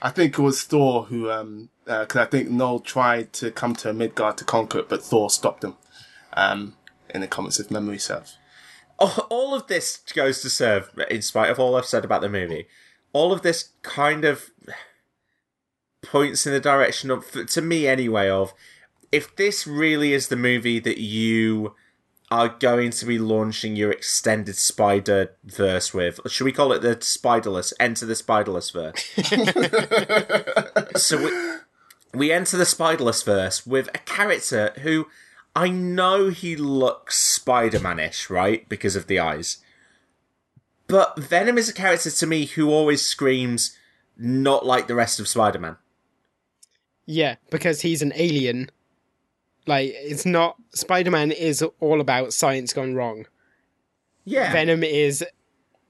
I 0.00 0.08
think 0.10 0.38
it 0.38 0.42
was 0.42 0.62
Thor 0.62 1.04
who, 1.04 1.30
um, 1.30 1.68
because 1.84 2.16
I 2.16 2.24
think 2.24 2.48
Knull 2.48 2.80
tried 2.80 3.32
to 3.34 3.50
come 3.50 3.74
to 3.76 3.92
Midgard 3.92 4.38
to 4.38 4.44
conquer 4.44 4.78
it, 4.78 4.88
but 4.88 5.02
Thor 5.02 5.28
stopped 5.28 5.62
him. 5.64 5.74
Um, 6.32 6.74
in 7.14 7.20
the 7.20 7.26
comments 7.26 7.60
if 7.60 7.70
memory 7.70 7.98
serves. 7.98 8.38
all 8.98 9.54
of 9.54 9.66
this 9.68 10.02
goes 10.14 10.42
to 10.42 10.50
serve, 10.50 10.90
in 11.10 11.22
spite 11.22 11.50
of 11.50 11.58
all 11.58 11.76
I've 11.76 11.86
said 11.86 12.04
about 12.04 12.20
the 12.20 12.28
movie, 12.28 12.66
all 13.12 13.32
of 13.32 13.42
this 13.42 13.70
kind 13.82 14.24
of 14.24 14.50
points 16.02 16.46
in 16.46 16.52
the 16.52 16.60
direction 16.60 17.10
of, 17.10 17.30
to 17.48 17.62
me 17.62 17.86
anyway, 17.86 18.28
of 18.28 18.54
if 19.12 19.34
this 19.36 19.66
really 19.66 20.12
is 20.12 20.28
the 20.28 20.36
movie 20.36 20.78
that 20.80 20.98
you 20.98 21.74
are 22.30 22.48
going 22.48 22.90
to 22.90 23.06
be 23.06 23.18
launching 23.18 23.74
your 23.74 23.90
extended 23.90 24.56
Spider 24.56 25.34
verse 25.44 25.94
with, 25.94 26.20
should 26.26 26.44
we 26.44 26.52
call 26.52 26.72
it 26.72 26.82
the 26.82 26.96
Spiderless? 26.96 27.72
Enter 27.80 28.04
the 28.04 28.14
Spiderless 28.14 28.72
verse. 28.72 29.02
so 31.02 31.24
we, 31.24 32.18
we 32.18 32.32
enter 32.32 32.56
the 32.56 32.64
Spiderless 32.64 33.24
verse 33.24 33.66
with 33.66 33.88
a 33.94 33.98
character 33.98 34.72
who 34.80 35.06
I 35.58 35.70
know 35.70 36.28
he 36.28 36.54
looks 36.54 37.18
Spider 37.18 37.80
Man-ish, 37.80 38.30
right? 38.30 38.68
Because 38.68 38.94
of 38.94 39.08
the 39.08 39.18
eyes. 39.18 39.56
But 40.86 41.18
Venom 41.18 41.58
is 41.58 41.68
a 41.68 41.72
character 41.72 42.12
to 42.12 42.26
me 42.28 42.46
who 42.46 42.70
always 42.70 43.04
screams 43.04 43.76
not 44.16 44.64
like 44.64 44.86
the 44.86 44.94
rest 44.94 45.18
of 45.18 45.26
Spider 45.26 45.58
Man. 45.58 45.76
Yeah, 47.06 47.36
because 47.50 47.80
he's 47.80 48.02
an 48.02 48.12
alien. 48.14 48.70
Like 49.66 49.90
it's 49.96 50.24
not 50.24 50.54
Spider-Man 50.74 51.32
is 51.32 51.60
all 51.80 52.00
about 52.00 52.32
science 52.32 52.72
gone 52.72 52.94
wrong. 52.94 53.26
Yeah. 54.24 54.52
Venom 54.52 54.84
is 54.84 55.24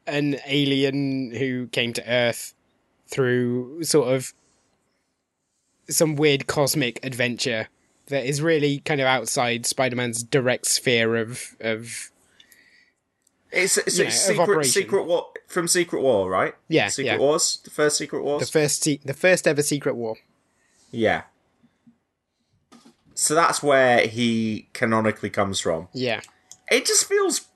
an 0.07 0.39
alien 0.47 1.31
who 1.33 1.67
came 1.67 1.93
to 1.93 2.11
Earth 2.11 2.55
through 3.07 3.85
sort 3.85 4.15
of 4.15 4.33
some 5.91 6.17
weird 6.17 6.47
cosmic 6.47 7.05
adventure 7.05 7.69
that 8.09 8.25
is 8.27 8.41
really 8.43 8.79
kind 8.81 9.01
of 9.01 9.07
outside 9.07 9.67
Spider-Man's 9.67 10.23
direct 10.23 10.67
sphere 10.67 11.17
of 11.17 11.57
of 11.61 12.11
It's, 13.51 13.77
it's, 13.79 13.99
You 13.99 14.05
know, 14.05 14.11
secret, 14.11 14.65
secret 14.67 15.05
war 15.07 15.29
from 15.47 15.67
Secret 15.69 16.03
War, 16.03 16.29
right? 16.29 16.55
Yeah, 16.69 16.89
Secret 16.89 17.13
yeah. 17.13 17.19
Wars, 17.19 17.61
the 17.65 17.71
first 17.71 17.97
Secret 17.97 18.23
Wars. 18.23 18.41
the 18.41 18.59
first 18.61 18.83
se- 18.85 19.01
the 19.05 19.15
first 19.15 19.47
ever 19.49 19.63
secret 19.63 19.95
war. 19.97 20.17
yeah. 20.91 21.23
So 23.15 23.35
that's 23.35 23.63
where 23.65 24.07
he 24.07 24.69
canonically 24.75 25.29
comes 25.31 25.59
from. 25.59 25.89
Yeah. 25.93 26.21
It 26.71 26.87
just 26.87 27.05
feels. 27.07 27.47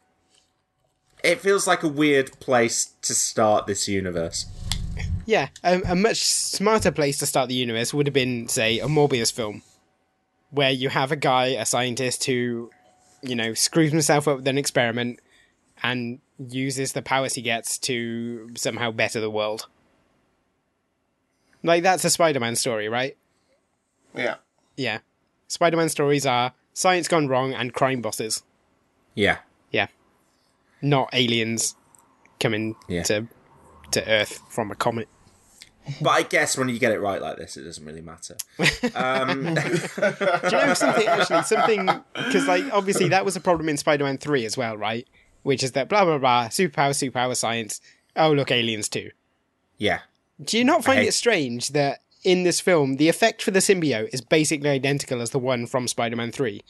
It 1.22 1.40
feels 1.40 1.68
like 1.68 1.84
a 1.84 1.88
weird 1.88 2.40
place 2.40 2.94
to 3.02 3.14
start 3.14 3.68
this 3.68 3.86
universe. 3.86 4.46
Yeah, 4.96 5.04
Yeah, 5.24 5.48
a, 5.62 5.92
a 5.92 5.94
much 5.94 6.24
smarter 6.24 6.90
place 6.90 7.18
to 7.18 7.26
start 7.26 7.48
the 7.48 7.54
universe 7.54 7.94
would 7.94 8.06
have 8.08 8.12
been, 8.14 8.48
say, 8.48 8.80
a 8.80 8.86
Morbius 8.88 9.32
film, 9.32 9.62
where 10.52 10.70
you 10.70 10.88
have 10.90 11.10
a 11.10 11.16
guy, 11.16 11.46
a 11.46 11.66
scientist 11.66 12.24
who, 12.24 12.70
you 13.22 13.34
know, 13.34 13.54
screws 13.54 13.90
himself 13.90 14.28
up 14.28 14.36
with 14.36 14.48
an 14.48 14.58
experiment 14.58 15.18
and 15.82 16.20
uses 16.38 16.92
the 16.92 17.02
powers 17.02 17.34
he 17.34 17.42
gets 17.42 17.78
to 17.78 18.50
somehow 18.54 18.90
better 18.90 19.20
the 19.20 19.30
world. 19.30 19.66
Like 21.62 21.82
that's 21.82 22.04
a 22.04 22.10
Spider-Man 22.10 22.56
story, 22.56 22.88
right? 22.88 23.16
Yeah. 24.14 24.36
Yeah. 24.76 24.98
Spider-Man 25.48 25.88
stories 25.88 26.26
are 26.26 26.52
science 26.74 27.08
gone 27.08 27.28
wrong 27.28 27.54
and 27.54 27.72
crime 27.72 28.00
bosses. 28.02 28.42
Yeah. 29.14 29.38
Yeah. 29.70 29.88
Not 30.80 31.10
aliens 31.12 31.76
coming 32.40 32.76
Yeah. 32.88 33.04
to 33.04 33.28
to 33.92 34.08
Earth 34.08 34.40
from 34.48 34.70
a 34.70 34.74
comet. 34.74 35.08
But 36.00 36.10
I 36.10 36.22
guess 36.22 36.56
when 36.56 36.68
you 36.68 36.78
get 36.78 36.92
it 36.92 37.00
right 37.00 37.20
like 37.20 37.36
this, 37.38 37.56
it 37.56 37.64
doesn't 37.64 37.84
really 37.84 38.02
matter. 38.02 38.36
Um, 38.94 39.54
Do 39.54 39.60
you 39.60 40.66
know 40.66 40.74
something? 40.74 41.06
Actually, 41.08 41.42
something 41.42 41.86
because 42.14 42.46
like 42.46 42.64
obviously 42.72 43.08
that 43.08 43.24
was 43.24 43.34
a 43.36 43.40
problem 43.40 43.68
in 43.68 43.76
Spider-Man 43.76 44.18
Three 44.18 44.44
as 44.44 44.56
well, 44.56 44.76
right? 44.76 45.08
Which 45.42 45.62
is 45.62 45.72
that 45.72 45.88
blah 45.88 46.04
blah 46.04 46.18
blah, 46.18 46.48
superpower, 46.48 46.90
superpower, 46.90 47.36
science. 47.36 47.80
Oh 48.16 48.32
look, 48.32 48.50
aliens 48.50 48.88
too. 48.88 49.10
yeah. 49.78 50.00
Do 50.42 50.58
you 50.58 50.64
not 50.64 50.84
find 50.84 50.98
hate- 51.00 51.08
it 51.08 51.12
strange 51.12 51.68
that 51.70 52.00
in 52.24 52.42
this 52.44 52.60
film 52.60 52.96
the 52.96 53.08
effect 53.08 53.42
for 53.42 53.50
the 53.50 53.58
symbiote 53.60 54.08
is 54.12 54.20
basically 54.20 54.70
identical 54.70 55.20
as 55.20 55.30
the 55.30 55.38
one 55.38 55.66
from 55.66 55.86
Spider-Man 55.88 56.32
Three? 56.32 56.62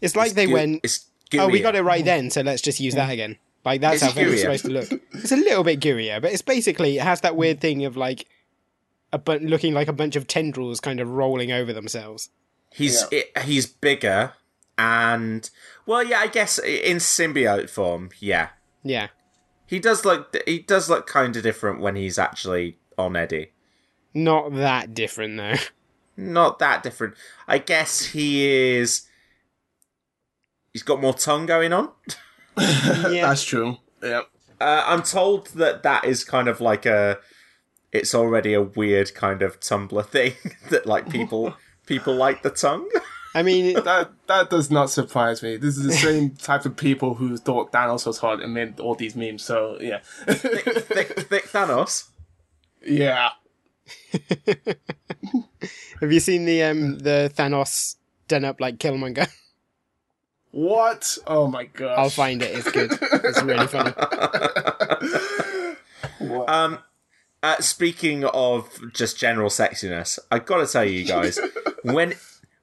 It's 0.00 0.14
like 0.16 0.32
they 0.32 0.46
goo- 0.46 0.52
went, 0.52 0.80
it's 0.82 1.06
"Oh, 1.38 1.48
we 1.48 1.60
got 1.60 1.74
it 1.74 1.82
right 1.82 2.04
then, 2.04 2.30
so 2.30 2.42
let's 2.42 2.60
just 2.62 2.80
use 2.80 2.94
that 2.94 3.10
again." 3.10 3.38
Like 3.66 3.80
that's 3.82 3.96
It's 3.96 4.04
how 4.04 4.10
Venom's 4.12 4.36
gooier. 4.36 4.40
supposed 4.58 4.64
to 4.64 4.70
look. 4.70 5.02
It's 5.12 5.32
a 5.32 5.36
little 5.36 5.64
bit 5.64 5.80
gooier, 5.80 6.22
but 6.22 6.32
it's 6.32 6.40
basically 6.40 6.96
it 6.98 7.02
has 7.02 7.20
that 7.22 7.36
weird 7.36 7.60
thing 7.60 7.84
of 7.84 7.96
like 7.96 8.28
a 9.12 9.18
bu- 9.18 9.40
looking 9.40 9.74
like 9.74 9.88
a 9.88 9.92
bunch 9.92 10.14
of 10.16 10.26
tendrils 10.28 10.78
kind 10.80 11.00
of 11.00 11.10
rolling 11.10 11.50
over 11.50 11.72
themselves. 11.72 12.30
He's 12.72 13.04
it, 13.10 13.36
he's 13.44 13.66
bigger 13.66 14.32
and 14.78 15.50
well, 15.84 16.04
yeah. 16.04 16.20
I 16.20 16.28
guess 16.28 16.58
in 16.60 16.98
symbiote 16.98 17.68
form, 17.68 18.10
yeah. 18.20 18.50
Yeah. 18.84 19.08
He 19.66 19.80
does 19.80 20.04
look 20.04 20.36
he 20.46 20.60
does 20.60 20.88
look 20.88 21.06
kind 21.08 21.34
of 21.36 21.42
different 21.42 21.80
when 21.80 21.96
he's 21.96 22.18
actually 22.20 22.78
on 22.96 23.16
Eddie. 23.16 23.50
Not 24.14 24.54
that 24.54 24.94
different 24.94 25.36
though. 25.38 25.56
Not 26.16 26.60
that 26.60 26.82
different. 26.84 27.14
I 27.48 27.58
guess 27.58 28.06
he 28.06 28.46
is. 28.76 29.08
He's 30.72 30.82
got 30.84 31.00
more 31.00 31.14
tongue 31.14 31.46
going 31.46 31.72
on. 31.72 31.90
yeah. 32.58 33.26
That's 33.28 33.44
true. 33.44 33.78
Yeah. 34.02 34.22
Uh, 34.60 34.84
I'm 34.86 35.02
told 35.02 35.48
that 35.48 35.82
that 35.82 36.04
is 36.04 36.24
kind 36.24 36.48
of 36.48 36.60
like 36.60 36.86
a. 36.86 37.18
It's 37.92 38.14
already 38.14 38.54
a 38.54 38.62
weird 38.62 39.14
kind 39.14 39.42
of 39.42 39.60
Tumblr 39.60 40.06
thing 40.10 40.34
that 40.70 40.86
like 40.86 41.08
people 41.10 41.54
people 41.86 42.14
like 42.14 42.42
the 42.42 42.50
tongue. 42.50 42.88
I 43.34 43.42
mean, 43.42 43.74
that 43.84 44.10
that 44.26 44.50
does 44.50 44.70
not 44.70 44.90
surprise 44.90 45.42
me. 45.42 45.56
This 45.56 45.76
is 45.76 45.84
the 45.84 45.92
same 45.92 46.30
type 46.30 46.64
of 46.64 46.76
people 46.76 47.14
who 47.14 47.36
thought 47.36 47.72
Thanos 47.72 48.06
was 48.06 48.18
hot 48.18 48.42
and 48.42 48.54
made 48.54 48.80
all 48.80 48.94
these 48.94 49.14
memes. 49.14 49.42
So 49.42 49.78
yeah, 49.80 50.00
thick, 50.26 50.64
thick 51.28 51.44
Thanos. 51.48 52.08
Yeah. 52.82 53.30
Have 56.00 56.12
you 56.12 56.20
seen 56.20 56.44
the 56.44 56.62
um 56.62 56.98
the 56.98 57.30
Thanos 57.34 57.96
done 58.28 58.44
up 58.44 58.60
like 58.60 58.78
Killmonger? 58.78 59.28
What? 60.56 61.18
Oh 61.26 61.48
my 61.48 61.64
god! 61.66 61.98
I'll 61.98 62.08
find 62.08 62.40
it. 62.40 62.50
It's 62.56 62.70
good. 62.70 62.90
It's 63.02 63.42
really 63.42 63.66
funny. 63.66 63.92
Um, 66.48 66.78
uh, 67.42 67.60
speaking 67.60 68.24
of 68.24 68.70
just 68.94 69.18
general 69.18 69.50
sexiness, 69.50 70.18
I 70.30 70.38
gotta 70.38 70.66
tell 70.66 70.84
you 70.84 71.04
guys, 71.04 71.38
when 71.82 72.14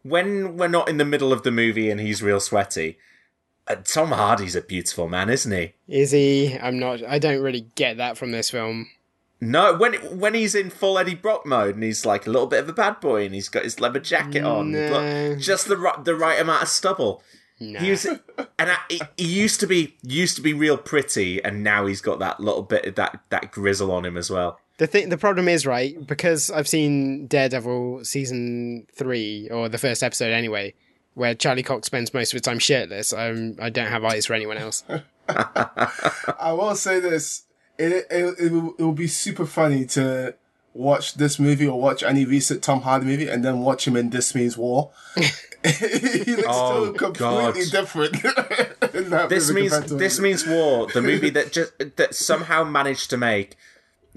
when 0.01 0.57
we're 0.57 0.67
not 0.67 0.89
in 0.89 0.97
the 0.97 1.05
middle 1.05 1.31
of 1.31 1.43
the 1.43 1.51
movie 1.51 1.89
and 1.91 1.99
he's 1.99 2.23
real 2.23 2.39
sweaty, 2.39 2.97
uh, 3.67 3.75
Tom 3.83 4.09
Hardy's 4.11 4.55
a 4.55 4.61
beautiful 4.61 5.07
man, 5.07 5.29
isn't 5.29 5.51
he? 5.51 5.73
Is 5.87 6.11
he? 6.11 6.57
I'm 6.59 6.79
not. 6.79 7.03
I 7.03 7.19
don't 7.19 7.41
really 7.43 7.67
get 7.75 7.97
that 7.97 8.17
from 8.17 8.31
this 8.31 8.49
film. 8.49 8.89
No, 9.39 9.75
when 9.75 9.93
when 10.19 10.33
he's 10.33 10.55
in 10.55 10.69
full 10.71 10.97
Eddie 10.97 11.15
Brock 11.15 11.45
mode 11.45 11.75
and 11.75 11.83
he's 11.83 12.05
like 12.05 12.25
a 12.25 12.31
little 12.31 12.47
bit 12.47 12.61
of 12.61 12.69
a 12.69 12.73
bad 12.73 12.99
boy 13.01 13.25
and 13.25 13.35
he's 13.35 13.49
got 13.49 13.63
his 13.65 13.79
leather 13.79 13.99
jacket 13.99 14.43
on, 14.43 14.71
No. 14.71 15.35
just 15.35 15.67
the 15.67 15.77
right, 15.77 16.03
the 16.03 16.15
right 16.15 16.39
amount 16.39 16.63
of 16.63 16.69
stubble. 16.69 17.21
He 17.59 17.91
was, 17.91 18.05
and 18.05 18.19
I, 18.59 18.77
he, 18.89 19.01
he 19.17 19.25
used 19.25 19.59
to 19.61 19.67
be 19.67 19.95
used 20.01 20.35
to 20.35 20.41
be 20.41 20.53
real 20.53 20.77
pretty, 20.77 21.43
and 21.43 21.63
now 21.63 21.85
he's 21.85 22.01
got 22.01 22.19
that 22.19 22.39
little 22.39 22.63
bit 22.63 22.85
of 22.85 22.95
that 22.95 23.21
that 23.29 23.51
grizzle 23.51 23.91
on 23.91 24.05
him 24.05 24.17
as 24.17 24.29
well. 24.29 24.59
The 24.77 24.87
thing, 24.87 25.09
the 25.09 25.17
problem 25.17 25.47
is 25.47 25.65
right 25.65 25.95
because 26.05 26.49
I've 26.49 26.67
seen 26.67 27.27
Daredevil 27.27 28.05
season 28.05 28.87
three 28.93 29.49
or 29.49 29.69
the 29.69 29.77
first 29.77 30.01
episode 30.03 30.33
anyway, 30.33 30.73
where 31.13 31.35
Charlie 31.35 31.63
Cox 31.63 31.85
spends 31.85 32.13
most 32.13 32.33
of 32.33 32.37
his 32.37 32.41
time 32.41 32.59
shirtless. 32.59 33.13
I'm, 33.13 33.55
I 33.61 33.69
don't 33.69 33.87
have 33.87 34.03
eyes 34.03 34.25
for 34.25 34.33
anyone 34.33 34.57
else. 34.57 34.83
I 35.29 36.53
will 36.53 36.75
say 36.75 36.99
this: 36.99 37.43
it 37.77 38.07
it 38.09 38.35
it 38.39 38.51
will, 38.51 38.73
it 38.77 38.83
will 38.83 38.93
be 38.93 39.07
super 39.07 39.45
funny 39.45 39.85
to 39.87 40.35
watch 40.73 41.13
this 41.15 41.37
movie 41.37 41.67
or 41.67 41.79
watch 41.79 42.01
any 42.01 42.25
recent 42.25 42.63
Tom 42.63 42.81
Hardy 42.81 43.05
movie 43.05 43.27
and 43.27 43.45
then 43.45 43.59
watch 43.59 43.87
him 43.87 43.95
in 43.95 44.09
This 44.09 44.33
Means 44.33 44.57
War. 44.57 44.91
he 45.65 46.35
looks 46.35 46.47
Oh, 46.47 46.85
so 46.85 46.93
completely 46.93 47.63
God. 47.65 47.71
different. 47.71 48.21
this 49.29 49.51
means 49.51 49.79
this 49.93 50.19
means 50.19 50.45
war. 50.45 50.87
The 50.87 51.01
movie 51.11 51.29
that 51.31 51.51
just 51.51 51.71
that 51.95 52.15
somehow 52.15 52.63
managed 52.63 53.09
to 53.11 53.17
make 53.17 53.55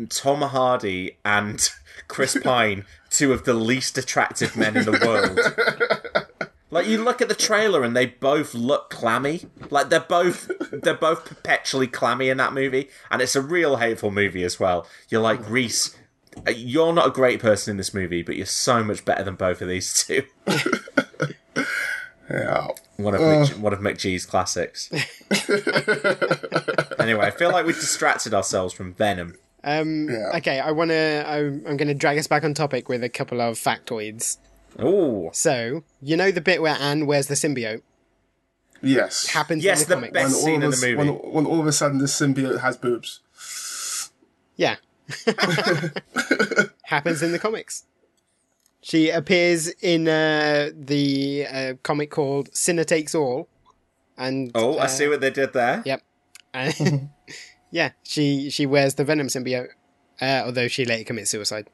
Tom 0.09 0.43
Hardy 0.43 1.17
and 1.25 1.69
Chris 2.09 2.37
Pine 2.43 2.85
two 3.11 3.33
of 3.33 3.45
the 3.45 3.55
least 3.55 3.97
attractive 3.97 4.57
men 4.57 4.77
in 4.77 4.85
the 4.85 4.93
world. 5.05 6.37
Like 6.71 6.87
you 6.89 7.03
look 7.03 7.23
at 7.23 7.29
the 7.29 7.35
trailer 7.35 7.85
and 7.85 7.97
they 7.97 8.07
both 8.07 8.53
look 8.53 8.91
clammy. 8.91 9.47
Like 9.71 9.89
they're 9.89 10.01
both 10.01 10.51
they're 10.73 10.95
both 10.95 11.25
perpetually 11.25 11.87
clammy 11.87 12.29
in 12.29 12.37
that 12.39 12.53
movie, 12.53 12.89
and 13.11 13.23
it's 13.23 13.37
a 13.37 13.41
real 13.41 13.77
hateful 13.77 14.11
movie 14.11 14.43
as 14.43 14.59
well. 14.59 14.87
You're 15.09 15.23
like 15.23 15.49
Reese. 15.49 15.97
Uh, 16.47 16.51
You're 16.51 16.93
not 16.93 17.07
a 17.07 17.11
great 17.11 17.41
person 17.41 17.73
in 17.73 17.77
this 17.77 17.95
movie, 17.95 18.23
but 18.23 18.37
you're 18.37 18.47
so 18.47 18.83
much 18.83 19.05
better 19.05 19.23
than 19.23 19.35
both 19.37 19.61
of 19.63 19.69
these 19.69 20.05
two. 20.05 20.23
Yeah. 22.29 22.67
One 22.97 23.15
of 23.15 23.21
Uh. 23.21 23.25
Mick, 23.25 23.57
one 23.59 23.73
of 23.73 23.79
McG's 23.79 24.27
classics. 24.27 24.91
anyway, 26.99 27.27
I 27.27 27.31
feel 27.31 27.53
like 27.53 27.65
we've 27.67 27.79
distracted 27.79 28.35
ourselves 28.35 28.75
from 28.75 28.95
Venom. 28.95 29.37
Um, 29.63 30.09
Okay, 30.35 30.59
I 30.59 30.73
want 30.73 30.91
to. 30.91 31.25
I'm, 31.25 31.63
I'm 31.69 31.77
going 31.77 31.87
to 31.87 31.95
drag 31.95 32.19
us 32.19 32.27
back 32.27 32.43
on 32.43 32.53
topic 32.53 32.89
with 32.89 33.05
a 33.05 33.09
couple 33.09 33.41
of 33.41 33.57
factoids. 33.57 34.39
Oh, 34.77 35.31
So 35.33 35.85
you 36.03 36.17
know 36.17 36.33
the 36.33 36.41
bit 36.41 36.61
where 36.61 36.77
Anne 36.81 37.07
wears 37.07 37.29
the 37.29 37.35
symbiote 37.37 37.83
Yes. 38.83 39.29
happens 39.29 39.63
Yes, 39.63 39.83
in 39.85 39.89
the, 39.89 39.95
the 39.95 39.95
comics. 39.95 40.13
best 40.13 40.35
When 40.35 40.43
scene 40.43 40.49
all, 40.49 40.57
in 40.57 40.63
of 40.65 40.81
the 40.81 40.87
a, 40.87 40.97
movie. 40.97 41.11
when, 41.13 41.33
when 41.33 41.47
all 41.47 41.61
of 41.61 41.67
a 41.69 41.73
sudden 41.73 41.99
the 41.99 42.07
symbiote 42.07 42.61
has 42.61 42.77
boobs. 42.77 43.21
Yeah. 44.57 44.77
Happens 46.85 47.23
in 47.23 47.33
the 47.33 47.39
comics. 47.39 47.85
She 48.81 49.11
appears 49.11 49.69
in 49.81 50.07
uh, 50.07 50.71
the 50.75 51.47
uh, 51.51 51.73
comic 51.83 52.11
called 52.11 52.55
Sinner 52.55 52.85
Takes 52.85 53.15
All. 53.15 53.49
And 54.17 54.53
Oh, 54.55 54.77
I 54.79 54.85
uh, 54.85 54.87
see 54.87 55.09
what 55.09 55.21
they 55.21 55.31
did 55.31 55.53
there. 55.53 55.83
Yep. 55.85 56.03
And 56.55 57.11
yeah, 57.71 57.91
she 58.03 58.49
she 58.51 58.65
wears 58.65 58.95
the 58.95 59.05
Venom 59.05 59.27
symbiote, 59.27 59.69
uh, 60.21 60.43
although 60.47 60.69
she 60.69 60.85
later 60.85 61.05
commits 61.05 61.31
suicide. 61.31 61.69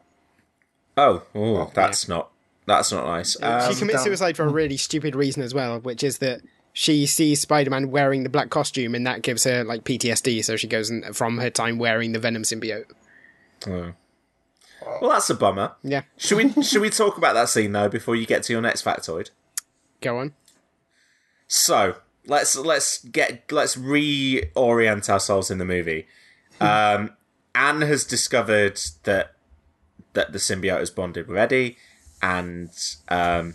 Oh, 0.97 1.23
oh, 1.35 1.71
that's 1.75 2.09
not 2.09 2.31
that's 2.67 2.91
not 2.93 3.07
nice. 3.07 3.37
she 3.39 3.45
Um, 3.45 3.75
commits 3.77 4.03
suicide 4.03 4.37
for 4.37 4.45
a 4.45 4.49
really 4.49 4.77
stupid 4.77 5.15
reason 5.15 5.43
as 5.43 5.55
well, 5.55 5.79
which 5.81 6.03
is 6.03 6.19
that 6.19 6.41
she 6.73 7.05
sees 7.07 7.41
Spider-Man 7.43 7.91
wearing 7.91 8.23
the 8.23 8.31
black 8.31 8.49
costume, 8.51 8.95
and 8.95 9.07
that 9.07 9.23
gives 9.23 9.45
her 9.45 9.63
like 9.63 9.85
PTSD. 9.85 10.43
So 10.45 10.57
she 10.57 10.67
goes 10.67 10.89
and, 10.91 11.15
from 11.15 11.39
her 11.39 11.51
time 11.51 11.79
wearing 11.79 12.13
the 12.13 12.19
Venom 12.19 12.43
symbiote. 12.43 12.87
Oh. 13.67 13.95
Well, 15.01 15.11
that's 15.11 15.31
a 15.31 15.35
bummer. 15.35 15.73
Yeah, 15.83 16.03
Should 16.17 16.39
we 16.57 16.63
should 16.63 16.83
we 16.83 16.91
talk 16.91 17.17
about 17.17 17.35
that 17.35 17.49
scene 17.49 17.73
though 17.73 17.89
before 17.89 18.17
you 18.17 18.27
get 18.27 18.43
to 18.45 18.53
your 18.53 18.63
next 18.63 18.85
factoid? 18.85 19.31
go 20.01 20.19
on. 20.19 20.35
So 21.47 21.97
let's 22.27 22.57
let's 22.57 22.99
get 23.05 23.51
let's 23.53 23.77
reorient 23.77 25.09
ourselves 25.09 25.51
in 25.51 25.59
the 25.59 25.65
movie. 25.65 26.07
Um, 26.61 27.17
Anne 27.55 27.83
has 27.83 28.05
discovered 28.05 28.81
that 29.05 29.35
that 30.15 30.33
the 30.33 30.39
symbiote 30.39 30.79
has 30.81 30.91
bonded 30.91 31.29
with 31.29 31.39
Eddie, 31.39 31.77
and 32.21 32.71
um, 33.09 33.55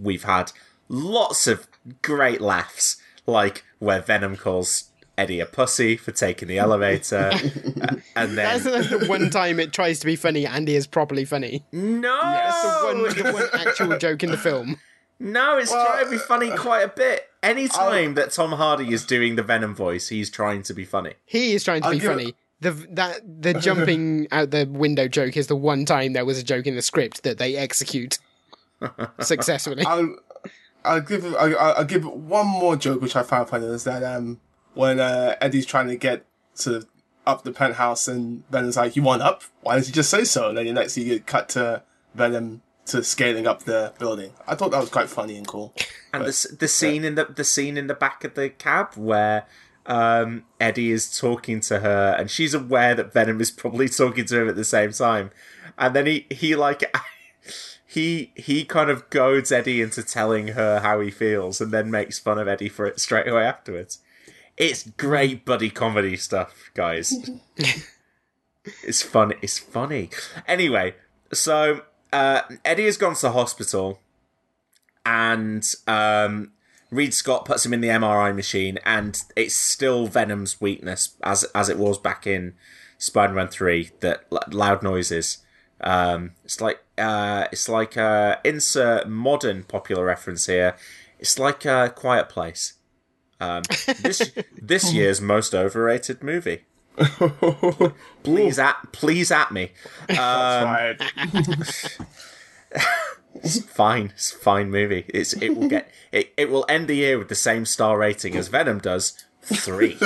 we've 0.00 0.24
had 0.24 0.52
lots 0.88 1.46
of 1.46 1.66
great 2.02 2.40
laughs, 2.40 2.96
like 3.26 3.64
where 3.78 4.00
Venom 4.00 4.36
calls 4.36 4.89
Eddie 5.20 5.40
a 5.40 5.46
pussy 5.46 5.96
for 5.96 6.12
taking 6.12 6.48
the 6.48 6.58
elevator, 6.58 7.30
and 8.16 8.36
then 8.36 8.36
That's, 8.36 8.64
that's 8.64 8.88
the 8.90 9.06
one 9.06 9.28
time 9.30 9.60
it 9.60 9.72
tries 9.72 10.00
to 10.00 10.06
be 10.06 10.16
funny, 10.16 10.46
and 10.46 10.66
he 10.66 10.74
is 10.76 10.86
properly 10.86 11.24
funny. 11.24 11.64
no, 11.72 12.18
That's 12.22 12.62
the 12.62 12.86
one, 12.86 13.02
the 13.02 13.32
one 13.32 13.66
actual 13.68 13.98
joke 13.98 14.22
in 14.22 14.30
the 14.30 14.38
film. 14.38 14.78
No, 15.18 15.58
it's 15.58 15.70
trying 15.70 16.04
to 16.04 16.10
be 16.10 16.16
funny 16.16 16.50
quite 16.56 16.80
a 16.80 16.88
bit. 16.88 17.26
Any 17.42 17.68
time 17.68 18.14
that 18.14 18.30
Tom 18.32 18.52
Hardy 18.52 18.92
is 18.92 19.04
doing 19.04 19.36
the 19.36 19.42
Venom 19.42 19.74
voice, 19.74 20.08
he's 20.08 20.30
trying 20.30 20.62
to 20.64 20.72
be 20.74 20.84
funny. 20.86 21.14
He 21.26 21.52
is 21.52 21.62
trying 21.64 21.82
to 21.82 21.88
I'll 21.88 21.92
be 21.92 21.98
give 22.00 22.10
it- 22.12 22.14
funny. 22.14 22.34
the 22.60 22.70
that 22.92 23.42
the 23.42 23.52
jumping 23.54 24.28
out 24.32 24.50
the 24.50 24.64
window 24.66 25.08
joke 25.08 25.36
is 25.36 25.46
the 25.48 25.56
one 25.56 25.84
time 25.84 26.14
there 26.14 26.24
was 26.24 26.38
a 26.38 26.42
joke 26.42 26.66
in 26.66 26.74
the 26.76 26.82
script 26.82 27.22
that 27.24 27.36
they 27.36 27.56
execute 27.56 28.18
successfully. 29.20 29.84
I'll, 29.84 30.16
I'll 30.84 31.00
give 31.00 31.24
I'll, 31.36 31.58
I'll 31.58 31.84
give 31.84 32.04
one 32.06 32.46
more 32.46 32.76
joke 32.76 33.00
which 33.02 33.16
I 33.16 33.22
found 33.22 33.48
funny 33.50 33.66
is 33.66 33.84
that 33.84 34.02
um 34.02 34.40
when 34.74 35.00
uh, 35.00 35.36
Eddie's 35.40 35.66
trying 35.66 35.88
to 35.88 35.96
get 35.96 36.24
to 36.56 36.86
up 37.26 37.44
the 37.44 37.52
penthouse 37.52 38.08
and 38.08 38.48
Venom's 38.50 38.76
like, 38.76 38.96
"You 38.96 39.02
want 39.02 39.22
up? 39.22 39.42
Why 39.62 39.74
don't 39.74 39.86
you 39.86 39.92
just 39.92 40.10
say 40.10 40.24
so?" 40.24 40.48
And 40.48 40.58
then 40.58 40.66
the 40.66 40.72
next 40.72 40.96
you 40.96 41.04
get 41.04 41.26
cut 41.26 41.48
to 41.50 41.82
Venom 42.14 42.62
to 42.86 43.02
scaling 43.02 43.46
up 43.46 43.64
the 43.64 43.92
building. 43.98 44.32
I 44.46 44.54
thought 44.54 44.70
that 44.72 44.80
was 44.80 44.90
quite 44.90 45.08
funny 45.08 45.36
and 45.36 45.46
cool. 45.46 45.74
And 46.12 46.24
the 46.24 46.56
the 46.58 46.68
scene 46.68 47.04
in 47.04 47.14
the 47.14 47.24
the 47.24 47.44
scene 47.44 47.76
in 47.76 47.86
the 47.86 47.94
back 47.94 48.24
of 48.24 48.34
the 48.34 48.50
cab 48.50 48.94
where 48.96 49.46
um, 49.86 50.44
Eddie 50.60 50.90
is 50.90 51.18
talking 51.18 51.60
to 51.60 51.80
her, 51.80 52.14
and 52.18 52.30
she's 52.30 52.54
aware 52.54 52.94
that 52.94 53.12
Venom 53.12 53.40
is 53.40 53.50
probably 53.50 53.88
talking 54.02 54.24
to 54.26 54.42
him 54.42 54.48
at 54.48 54.56
the 54.56 54.64
same 54.64 54.92
time, 54.92 55.30
and 55.78 55.94
then 55.94 56.06
he 56.06 56.26
he 56.30 56.54
like. 56.56 56.84
He 57.92 58.30
he 58.36 58.64
kind 58.64 58.88
of 58.88 59.10
goads 59.10 59.50
Eddie 59.50 59.82
into 59.82 60.04
telling 60.04 60.48
her 60.48 60.78
how 60.78 61.00
he 61.00 61.10
feels, 61.10 61.60
and 61.60 61.72
then 61.72 61.90
makes 61.90 62.20
fun 62.20 62.38
of 62.38 62.46
Eddie 62.46 62.68
for 62.68 62.86
it 62.86 63.00
straight 63.00 63.26
away 63.26 63.42
afterwards. 63.42 63.98
It's 64.60 64.82
great 64.90 65.46
buddy 65.46 65.70
comedy 65.70 66.18
stuff, 66.18 66.70
guys. 66.74 67.14
it's 68.84 69.00
fun. 69.00 69.32
It's 69.40 69.58
funny. 69.58 70.10
Anyway, 70.46 70.96
so 71.32 71.80
uh, 72.12 72.42
Eddie 72.62 72.84
has 72.84 72.98
gone 72.98 73.14
to 73.14 73.22
the 73.22 73.32
hospital, 73.32 74.00
and 75.06 75.66
um, 75.86 76.52
Reid 76.90 77.14
Scott 77.14 77.46
puts 77.46 77.64
him 77.64 77.72
in 77.72 77.80
the 77.80 77.88
MRI 77.88 78.36
machine, 78.36 78.78
and 78.84 79.22
it's 79.34 79.54
still 79.54 80.06
Venom's 80.08 80.60
weakness, 80.60 81.16
as 81.22 81.44
as 81.54 81.70
it 81.70 81.78
was 81.78 81.96
back 81.96 82.26
in 82.26 82.52
Spider-Man 82.98 83.48
Three. 83.48 83.92
That 84.00 84.26
l- 84.30 84.44
loud 84.50 84.82
noises. 84.82 85.38
Um, 85.80 86.32
it's 86.44 86.60
like 86.60 86.82
uh, 86.98 87.46
it's 87.50 87.66
like 87.66 87.96
uh, 87.96 88.36
insert 88.44 89.08
modern 89.08 89.62
popular 89.62 90.04
reference 90.04 90.44
here. 90.44 90.76
It's 91.18 91.38
like 91.38 91.64
a 91.64 91.90
Quiet 91.96 92.28
Place. 92.28 92.74
Um, 93.40 93.62
this 94.02 94.32
this 94.60 94.92
year's 94.92 95.20
most 95.20 95.54
overrated 95.54 96.22
movie. 96.22 96.64
please 98.22 98.58
at 98.58 98.92
please 98.92 99.30
at 99.30 99.50
me. 99.50 99.72
Um, 100.10 100.96
it's 103.34 103.64
fine. 103.64 104.06
It's 104.14 104.32
a 104.32 104.36
fine 104.36 104.70
movie. 104.70 105.06
It's 105.08 105.32
it 105.34 105.56
will 105.56 105.68
get 105.68 105.90
it, 106.12 106.32
it 106.36 106.50
will 106.50 106.66
end 106.68 106.88
the 106.88 106.96
year 106.96 107.18
with 107.18 107.28
the 107.28 107.34
same 107.34 107.64
star 107.64 107.96
rating 107.96 108.36
as 108.36 108.48
Venom 108.48 108.78
does. 108.78 109.24
Three. 109.42 109.96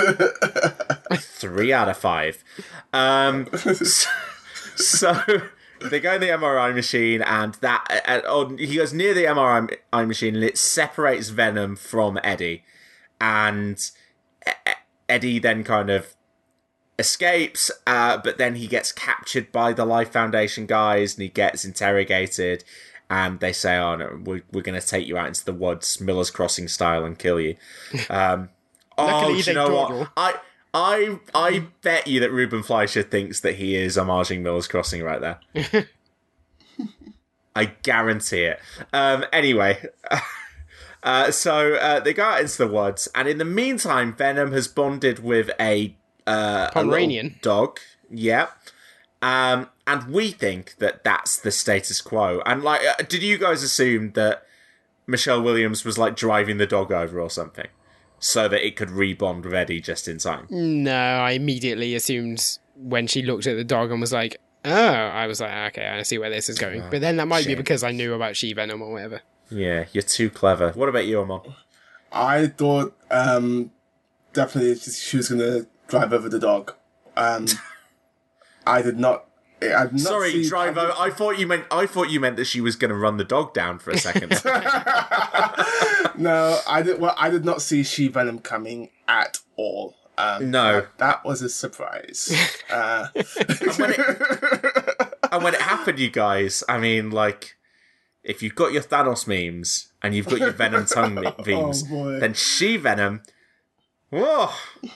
Three 1.17 1.73
out 1.73 1.89
of 1.89 1.97
five. 1.97 2.45
Um 2.93 3.49
so, 3.57 4.09
so 4.77 5.21
they 5.91 6.01
go 6.01 6.15
in 6.15 6.21
the 6.21 6.29
MRI 6.29 6.75
machine 6.75 7.23
and 7.23 7.55
that 7.55 8.03
and, 8.07 8.23
oh, 8.27 8.57
he 8.57 8.77
goes 8.77 8.93
near 8.93 9.13
the 9.13 9.25
MRI 9.25 10.07
machine 10.07 10.37
and 10.37 10.45
it 10.45 10.57
separates 10.57 11.31
Venom 11.31 11.75
from 11.77 12.19
Eddie. 12.23 12.65
And 13.25 13.91
Eddie 15.09 15.39
then 15.39 15.65
kind 15.65 15.89
of 15.89 16.15
escapes, 16.99 17.71
uh, 17.87 18.19
but 18.23 18.37
then 18.37 18.57
he 18.57 18.67
gets 18.67 18.93
captured 18.93 19.51
by 19.51 19.73
the 19.73 19.87
Life 19.87 20.13
Foundation 20.13 20.67
guys 20.67 21.15
and 21.15 21.23
he 21.23 21.29
gets 21.29 21.65
interrogated. 21.65 22.65
And 23.09 23.41
they 23.41 23.53
say, 23.53 23.77
"Oh 23.77 23.97
no, 23.97 24.19
we're, 24.23 24.43
we're 24.53 24.63
going 24.63 24.81
to 24.81 24.87
take 24.87 25.07
you 25.07 25.17
out 25.17 25.29
into 25.29 25.45
the 25.45 25.53
woods, 25.53 26.01
Miller's 26.01 26.31
Crossing 26.31 26.69
style, 26.69 27.05
and 27.05 27.19
kill 27.19 27.41
you." 27.41 27.57
Um, 28.11 28.51
oh, 28.99 29.07
Luckily 29.07 29.41
you 29.41 29.55
know 29.55 29.69
dawdle. 29.69 29.99
what? 30.01 30.13
I 30.17 30.35
I 30.75 31.19
I 31.35 31.67
bet 31.83 32.07
you 32.07 32.21
that 32.21 32.31
Ruben 32.33 32.63
Fleischer 32.63 33.03
thinks 33.03 33.41
that 33.41 33.55
he 33.57 33.75
is 33.77 33.97
homaging 33.97 34.41
Miller's 34.41 34.69
Crossing 34.69 35.03
right 35.03 35.21
there. 35.21 35.39
I 37.57 37.67
guarantee 37.67 38.45
it. 38.45 38.61
Um, 38.93 39.25
anyway, 39.33 39.85
uh, 41.05 41.31
so 41.31 41.75
uh, 41.75 42.01
they 42.01 42.13
go 42.15 42.25
out 42.25 42.41
into 42.41 42.59
the 42.59 42.67
woods, 42.67 43.09
and 43.15 43.29
in 43.29 43.39
the 43.39 43.45
meantime, 43.45 44.17
Venom 44.17 44.53
has 44.53 44.67
bonded 44.67 45.21
with 45.23 45.51
a 45.61 45.95
uh, 46.27 46.69
a 46.71 46.73
Pomeranian. 46.73 47.39
dog. 47.43 47.79
Yeah. 48.11 48.49
Um, 49.21 49.69
and 49.87 50.09
we 50.13 50.31
think 50.31 50.77
that 50.79 51.05
that's 51.05 51.39
the 51.39 51.51
status 51.51 52.01
quo. 52.01 52.43
And 52.45 52.63
like, 52.63 52.81
uh, 52.85 53.03
did 53.09 53.23
you 53.23 53.39
guys 53.39 53.63
assume 53.63 54.13
that 54.13 54.45
Michelle 55.07 55.43
Williams 55.43 55.85
was 55.85 55.99
like 55.99 56.17
driving 56.17 56.57
the 56.59 56.67
dog 56.67 56.91
over 56.91 57.21
or 57.21 57.31
something, 57.31 57.69
so 58.19 58.49
that 58.49 58.67
it 58.67 58.77
could 58.77 58.89
rebond 58.89 59.45
with 59.45 59.55
Eddie 59.55 59.81
just 59.81 60.09
in 60.09 60.19
time? 60.19 60.47
No, 60.51 60.95
I 60.95 61.33
immediately 61.33 61.95
assumed 61.95 62.59
when 62.77 63.07
she 63.07 63.23
looked 63.23 63.47
at 63.47 63.57
the 63.57 63.65
dog 63.65 63.91
and 63.91 64.01
was 64.01 64.13
like, 64.13 64.39
"Oh," 64.65 64.73
I 64.73 65.27
was 65.27 65.41
like, 65.41 65.73
"Okay, 65.73 65.87
I 65.87 66.03
see 66.03 66.19
where 66.19 66.31
this 66.31 66.49
is 66.49 66.59
going." 66.59 66.83
But 66.91 67.01
then 67.03 67.17
that 67.17 67.29
might 67.29 67.47
be 67.47 67.55
because 67.55 67.83
I 67.83 67.93
knew 67.93 68.15
about 68.15 68.37
She 68.37 68.53
Venom 68.55 68.81
or 68.81 68.93
whatever. 68.93 69.21
Yeah, 69.51 69.85
you're 69.93 70.03
too 70.03 70.31
clever. 70.31 70.71
What 70.73 70.89
about 70.89 71.07
you, 71.07 71.21
Amon? 71.21 71.55
I 72.13 72.47
thought 72.47 72.97
um, 73.11 73.71
definitely 74.33 74.77
she 74.77 75.17
was 75.17 75.29
going 75.29 75.41
to 75.41 75.67
drive 75.89 76.13
over 76.13 76.29
the 76.29 76.39
dog. 76.39 76.75
Um, 77.17 77.47
I 78.67 78.83
did 78.83 78.99
not. 78.99 79.27
I 79.63 79.85
did 79.85 79.93
not 79.93 80.01
Sorry, 80.01 80.31
see- 80.33 80.49
driver. 80.49 80.93
I 80.99 81.11
thought 81.11 81.39
you 81.39 81.47
meant. 81.47 81.65
I 81.71 81.87
thought 81.87 82.11
you 82.11 82.21
meant 82.21 82.37
that 82.37 82.47
she 82.47 82.61
was 82.61 82.77
going 82.77 82.91
to 82.91 82.97
run 82.97 83.17
the 83.17 83.25
dog 83.25 83.55
down 83.55 83.79
for 83.79 83.91
a 83.93 83.99
second. 83.99 84.31
no, 86.19 86.59
I 86.69 86.83
did. 86.85 87.01
Well, 87.01 87.15
I 87.19 87.31
did 87.31 87.45
not 87.45 87.63
see 87.63 87.83
She 87.83 88.09
Venom 88.09 88.39
coming 88.41 88.91
at 89.09 89.39
all. 89.57 89.95
Um, 90.17 90.51
No. 90.51 90.81
that, 90.81 90.99
that 90.99 91.25
was 91.25 91.43
a 91.43 91.49
surprise. 91.49 92.33
uh, 92.71 93.09
and, 93.15 93.27
when 93.79 93.91
it, 93.93 93.99
and 95.33 95.43
when 95.43 95.55
it 95.55 95.61
happened, 95.61 95.99
you 95.99 96.11
guys, 96.11 96.63
I 96.69 96.79
mean, 96.79 97.11
like, 97.11 97.57
if 98.25 98.43
you've 98.43 98.55
got 98.55 98.73
your 98.73 98.83
Thanos 98.83 99.27
memes 99.29 99.93
and 100.03 100.15
you've 100.15 100.27
got 100.27 100.39
your 100.41 100.51
Venom 100.51 100.87
tongue 100.93 101.15
me- 101.15 101.33
memes, 101.47 101.83
boy. 101.85 102.19
then 102.19 102.35
she 102.35 102.77
Venom. 102.77 103.23
Whoa, 104.11 104.51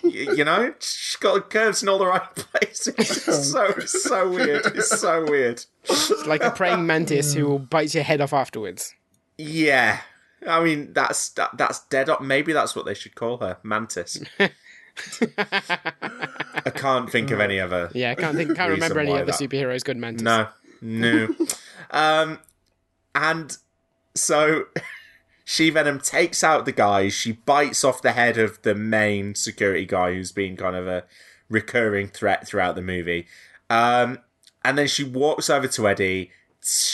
you, 0.04 0.36
you 0.36 0.44
know, 0.44 0.74
she's 0.78 1.16
got 1.18 1.50
curves 1.50 1.82
in 1.82 1.88
all 1.88 1.98
the 1.98 2.06
right 2.06 2.22
places. 2.36 2.88
It's 2.96 3.50
so 3.52 3.78
so 3.80 4.28
weird. 4.30 4.64
It's 4.66 5.00
so 5.00 5.24
weird. 5.28 5.64
It's 5.84 6.26
like 6.26 6.42
a 6.42 6.50
praying 6.52 6.86
mantis 6.86 7.34
who 7.34 7.46
will 7.46 7.58
bite 7.58 7.94
your 7.94 8.04
head 8.04 8.20
off 8.20 8.32
afterwards. 8.32 8.94
Yeah, 9.36 10.00
I 10.46 10.62
mean 10.62 10.92
that's 10.92 11.30
that, 11.30 11.56
that's 11.56 11.80
dead 11.86 12.08
up. 12.08 12.22
Maybe 12.22 12.52
that's 12.52 12.76
what 12.76 12.86
they 12.86 12.94
should 12.94 13.14
call 13.16 13.38
her, 13.38 13.58
Mantis. 13.64 14.20
I 15.36 16.70
can't 16.74 17.10
think 17.10 17.30
of 17.30 17.40
any 17.40 17.60
other. 17.60 17.90
Yeah, 17.94 18.10
I 18.10 18.14
can't 18.14 18.36
think, 18.36 18.54
can't 18.56 18.70
remember 18.70 19.00
any 19.00 19.12
other 19.12 19.26
that- 19.26 19.34
superheroes 19.40 19.84
good 19.84 19.96
mantis. 19.96 20.22
No, 20.22 20.48
no. 20.80 21.34
um, 21.90 22.38
and 23.14 23.56
so 24.14 24.66
she 25.44 25.70
Venom 25.70 26.00
takes 26.00 26.44
out 26.44 26.64
the 26.64 26.72
guys. 26.72 27.14
She 27.14 27.32
bites 27.32 27.84
off 27.84 28.02
the 28.02 28.12
head 28.12 28.38
of 28.38 28.60
the 28.62 28.74
main 28.74 29.34
security 29.34 29.86
guy, 29.86 30.14
who's 30.14 30.32
been 30.32 30.56
kind 30.56 30.76
of 30.76 30.86
a 30.86 31.04
recurring 31.48 32.08
threat 32.08 32.46
throughout 32.46 32.74
the 32.74 32.82
movie. 32.82 33.26
Um, 33.70 34.18
and 34.64 34.76
then 34.76 34.86
she 34.88 35.04
walks 35.04 35.48
over 35.48 35.68
to 35.68 35.88
Eddie 35.88 36.30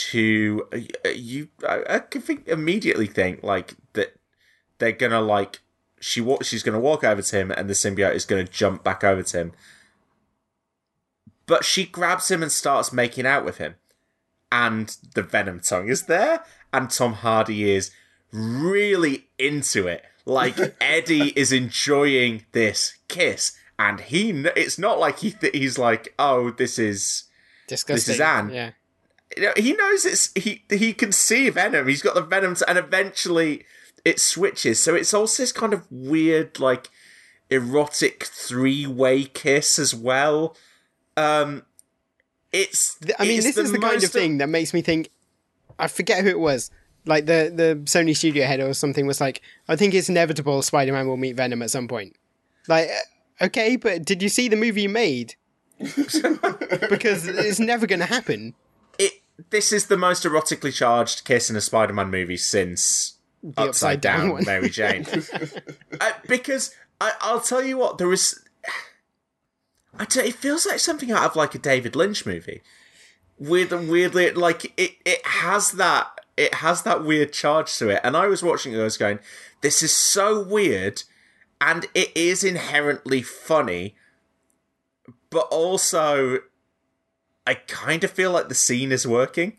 to 0.09 0.67
you. 1.13 1.49
I, 1.67 1.99
can 1.99 2.21
think 2.21 2.47
immediately 2.47 3.07
think 3.07 3.43
like 3.43 3.75
that 3.93 4.15
they're 4.77 4.91
gonna 4.91 5.21
like 5.21 5.61
she 5.99 6.21
wa- 6.21 6.41
she's 6.41 6.63
gonna 6.63 6.79
walk 6.79 7.03
over 7.03 7.21
to 7.21 7.35
him 7.35 7.51
and 7.51 7.69
the 7.69 7.73
symbiote 7.73 8.13
is 8.13 8.25
gonna 8.25 8.43
jump 8.43 8.83
back 8.83 9.03
over 9.03 9.23
to 9.23 9.37
him. 9.37 9.51
But 11.47 11.65
she 11.65 11.85
grabs 11.85 12.31
him 12.31 12.41
and 12.41 12.51
starts 12.51 12.93
making 12.93 13.25
out 13.25 13.45
with 13.45 13.57
him. 13.57 13.75
And 14.55 14.95
the 15.15 15.21
venom 15.21 15.59
tongue 15.59 15.89
is 15.89 16.03
there, 16.03 16.45
and 16.71 16.89
Tom 16.89 17.11
Hardy 17.11 17.69
is 17.69 17.91
really 18.31 19.27
into 19.37 19.85
it. 19.85 20.03
Like 20.25 20.55
Eddie 20.81 21.33
is 21.35 21.51
enjoying 21.51 22.45
this 22.53 22.97
kiss, 23.09 23.57
and 23.77 23.99
he 23.99 24.29
it's 24.55 24.79
not 24.79 24.97
like 24.97 25.19
he 25.19 25.31
th- 25.31 25.53
he's 25.53 25.77
like, 25.77 26.13
"Oh, 26.17 26.51
this 26.51 26.79
is 26.79 27.25
Disgusting. 27.67 27.95
this 27.95 28.09
is 28.09 28.21
Anne." 28.21 28.49
Yeah. 28.49 28.71
he 29.57 29.73
knows 29.73 30.05
it's 30.05 30.31
he 30.35 30.63
he 30.69 30.93
can 30.93 31.11
see 31.11 31.49
venom. 31.49 31.89
He's 31.89 32.01
got 32.01 32.15
the 32.15 32.21
venom, 32.21 32.55
to, 32.55 32.69
and 32.69 32.77
eventually 32.77 33.65
it 34.05 34.21
switches. 34.21 34.81
So 34.81 34.95
it's 34.95 35.13
also 35.13 35.43
this 35.43 35.51
kind 35.51 35.73
of 35.73 35.85
weird, 35.91 36.61
like 36.61 36.89
erotic 37.49 38.23
three 38.23 38.87
way 38.87 39.25
kiss 39.25 39.77
as 39.79 39.93
well. 39.93 40.55
Um, 41.17 41.63
it's 42.55 42.97
I 43.19 43.23
mean, 43.23 43.37
it's 43.37 43.45
this 43.45 43.57
is 43.57 43.71
the 43.71 43.79
kind 43.79 44.03
of 44.03 44.11
thing 44.11 44.37
that 44.37 44.47
makes 44.47 44.73
me 44.73 44.81
think. 44.81 45.09
I 45.77 45.87
forget 45.87 46.23
who 46.23 46.29
it 46.29 46.39
was. 46.39 46.71
Like 47.05 47.25
the 47.25 47.51
the 47.53 47.81
Sony 47.83 48.15
studio 48.15 48.45
head 48.45 48.59
or 48.59 48.73
something 48.73 49.05
was 49.05 49.21
like, 49.21 49.41
I 49.67 49.75
think 49.75 49.93
it's 49.93 50.09
inevitable 50.09 50.61
Spider-Man 50.61 51.07
will 51.07 51.17
meet 51.17 51.35
Venom 51.35 51.61
at 51.61 51.69
some 51.69 51.87
point. 51.87 52.15
Like, 52.67 52.89
uh, 52.89 53.45
okay, 53.45 53.75
but 53.75 54.05
did 54.05 54.23
you 54.23 54.29
see 54.29 54.47
the 54.47 54.55
movie 54.55 54.83
you 54.83 54.89
made? 54.89 55.35
because 55.79 57.27
it's 57.27 57.59
never 57.59 57.85
going 57.85 57.99
to 57.99 58.05
happen. 58.05 58.53
It 58.97 59.11
this 59.49 59.73
is 59.73 59.87
the 59.87 59.97
most 59.97 60.23
erotically 60.23 60.73
charged 60.73 61.25
kiss 61.25 61.49
in 61.49 61.55
a 61.55 61.61
Spider-Man 61.61 62.09
movie 62.09 62.37
since 62.37 63.15
The 63.43 63.63
Upside 63.63 64.01
Down 64.01 64.31
one. 64.31 64.45
Mary 64.45 64.69
Jane. 64.69 65.05
uh, 66.01 66.11
because 66.27 66.73
I, 67.01 67.11
I'll 67.19 67.41
tell 67.41 67.61
you 67.61 67.77
what, 67.77 67.97
there 67.97 68.11
is. 68.13 68.39
I 69.97 70.05
don't, 70.05 70.25
it 70.25 70.35
feels 70.35 70.65
like 70.65 70.79
something 70.79 71.11
out 71.11 71.23
of 71.23 71.35
like 71.35 71.55
a 71.55 71.59
David 71.59 71.95
Lynch 71.95 72.25
movie. 72.25 72.61
Weird 73.37 73.71
and 73.71 73.89
weirdly, 73.89 74.31
like 74.31 74.73
it, 74.77 74.95
it 75.05 75.25
has 75.25 75.73
that 75.73 76.07
it 76.37 76.55
has 76.55 76.83
that 76.83 77.03
weird 77.03 77.33
charge 77.33 77.77
to 77.77 77.89
it. 77.89 78.01
And 78.03 78.15
I 78.15 78.27
was 78.27 78.43
watching 78.43 78.71
it, 78.71 78.75
and 78.75 78.81
I 78.81 78.85
was 78.85 78.97
going, 78.97 79.19
"This 79.61 79.83
is 79.83 79.95
so 79.95 80.41
weird," 80.41 81.03
and 81.59 81.85
it 81.93 82.15
is 82.15 82.43
inherently 82.43 83.21
funny, 83.21 83.95
but 85.29 85.47
also, 85.51 86.39
I 87.45 87.55
kind 87.55 88.03
of 88.03 88.11
feel 88.11 88.31
like 88.31 88.49
the 88.49 88.55
scene 88.55 88.91
is 88.91 89.07
working. 89.07 89.57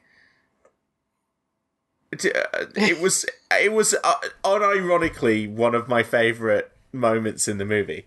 It, 2.12 2.24
uh, 2.24 2.66
it 2.74 3.00
was 3.02 3.26
it 3.50 3.72
was 3.72 3.94
uh, 4.02 4.14
unironically 4.44 5.50
one 5.50 5.74
of 5.74 5.88
my 5.88 6.02
favorite 6.02 6.72
moments 6.92 7.48
in 7.48 7.58
the 7.58 7.64
movie. 7.64 8.06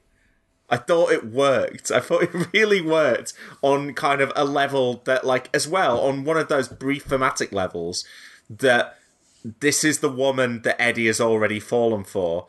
I 0.69 0.77
thought 0.77 1.11
it 1.11 1.25
worked. 1.25 1.91
I 1.91 1.99
thought 1.99 2.23
it 2.35 2.53
really 2.53 2.81
worked 2.81 3.33
on 3.61 3.93
kind 3.93 4.21
of 4.21 4.31
a 4.35 4.45
level 4.45 5.01
that, 5.05 5.25
like, 5.25 5.49
as 5.53 5.67
well, 5.67 5.99
on 6.01 6.23
one 6.23 6.37
of 6.37 6.47
those 6.47 6.67
brief 6.67 7.03
thematic 7.05 7.51
levels, 7.51 8.05
that 8.49 8.97
this 9.43 9.83
is 9.83 9.99
the 9.99 10.09
woman 10.09 10.61
that 10.63 10.81
Eddie 10.81 11.07
has 11.07 11.21
already 11.21 11.59
fallen 11.59 12.03
for, 12.03 12.47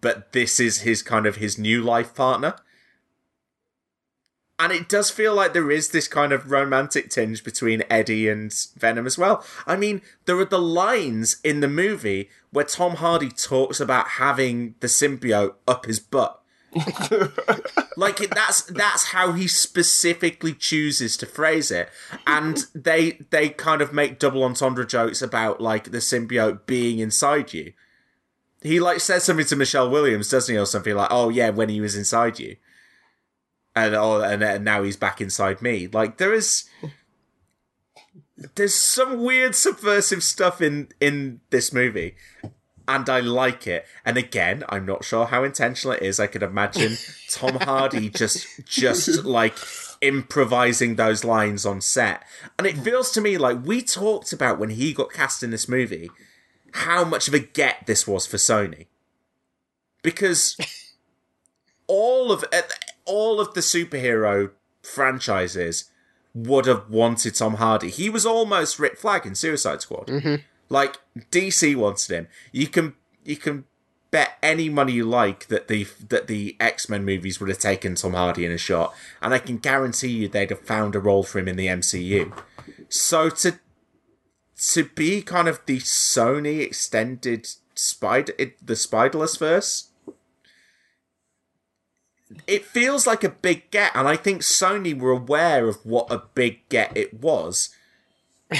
but 0.00 0.32
this 0.32 0.58
is 0.60 0.80
his 0.80 1.02
kind 1.02 1.26
of 1.26 1.36
his 1.36 1.58
new 1.58 1.82
life 1.82 2.14
partner. 2.14 2.54
And 4.58 4.72
it 4.72 4.88
does 4.88 5.10
feel 5.10 5.34
like 5.34 5.54
there 5.54 5.72
is 5.72 5.88
this 5.88 6.06
kind 6.06 6.32
of 6.32 6.52
romantic 6.52 7.10
tinge 7.10 7.42
between 7.42 7.82
Eddie 7.90 8.28
and 8.28 8.54
Venom 8.76 9.06
as 9.06 9.18
well. 9.18 9.44
I 9.66 9.74
mean, 9.74 10.02
there 10.24 10.38
are 10.38 10.44
the 10.44 10.60
lines 10.60 11.38
in 11.42 11.58
the 11.60 11.68
movie 11.68 12.30
where 12.52 12.64
Tom 12.64 12.96
Hardy 12.96 13.30
talks 13.30 13.80
about 13.80 14.06
having 14.10 14.76
the 14.78 14.86
symbiote 14.86 15.54
up 15.66 15.86
his 15.86 15.98
butt 15.98 16.41
like 17.96 18.16
that's 18.30 18.62
that's 18.62 19.06
how 19.06 19.32
he 19.32 19.46
specifically 19.46 20.54
chooses 20.54 21.16
to 21.18 21.26
phrase 21.26 21.70
it. 21.70 21.90
And 22.26 22.64
they 22.74 23.20
they 23.30 23.50
kind 23.50 23.82
of 23.82 23.92
make 23.92 24.18
double 24.18 24.44
entendre 24.44 24.86
jokes 24.86 25.20
about 25.20 25.60
like 25.60 25.90
the 25.90 25.98
symbiote 25.98 26.66
being 26.66 26.98
inside 26.98 27.52
you. 27.52 27.72
He 28.62 28.80
like 28.80 29.00
says 29.00 29.24
something 29.24 29.46
to 29.46 29.56
michelle 29.56 29.90
williams 29.90 30.30
doesn't 30.30 30.52
he 30.52 30.58
or 30.58 30.66
something 30.66 30.94
like 30.94 31.08
oh 31.10 31.28
yeah 31.28 31.50
when 31.50 31.68
he 31.68 31.80
was 31.80 31.96
inside 31.96 32.38
you. 32.38 32.56
And 33.74 33.94
oh 33.94 34.20
and, 34.22 34.42
and 34.42 34.64
now 34.64 34.82
he's 34.82 34.96
back 34.96 35.20
inside 35.20 35.60
me. 35.60 35.88
Like 35.88 36.16
there 36.16 36.32
is 36.32 36.64
there's 38.54 38.74
some 38.74 39.22
weird 39.22 39.54
subversive 39.54 40.22
stuff 40.22 40.62
in 40.62 40.88
in 41.00 41.40
this 41.50 41.72
movie 41.72 42.14
and 42.88 43.08
I 43.08 43.20
like 43.20 43.66
it. 43.66 43.86
And 44.04 44.16
again, 44.16 44.64
I'm 44.68 44.86
not 44.86 45.04
sure 45.04 45.26
how 45.26 45.44
intentional 45.44 45.96
it 45.96 46.02
is. 46.02 46.20
I 46.20 46.26
could 46.26 46.42
imagine 46.42 46.96
Tom 47.30 47.56
Hardy 47.56 48.10
just 48.10 48.46
just 48.66 49.24
like 49.24 49.56
improvising 50.00 50.96
those 50.96 51.24
lines 51.24 51.64
on 51.64 51.80
set. 51.80 52.24
And 52.58 52.66
it 52.66 52.76
feels 52.78 53.10
to 53.12 53.20
me 53.20 53.38
like 53.38 53.64
we 53.64 53.82
talked 53.82 54.32
about 54.32 54.58
when 54.58 54.70
he 54.70 54.92
got 54.92 55.12
cast 55.12 55.42
in 55.42 55.50
this 55.50 55.68
movie 55.68 56.10
how 56.74 57.04
much 57.04 57.28
of 57.28 57.34
a 57.34 57.38
get 57.38 57.86
this 57.86 58.06
was 58.06 58.26
for 58.26 58.36
Sony. 58.36 58.86
Because 60.02 60.56
all 61.86 62.32
of 62.32 62.44
all 63.04 63.40
of 63.40 63.54
the 63.54 63.60
superhero 63.60 64.50
franchises 64.82 65.90
would 66.34 66.66
have 66.66 66.88
wanted 66.88 67.34
Tom 67.34 67.54
Hardy. 67.54 67.90
He 67.90 68.08
was 68.08 68.24
almost 68.24 68.78
Rick 68.78 68.96
Flag 68.98 69.26
in 69.26 69.34
Suicide 69.34 69.82
Squad. 69.82 70.06
Mm-hmm. 70.06 70.36
Like 70.72 70.96
DC 71.30 71.76
wanted 71.76 72.10
him. 72.10 72.28
You 72.50 72.66
can 72.66 72.94
you 73.24 73.36
can 73.36 73.66
bet 74.10 74.38
any 74.42 74.70
money 74.70 74.92
you 74.92 75.04
like 75.04 75.48
that 75.48 75.68
the 75.68 75.86
that 76.08 76.28
the 76.28 76.56
X 76.58 76.88
Men 76.88 77.04
movies 77.04 77.38
would 77.38 77.50
have 77.50 77.58
taken 77.58 77.94
Tom 77.94 78.14
Hardy 78.14 78.46
in 78.46 78.52
a 78.52 78.56
shot, 78.56 78.94
and 79.20 79.34
I 79.34 79.38
can 79.38 79.58
guarantee 79.58 80.08
you 80.08 80.28
they'd 80.28 80.48
have 80.48 80.60
found 80.60 80.94
a 80.94 80.98
role 80.98 81.24
for 81.24 81.40
him 81.40 81.48
in 81.48 81.56
the 81.56 81.66
MCU. 81.66 82.32
So 82.88 83.28
to 83.28 83.58
to 84.72 84.84
be 84.84 85.20
kind 85.20 85.46
of 85.46 85.60
the 85.66 85.76
Sony 85.80 86.60
extended 86.60 87.48
spider 87.74 88.32
the 88.38 88.74
Spiderless 88.74 89.38
verse. 89.38 89.90
It 92.46 92.64
feels 92.64 93.06
like 93.06 93.22
a 93.22 93.28
big 93.28 93.70
get, 93.70 93.92
and 93.94 94.08
I 94.08 94.16
think 94.16 94.40
Sony 94.40 94.98
were 94.98 95.10
aware 95.10 95.68
of 95.68 95.84
what 95.84 96.10
a 96.10 96.22
big 96.34 96.66
get 96.70 96.96
it 96.96 97.20
was 97.20 97.68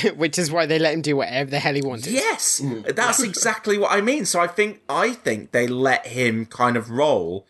which 0.17 0.39
is 0.39 0.51
why 0.51 0.67
they 0.67 0.79
let 0.79 0.95
him 0.95 1.03
do 1.03 1.17
whatever 1.17 1.51
the 1.51 1.59
hell 1.59 1.75
he 1.75 1.83
wanted. 1.83 2.13
Yes, 2.13 2.61
mm. 2.61 2.95
that's 2.95 3.23
exactly 3.23 3.79
what 3.79 3.93
I 3.93 4.01
mean. 4.01 4.25
So 4.25 4.41
I 4.41 4.47
think 4.47 4.83
I 4.89 5.13
think 5.13 5.53
they 5.53 5.67
let 5.67 6.07
him 6.07 6.47
kind 6.47 6.77
of 6.77 6.91
roll, 6.91 7.47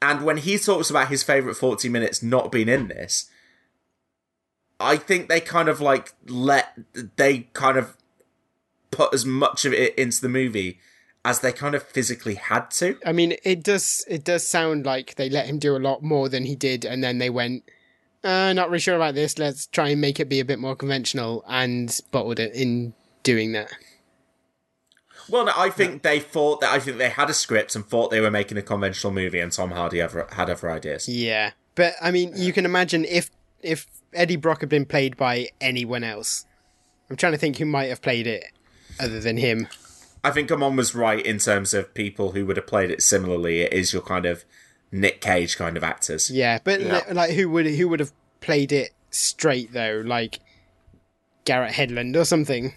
and 0.00 0.24
when 0.24 0.38
he 0.38 0.58
talks 0.58 0.90
about 0.90 1.08
his 1.08 1.22
favorite 1.22 1.54
forty 1.54 1.88
minutes 1.88 2.22
not 2.22 2.52
being 2.52 2.68
in 2.68 2.88
this, 2.88 3.30
I 4.80 4.96
think 4.96 5.28
they 5.28 5.40
kind 5.40 5.68
of 5.68 5.80
like 5.80 6.14
let 6.26 6.78
they 7.16 7.48
kind 7.52 7.76
of 7.76 7.96
put 8.90 9.12
as 9.12 9.24
much 9.24 9.64
of 9.64 9.72
it 9.72 9.94
into 9.96 10.20
the 10.20 10.28
movie 10.28 10.80
as 11.24 11.40
they 11.40 11.52
kind 11.52 11.74
of 11.74 11.82
physically 11.82 12.36
had 12.36 12.70
to. 12.70 12.98
I 13.04 13.12
mean, 13.12 13.34
it 13.44 13.62
does 13.62 14.04
it 14.08 14.24
does 14.24 14.46
sound 14.46 14.86
like 14.86 15.16
they 15.16 15.28
let 15.28 15.46
him 15.46 15.58
do 15.58 15.76
a 15.76 15.78
lot 15.78 16.02
more 16.02 16.28
than 16.28 16.44
he 16.44 16.54
did, 16.54 16.84
and 16.84 17.02
then 17.02 17.18
they 17.18 17.30
went 17.30 17.64
uh, 18.24 18.52
not 18.52 18.68
really 18.68 18.80
sure 18.80 18.96
about 18.96 19.14
this. 19.14 19.38
Let's 19.38 19.66
try 19.66 19.90
and 19.90 20.00
make 20.00 20.20
it 20.20 20.28
be 20.28 20.40
a 20.40 20.44
bit 20.44 20.58
more 20.58 20.76
conventional 20.76 21.44
and 21.48 21.96
bottled 22.10 22.40
it 22.40 22.54
in 22.54 22.94
doing 23.22 23.52
that. 23.52 23.72
Well, 25.28 25.44
no, 25.44 25.52
I 25.56 25.70
think 25.70 26.02
they 26.02 26.20
thought 26.20 26.60
that 26.62 26.72
I 26.72 26.78
think 26.78 26.96
they 26.96 27.10
had 27.10 27.28
a 27.28 27.34
script 27.34 27.76
and 27.76 27.84
thought 27.84 28.10
they 28.10 28.20
were 28.20 28.30
making 28.30 28.56
a 28.56 28.62
conventional 28.62 29.12
movie, 29.12 29.40
and 29.40 29.52
Tom 29.52 29.72
Hardy 29.72 30.00
ever, 30.00 30.26
had 30.32 30.48
other 30.48 30.70
ideas. 30.70 31.06
Yeah, 31.08 31.52
but 31.74 31.94
I 32.00 32.10
mean, 32.10 32.32
you 32.34 32.52
can 32.52 32.64
imagine 32.64 33.04
if 33.04 33.30
if 33.60 33.86
Eddie 34.14 34.36
Brock 34.36 34.60
had 34.60 34.68
been 34.68 34.86
played 34.86 35.16
by 35.16 35.48
anyone 35.60 36.02
else. 36.02 36.46
I'm 37.10 37.16
trying 37.16 37.32
to 37.32 37.38
think 37.38 37.58
who 37.58 37.66
might 37.66 37.86
have 37.86 38.02
played 38.02 38.26
it 38.26 38.44
other 38.98 39.20
than 39.20 39.36
him. 39.36 39.68
I 40.24 40.30
think 40.30 40.50
Amon 40.50 40.76
was 40.76 40.94
right 40.94 41.24
in 41.24 41.38
terms 41.38 41.72
of 41.74 41.94
people 41.94 42.32
who 42.32 42.44
would 42.46 42.56
have 42.56 42.66
played 42.66 42.90
it 42.90 43.02
similarly. 43.02 43.60
It 43.60 43.72
is 43.72 43.92
your 43.92 44.02
kind 44.02 44.26
of 44.26 44.44
Nick 44.90 45.20
Cage 45.20 45.56
kind 45.56 45.76
of 45.76 45.84
actors. 45.84 46.30
Yeah, 46.30 46.58
but 46.62 46.80
yeah. 46.80 47.02
like 47.12 47.32
who 47.32 47.48
would 47.50 47.66
who 47.66 47.88
would 47.88 48.00
have 48.00 48.12
played 48.40 48.72
it 48.72 48.92
straight 49.10 49.72
though, 49.72 50.02
like 50.04 50.40
Garrett 51.44 51.72
Hedlund 51.72 52.16
or 52.16 52.24
something? 52.24 52.74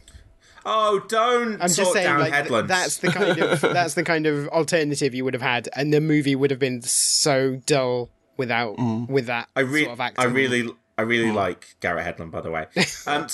Oh, 0.65 0.99
don't! 1.07 1.61
I'm 1.61 1.69
just 1.69 1.93
saying, 1.93 2.19
like 2.19 2.33
Hedlund. 2.33 2.67
that's 2.67 2.97
the 2.97 3.09
kind 3.09 3.39
of 3.39 3.61
that's 3.61 3.95
the 3.95 4.03
kind 4.03 4.27
of 4.27 4.47
alternative 4.49 5.15
you 5.15 5.23
would 5.23 5.33
have 5.33 5.41
had, 5.41 5.69
and 5.73 5.93
the 5.93 6.01
movie 6.01 6.35
would 6.35 6.51
have 6.51 6.59
been 6.59 6.81
so 6.81 7.61
dull 7.65 8.09
without 8.37 8.77
mm. 8.77 9.07
with 9.09 9.25
that 9.27 9.49
I 9.55 9.61
re- 9.61 9.83
sort 9.83 9.93
of 9.93 9.99
acting. 9.99 10.25
I 10.25 10.27
really, 10.27 10.69
I 10.97 11.01
really 11.03 11.31
mm. 11.31 11.35
like 11.35 11.75
Garrett 11.79 12.05
Hedlund, 12.05 12.31
by 12.31 12.41
the 12.41 12.51
way. 12.51 12.67
Um, 13.07 13.27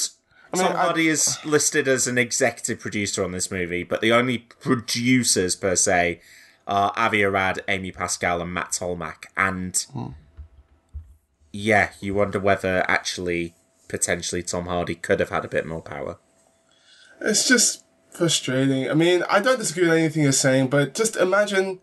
I 0.54 0.58
mean, 0.58 0.66
Tom 0.66 0.76
Hardy 0.78 1.10
is 1.10 1.44
listed 1.44 1.90
as 1.90 2.08
an 2.08 2.18
executive 2.18 2.80
producer 2.80 3.22
on 3.22 3.34
this 3.34 3.52
movie, 3.52 3.84
but 3.84 4.00
the 4.00 4.14
only 4.14 4.38
producers 4.38 5.58
per 5.58 5.76
se 5.76 6.22
are 6.68 6.94
Avi 6.96 7.24
Arad, 7.24 7.64
Amy 7.68 7.92
Pascal, 7.92 8.42
and 8.42 8.54
Matt 8.54 8.72
Tolmach. 8.72 9.26
And 9.36 9.78
hmm. 9.92 10.10
yeah, 11.52 11.92
you 12.02 12.14
wonder 12.14 12.40
whether 12.40 12.84
actually, 12.88 13.56
potentially, 13.88 14.44
Tom 14.44 14.68
Hardy 14.68 14.96
could 14.96 15.20
have 15.20 15.30
had 15.30 15.46
a 15.46 15.50
bit 15.50 15.66
more 15.66 15.82
power. 15.82 16.18
It's 17.22 17.48
just 17.48 17.84
frustrating. 18.12 18.90
I 18.90 18.94
mean, 18.94 19.24
I 19.30 19.40
don't 19.40 19.60
disagree 19.60 19.88
with 19.88 19.98
anything 19.98 20.24
you're 20.24 20.32
saying, 20.32 20.68
but 20.68 20.94
just 20.94 21.16
imagine 21.16 21.80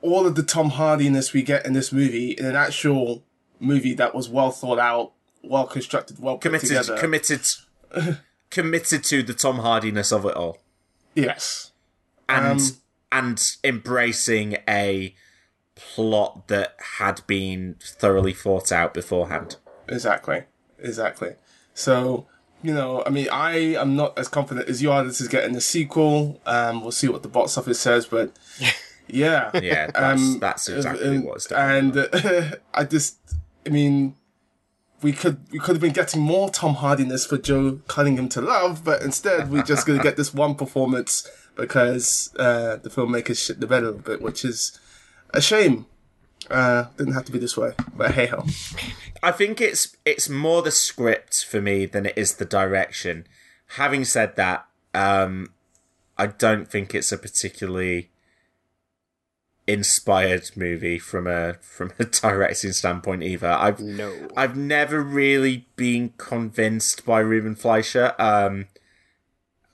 all 0.00 0.26
of 0.26 0.34
the 0.34 0.42
Tom 0.42 0.70
Hardiness 0.70 1.32
we 1.32 1.42
get 1.42 1.66
in 1.66 1.72
this 1.72 1.92
movie 1.92 2.32
in 2.32 2.46
an 2.46 2.56
actual 2.56 3.24
movie 3.60 3.94
that 3.94 4.14
was 4.14 4.28
well 4.28 4.50
thought 4.50 4.78
out, 4.78 5.12
well 5.42 5.66
constructed, 5.66 6.18
well 6.18 6.38
committed, 6.38 6.68
together. 6.68 6.96
committed, 6.96 7.46
committed 8.50 9.04
to 9.04 9.22
the 9.22 9.34
Tom 9.34 9.58
Hardiness 9.58 10.12
of 10.12 10.24
it 10.24 10.34
all. 10.34 10.58
Yes, 11.14 11.72
and 12.28 12.60
um, 12.60 12.66
and 13.10 13.56
embracing 13.64 14.58
a 14.68 15.14
plot 15.74 16.48
that 16.48 16.76
had 16.98 17.22
been 17.26 17.76
thoroughly 17.80 18.32
thought 18.32 18.72
out 18.72 18.92
beforehand. 18.92 19.56
Exactly. 19.88 20.42
Exactly. 20.78 21.34
So, 21.74 22.26
you 22.62 22.74
know, 22.74 23.02
I 23.06 23.10
mean, 23.10 23.28
I 23.30 23.56
am 23.76 23.96
not 23.96 24.18
as 24.18 24.28
confident 24.28 24.68
as 24.68 24.82
you 24.82 24.90
are 24.90 25.04
this 25.04 25.20
is 25.20 25.28
getting 25.28 25.54
a 25.56 25.60
sequel. 25.60 26.40
Um, 26.44 26.82
we'll 26.82 26.90
see 26.90 27.08
what 27.08 27.22
the 27.22 27.28
box 27.28 27.56
office 27.56 27.80
says, 27.80 28.06
but 28.06 28.32
yeah. 29.08 29.50
yeah, 29.54 29.90
that's, 29.92 29.98
um, 29.98 30.38
that's 30.40 30.68
exactly 30.68 31.16
and, 31.16 31.24
what 31.24 31.36
it's 31.36 31.52
And 31.52 31.96
uh, 31.96 32.56
I 32.74 32.84
just, 32.84 33.18
I 33.64 33.70
mean, 33.70 34.16
we 35.02 35.12
could 35.12 35.38
we 35.52 35.58
could 35.58 35.76
have 35.76 35.80
been 35.80 35.92
getting 35.92 36.20
more 36.20 36.50
Tom 36.50 36.74
Hardiness 36.74 37.24
for 37.24 37.38
Joe 37.38 37.80
Cunningham 37.86 38.28
to 38.30 38.40
love, 38.40 38.84
but 38.84 39.02
instead 39.02 39.50
we're 39.50 39.62
just 39.62 39.86
going 39.86 39.98
to 39.98 40.02
get 40.02 40.16
this 40.16 40.34
one 40.34 40.56
performance 40.56 41.28
because 41.58 42.34
uh, 42.38 42.76
the 42.76 42.88
filmmakers 42.88 43.44
shit 43.44 43.60
the 43.60 43.66
bed 43.66 43.82
a 43.82 43.86
little 43.86 44.00
bit, 44.00 44.22
which 44.22 44.44
is 44.44 44.78
a 45.34 45.40
shame. 45.40 45.86
Uh, 46.50 46.86
didn't 46.96 47.12
have 47.12 47.24
to 47.26 47.32
be 47.32 47.38
this 47.38 47.56
way, 47.56 47.72
but 47.94 48.12
hey 48.12 48.26
ho. 48.26 48.46
I 49.22 49.32
think 49.32 49.60
it's 49.60 49.96
it's 50.06 50.28
more 50.28 50.62
the 50.62 50.70
script 50.70 51.44
for 51.44 51.60
me 51.60 51.84
than 51.84 52.06
it 52.06 52.16
is 52.16 52.36
the 52.36 52.44
direction. 52.44 53.26
Having 53.72 54.04
said 54.04 54.36
that, 54.36 54.66
um, 54.94 55.52
I 56.16 56.28
don't 56.28 56.66
think 56.66 56.94
it's 56.94 57.12
a 57.12 57.18
particularly 57.18 58.10
inspired 59.66 60.50
movie 60.56 60.98
from 60.98 61.26
a 61.26 61.54
from 61.60 61.92
a 61.98 62.04
directing 62.04 62.72
standpoint 62.72 63.22
either. 63.22 63.48
I've 63.48 63.80
no. 63.80 64.28
I've 64.36 64.56
never 64.56 65.02
really 65.02 65.66
been 65.76 66.14
convinced 66.16 67.04
by 67.04 67.18
Ruben 67.18 67.56
Fleischer. 67.56 68.14
Um, 68.18 68.68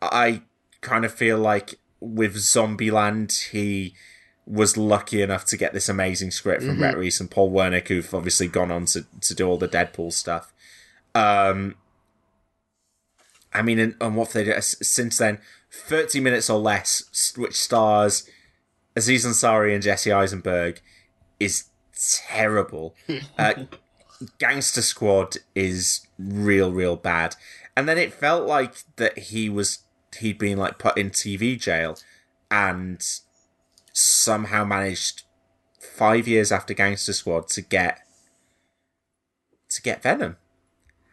I 0.02 0.42
kind 0.84 1.04
of 1.04 1.12
feel 1.12 1.38
like 1.38 1.74
with 2.00 2.36
Zombieland, 2.36 3.50
he 3.50 3.94
was 4.46 4.76
lucky 4.76 5.22
enough 5.22 5.44
to 5.46 5.56
get 5.56 5.72
this 5.72 5.88
amazing 5.88 6.30
script 6.30 6.62
from 6.62 6.76
Mhm. 6.76 6.82
Rhett 6.82 6.98
Reese 6.98 7.18
and 7.18 7.30
Paul 7.30 7.50
Wernick, 7.50 7.88
who've 7.88 8.14
obviously 8.14 8.46
gone 8.46 8.70
on 8.70 8.84
to, 8.86 9.06
to 9.22 9.34
do 9.34 9.48
all 9.48 9.56
the 9.56 9.66
Deadpool 9.68 10.12
stuff. 10.12 10.52
Um, 11.14 11.76
I 13.52 13.62
mean, 13.62 13.78
and, 13.78 13.94
and 14.00 14.16
what 14.16 14.30
they 14.30 14.44
did 14.44 14.62
since 14.62 15.16
then, 15.18 15.38
thirty 15.70 16.20
minutes 16.20 16.50
or 16.50 16.58
less, 16.58 17.32
which 17.36 17.54
stars 17.54 18.28
Aziz 18.96 19.24
Ansari 19.24 19.72
and 19.74 19.82
Jesse 19.82 20.12
Eisenberg, 20.12 20.80
is 21.40 21.64
terrible. 22.28 22.94
uh, 23.38 23.54
Gangster 24.38 24.82
Squad 24.82 25.36
is 25.54 26.06
real, 26.18 26.70
real 26.72 26.96
bad. 26.96 27.36
And 27.76 27.88
then 27.88 27.96
it 27.98 28.12
felt 28.12 28.46
like 28.46 28.74
that 28.96 29.18
he 29.18 29.48
was 29.48 29.78
he'd 30.16 30.38
been 30.38 30.58
like 30.58 30.78
put 30.78 30.98
in 30.98 31.10
TV 31.10 31.58
jail 31.58 31.98
and 32.50 33.02
somehow 33.92 34.64
managed 34.64 35.22
five 35.78 36.26
years 36.26 36.50
after 36.50 36.74
Gangster 36.74 37.12
Squad 37.12 37.48
to 37.48 37.62
get 37.62 38.00
to 39.70 39.82
get 39.82 40.02
Venom. 40.02 40.36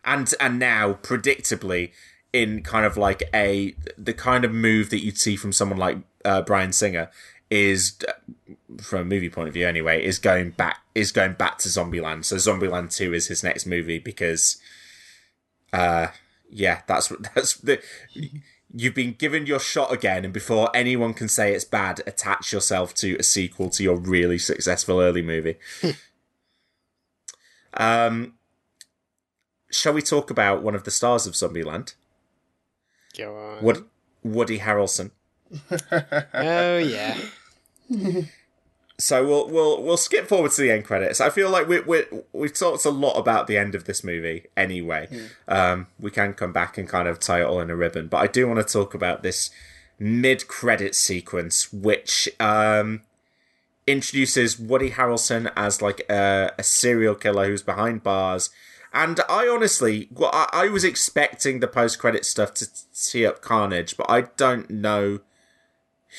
And 0.04 0.34
and 0.40 0.58
now, 0.58 0.94
predictably, 0.94 1.92
in 2.34 2.64
kind 2.64 2.86
of 2.86 2.98
like 2.98 3.24
a 3.34 3.76
the 3.98 4.14
kind 4.14 4.44
of 4.44 4.52
move 4.52 4.90
that 4.90 5.04
you'd 5.04 5.18
see 5.18 5.36
from 5.36 5.52
someone 5.52 5.78
like 5.78 5.98
uh, 6.26 6.42
Bryan 6.42 6.72
Singer 6.72 7.10
is 7.50 7.98
from 8.82 9.02
a 9.02 9.06
movie 9.06 9.30
point 9.30 9.50
of 9.50 9.54
view 9.54 9.68
anyway 9.68 10.04
is 10.04 10.18
going 10.18 10.52
back 10.52 10.80
is 10.96 11.12
going 11.12 11.34
back 11.34 11.58
to 11.60 11.68
Zombieland. 11.68 12.26
So 12.26 12.38
Zombieland 12.38 12.96
2 12.96 13.14
is 13.14 13.28
his 13.28 13.44
next 13.44 13.66
movie 13.66 14.00
because 14.00 14.58
uh 15.74 16.08
yeah, 16.50 16.82
that's 16.88 17.12
what 17.12 17.24
that's 17.36 17.56
the 17.56 17.82
you've 18.74 18.94
been 18.96 19.14
given 19.14 19.46
your 19.46 19.60
shot 19.60 19.92
again 19.92 20.24
and 20.26 20.34
before 20.34 20.70
anyone 20.74 21.14
can 21.14 21.28
say 21.28 21.54
it's 21.54 21.66
bad, 21.66 22.02
attach 22.08 22.54
yourself 22.54 22.94
to 22.96 23.16
a 23.18 23.24
sequel 23.24 23.70
to 23.72 23.84
your 23.84 23.96
really 23.98 24.38
successful 24.38 25.00
early 25.02 25.22
movie. 25.22 25.56
um 27.76 28.34
shall 29.70 29.94
we 29.94 30.02
talk 30.02 30.30
about 30.30 30.62
one 30.62 30.76
of 30.76 30.84
the 30.84 30.92
stars 30.92 31.26
of 31.26 31.34
Zombieland? 31.34 31.94
Go 33.18 33.36
on. 33.36 33.64
Wood- 33.64 33.86
Woody 34.24 34.60
Harrelson. 34.60 35.12
Oh 36.34 36.78
yeah. 36.78 37.18
So 39.04 39.26
we'll 39.26 39.50
we'll 39.50 39.84
we'll 39.84 39.98
skip 39.98 40.28
forward 40.28 40.52
to 40.52 40.62
the 40.62 40.72
end 40.72 40.86
credits. 40.86 41.20
I 41.20 41.30
feel 41.30 41.50
like 41.50 41.68
we 41.68 41.80
we 41.82 42.04
we've 42.34 42.54
talked 42.54 42.86
a 42.86 42.90
lot 42.90 43.18
about 43.18 43.48
the 43.48 43.58
end 43.58 43.76
of 43.76 43.86
this 43.86 44.04
movie 44.04 44.46
anyway. 44.56 45.08
Um, 45.48 45.88
we 46.00 46.12
can 46.12 46.34
come 46.34 46.52
back 46.54 46.78
and 46.78 46.88
kind 46.88 47.08
of 47.08 47.20
tie 47.20 47.42
it 47.42 47.46
all 47.46 47.60
in 47.60 47.70
a 47.70 47.76
ribbon, 47.76 48.08
but 48.08 48.18
I 48.18 48.28
do 48.28 48.48
want 48.48 48.66
to 48.66 48.74
talk 48.74 48.94
about 48.94 49.24
this 49.24 49.50
mid 50.00 50.48
credit 50.48 50.96
sequence, 50.96 51.72
which 51.72 52.30
um, 52.40 53.02
introduces 53.86 54.60
Woody 54.60 54.92
Harrelson 54.92 55.52
as 55.56 55.82
like 55.82 56.02
a, 56.10 56.52
a 56.58 56.64
serial 56.64 57.16
killer 57.16 57.48
who's 57.48 57.64
behind 57.64 58.04
bars. 58.04 58.50
And 58.94 59.22
I 59.30 59.48
honestly, 59.48 60.10
well, 60.12 60.32
I, 60.34 60.48
I 60.52 60.68
was 60.68 60.84
expecting 60.84 61.60
the 61.60 61.68
post 61.68 61.98
credit 62.00 62.26
stuff 62.26 62.54
to 62.56 62.68
tee 62.94 63.26
up 63.26 63.42
Carnage, 63.42 63.96
but 63.96 64.10
I 64.10 64.22
don't 64.22 64.70
know 64.70 65.20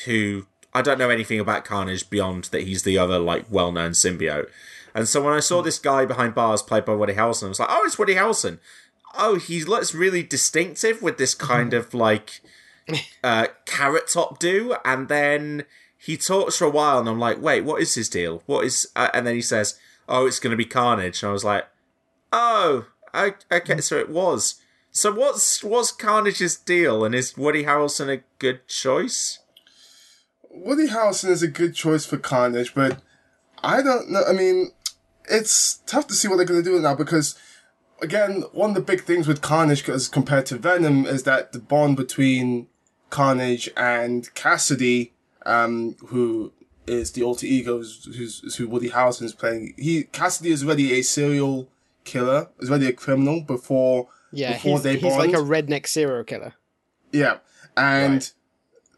who 0.06 0.46
I 0.74 0.82
don't 0.82 0.98
know 0.98 1.10
anything 1.10 1.38
about 1.38 1.64
Carnage 1.64 2.08
beyond 2.08 2.44
that 2.44 2.62
he's 2.62 2.82
the 2.82 2.98
other 2.98 3.18
like 3.18 3.44
well-known 3.50 3.90
symbiote. 3.92 4.48
And 4.94 5.08
so 5.08 5.22
when 5.22 5.34
I 5.34 5.40
saw 5.40 5.62
this 5.62 5.78
guy 5.78 6.04
behind 6.04 6.34
bars 6.34 6.62
played 6.62 6.84
by 6.84 6.94
Woody 6.94 7.14
Harrelson, 7.14 7.44
I 7.44 7.48
was 7.48 7.60
like, 7.60 7.68
"Oh, 7.70 7.82
it's 7.84 7.98
Woody 7.98 8.14
Harrelson." 8.14 8.58
Oh, 9.16 9.36
he 9.36 9.64
looks 9.64 9.94
really 9.94 10.22
distinctive 10.22 11.02
with 11.02 11.18
this 11.18 11.34
kind 11.34 11.74
of 11.74 11.94
like 11.94 12.40
uh, 13.24 13.48
carrot 13.66 14.08
top 14.08 14.38
do, 14.38 14.76
and 14.84 15.08
then 15.08 15.64
he 15.98 16.16
talks 16.16 16.56
for 16.56 16.64
a 16.64 16.70
while, 16.70 16.98
and 16.98 17.08
I'm 17.08 17.18
like, 17.18 17.40
"Wait, 17.40 17.62
what 17.62 17.80
is 17.80 17.94
his 17.94 18.08
deal? 18.08 18.42
What 18.46 18.64
is?" 18.64 18.88
Uh, 18.96 19.08
and 19.14 19.26
then 19.26 19.34
he 19.34 19.42
says, 19.42 19.78
"Oh, 20.08 20.26
it's 20.26 20.40
going 20.40 20.50
to 20.50 20.56
be 20.56 20.64
Carnage," 20.64 21.22
and 21.22 21.30
I 21.30 21.32
was 21.32 21.44
like, 21.44 21.66
"Oh, 22.32 22.86
okay, 23.14 23.80
so 23.80 23.98
it 23.98 24.10
was." 24.10 24.56
So 24.90 25.10
what's 25.10 25.64
what's 25.64 25.90
Carnage's 25.90 26.56
deal, 26.56 27.04
and 27.04 27.14
is 27.14 27.36
Woody 27.36 27.64
Harrelson 27.64 28.12
a 28.12 28.22
good 28.38 28.68
choice? 28.68 29.38
Woody 30.52 30.88
Harrelson 30.88 31.30
is 31.30 31.42
a 31.42 31.48
good 31.48 31.74
choice 31.74 32.04
for 32.04 32.18
Carnage, 32.18 32.74
but 32.74 33.00
I 33.62 33.82
don't 33.82 34.10
know. 34.10 34.22
I 34.28 34.32
mean, 34.32 34.72
it's 35.28 35.78
tough 35.86 36.06
to 36.08 36.14
see 36.14 36.28
what 36.28 36.36
they're 36.36 36.44
going 36.46 36.62
to 36.62 36.68
do 36.70 36.78
now 36.80 36.94
because, 36.94 37.38
again, 38.00 38.42
one 38.52 38.70
of 38.70 38.76
the 38.76 38.82
big 38.82 39.02
things 39.02 39.26
with 39.26 39.40
Carnage 39.40 39.88
as 39.88 40.08
compared 40.08 40.46
to 40.46 40.56
Venom 40.58 41.06
is 41.06 41.22
that 41.24 41.52
the 41.52 41.58
bond 41.58 41.96
between 41.96 42.68
Carnage 43.10 43.68
and 43.76 44.32
Cassidy, 44.34 45.12
um, 45.46 45.96
who 46.06 46.52
is 46.86 47.12
the 47.12 47.22
alter 47.22 47.46
ego, 47.46 47.78
who's, 47.78 48.04
who's 48.16 48.54
who 48.56 48.68
Woody 48.68 48.90
Harrelson 48.90 49.22
is 49.22 49.32
playing. 49.34 49.74
He 49.78 50.04
Cassidy 50.04 50.50
is 50.50 50.64
already 50.64 50.92
a 50.98 51.02
serial 51.02 51.68
killer, 52.04 52.48
is 52.58 52.68
already 52.70 52.86
a 52.88 52.92
criminal 52.92 53.40
before 53.40 54.08
Yeah, 54.32 54.54
before 54.54 54.72
he's, 54.78 54.82
they 54.82 54.92
he's 54.94 55.02
bond. 55.02 55.16
like 55.18 55.32
a 55.40 55.44
redneck 55.44 55.86
serial 55.86 56.24
killer. 56.24 56.54
Yeah, 57.12 57.38
and 57.76 58.30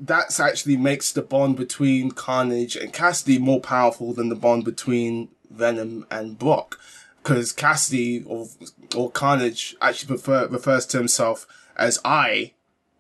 that's 0.01 0.41
actually 0.41 0.77
makes 0.77 1.13
the 1.13 1.23
bond 1.23 1.57
between 1.57 2.11
Carnage 2.11 2.77
and 2.77 2.93
Cassidy 2.93 3.39
more 3.39 3.61
powerful 3.61 4.13
than 4.13 4.29
the 4.29 4.35
bond 4.35 4.65
between 4.65 5.29
Venom 5.51 6.07
and 6.11 6.39
Brock, 6.39 6.79
because 7.23 7.53
Cassidy 7.53 8.23
or 8.25 8.49
or 8.95 9.11
Carnage 9.11 9.77
actually 9.81 10.09
prefer 10.09 10.47
refers 10.49 10.87
to 10.87 10.99
himself 10.99 11.47
as 11.77 12.01
I, 12.05 12.53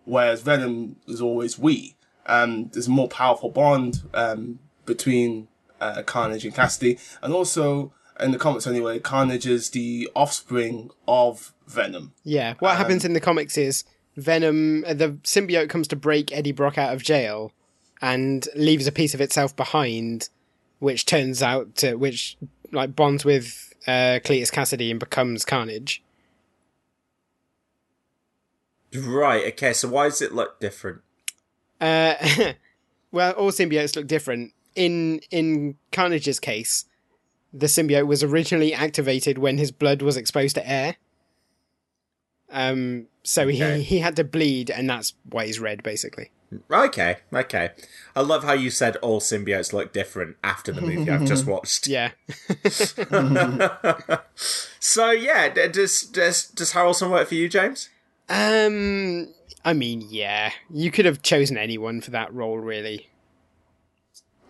whereas 0.04 0.42
Venom 0.42 0.96
is 1.06 1.20
always 1.20 1.58
we. 1.58 1.96
Um, 2.26 2.70
there's 2.72 2.86
a 2.86 2.90
more 2.90 3.08
powerful 3.08 3.50
bond 3.50 4.02
um, 4.14 4.60
between 4.86 5.48
uh, 5.80 6.02
Carnage 6.02 6.44
and 6.44 6.54
Cassidy, 6.54 6.98
and 7.22 7.34
also 7.34 7.92
in 8.20 8.30
the 8.30 8.38
comics 8.38 8.66
anyway, 8.66 8.98
Carnage 8.98 9.46
is 9.46 9.70
the 9.70 10.08
offspring 10.14 10.90
of 11.08 11.52
Venom. 11.66 12.12
Yeah, 12.22 12.54
what 12.60 12.76
happens 12.76 13.04
in 13.04 13.12
the 13.12 13.20
comics 13.20 13.58
is 13.58 13.84
Venom, 14.16 14.84
uh, 14.86 14.94
the 14.94 15.10
symbiote 15.24 15.68
comes 15.68 15.88
to 15.88 15.96
break 15.96 16.32
Eddie 16.32 16.52
Brock 16.52 16.78
out 16.78 16.94
of 16.94 17.02
jail 17.02 17.52
and 18.00 18.46
leaves 18.54 18.86
a 18.86 18.92
piece 18.92 19.14
of 19.14 19.20
itself 19.20 19.56
behind, 19.56 20.28
which 20.78 21.06
turns 21.06 21.42
out 21.42 21.74
to, 21.76 21.94
which 21.94 22.36
like 22.70 22.94
bonds 22.94 23.24
with 23.24 23.72
uh, 23.86 24.20
Cletus 24.24 24.52
Cassidy 24.52 24.90
and 24.90 25.00
becomes 25.00 25.44
Carnage. 25.44 26.02
Right. 28.94 29.46
Okay. 29.52 29.72
So 29.72 29.88
why 29.88 30.04
does 30.04 30.22
it 30.22 30.32
look 30.32 30.60
different? 30.60 31.02
Uh, 31.80 32.14
well, 33.12 33.32
all 33.32 33.50
symbiotes 33.50 33.96
look 33.96 34.06
different. 34.06 34.52
In 34.74 35.20
in 35.30 35.76
Carnage's 35.92 36.40
case, 36.40 36.84
the 37.52 37.66
symbiote 37.66 38.06
was 38.06 38.22
originally 38.22 38.74
activated 38.74 39.38
when 39.38 39.58
his 39.58 39.70
blood 39.70 40.02
was 40.02 40.16
exposed 40.16 40.56
to 40.56 40.68
air. 40.68 40.96
Um, 42.54 43.06
so 43.22 43.42
Okay. 43.42 43.78
he 43.78 43.82
he 43.82 43.98
had 43.98 44.16
to 44.16 44.24
bleed, 44.24 44.70
and 44.70 44.88
that's 44.88 45.12
why 45.28 45.44
he's 45.46 45.60
red, 45.60 45.82
basically. 45.82 46.30
Okay. 46.70 47.16
Okay. 47.32 47.70
I 48.14 48.20
love 48.20 48.44
how 48.44 48.52
you 48.52 48.70
said 48.70 48.94
all 48.98 49.20
symbiotes 49.20 49.72
look 49.72 49.92
different 49.92 50.36
after 50.44 50.70
the 50.70 50.80
movie 50.80 51.10
I've 51.10 51.24
just 51.26 51.46
watched. 51.54 51.88
Yeah. 51.88 52.12
So 54.80 55.10
yeah, 55.10 55.48
does 55.48 56.02
does 56.02 56.46
does 56.48 56.72
Harrelson 56.72 57.10
work 57.10 57.28
for 57.28 57.34
you, 57.34 57.48
James? 57.48 57.88
Um, 58.28 59.28
I 59.64 59.72
mean, 59.72 60.06
yeah, 60.08 60.52
you 60.70 60.90
could 60.90 61.06
have 61.06 61.22
chosen 61.22 61.56
anyone 61.56 62.00
for 62.02 62.10
that 62.10 62.32
role, 62.32 62.58
really. 62.58 63.08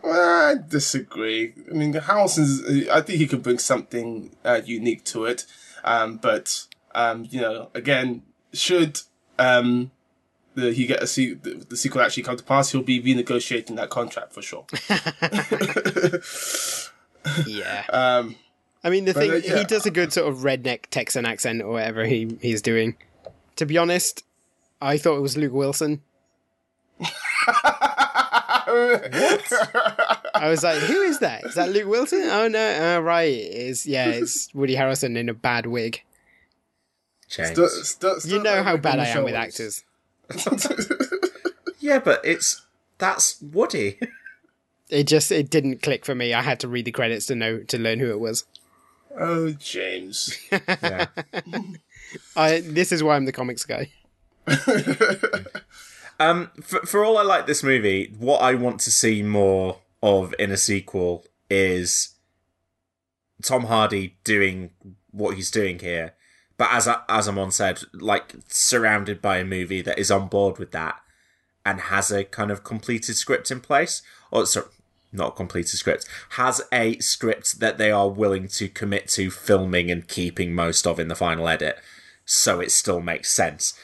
I 0.05 0.57
disagree. 0.69 1.55
I 1.71 1.75
mean, 1.75 1.95
Harrelson's. 1.95 2.89
I 2.89 3.01
think 3.01 3.19
he 3.21 3.27
could 3.27 3.43
bring 3.43 3.59
something 3.59 4.35
uh, 4.45 4.61
unique 4.65 5.05
to 5.05 5.25
it. 5.25 5.47
Um, 5.85 6.17
but 6.17 6.67
um, 6.95 7.27
you 7.31 7.41
know, 7.41 7.71
again, 7.75 8.23
should 8.53 9.01
um, 9.39 9.91
the, 10.55 10.73
he 10.73 10.87
get 10.87 11.03
a 11.03 11.07
se- 11.07 11.35
the, 11.35 11.65
the 11.69 11.77
sequel 11.77 12.01
actually 12.01 12.23
come 12.23 12.37
to 12.37 12.45
pass, 12.45 12.73
he'll 12.73 12.83
be 12.83 13.03
renegotiating 13.03 13.77
that 13.77 13.91
contract 13.91 14.33
for 14.33 14.43
sure. 14.43 14.67
Yeah. 17.47 17.85
um, 17.91 18.37
I 18.83 18.91
mean, 18.91 19.07
the 19.07 19.15
thing 19.15 19.31
uh, 19.31 19.35
yeah. 19.37 19.59
he 19.59 19.65
does 19.65 19.87
a 19.87 19.91
good 19.91 20.13
sort 20.13 20.31
of 20.31 20.41
redneck 20.41 20.87
Texan 20.91 21.25
accent 21.25 21.63
or 21.63 21.73
whatever 21.73 22.05
he 22.05 22.37
he's 22.41 22.61
doing. 22.61 22.97
To 23.57 23.67
be 23.67 23.79
honest, 23.79 24.25
I 24.81 24.99
thought 24.99 25.17
it 25.17 25.23
was 25.23 25.37
Luke 25.37 25.53
Wilson. 25.53 26.03
I 30.37 30.49
was 30.49 30.63
like, 30.63 30.79
who 30.79 31.01
is 31.03 31.21
that? 31.21 31.45
Is 31.45 31.55
that 31.55 31.71
Luke 31.71 31.89
Wilson? 31.89 32.23
Oh 32.25 32.49
no, 32.49 32.79
oh, 32.81 33.01
right, 33.01 33.33
it's 33.33 33.87
yeah, 33.87 34.09
it's 34.09 34.53
Woody 34.55 34.75
Harrelson 34.75 35.17
in 35.17 35.29
a 35.29 35.35
bad 35.35 35.67
wig. 35.67 36.03
James. 37.29 37.57
St- 37.57 37.71
st- 37.71 38.23
st- 38.23 38.35
You 38.35 38.43
know 38.43 38.63
how 38.63 38.77
bad 38.77 38.99
I 38.99 39.07
am 39.07 39.25
with 39.25 39.35
actors. 39.35 39.83
Yeah, 41.81 41.99
but 41.99 42.25
it's 42.25 42.63
that's 42.97 43.39
Woody. 43.43 43.99
it 44.89 45.05
just 45.07 45.31
it 45.31 45.51
didn't 45.51 45.83
click 45.83 46.07
for 46.07 46.15
me. 46.15 46.33
I 46.33 46.41
had 46.41 46.59
to 46.61 46.69
read 46.69 46.87
the 46.87 46.93
credits 46.93 47.27
to 47.27 47.35
know 47.35 47.59
to 47.59 47.79
learn 47.79 47.99
who 47.99 48.11
it 48.11 48.21
was. 48.21 48.45
Oh, 49.19 49.51
James. 49.51 50.39
Yeah. 50.51 51.07
I 52.37 52.61
this 52.61 52.91
is 52.91 53.03
why 53.03 53.17
I'm 53.17 53.27
the 53.27 53.33
comics 53.33 53.65
guy. 53.67 53.91
Um, 56.21 56.51
for, 56.63 56.81
for 56.87 57.05
all 57.05 57.19
I 57.19 57.23
like 57.23 57.47
this 57.47 57.63
movie, 57.65 58.15
what 58.19 58.39
I 58.41 58.55
want 58.55 58.81
to 58.83 58.91
see 58.91 59.23
more 59.23 59.81
of 60.03 60.33
in 60.39 60.53
a 60.53 60.57
sequel 60.57 61.25
is 61.51 62.15
Tom 63.43 63.65
Hardy 63.65 64.17
doing 64.23 64.71
what 65.11 65.35
he's 65.35 65.51
doing 65.51 65.81
here, 65.81 66.15
but 66.57 66.71
as 66.71 66.89
as 67.09 67.29
Amon 67.29 67.51
said, 67.51 67.81
like 67.93 68.35
surrounded 68.49 69.21
by 69.21 69.39
a 69.39 69.45
movie 69.45 69.83
that 69.83 69.99
is 69.99 70.11
on 70.11 70.29
board 70.29 70.59
with 70.59 70.73
that 70.73 71.01
and 71.67 71.81
has 71.83 72.11
a 72.11 72.25
kind 72.25 72.51
of 72.51 72.65
completed 72.65 73.17
script 73.17 73.51
in 73.51 73.61
place, 73.61 74.03
or 74.31 74.47
sorry, 74.47 74.67
not 75.13 75.37
completed 75.37 75.77
script, 75.77 76.07
has 76.31 76.61
a 76.73 76.99
script 76.99 77.61
that 77.61 77.79
they 77.79 77.91
are 77.91 78.09
willing 78.09 78.49
to 78.49 78.69
commit 78.69 79.09
to 79.09 79.31
filming 79.31 79.91
and 79.91 80.09
keeping 80.09 80.55
most 80.55 80.87
of 80.87 81.01
in 81.01 81.09
the 81.09 81.15
final 81.15 81.49
edit, 81.49 81.79
so 82.25 82.61
it 82.61 82.71
still 82.71 83.01
makes 83.01 83.33
sense. 83.33 83.79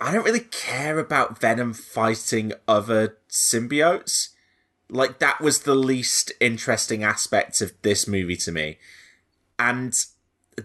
I 0.00 0.12
don't 0.12 0.24
really 0.24 0.40
care 0.40 0.98
about 0.98 1.38
Venom 1.38 1.72
fighting 1.74 2.52
other 2.66 3.18
symbiotes. 3.30 4.30
Like, 4.88 5.20
that 5.20 5.40
was 5.40 5.60
the 5.60 5.76
least 5.76 6.32
interesting 6.40 7.04
aspect 7.04 7.60
of 7.60 7.72
this 7.82 8.08
movie 8.08 8.36
to 8.38 8.50
me. 8.50 8.78
And 9.60 10.04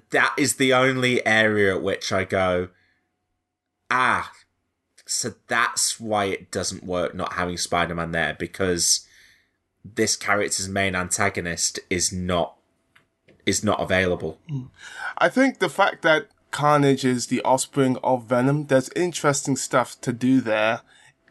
that 0.09 0.34
is 0.38 0.55
the 0.55 0.73
only 0.73 1.26
area 1.26 1.76
at 1.76 1.81
which 1.81 2.11
I 2.11 2.23
go, 2.23 2.69
ah, 3.89 4.31
so 5.05 5.34
that's 5.47 5.99
why 5.99 6.26
it 6.26 6.51
doesn't 6.51 6.84
work 6.84 7.15
not 7.15 7.34
having 7.34 7.57
Spider 7.57 7.95
Man 7.95 8.11
there, 8.11 8.35
because 8.38 9.07
this 9.85 10.15
character's 10.15 10.68
main 10.68 10.95
antagonist 10.95 11.80
is 11.89 12.11
not 12.11 12.55
is 13.45 13.64
not 13.64 13.80
available. 13.80 14.38
I 15.18 15.30
think 15.30 15.59
the 15.59 15.69
fact 15.69 16.01
that 16.01 16.27
Carnage 16.51 17.05
is 17.05 17.27
the 17.27 17.41
offspring 17.43 17.97
of 18.03 18.26
Venom, 18.26 18.68
there's 18.68 18.89
interesting 18.89 19.55
stuff 19.55 19.99
to 20.01 20.11
do 20.11 20.41
there. 20.41 20.81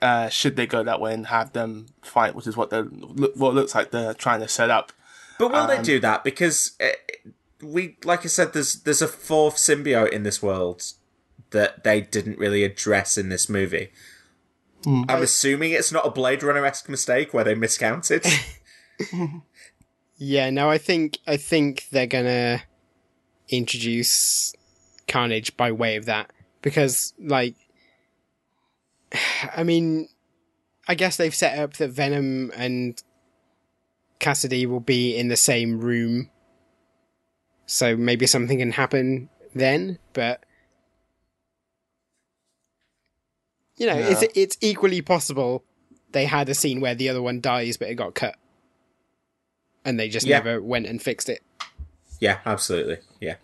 Uh, 0.01 0.29
should 0.29 0.57
they 0.57 0.67
go 0.67 0.83
that 0.83 1.01
way 1.01 1.13
and 1.13 1.27
have 1.27 1.53
them 1.53 1.87
fight, 2.03 2.35
which 2.35 2.47
is 2.47 2.57
what 2.57 2.71
they 2.71 2.81
what 2.81 3.55
looks 3.55 3.75
like 3.75 3.91
they're 3.91 4.15
trying 4.15 4.41
to 4.41 4.49
set 4.49 4.71
up. 4.71 4.93
But 5.39 5.53
will 5.53 5.67
they 5.67 5.79
Um, 5.79 5.83
do 5.83 6.01
that? 6.01 6.25
Because 6.25 6.73
uh, 6.81 6.87
we, 7.63 7.97
like 8.05 8.25
I 8.25 8.29
said, 8.29 8.53
there's 8.53 8.83
there's 8.83 9.03
a 9.03 9.09
fourth 9.09 9.57
symbiote 9.57 10.13
in 10.13 10.23
this 10.23 10.43
world 10.43 10.83
that 11.51 11.85
they 11.85 12.01
didn't 12.01 12.39
really 12.39 12.65
address 12.65 13.17
in 13.17 13.29
this 13.29 13.49
movie. 13.49 13.91
Hmm. 14.85 15.03
I'm 15.09 15.23
assuming 15.23 15.73
it's 15.73 15.93
not 15.93 16.07
a 16.07 16.11
Blade 16.11 16.43
Runner 16.43 16.65
esque 16.65 16.89
mistake 16.89 17.33
where 17.33 17.45
they 17.45 17.55
miscounted. 17.55 18.27
Yeah, 20.19 20.51
no, 20.51 20.71
I 20.71 20.79
think 20.79 21.19
I 21.27 21.37
think 21.37 21.89
they're 21.91 22.07
gonna 22.07 22.63
introduce 23.49 24.55
Carnage 25.07 25.57
by 25.57 25.73
way 25.73 25.97
of 25.97 26.07
that 26.07 26.33
because, 26.63 27.13
like, 27.19 27.55
I 29.57 29.63
mean, 29.63 30.09
I 30.89 30.95
guess 30.95 31.17
they've 31.17 31.35
set 31.35 31.59
up 31.59 31.75
that 31.75 31.91
Venom 31.91 32.51
and 32.57 33.01
Cassidy 34.19 34.65
will 34.65 34.81
be 34.81 35.17
in 35.17 35.29
the 35.29 35.37
same 35.37 35.81
room, 35.81 36.31
so 37.67 37.97
maybe 37.97 38.27
something 38.27 38.59
can 38.59 38.73
happen 38.73 39.29
then. 39.55 39.99
But 40.13 40.43
you 43.77 43.87
know, 43.87 43.97
it's 43.97 44.23
Yeah. 44.23 44.29
it's 44.35 44.57
equally 44.61 45.03
possible 45.03 45.65
they 46.13 46.25
had 46.25 46.49
a 46.49 46.55
scene 46.55 46.81
where 46.81 46.95
the 46.95 47.09
other 47.09 47.21
one 47.21 47.41
dies, 47.41 47.77
but 47.77 47.89
it 47.89 47.95
got 47.97 48.15
cut, 48.15 48.37
and 49.85 50.01
they 50.01 50.09
just 50.09 50.27
Yeah. 50.27 50.39
never 50.39 50.63
went 50.63 50.87
and 50.87 51.03
fixed 51.03 51.29
it. 51.29 51.43
Yeah, 52.21 52.39
absolutely. 52.47 52.99
Yeah. 53.21 53.37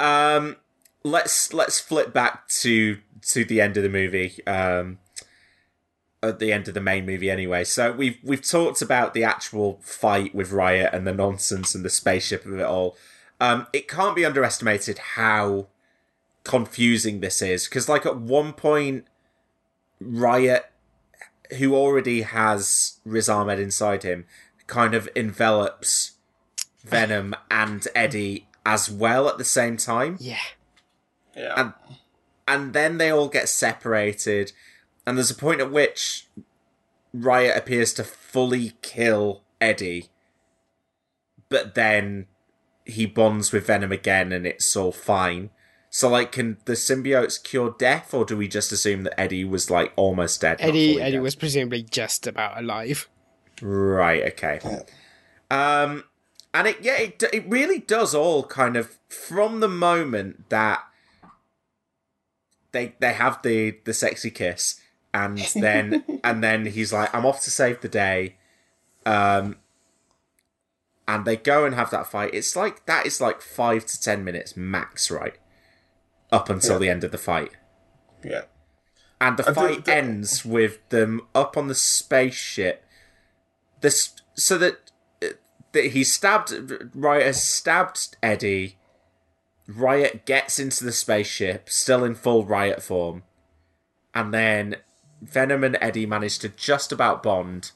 Um, 0.00 0.56
let's 1.04 1.52
let's 1.52 1.78
flip 1.78 2.12
back 2.12 2.48
to 2.48 2.98
to 3.28 3.44
the 3.44 3.60
end 3.60 3.76
of 3.76 3.82
the 3.84 3.88
movie. 3.88 4.44
Um, 4.46 4.98
at 6.28 6.38
the 6.38 6.52
end 6.52 6.68
of 6.68 6.74
the 6.74 6.80
main 6.80 7.06
movie, 7.06 7.30
anyway. 7.30 7.64
So 7.64 7.92
we've 7.92 8.18
we've 8.22 8.46
talked 8.46 8.82
about 8.82 9.14
the 9.14 9.24
actual 9.24 9.78
fight 9.82 10.34
with 10.34 10.52
Riot 10.52 10.90
and 10.92 11.06
the 11.06 11.14
nonsense 11.14 11.74
and 11.74 11.84
the 11.84 11.90
spaceship 11.90 12.44
of 12.46 12.58
it 12.58 12.64
all. 12.64 12.96
Um, 13.40 13.66
it 13.72 13.88
can't 13.88 14.16
be 14.16 14.24
underestimated 14.24 14.98
how 14.98 15.66
confusing 16.44 17.20
this 17.20 17.42
is 17.42 17.66
because, 17.66 17.88
like, 17.88 18.06
at 18.06 18.16
one 18.16 18.52
point, 18.52 19.06
Riot, 20.00 20.70
who 21.58 21.74
already 21.74 22.22
has 22.22 23.00
Riz 23.04 23.28
Ahmed 23.28 23.58
inside 23.58 24.02
him, 24.02 24.26
kind 24.66 24.94
of 24.94 25.08
envelops 25.14 26.12
Venom 26.84 27.34
and 27.50 27.86
Eddie 27.94 28.46
as 28.64 28.90
well 28.90 29.28
at 29.28 29.38
the 29.38 29.44
same 29.44 29.76
time. 29.76 30.16
Yeah. 30.20 30.38
Yeah. 31.36 31.54
And 31.56 31.72
and 32.46 32.72
then 32.72 32.98
they 32.98 33.10
all 33.10 33.28
get 33.28 33.48
separated 33.48 34.52
and 35.06 35.16
there's 35.16 35.30
a 35.30 35.34
point 35.34 35.60
at 35.60 35.70
which 35.70 36.26
Riot 37.12 37.56
appears 37.56 37.92
to 37.94 38.04
fully 38.04 38.72
kill 38.82 39.42
Eddie 39.60 40.08
but 41.48 41.74
then 41.74 42.26
he 42.84 43.06
bonds 43.06 43.52
with 43.52 43.66
Venom 43.66 43.92
again 43.92 44.32
and 44.32 44.46
it's 44.46 44.74
all 44.76 44.92
fine. 44.92 45.50
So 45.90 46.08
like 46.08 46.32
can 46.32 46.58
the 46.64 46.72
symbiotes 46.72 47.40
cure 47.40 47.74
death 47.78 48.12
or 48.12 48.24
do 48.24 48.36
we 48.36 48.48
just 48.48 48.72
assume 48.72 49.04
that 49.04 49.18
Eddie 49.18 49.44
was 49.44 49.70
like 49.70 49.92
almost 49.96 50.40
dead? 50.40 50.56
Eddie 50.60 50.94
fully 50.94 51.02
Eddie 51.02 51.12
dead? 51.12 51.22
was 51.22 51.36
presumably 51.36 51.82
just 51.82 52.26
about 52.26 52.58
alive. 52.58 53.08
Right. 53.62 54.24
Okay. 54.32 54.58
Um, 55.50 56.04
and 56.52 56.66
it 56.66 56.78
yeah 56.82 56.96
it 56.98 57.22
it 57.32 57.44
really 57.48 57.78
does 57.78 58.14
all 58.14 58.42
kind 58.42 58.76
of 58.76 58.98
from 59.08 59.60
the 59.60 59.68
moment 59.68 60.48
that 60.50 60.82
they 62.72 62.96
they 62.98 63.12
have 63.12 63.40
the 63.42 63.78
the 63.84 63.94
sexy 63.94 64.30
kiss 64.32 64.80
and 65.14 65.38
then 65.54 66.04
and 66.22 66.44
then 66.44 66.66
he's 66.66 66.92
like 66.92 67.14
I'm 67.14 67.24
off 67.24 67.42
to 67.44 67.50
save 67.50 67.80
the 67.80 67.88
day, 67.88 68.36
um, 69.06 69.56
and 71.08 71.24
they 71.24 71.36
go 71.36 71.64
and 71.64 71.74
have 71.74 71.90
that 71.90 72.06
fight. 72.08 72.34
It's 72.34 72.56
like 72.56 72.84
that 72.86 73.06
is 73.06 73.20
like 73.20 73.40
five 73.40 73.86
to 73.86 74.00
ten 74.00 74.24
minutes 74.24 74.56
max, 74.56 75.10
right? 75.10 75.38
Up 76.32 76.50
until 76.50 76.72
Yeah. 76.74 76.78
the 76.80 76.88
end 76.90 77.04
of 77.04 77.12
the 77.12 77.18
fight. 77.18 77.52
Yeah. 78.24 78.42
And 79.20 79.36
the 79.38 79.44
fight 79.54 79.84
that- 79.84 79.96
ends 79.96 80.44
with 80.44 80.86
them 80.88 81.22
up 81.34 81.56
on 81.56 81.68
the 81.68 81.74
spaceship. 81.74 82.84
This 83.80 84.14
so 84.34 84.58
that 84.58 84.90
that 85.72 85.86
he 85.86 86.04
stabbed 86.04 86.52
Riot 86.94 87.26
has 87.26 87.42
stabbed 87.42 88.16
Eddie. 88.22 88.78
Riot 89.66 90.26
gets 90.26 90.58
into 90.58 90.84
the 90.84 90.92
spaceship, 90.92 91.70
still 91.70 92.04
in 92.04 92.14
full 92.14 92.44
Riot 92.44 92.82
form, 92.82 93.22
and 94.14 94.32
then 94.34 94.76
Venom 95.24 95.64
and 95.64 95.78
Eddie 95.80 96.06
manage 96.06 96.38
to 96.40 96.48
just 96.48 96.92
about 96.92 97.22
bond, 97.22 97.72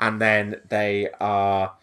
and 0.00 0.20
then 0.20 0.60
they 0.68 1.08
are 1.20 1.74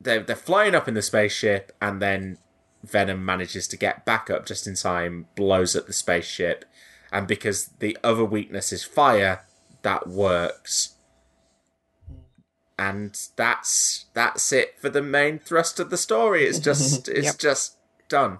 they're 0.00 0.22
they're 0.22 0.36
flying 0.36 0.74
up 0.74 0.88
in 0.88 0.94
the 0.94 1.02
spaceship, 1.02 1.72
and 1.80 2.00
then 2.00 2.38
Venom 2.84 3.24
manages 3.24 3.66
to 3.68 3.76
get 3.76 4.04
back 4.04 4.30
up 4.30 4.46
just 4.46 4.66
in 4.66 4.74
time, 4.74 5.26
blows 5.34 5.74
up 5.74 5.86
the 5.86 5.92
spaceship, 5.92 6.64
and 7.12 7.26
because 7.26 7.68
the 7.80 7.96
other 8.04 8.24
weakness 8.24 8.72
is 8.72 8.84
fire, 8.84 9.44
that 9.82 10.06
works. 10.08 10.94
And 12.78 13.18
that's 13.36 14.04
that's 14.12 14.52
it 14.52 14.78
for 14.78 14.90
the 14.90 15.02
main 15.02 15.38
thrust 15.38 15.80
of 15.80 15.88
the 15.90 15.96
story. 15.96 16.44
It's 16.44 16.58
just 16.70 17.08
it's 17.08 17.24
Yep. 17.26 17.38
just 17.38 17.76
done. 18.08 18.38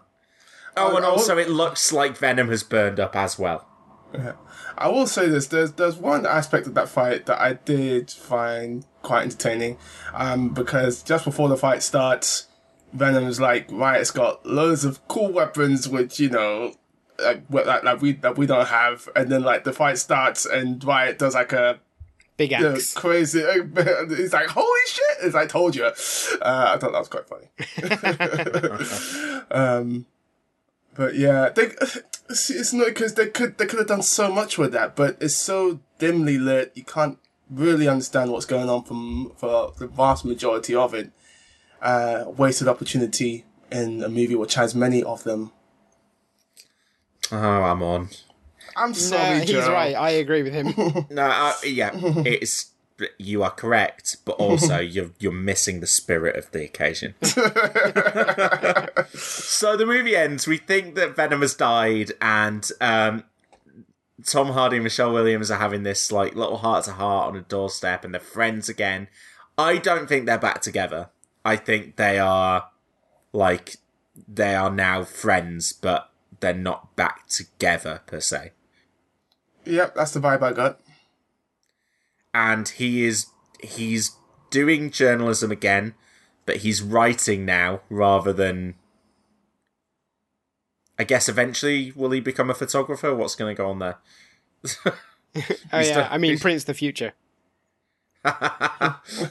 Oh, 0.76 0.92
oh 0.92 0.96
and 0.96 1.06
also 1.06 1.38
it 1.38 1.48
looks 1.48 1.90
like 1.90 2.18
Venom 2.18 2.48
has 2.48 2.62
burned 2.62 3.00
up 3.00 3.16
as 3.16 3.38
well. 3.38 3.65
I 4.78 4.88
will 4.88 5.06
say 5.06 5.28
this: 5.28 5.46
there's 5.46 5.72
there's 5.72 5.96
one 5.96 6.26
aspect 6.26 6.66
of 6.66 6.74
that 6.74 6.88
fight 6.88 7.26
that 7.26 7.40
I 7.40 7.54
did 7.54 8.10
find 8.10 8.84
quite 9.02 9.22
entertaining, 9.22 9.78
um, 10.14 10.50
because 10.50 11.02
just 11.02 11.24
before 11.24 11.48
the 11.48 11.56
fight 11.56 11.82
starts, 11.82 12.48
Venom's 12.92 13.40
like, 13.40 13.66
"Riot's 13.70 14.10
got 14.10 14.44
loads 14.44 14.84
of 14.84 15.06
cool 15.08 15.32
weapons, 15.32 15.88
which 15.88 16.20
you 16.20 16.28
know, 16.28 16.74
like 17.22 17.44
what- 17.48 17.66
like, 17.66 17.84
like 17.84 18.00
we 18.02 18.12
that 18.14 18.36
we 18.36 18.46
don't 18.46 18.68
have," 18.68 19.08
and 19.16 19.30
then 19.30 19.42
like 19.42 19.64
the 19.64 19.72
fight 19.72 19.98
starts 19.98 20.44
and 20.44 20.82
Riot 20.84 21.18
does 21.18 21.34
like 21.34 21.52
a 21.52 21.80
Big 22.36 22.50
you 22.50 22.58
know, 22.60 22.74
axe. 22.74 22.92
crazy. 22.92 23.40
He's 24.08 24.32
like, 24.34 24.48
"Holy 24.48 24.80
shit!" 24.88 25.16
It's 25.22 25.34
like, 25.34 25.48
"Told 25.48 25.74
you." 25.74 25.84
Uh, 25.86 25.92
I 26.42 26.76
thought 26.76 26.92
that 26.92 26.98
was 26.98 27.08
quite 27.08 27.26
funny. 27.26 27.48
um, 29.50 30.04
but 30.94 31.14
yeah, 31.14 31.48
they, 31.48 31.70
it's, 32.28 32.50
it's 32.50 32.72
not 32.72 32.86
because 32.88 33.14
they 33.14 33.28
could 33.28 33.58
they 33.58 33.66
could 33.66 33.78
have 33.78 33.88
done 33.88 34.02
so 34.02 34.32
much 34.32 34.58
with 34.58 34.72
that, 34.72 34.96
but 34.96 35.16
it's 35.20 35.36
so 35.36 35.80
dimly 35.98 36.38
lit. 36.38 36.72
You 36.74 36.84
can't 36.84 37.18
really 37.50 37.88
understand 37.88 38.32
what's 38.32 38.46
going 38.46 38.68
on 38.68 38.84
from 38.84 39.32
for 39.36 39.72
the 39.78 39.86
vast 39.86 40.24
majority 40.24 40.74
of 40.74 40.94
it. 40.94 41.10
Uh, 41.80 42.24
wasted 42.26 42.68
opportunity 42.68 43.44
in 43.70 44.02
a 44.02 44.08
movie 44.08 44.34
which 44.34 44.54
has 44.54 44.74
many 44.74 45.02
of 45.02 45.24
them. 45.24 45.52
Oh, 47.30 47.36
I'm 47.36 47.82
on. 47.82 48.08
I'm 48.76 48.94
sorry, 48.94 49.38
no, 49.38 49.40
he's 49.40 49.50
Joe. 49.50 49.72
right. 49.72 49.94
I 49.94 50.10
agree 50.10 50.42
with 50.42 50.52
him. 50.52 50.74
No, 51.10 51.22
uh, 51.22 51.52
yeah, 51.64 51.90
it's 51.94 52.72
you 53.18 53.42
are 53.42 53.50
correct, 53.50 54.16
but 54.24 54.32
also 54.32 54.78
you're 54.80 55.10
you're 55.18 55.32
missing 55.32 55.80
the 55.80 55.86
spirit 55.86 56.36
of 56.36 56.50
the 56.50 56.64
occasion. 56.64 57.14
so 59.14 59.76
the 59.76 59.86
movie 59.86 60.16
ends. 60.16 60.46
We 60.46 60.58
think 60.58 60.94
that 60.94 61.16
Venom 61.16 61.42
has 61.42 61.54
died, 61.54 62.12
and 62.20 62.68
um, 62.80 63.24
Tom 64.24 64.48
Hardy 64.48 64.76
and 64.76 64.84
Michelle 64.84 65.12
Williams 65.12 65.50
are 65.50 65.58
having 65.58 65.82
this 65.82 66.10
like 66.10 66.34
little 66.34 66.58
heart 66.58 66.84
to 66.84 66.92
heart 66.92 67.28
on 67.28 67.36
a 67.36 67.42
doorstep, 67.42 68.04
and 68.04 68.14
they're 68.14 68.20
friends 68.20 68.68
again. 68.68 69.08
I 69.58 69.78
don't 69.78 70.08
think 70.08 70.26
they're 70.26 70.38
back 70.38 70.60
together. 70.60 71.10
I 71.44 71.56
think 71.56 71.96
they 71.96 72.18
are 72.18 72.68
like 73.32 73.76
they 74.26 74.54
are 74.54 74.70
now 74.70 75.04
friends, 75.04 75.72
but 75.72 76.10
they're 76.40 76.54
not 76.54 76.96
back 76.96 77.28
together 77.28 78.00
per 78.06 78.20
se. 78.20 78.52
Yep, 79.64 79.94
that's 79.94 80.12
the 80.12 80.20
vibe 80.20 80.42
I 80.42 80.52
got. 80.52 80.80
And 82.36 82.68
he 82.68 83.02
is 83.06 83.28
he's 83.60 84.12
doing 84.50 84.90
journalism 84.90 85.50
again, 85.50 85.94
but 86.44 86.58
he's 86.58 86.82
writing 86.82 87.46
now 87.46 87.80
rather 87.88 88.32
than. 88.32 88.74
I 90.98 91.04
guess 91.04 91.28
eventually 91.28 91.92
will 91.94 92.10
he 92.10 92.20
become 92.20 92.48
a 92.48 92.54
photographer? 92.54 93.14
What's 93.14 93.34
going 93.34 93.54
to 93.54 93.62
go 93.62 93.68
on 93.68 93.78
there? 93.80 93.98
oh 94.86 94.92
yeah, 95.74 95.94
done- 95.94 96.08
I 96.10 96.18
mean 96.18 96.38
Prince 96.38 96.64
the 96.64 96.74
Future. 96.74 97.14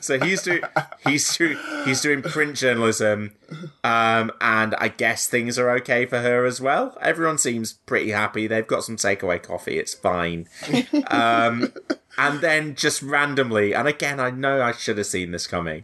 so 0.01 0.19
he's 0.19 0.41
doing 0.43 0.61
he's 1.05 1.37
doing 1.37 1.57
he's 1.83 2.01
doing 2.01 2.21
print 2.21 2.55
journalism, 2.55 3.33
um, 3.83 4.31
and 4.39 4.73
I 4.75 4.87
guess 4.87 5.27
things 5.27 5.59
are 5.59 5.69
okay 5.77 6.05
for 6.05 6.19
her 6.19 6.45
as 6.45 6.61
well. 6.61 6.97
Everyone 7.01 7.37
seems 7.37 7.73
pretty 7.73 8.11
happy. 8.11 8.47
They've 8.47 8.65
got 8.65 8.83
some 8.83 8.95
takeaway 8.95 9.41
coffee. 9.43 9.77
It's 9.77 9.93
fine. 9.93 10.47
Um, 11.07 11.73
and 12.17 12.41
then 12.41 12.75
just 12.75 13.01
randomly, 13.01 13.73
and 13.73 13.87
again, 13.87 14.19
I 14.19 14.29
know 14.31 14.61
I 14.61 14.71
should 14.71 14.97
have 14.97 15.07
seen 15.07 15.31
this 15.31 15.47
coming. 15.47 15.83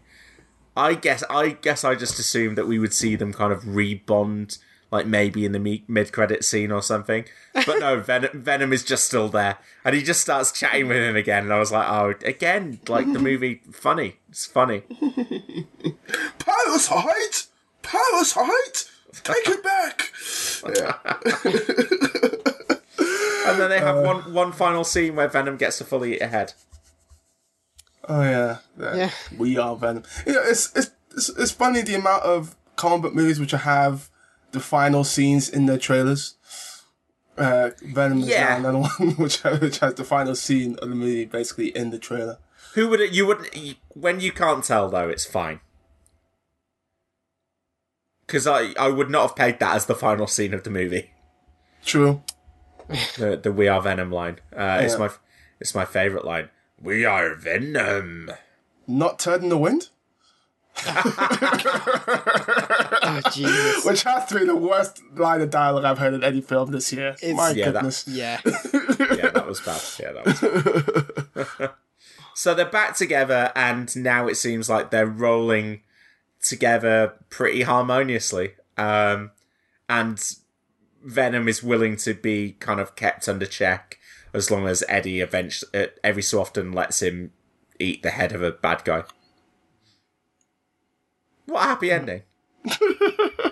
I 0.76 0.94
guess 0.94 1.24
I 1.30 1.50
guess 1.50 1.84
I 1.84 1.96
just 1.96 2.18
assumed 2.20 2.58
that 2.58 2.68
we 2.68 2.80
would 2.80 2.94
see 2.94 3.16
them 3.16 3.34
kind 3.34 3.52
of 3.52 3.64
rebond, 3.64 4.58
like 4.90 5.06
maybe 5.06 5.46
in 5.46 5.52
the 5.52 5.82
mid-credit 5.88 6.46
scene 6.46 6.72
or 6.72 6.82
something. 6.82 7.26
But 7.54 7.80
no, 7.80 8.00
Venom, 8.02 8.42
Venom 8.42 8.72
is 8.74 8.84
just 8.84 9.06
still 9.06 9.28
there, 9.28 9.58
and 9.84 9.96
he 9.96 10.02
just 10.02 10.22
starts 10.22 10.52
chatting 10.52 10.88
with 10.88 10.98
him 10.98 11.16
again. 11.16 11.44
And 11.44 11.54
I 11.54 11.60
was 11.60 11.72
like, 11.72 11.90
oh, 11.90 12.14
again, 12.26 12.80
like 12.88 13.12
the 13.12 13.20
movie, 13.20 13.62
funny. 13.72 14.18
It's 14.30 14.46
funny. 14.46 14.84
Parasite! 16.40 17.48
Parasite! 17.82 18.90
Take 19.24 19.48
it 19.48 19.64
back! 19.64 20.14
And 23.48 23.60
then 23.60 23.70
they 23.70 23.80
have 23.80 23.98
one 24.04 24.34
one 24.34 24.52
final 24.52 24.84
scene 24.84 25.16
where 25.16 25.28
Venom 25.28 25.58
gets 25.58 25.78
to 25.80 25.84
fully 25.84 26.16
eat 26.16 26.22
a 26.22 26.28
head. 26.28 26.54
Oh 28.08 28.22
yeah, 28.24 28.58
Yeah. 28.80 29.12
We 29.38 29.58
are 29.58 29.76
Venom. 29.76 30.04
You 30.26 30.34
know, 30.34 30.42
it's, 30.44 30.72
it's 30.76 30.92
it's 31.16 31.30
it's 31.30 31.52
funny 31.52 31.82
the 31.82 31.96
amount 31.96 32.24
of 32.24 32.56
comic 32.76 33.02
book 33.04 33.14
movies 33.16 33.40
which 33.40 33.52
have 33.52 34.10
the 34.52 34.60
final 34.60 35.04
scenes 35.04 35.50
in 35.50 35.66
their 35.66 35.78
trailers. 35.78 36.36
Uh, 37.38 37.72
Venom 37.82 38.20
is 38.22 38.28
Yeah. 38.28 38.58
now 38.60 38.70
another 38.70 38.78
one 39.00 39.12
which 39.18 39.44
which 39.44 39.80
has 39.80 39.94
the 39.96 40.04
final 40.04 40.36
scene 40.36 40.76
of 40.82 40.90
the 40.90 40.96
movie 40.96 41.26
basically 41.26 41.68
in 41.76 41.90
the 41.92 42.00
trailer. 42.00 42.38
Who 42.74 42.88
would 42.90 43.02
it? 43.02 43.12
You 43.12 43.26
wouldn't. 43.28 43.56
you- 43.56 43.76
When 43.90 44.20
you 44.20 44.32
can't 44.32 44.64
tell 44.64 44.90
though, 44.90 45.10
it's 45.10 45.26
fine. 45.26 45.60
Because 48.26 48.48
I 48.48 48.74
I 48.80 48.90
would 48.90 49.10
not 49.10 49.22
have 49.28 49.36
pegged 49.36 49.60
that 49.60 49.76
as 49.76 49.86
the 49.86 49.96
final 49.96 50.28
scene 50.28 50.54
of 50.54 50.64
the 50.64 50.70
movie. 50.70 51.12
True. 51.86 52.22
The 53.18 53.40
the 53.42 53.52
We 53.52 53.68
Are 53.68 53.82
Venom 53.82 54.12
line. 54.12 54.40
Uh, 54.56 54.80
It's 54.84 54.98
my 54.98 55.10
it's 55.60 55.74
my 55.76 55.86
favorite 55.86 56.26
line. 56.26 56.50
We 56.82 57.06
are 57.06 57.36
Venom. 57.36 58.32
Not 58.88 59.20
Turd 59.20 59.44
in 59.44 59.50
the 59.50 59.58
Wind, 59.58 59.90
Oh 63.04 63.22
Jesus. 63.34 63.86
which 63.86 64.04
has 64.04 64.26
to 64.30 64.40
be 64.40 64.46
the 64.46 64.56
worst 64.56 65.02
line 65.16 65.42
of 65.42 65.50
dialogue 65.50 65.84
I've 65.86 65.98
heard 66.00 66.14
in 66.14 66.24
any 66.24 66.42
film 66.42 66.72
this 66.72 66.92
year. 66.94 67.10
It's- 67.22 67.36
My 67.36 67.52
Yeah, 67.52 67.66
that- 67.72 67.74
goodness. 67.74 68.08
yeah. 68.08 68.40
yeah, 68.46 69.30
that 69.30 69.46
was 69.48 69.60
bad. 69.62 69.82
Yeah, 70.00 70.12
that 70.14 70.26
was 70.26 70.40
bad. 71.60 71.70
so 72.36 72.54
they're 72.54 72.66
back 72.66 72.96
together, 72.96 73.52
and 73.56 73.94
now 73.96 74.28
it 74.28 74.36
seems 74.36 74.70
like 74.70 74.92
they're 74.92 75.06
rolling 75.06 75.82
together 76.42 77.14
pretty 77.30 77.62
harmoniously. 77.64 78.54
Um, 78.78 79.32
and 79.90 80.20
Venom 81.04 81.48
is 81.48 81.64
willing 81.64 81.96
to 81.98 82.14
be 82.14 82.54
kind 82.60 82.80
of 82.80 82.96
kept 82.96 83.28
under 83.28 83.46
check 83.46 84.00
as 84.34 84.50
long 84.50 84.68
as 84.68 84.84
Eddie 84.88 85.20
eventually, 85.20 85.70
uh, 85.74 85.88
every 86.04 86.22
so 86.22 86.40
often, 86.40 86.72
lets 86.72 87.02
him 87.02 87.32
eat 87.80 88.02
the 88.02 88.12
head 88.12 88.32
of 88.32 88.42
a 88.42 88.52
bad 88.52 88.84
guy. 88.86 89.04
What 91.46 91.64
a 91.64 91.68
happy 91.68 91.92
ending! 91.92 92.22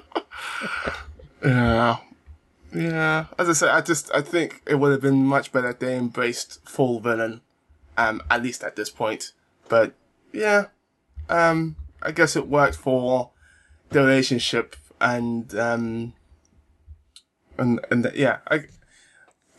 Yeah. 1.43 1.97
Yeah. 2.73 3.25
As 3.37 3.49
I 3.49 3.53
said, 3.53 3.69
I 3.69 3.81
just 3.81 4.13
I 4.13 4.21
think 4.21 4.61
it 4.65 4.75
would 4.75 4.91
have 4.91 5.01
been 5.01 5.25
much 5.25 5.51
better 5.51 5.69
if 5.69 5.79
they 5.79 5.95
embraced 5.97 6.59
full 6.67 6.99
villain, 6.99 7.41
um, 7.97 8.21
at 8.29 8.43
least 8.43 8.63
at 8.63 8.75
this 8.75 8.89
point. 8.89 9.31
But 9.67 9.93
yeah. 10.31 10.65
Um 11.29 11.75
I 12.01 12.11
guess 12.11 12.35
it 12.35 12.47
worked 12.47 12.75
for 12.75 13.31
the 13.89 14.01
relationship 14.01 14.75
and 15.01 15.53
um 15.55 16.13
and 17.59 17.79
and 17.91 18.11
yeah, 18.15 18.39
I 18.47 18.65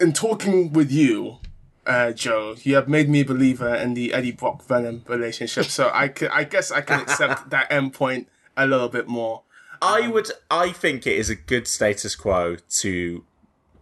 in 0.01 0.13
talking 0.13 0.73
with 0.73 0.91
you, 0.91 1.39
uh, 1.87 2.13
Joe, 2.13 2.57
you 2.63 2.75
have 2.75 2.89
made 2.89 3.09
me 3.09 3.21
a 3.21 3.25
believer 3.25 3.75
in 3.75 3.95
the 3.95 4.13
Eddie 4.13 4.33
Brock 4.33 4.65
Venom 4.65 5.05
relationship. 5.07 5.67
So 5.67 5.91
I 5.93 6.09
can, 6.09 6.29
I 6.29 6.45
guess 6.45 6.71
I 6.73 6.81
can 6.81 7.01
accept 7.01 7.51
that 7.51 7.71
endpoint 7.71 8.27
a 8.57 8.67
little 8.67 8.89
bit 8.89 9.07
more. 9.07 9.43
I 9.83 10.09
would. 10.09 10.31
I 10.51 10.73
think 10.73 11.07
it 11.07 11.17
is 11.17 11.31
a 11.31 11.35
good 11.35 11.67
status 11.67 12.15
quo 12.15 12.57
to 12.57 13.25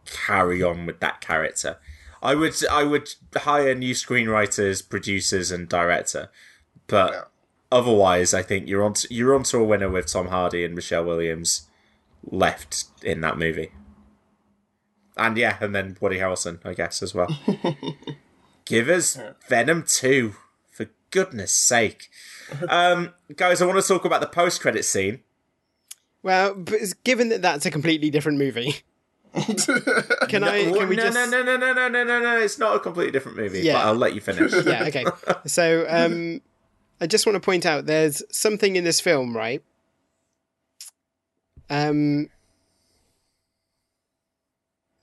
carry 0.06 0.62
on 0.62 0.86
with 0.86 1.00
that 1.00 1.20
character. 1.20 1.78
I 2.22 2.34
would. 2.34 2.54
I 2.70 2.84
would 2.84 3.14
hire 3.36 3.74
new 3.74 3.94
screenwriters, 3.94 4.88
producers, 4.88 5.50
and 5.50 5.68
director. 5.68 6.30
But 6.86 7.30
otherwise, 7.70 8.32
I 8.32 8.42
think 8.42 8.68
you're 8.68 8.84
on. 8.84 8.94
You're 9.10 9.34
onto 9.34 9.60
a 9.60 9.64
winner 9.64 9.90
with 9.90 10.06
Tom 10.06 10.28
Hardy 10.28 10.64
and 10.64 10.74
Michelle 10.74 11.04
Williams 11.04 11.68
left 12.30 12.84
in 13.02 13.20
that 13.22 13.38
movie. 13.38 13.72
And 15.18 15.36
yeah, 15.36 15.58
and 15.60 15.74
then 15.74 15.96
Woody 16.00 16.18
Harrelson, 16.18 16.60
I 16.64 16.74
guess, 16.74 17.02
as 17.02 17.14
well. 17.14 17.28
Give 18.64 18.88
us 18.88 19.18
Venom 19.48 19.84
2, 19.86 20.34
for 20.70 20.86
goodness 21.10 21.52
sake. 21.52 22.08
Um, 22.70 23.12
guys, 23.36 23.60
I 23.60 23.66
want 23.66 23.78
to 23.78 23.86
talk 23.86 24.06
about 24.06 24.22
the 24.22 24.26
post 24.26 24.62
credit 24.62 24.86
scene. 24.86 25.20
Well, 26.22 26.54
but 26.54 26.80
given 27.04 27.28
that 27.28 27.42
that's 27.42 27.66
a 27.66 27.70
completely 27.70 28.08
different 28.08 28.38
movie, 28.38 28.76
can 30.28 30.42
I? 30.44 30.62
No, 30.62 30.78
Can 30.78 30.88
we 30.88 30.96
no, 30.96 31.02
just? 31.02 31.14
no, 31.14 31.26
no, 31.26 31.42
no, 31.42 31.56
no, 31.58 31.72
no, 31.74 31.88
no, 31.88 32.04
no, 32.04 32.20
no. 32.20 32.38
It's 32.38 32.58
not 32.58 32.74
a 32.74 32.80
completely 32.80 33.12
different 33.12 33.36
movie. 33.36 33.60
Yeah. 33.60 33.74
But 33.74 33.86
I'll 33.86 33.94
let 33.94 34.14
you 34.14 34.22
finish. 34.22 34.50
yeah, 34.64 34.84
okay. 34.84 35.04
So, 35.44 35.84
um, 35.90 36.40
I 37.02 37.06
just 37.06 37.26
want 37.26 37.36
to 37.36 37.40
point 37.40 37.66
out 37.66 37.84
there's 37.84 38.22
something 38.30 38.76
in 38.76 38.84
this 38.84 38.98
film, 38.98 39.36
right? 39.36 39.62
Um, 41.68 42.30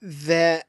there, 0.00 0.62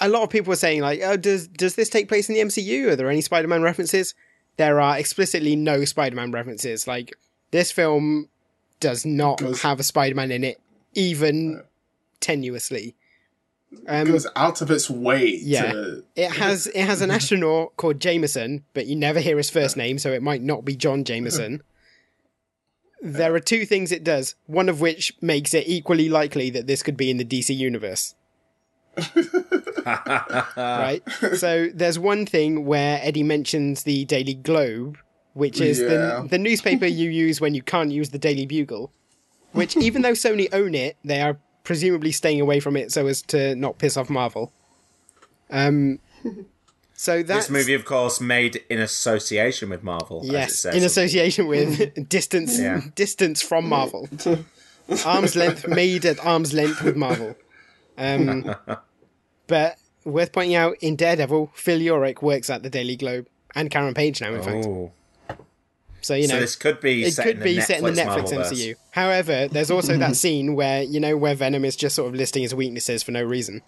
a 0.00 0.08
lot 0.08 0.22
of 0.22 0.30
people 0.30 0.52
are 0.52 0.56
saying 0.56 0.80
like, 0.80 1.00
"Oh, 1.02 1.16
does 1.16 1.48
does 1.48 1.74
this 1.74 1.88
take 1.88 2.08
place 2.08 2.28
in 2.28 2.34
the 2.34 2.40
MCU? 2.40 2.88
Are 2.88 2.96
there 2.96 3.10
any 3.10 3.20
Spider-Man 3.20 3.62
references?" 3.62 4.14
There 4.56 4.80
are 4.80 4.98
explicitly 4.98 5.56
no 5.56 5.84
Spider-Man 5.84 6.32
references. 6.32 6.86
Like 6.86 7.12
this 7.50 7.72
film 7.72 8.28
does 8.78 9.04
not 9.04 9.40
have 9.58 9.80
a 9.80 9.82
Spider-Man 9.82 10.30
in 10.30 10.44
it, 10.44 10.60
even 10.94 11.62
tenuously. 12.20 12.94
Um, 13.86 14.06
goes 14.08 14.26
out 14.34 14.62
of 14.62 14.70
its 14.70 14.90
way 14.90 15.26
yeah, 15.26 15.72
to 15.72 16.04
it 16.16 16.32
has 16.32 16.66
it 16.66 16.84
has 16.84 17.02
an 17.02 17.10
astronaut 17.12 17.76
called 17.76 18.00
Jameson, 18.00 18.64
but 18.74 18.86
you 18.86 18.96
never 18.96 19.20
hear 19.20 19.36
his 19.36 19.48
first 19.48 19.76
name, 19.76 19.98
so 19.98 20.12
it 20.12 20.22
might 20.22 20.42
not 20.42 20.64
be 20.64 20.74
John 20.74 21.04
Jameson. 21.04 21.62
There 23.02 23.34
are 23.34 23.40
two 23.40 23.64
things 23.64 23.92
it 23.92 24.04
does, 24.04 24.34
one 24.46 24.68
of 24.68 24.80
which 24.80 25.14
makes 25.20 25.54
it 25.54 25.66
equally 25.66 26.08
likely 26.08 26.50
that 26.50 26.66
this 26.66 26.82
could 26.82 26.96
be 26.96 27.10
in 27.10 27.16
the 27.16 27.24
DC 27.24 27.56
universe. 27.56 28.14
right? 30.56 31.02
So 31.36 31.68
there's 31.72 31.98
one 31.98 32.26
thing 32.26 32.66
where 32.66 33.00
Eddie 33.02 33.22
mentions 33.22 33.84
the 33.84 34.04
Daily 34.04 34.34
Globe, 34.34 34.98
which 35.32 35.60
is 35.60 35.80
Yeah. 35.80 35.86
the 36.22 36.28
the 36.30 36.38
newspaper 36.38 36.86
you 36.86 37.10
use 37.10 37.40
when 37.40 37.54
you 37.54 37.62
can't 37.62 37.90
use 37.90 38.10
the 38.10 38.18
Daily 38.18 38.46
Bugle. 38.46 38.92
Which, 39.52 39.76
even 39.88 40.02
though 40.02 40.12
Sony 40.12 40.48
own 40.52 40.74
it, 40.74 40.96
they 41.04 41.20
are 41.22 41.38
presumably 41.64 42.12
staying 42.12 42.40
away 42.40 42.60
from 42.60 42.76
it 42.76 42.92
so 42.92 43.06
as 43.06 43.22
to 43.22 43.54
not 43.54 43.78
piss 43.78 43.96
off 43.96 44.10
Marvel. 44.10 44.52
Um, 45.50 45.98
so 47.00 47.22
that's 47.22 47.46
This 47.46 47.50
movie, 47.50 47.72
of 47.74 47.84
course, 47.86 48.20
made 48.20 48.62
in 48.68 48.78
association 48.78 49.70
with 49.70 49.82
Marvel. 49.82 50.20
as 50.22 50.28
it 50.28 50.32
yes, 50.32 50.58
says. 50.58 50.74
in 50.74 50.82
association 50.84 51.46
with 51.46 52.08
distance 52.16 52.58
Yeah. 52.58 52.80
distance 52.94 53.40
from 53.40 53.68
Marvel, 53.68 54.08
arm's 55.06 55.34
length 55.36 55.66
made 55.66 56.04
at 56.04 56.18
arm's 56.24 56.52
length 56.52 56.82
with 56.82 56.96
Marvel. 56.96 57.36
Um, 57.96 58.54
But 59.46 59.78
worth 60.04 60.30
pointing 60.32 60.54
out, 60.54 60.76
in 60.80 60.94
Daredevil, 60.96 61.52
Phil 61.54 61.80
Urich 61.80 62.22
works 62.22 62.50
at 62.50 62.62
the 62.62 62.70
Daily 62.70 62.96
Globe 62.96 63.26
and 63.54 63.70
Karen 63.70 63.94
Page 63.94 64.20
now, 64.20 64.32
in 64.34 64.42
fact. 64.42 64.66
Oh. 64.66 64.92
So 66.02 66.14
you 66.14 66.28
So 66.28 66.34
know, 66.34 66.40
this 66.40 66.54
could 66.56 66.80
be 66.80 67.04
it 67.04 67.14
set 67.14 67.24
could 67.24 67.32
in 67.36 67.38
the 67.40 67.44
be 67.56 67.60
set 67.60 67.78
in 67.78 67.84
the 67.84 67.90
Netflix 67.90 68.28
Netflix 68.30 68.30
Marvelverse. 68.30 68.52
MCU. 68.52 68.74
However, 68.92 69.48
there's 69.48 69.70
also 69.70 69.96
that 69.98 70.14
scene 70.16 70.54
where 70.54 70.82
you 70.82 71.00
know 71.00 71.16
where 71.16 71.34
Venom 71.34 71.64
is 71.64 71.74
just 71.76 71.96
sort 71.96 72.08
of 72.08 72.14
listing 72.14 72.42
his 72.42 72.54
weaknesses 72.54 73.02
for 73.02 73.10
no 73.12 73.22
reason, 73.24 73.60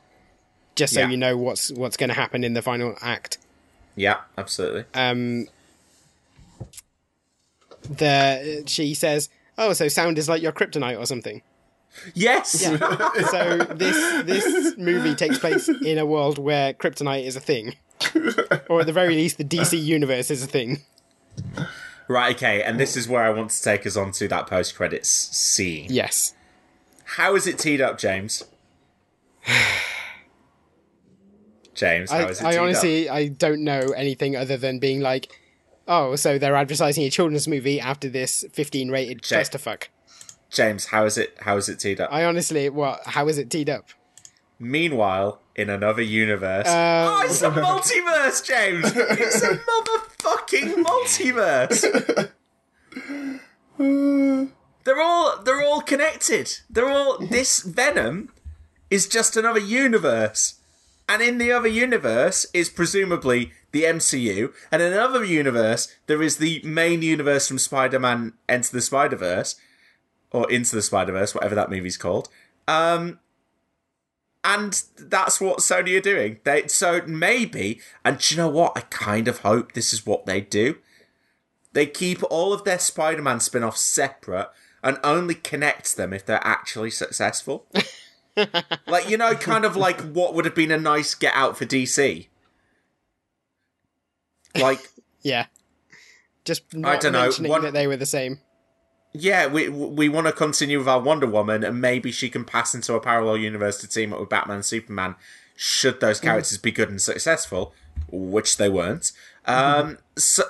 just 0.75 0.95
so 0.95 1.01
Yeah. 1.01 1.09
you 1.09 1.17
know 1.17 1.37
what's 1.37 1.71
what's 1.73 1.97
going 1.97 2.09
to 2.09 2.15
happen 2.15 2.45
in 2.45 2.55
the 2.55 2.63
final 2.63 2.97
act. 3.01 3.39
Yeah, 3.97 4.21
absolutely. 4.39 4.85
Um, 4.95 5.49
the 7.83 8.63
she 8.67 8.95
says, 8.95 9.29
"Oh, 9.59 9.73
so 9.73 9.89
sound 9.89 10.19
is 10.19 10.29
like 10.29 10.43
your 10.43 10.53
kryptonite 10.53 10.99
or 10.99 11.07
something." 11.07 11.43
Yes. 12.15 12.63
Yeah. 12.63 12.79
so 13.31 13.59
this 13.75 14.25
this 14.25 14.77
movie 14.79 15.15
takes 15.15 15.39
place 15.39 15.69
in 15.69 15.99
a 15.99 16.07
world 16.07 16.39
where 16.39 16.73
kryptonite 16.73 17.25
is 17.27 17.37
a 17.37 17.41
thing, 17.41 17.75
or 18.69 18.81
at 18.81 18.87
the 18.87 18.93
very 18.93 19.15
least, 19.15 19.39
the 19.39 19.45
DC 19.45 19.83
universe 19.83 20.31
is 20.31 20.43
a 20.43 20.47
thing. 20.47 20.83
Right, 22.09 22.35
okay, 22.37 22.63
and 22.63 22.81
this 22.81 22.97
is 22.97 23.09
where 23.09 23.23
I 23.23 23.31
want 23.31 23.51
to 23.51 23.63
take 23.63 23.87
us 23.87 23.97
on 23.97 24.13
to 24.13 24.29
that 24.29 24.47
post 24.47 24.75
credits 24.75 25.09
scene. 25.09 25.87
Yes. 25.89 26.35
How 27.05 27.35
is 27.37 27.47
it 27.47 27.59
teed 27.59 27.81
up, 27.81 27.99
James? 27.99 28.45
James, 31.83 32.13
how 32.13 32.19
I, 32.19 32.29
is 32.29 32.41
it 32.41 32.45
I 32.45 32.51
teed 32.53 32.59
honestly 32.59 33.09
up? 33.09 33.17
I 33.17 33.27
don't 33.27 33.65
know 33.65 33.81
anything 33.97 34.37
other 34.37 34.57
than 34.57 34.79
being 34.79 35.01
like, 35.01 35.37
oh, 35.89 36.15
so 36.15 36.39
they're 36.39 36.55
advertising 36.55 37.05
a 37.05 37.11
children's 37.11 37.49
movie 37.49 37.81
after 37.81 38.09
this 38.09 38.45
15 38.53 38.89
rated 38.89 39.23
Check. 39.23 39.47
clusterfuck. 39.47 39.89
James, 40.49 40.87
how 40.87 41.05
is 41.07 41.19
it 41.19 41.37
how 41.41 41.57
is 41.57 41.69
it 41.69 41.81
teed 41.81 42.01
up? 42.01 42.13
I 42.13 42.25
honestly, 42.25 42.69
what? 42.69 43.01
How 43.05 43.27
is 43.27 43.37
it 43.37 43.51
teed 43.51 43.69
up? 43.69 43.89
Meanwhile, 44.61 45.41
in 45.57 45.69
another 45.71 46.03
universe. 46.03 46.69
Uh, 46.69 47.09
oh, 47.11 47.23
it's 47.25 47.43
a 47.43 47.51
multiverse, 47.51 48.45
James! 48.47 48.93
It's 48.95 49.43
a 49.43 49.59
motherfucking 49.59 50.85
multiverse! 50.85 52.31
they're 54.85 55.01
all 55.01 55.43
they're 55.43 55.63
all 55.63 55.81
connected. 55.81 56.59
They're 56.71 56.89
all 56.89 57.19
this 57.19 57.63
Venom 57.63 58.31
is 58.89 59.09
just 59.09 59.37
another 59.37 59.59
universe. 59.59 60.61
And 61.09 61.21
in 61.21 61.39
the 61.39 61.53
other 61.53 61.69
universe 61.69 62.47
is 62.55 62.69
presumably 62.69 63.53
the 63.73 63.85
MCU, 63.85 64.53
and 64.71 64.83
in 64.83 64.93
another 64.93 65.25
universe 65.25 65.89
there 66.07 66.23
is 66.23 66.37
the 66.37 66.61
main 66.63 67.03
universe 67.03 67.49
from 67.49 67.59
Spider-Man 67.59 68.35
Enter 68.49 68.73
the 68.73 68.81
Spider-Verse 68.81 69.57
or 70.31 70.51
Into 70.51 70.77
the 70.77 70.83
Spider-Verse, 70.83 71.35
whatever 71.35 71.55
that 71.55 71.71
movie's 71.71 71.97
called. 71.97 72.29
Um 72.69 73.19
and 74.45 74.83
that's 74.99 75.41
what 75.41 75.59
Sony 75.59 75.97
are 75.97 76.01
doing. 76.01 76.41
They 76.45 76.67
so 76.67 77.03
maybe, 77.07 77.81
and 78.05 78.19
do 78.19 78.35
you 78.35 78.41
know 78.41 78.49
what? 78.49 78.73
I 78.77 78.81
kind 78.83 79.29
of 79.29 79.39
hope 79.39 79.73
this 79.73 79.93
is 79.93 80.05
what 80.05 80.27
they 80.27 80.41
do. 80.41 80.79
They 81.73 81.87
keep 81.87 82.23
all 82.25 82.53
of 82.53 82.65
their 82.65 82.79
Spider-Man 82.79 83.41
spin-offs 83.41 83.81
separate 83.81 84.51
and 84.83 84.99
only 85.05 85.35
connect 85.35 85.97
them 85.97 86.13
if 86.13 86.27
they're 86.27 86.47
actually 86.47 86.91
successful. 86.91 87.67
like 88.87 89.09
you 89.09 89.17
know, 89.17 89.35
kind 89.35 89.65
of 89.65 89.77
like 89.77 90.01
what 90.01 90.35
would 90.35 90.45
have 90.45 90.55
been 90.55 90.71
a 90.71 90.79
nice 90.79 91.15
get 91.15 91.35
out 91.35 91.57
for 91.57 91.65
DC. 91.67 92.27
Like 94.59 94.91
Yeah. 95.23 95.47
Just 96.45 96.75
not 96.75 97.01
don't 97.01 97.13
know, 97.13 97.31
one- 97.49 97.63
that 97.63 97.73
they 97.73 97.87
were 97.87 97.97
the 97.97 98.07
same. 98.07 98.41
Yeah, 99.15 99.47
we 99.47 99.69
we 99.69 100.09
want 100.09 100.27
to 100.27 100.33
continue 100.33 100.79
with 100.79 100.89
our 100.89 100.99
Wonder 100.99 101.27
Woman, 101.27 101.63
and 101.63 101.81
maybe 101.83 102.11
she 102.11 102.31
can 102.31 102.47
pass 102.47 102.75
into 102.75 102.95
a 102.95 103.01
parallel 103.01 103.37
universe 103.37 103.77
to 103.83 103.87
team 103.87 104.13
up 104.13 104.21
with 104.21 104.31
Batman 104.31 104.57
and 104.57 104.65
Superman. 104.65 105.17
Should 105.55 106.01
those 106.01 106.19
characters 106.19 106.57
be 106.57 106.73
good 106.73 106.89
and 106.89 107.01
successful, 107.01 107.75
which 108.11 108.57
they 108.57 108.71
weren't. 108.71 109.13
Um, 109.45 109.99
so 110.17 110.45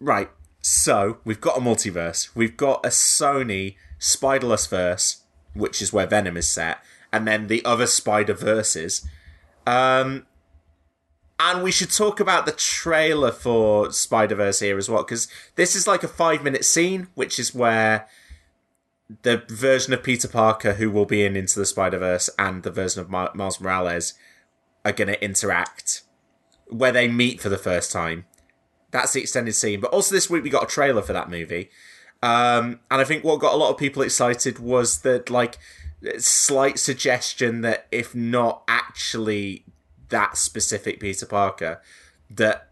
right, 0.00 0.30
so 0.60 1.18
we've 1.24 1.40
got 1.40 1.58
a 1.58 1.60
multiverse. 1.60 2.30
We've 2.34 2.56
got 2.56 2.84
a 2.84 2.88
Sony 2.88 3.76
Spiderless 4.00 4.68
verse, 4.68 5.22
which 5.54 5.80
is 5.80 5.92
where 5.92 6.08
Venom 6.08 6.36
is 6.36 6.50
set, 6.50 6.82
and 7.12 7.26
then 7.26 7.46
the 7.46 7.64
other 7.64 7.86
Spider 7.86 8.34
verses. 8.34 9.06
Um, 9.66 10.26
and 11.40 11.62
we 11.62 11.70
should 11.70 11.90
talk 11.90 12.20
about 12.20 12.46
the 12.46 12.52
trailer 12.52 13.30
for 13.30 13.92
Spider 13.92 14.34
Verse 14.34 14.60
here 14.60 14.78
as 14.78 14.88
well, 14.88 15.04
because 15.04 15.28
this 15.54 15.76
is 15.76 15.86
like 15.86 16.02
a 16.02 16.08
five 16.08 16.42
minute 16.42 16.64
scene, 16.64 17.08
which 17.14 17.38
is 17.38 17.54
where 17.54 18.08
the 19.22 19.44
version 19.48 19.94
of 19.94 20.02
Peter 20.02 20.28
Parker 20.28 20.74
who 20.74 20.90
will 20.90 21.06
be 21.06 21.24
in 21.24 21.36
Into 21.36 21.58
the 21.58 21.66
Spider 21.66 21.98
Verse 21.98 22.28
and 22.38 22.62
the 22.62 22.70
version 22.70 23.00
of 23.00 23.10
Mi- 23.10 23.28
Miles 23.34 23.60
Morales 23.60 24.14
are 24.84 24.92
going 24.92 25.08
to 25.08 25.24
interact, 25.24 26.02
where 26.66 26.92
they 26.92 27.08
meet 27.08 27.40
for 27.40 27.48
the 27.48 27.56
first 27.56 27.92
time. 27.92 28.26
That's 28.90 29.12
the 29.12 29.20
extended 29.20 29.54
scene. 29.54 29.80
But 29.80 29.92
also 29.92 30.14
this 30.14 30.28
week 30.28 30.42
we 30.42 30.50
got 30.50 30.64
a 30.64 30.66
trailer 30.66 31.02
for 31.02 31.12
that 31.12 31.30
movie. 31.30 31.70
Um, 32.22 32.80
and 32.90 33.00
I 33.00 33.04
think 33.04 33.22
what 33.22 33.38
got 33.38 33.54
a 33.54 33.56
lot 33.56 33.70
of 33.70 33.78
people 33.78 34.02
excited 34.02 34.58
was 34.58 35.02
that, 35.02 35.30
like, 35.30 35.58
slight 36.18 36.78
suggestion 36.78 37.62
that 37.62 37.86
if 37.90 38.14
not 38.14 38.62
actually 38.68 39.64
that 40.08 40.36
specific 40.36 41.00
Peter 41.00 41.26
Parker, 41.26 41.80
that 42.30 42.68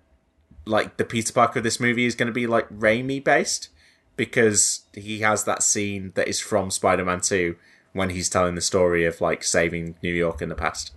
like 0.65 0.97
the 0.97 1.05
Peter 1.05 1.33
Parker 1.33 1.61
of 1.61 1.65
this 1.65 1.81
movie 1.81 2.07
is 2.07 2.15
going 2.15 2.27
to 2.27 2.33
be 2.33 2.47
like 2.47 2.69
Raimi 2.69 3.23
based 3.23 3.69
because 4.17 4.83
he 4.95 5.21
has 5.21 5.45
that 5.45 5.63
scene 5.63 6.13
that 6.15 6.29
is 6.29 6.41
from 6.41 6.71
Spider-Man 6.71 7.21
2 7.21 7.57
when 7.93 8.11
he's 8.11 8.29
telling 8.29 8.55
the 8.55 8.61
story 8.61 9.05
of 9.05 9.21
like 9.21 9.45
saving 9.45 9.97
New 10.03 10.13
York 10.13 10.43
in 10.43 10.49
the 10.49 10.55
past. 10.55 10.93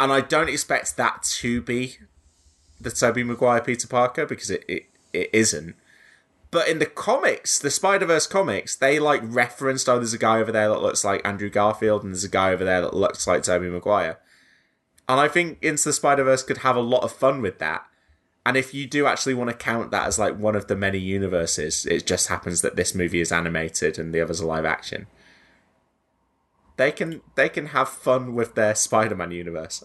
And 0.00 0.12
I 0.12 0.20
don't 0.20 0.48
expect 0.48 0.96
that 0.96 1.22
to 1.40 1.60
be 1.60 1.98
the 2.80 2.90
Tobey 2.90 3.24
Maguire 3.24 3.60
Peter 3.60 3.88
Parker 3.88 4.26
because 4.26 4.50
it, 4.50 4.64
it, 4.68 4.84
it 5.12 5.30
isn't. 5.32 5.74
But 6.50 6.68
in 6.68 6.78
the 6.78 6.86
comics, 6.86 7.58
the 7.58 7.70
Spider 7.70 8.06
Verse 8.06 8.26
comics, 8.26 8.74
they 8.74 8.98
like 8.98 9.20
referenced, 9.22 9.88
oh, 9.88 9.96
there's 9.96 10.14
a 10.14 10.18
guy 10.18 10.40
over 10.40 10.50
there 10.50 10.68
that 10.68 10.80
looks 10.80 11.04
like 11.04 11.26
Andrew 11.26 11.50
Garfield, 11.50 12.02
and 12.02 12.14
there's 12.14 12.24
a 12.24 12.28
guy 12.28 12.52
over 12.52 12.64
there 12.64 12.80
that 12.80 12.94
looks 12.94 13.26
like 13.26 13.42
Tobey 13.42 13.68
Maguire. 13.68 14.18
And 15.08 15.20
I 15.20 15.28
think 15.28 15.58
Into 15.62 15.84
the 15.84 15.92
Spider 15.92 16.24
Verse 16.24 16.42
could 16.42 16.58
have 16.58 16.76
a 16.76 16.80
lot 16.80 17.02
of 17.02 17.12
fun 17.12 17.42
with 17.42 17.58
that. 17.58 17.84
And 18.46 18.56
if 18.56 18.72
you 18.72 18.86
do 18.86 19.06
actually 19.06 19.34
want 19.34 19.50
to 19.50 19.56
count 19.56 19.90
that 19.90 20.06
as 20.06 20.18
like 20.18 20.38
one 20.38 20.56
of 20.56 20.68
the 20.68 20.76
many 20.76 20.98
universes, 20.98 21.84
it 21.84 22.06
just 22.06 22.28
happens 22.28 22.62
that 22.62 22.76
this 22.76 22.94
movie 22.94 23.20
is 23.20 23.30
animated 23.30 23.98
and 23.98 24.14
the 24.14 24.22
others 24.22 24.40
are 24.40 24.46
live 24.46 24.64
action. 24.64 25.06
They 26.78 26.92
can 26.92 27.20
they 27.34 27.48
can 27.50 27.66
have 27.66 27.88
fun 27.88 28.34
with 28.34 28.54
their 28.54 28.74
Spider-Man 28.74 29.32
universe, 29.32 29.84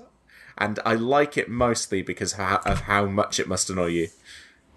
and 0.57 0.79
I 0.85 0.93
like 0.93 1.37
it 1.37 1.49
mostly 1.49 2.03
because 2.03 2.33
of 2.33 2.39
how, 2.39 2.61
of 2.65 2.81
how 2.81 3.05
much 3.05 3.39
it 3.39 3.47
must 3.47 3.69
annoy 3.69 3.87
you. 3.87 4.07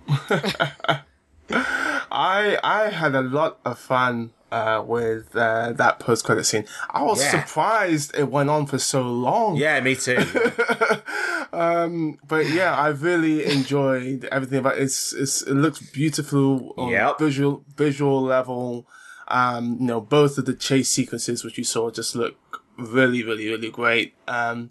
I 1.51 2.59
I 2.63 2.91
had 2.91 3.15
a 3.15 3.23
lot 3.23 3.59
of 3.65 3.79
fun 3.79 4.33
uh, 4.53 4.83
with 4.87 5.35
uh, 5.37 5.73
that 5.73 5.99
post 6.01 6.25
credit 6.25 6.45
scene. 6.45 6.65
I 6.91 7.03
was 7.03 7.21
Yeah. 7.21 7.31
surprised 7.45 8.17
it 8.17 8.31
went 8.31 8.51
on 8.51 8.67
for 8.67 8.79
so 8.79 9.03
long. 9.03 9.57
Yeah, 9.57 9.81
me 9.81 9.95
too. 9.97 10.19
um, 11.53 12.19
but 12.27 12.49
yeah, 12.51 12.75
I 12.75 12.89
really 12.89 13.45
enjoyed 13.45 14.25
everything 14.31 14.59
about 14.59 14.77
it. 14.79 14.83
It's, 14.83 15.13
it's 15.13 15.43
it 15.43 15.55
looks 15.55 15.81
beautiful 15.81 16.75
on 16.77 16.91
Yep. 16.91 17.19
visual 17.19 17.65
visual 17.77 18.23
level. 18.23 18.87
Um, 19.29 19.79
you 19.81 19.87
know, 19.87 20.01
both 20.01 20.39
of 20.39 20.45
the 20.45 20.55
chase 20.55 20.89
sequences 20.89 21.43
which 21.45 21.59
you 21.59 21.65
saw 21.65 21.91
just 21.91 22.15
look 22.15 22.37
really, 22.79 23.25
really, 23.25 23.49
really 23.49 23.71
great. 23.71 24.15
Um, 24.29 24.71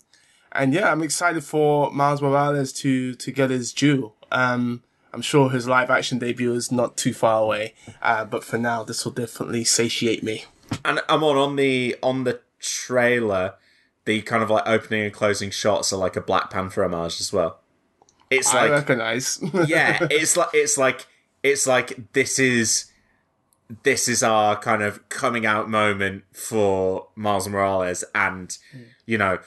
and 0.53 0.73
yeah, 0.73 0.89
I'm 0.91 1.03
excited 1.03 1.43
for 1.43 1.91
Miles 1.91 2.21
Morales 2.21 2.71
to 2.73 3.13
to 3.15 3.31
get 3.31 3.49
his 3.49 3.73
due. 3.73 4.13
Um, 4.31 4.83
I'm 5.15 5.21
sure 5.21 5.49
his 5.49 5.65
live 5.65 5.89
action 5.89 6.19
debut 6.19 6.53
is 6.53 6.73
not 6.73 6.97
too 6.97 7.13
far 7.13 7.41
away, 7.41 7.73
uh, 8.01 8.25
but 8.25 8.43
for 8.43 8.57
now, 8.57 8.83
this 8.83 9.05
will 9.05 9.13
definitely 9.13 9.63
satiate 9.63 10.23
me. 10.23 10.43
And 10.83 10.99
I'm 11.07 11.23
on 11.23 11.37
on 11.37 11.55
the 11.55 11.95
on 12.03 12.25
the 12.25 12.41
trailer. 12.59 13.53
The 14.03 14.21
kind 14.23 14.43
of 14.43 14.49
like 14.49 14.67
opening 14.67 15.03
and 15.03 15.13
closing 15.13 15.51
shots 15.51 15.93
are 15.93 15.97
like 15.97 16.17
a 16.17 16.21
Black 16.21 16.49
Panther 16.51 16.83
homage 16.83 17.21
as 17.21 17.31
well. 17.31 17.61
It's 18.29 18.53
I 18.53 18.63
like 18.63 18.71
recognize. 18.71 19.39
yeah, 19.67 20.05
it's 20.11 20.35
like 20.35 20.49
it's 20.53 20.77
like 20.77 21.07
it's 21.43 21.65
like 21.65 22.11
this 22.11 22.37
is 22.37 22.91
this 23.83 24.09
is 24.09 24.21
our 24.21 24.57
kind 24.57 24.83
of 24.83 25.07
coming 25.07 25.45
out 25.45 25.69
moment 25.69 26.25
for 26.33 27.07
Miles 27.15 27.47
Morales, 27.47 28.03
and 28.13 28.57
you 29.05 29.17
know, 29.17 29.39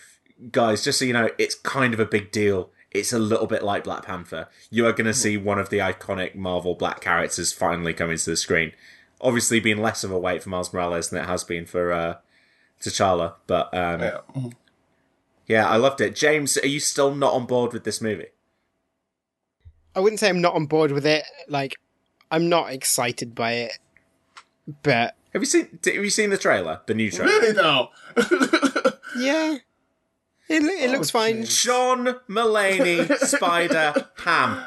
guys, 0.50 0.82
just 0.82 0.98
so 0.98 1.04
you 1.04 1.12
know, 1.12 1.28
it's 1.36 1.54
kind 1.56 1.92
of 1.92 2.00
a 2.00 2.06
big 2.06 2.30
deal. 2.30 2.70
It's 2.90 3.12
a 3.12 3.18
little 3.18 3.46
bit 3.46 3.62
like 3.62 3.84
Black 3.84 4.04
Panther. 4.06 4.48
You 4.70 4.86
are 4.86 4.92
going 4.92 5.06
to 5.06 5.14
see 5.14 5.36
one 5.36 5.58
of 5.58 5.68
the 5.68 5.78
iconic 5.78 6.34
Marvel 6.34 6.74
black 6.74 7.00
characters 7.00 7.52
finally 7.52 7.92
coming 7.92 8.16
to 8.16 8.30
the 8.30 8.36
screen. 8.36 8.72
Obviously, 9.20 9.60
being 9.60 9.82
less 9.82 10.04
of 10.04 10.10
a 10.10 10.18
wait 10.18 10.42
for 10.42 10.48
Miles 10.48 10.72
Morales 10.72 11.10
than 11.10 11.22
it 11.22 11.26
has 11.26 11.44
been 11.44 11.66
for 11.66 11.92
uh, 11.92 12.16
T'Challa, 12.80 13.34
but 13.46 13.72
um, 13.74 14.00
Yeah. 14.00 14.18
yeah, 15.46 15.68
I 15.68 15.76
loved 15.76 16.00
it. 16.00 16.14
James, 16.14 16.56
are 16.58 16.66
you 16.66 16.80
still 16.80 17.14
not 17.14 17.34
on 17.34 17.44
board 17.44 17.72
with 17.72 17.84
this 17.84 18.00
movie? 18.00 18.28
I 19.94 20.00
wouldn't 20.00 20.20
say 20.20 20.28
I'm 20.28 20.40
not 20.40 20.54
on 20.54 20.66
board 20.66 20.92
with 20.92 21.04
it. 21.06 21.24
Like, 21.48 21.74
I'm 22.30 22.48
not 22.48 22.72
excited 22.72 23.34
by 23.34 23.52
it, 23.54 23.78
but 24.82 25.14
Have 25.32 25.42
you 25.42 25.46
seen? 25.46 25.78
Have 25.84 25.94
you 25.94 26.10
seen 26.10 26.30
the 26.30 26.38
trailer? 26.38 26.80
The 26.86 26.94
new 26.94 27.10
trailer? 27.10 27.32
Really 27.32 27.52
though. 27.52 27.88
yeah, 29.18 29.56
It, 30.48 30.62
lo- 30.62 30.68
it 30.70 30.90
looks 30.90 31.10
fine. 31.10 31.44
John 31.44 32.06
Mulaney 32.28 33.16
Spider 33.26 34.06
Ham. 34.24 34.64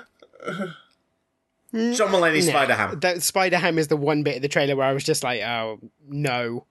John 1.73 2.09
Mulaney 2.11 2.41
Spider 2.41 2.73
Ham. 2.75 2.99
That 2.99 3.23
Spider 3.23 3.57
Ham 3.57 3.77
is 3.79 3.87
the 3.87 3.97
one 3.97 4.23
bit 4.23 4.35
of 4.37 4.41
the 4.41 4.47
trailer 4.47 4.75
where 4.75 4.87
I 4.87 4.93
was 4.93 5.03
just 5.03 5.23
like, 5.23 5.41
oh 5.41 5.79
no. 6.07 6.65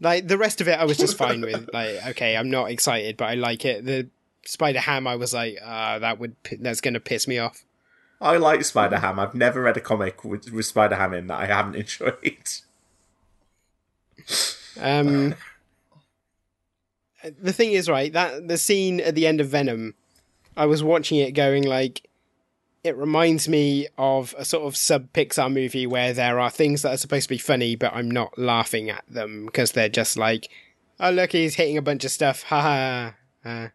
Like 0.00 0.28
the 0.28 0.38
rest 0.38 0.60
of 0.60 0.68
it, 0.68 0.78
I 0.78 0.84
was 0.84 0.96
just 0.96 1.16
fine 1.16 1.40
with. 1.40 1.68
Like, 1.72 2.04
okay, 2.08 2.36
I'm 2.36 2.50
not 2.50 2.70
excited, 2.70 3.16
but 3.16 3.26
I 3.26 3.34
like 3.34 3.64
it. 3.64 3.84
The 3.84 4.08
Spider 4.44 4.80
Ham, 4.80 5.06
I 5.06 5.16
was 5.16 5.34
like, 5.34 5.58
uh, 5.62 5.98
that 5.98 6.18
would 6.18 6.40
p- 6.42 6.56
that's 6.56 6.80
gonna 6.80 7.00
piss 7.00 7.26
me 7.28 7.38
off. 7.38 7.64
I 8.20 8.36
like 8.36 8.64
Spider 8.64 8.98
Ham. 8.98 9.18
I've 9.20 9.34
never 9.34 9.62
read 9.62 9.76
a 9.76 9.80
comic 9.80 10.24
with, 10.24 10.50
with 10.52 10.66
Spider 10.66 10.96
Ham 10.96 11.14
in 11.14 11.26
that 11.28 11.38
I 11.40 11.46
haven't 11.46 11.76
enjoyed. 11.76 12.48
Um, 14.80 15.34
the 17.40 17.52
thing 17.52 17.72
is, 17.72 17.88
right, 17.88 18.12
that 18.12 18.48
the 18.48 18.58
scene 18.58 19.00
at 19.00 19.14
the 19.14 19.26
end 19.26 19.40
of 19.40 19.48
Venom, 19.48 19.94
I 20.56 20.66
was 20.66 20.82
watching 20.82 21.18
it 21.18 21.32
going 21.32 21.64
like, 21.64 22.08
it 22.84 22.96
reminds 22.96 23.48
me 23.48 23.88
of 23.98 24.34
a 24.38 24.44
sort 24.44 24.66
of 24.66 24.76
sub 24.76 25.12
Pixar 25.12 25.52
movie 25.52 25.86
where 25.86 26.12
there 26.12 26.38
are 26.38 26.50
things 26.50 26.82
that 26.82 26.94
are 26.94 26.98
supposed 26.98 27.24
to 27.24 27.34
be 27.34 27.38
funny, 27.38 27.76
but 27.76 27.92
I'm 27.94 28.10
not 28.10 28.38
laughing 28.38 28.88
at 28.88 29.04
them 29.08 29.46
because 29.46 29.72
they're 29.72 29.88
just 29.88 30.16
like, 30.16 30.48
oh 31.00 31.10
look, 31.10 31.32
he's 31.32 31.56
hitting 31.56 31.76
a 31.76 31.82
bunch 31.82 32.04
of 32.04 32.10
stuff, 32.10 32.44
ha 32.44 33.14
ha. 33.42 33.70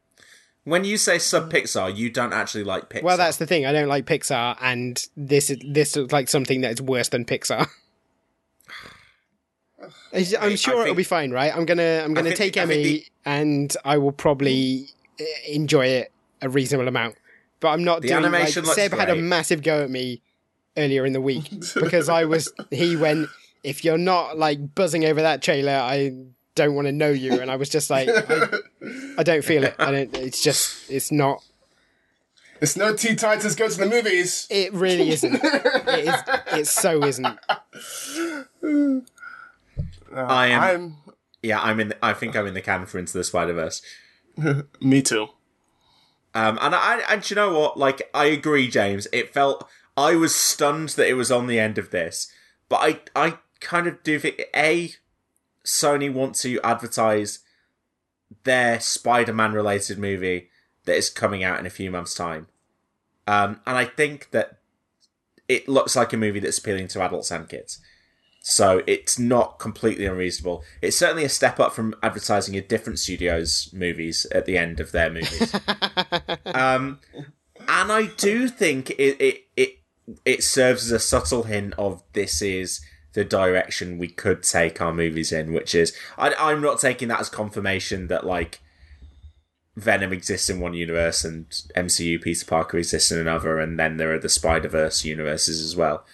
When 0.65 0.85
you 0.85 0.97
say 0.97 1.19
sub 1.19 1.51
Pixar, 1.51 1.95
you 1.95 2.09
don't 2.09 2.31
actually 2.31 2.63
like 2.63 2.89
Pixar. 2.89 3.03
Well, 3.03 3.17
that's 3.17 3.37
the 3.37 3.45
thing. 3.45 3.65
I 3.65 3.73
don't 3.73 3.89
like 3.89 4.05
Pixar, 4.05 4.57
and 4.61 5.01
this 5.17 5.49
is 5.49 5.57
this 5.67 5.95
looks 5.95 6.13
like 6.13 6.29
something 6.29 6.61
that 6.61 6.71
is 6.71 6.81
worse 6.81 7.09
than 7.09 7.25
Pixar. 7.25 7.67
I'm 10.13 10.51
I 10.51 10.55
sure 10.55 10.83
it'll 10.83 10.95
be 10.95 11.03
fine, 11.03 11.31
right? 11.31 11.55
I'm 11.55 11.65
gonna 11.65 12.01
I'm 12.03 12.13
gonna 12.13 12.29
think- 12.29 12.53
take 12.53 12.57
Emmy, 12.57 12.83
the- 12.83 13.05
and 13.25 13.75
I 13.85 13.97
will 13.97 14.11
probably 14.11 14.87
uh, 15.19 15.23
enjoy 15.47 15.85
it 15.87 16.11
a 16.41 16.49
reasonable 16.49 16.87
amount. 16.87 17.15
But 17.59 17.69
I'm 17.69 17.83
not 17.83 18.01
The 18.01 18.09
doing 18.09 18.25
animation 18.25 18.65
like 18.65 18.75
Seb 18.75 18.91
had 18.93 19.09
a 19.09 19.15
massive 19.15 19.63
go 19.63 19.83
at 19.83 19.89
me 19.89 20.21
earlier 20.75 21.05
in 21.05 21.13
the 21.13 21.21
week 21.21 21.49
because 21.75 22.09
I 22.09 22.25
was 22.25 22.51
he 22.71 22.95
went 22.95 23.29
if 23.63 23.85
you're 23.85 23.97
not 23.97 24.37
like 24.37 24.75
buzzing 24.75 25.05
over 25.05 25.21
that 25.21 25.41
trailer, 25.41 25.71
I 25.73 26.13
don't 26.55 26.75
want 26.75 26.87
to 26.87 26.91
know 26.91 27.09
you, 27.09 27.39
and 27.39 27.49
I 27.49 27.55
was 27.55 27.69
just 27.69 27.89
like 27.89 28.09
I, 28.09 28.47
I 29.17 29.23
don't 29.23 29.43
feel 29.45 29.63
it. 29.63 29.75
I 29.79 29.91
don't. 29.91 30.13
It's 30.17 30.43
just 30.43 30.91
it's 30.91 31.11
not. 31.11 31.41
It's 32.61 32.75
no 32.77 32.93
Teen 32.95 33.15
Titans 33.15 33.55
go 33.55 33.67
to 33.67 33.77
the 33.77 33.85
movies. 33.85 34.47
It 34.49 34.73
really 34.73 35.09
isn't. 35.11 35.33
it 35.41 36.07
is. 36.07 36.59
It 36.59 36.67
so 36.67 37.03
isn't. 37.03 37.37
I 40.15 40.47
am. 40.47 40.61
I'm 40.61 40.95
Yeah, 41.41 41.61
I'm 41.61 41.79
in. 41.79 41.89
The, 41.89 42.05
I 42.05 42.13
think 42.13 42.35
I'm 42.35 42.47
in 42.47 42.53
the 42.53 42.61
can 42.61 42.85
for 42.85 42.99
Into 42.99 43.17
the 43.17 43.23
Spider 43.23 43.53
Verse. 43.53 43.81
me 44.81 45.01
too. 45.01 45.27
Um, 46.33 46.57
and 46.61 46.73
I 46.73 47.01
and 47.09 47.29
you 47.29 47.35
know 47.35 47.57
what? 47.57 47.77
Like, 47.77 48.09
I 48.13 48.25
agree, 48.25 48.67
James. 48.67 49.07
It 49.13 49.33
felt 49.33 49.67
I 49.95 50.15
was 50.15 50.33
stunned 50.33 50.89
that 50.89 51.07
it 51.07 51.13
was 51.13 51.31
on 51.31 51.47
the 51.47 51.59
end 51.59 51.77
of 51.77 51.91
this, 51.91 52.31
but 52.69 52.77
I 52.77 53.27
I 53.27 53.37
kind 53.59 53.87
of 53.87 54.01
do 54.03 54.19
think 54.19 54.43
a 54.55 54.91
Sony 55.63 56.11
want 56.11 56.35
to 56.35 56.59
advertise 56.61 57.39
their 58.43 58.79
Spider-Man 58.79 59.53
related 59.53 59.99
movie 59.99 60.49
that 60.85 60.97
is 60.97 61.09
coming 61.09 61.43
out 61.43 61.59
in 61.59 61.65
a 61.65 61.71
few 61.71 61.91
months' 61.91 62.15
time, 62.15 62.47
um, 63.27 63.61
and 63.67 63.77
I 63.77 63.85
think 63.85 64.31
that 64.31 64.57
it 65.47 65.69
looks 65.69 65.95
like 65.95 66.13
a 66.13 66.17
movie 66.17 66.39
that's 66.39 66.57
appealing 66.57 66.87
to 66.89 67.01
adults 67.03 67.31
and 67.31 67.47
kids. 67.47 67.79
So 68.45 68.83
it's 68.85 69.17
not 69.17 69.57
completely 69.57 70.05
unreasonable. 70.05 70.65
It's 70.81 70.97
certainly 70.97 71.23
a 71.23 71.29
step 71.29 71.61
up 71.61 71.73
from 71.73 71.95
advertising 72.03 72.57
a 72.57 72.61
different 72.61 72.99
studio's 72.99 73.69
movies 73.71 74.27
at 74.33 74.45
the 74.45 74.57
end 74.57 74.81
of 74.81 74.91
their 74.91 75.09
movies. 75.09 75.55
um, 76.47 76.99
and 77.69 77.89
I 77.89 78.07
do 78.17 78.49
think 78.49 78.89
it, 78.91 79.21
it 79.21 79.45
it 79.55 79.79
it 80.25 80.43
serves 80.43 80.83
as 80.83 80.91
a 80.91 80.99
subtle 80.99 81.43
hint 81.43 81.73
of 81.77 82.03
this 82.11 82.41
is 82.41 82.81
the 83.13 83.23
direction 83.23 83.97
we 83.97 84.09
could 84.09 84.43
take 84.43 84.81
our 84.81 84.93
movies 84.93 85.31
in, 85.31 85.53
which 85.53 85.73
is 85.73 85.95
I, 86.17 86.33
I'm 86.33 86.61
not 86.61 86.81
taking 86.81 87.07
that 87.07 87.21
as 87.21 87.29
confirmation 87.29 88.07
that 88.07 88.25
like 88.25 88.59
Venom 89.77 90.11
exists 90.11 90.49
in 90.49 90.59
one 90.59 90.73
universe 90.73 91.23
and 91.23 91.49
MCU 91.77 92.21
Peter 92.21 92.45
Parker 92.45 92.77
exists 92.77 93.09
in 93.09 93.19
another, 93.19 93.57
and 93.57 93.79
then 93.79 93.95
there 93.95 94.13
are 94.13 94.19
the 94.19 94.27
Spider 94.27 94.67
Verse 94.67 95.05
universes 95.05 95.61
as 95.61 95.77
well. 95.77 96.05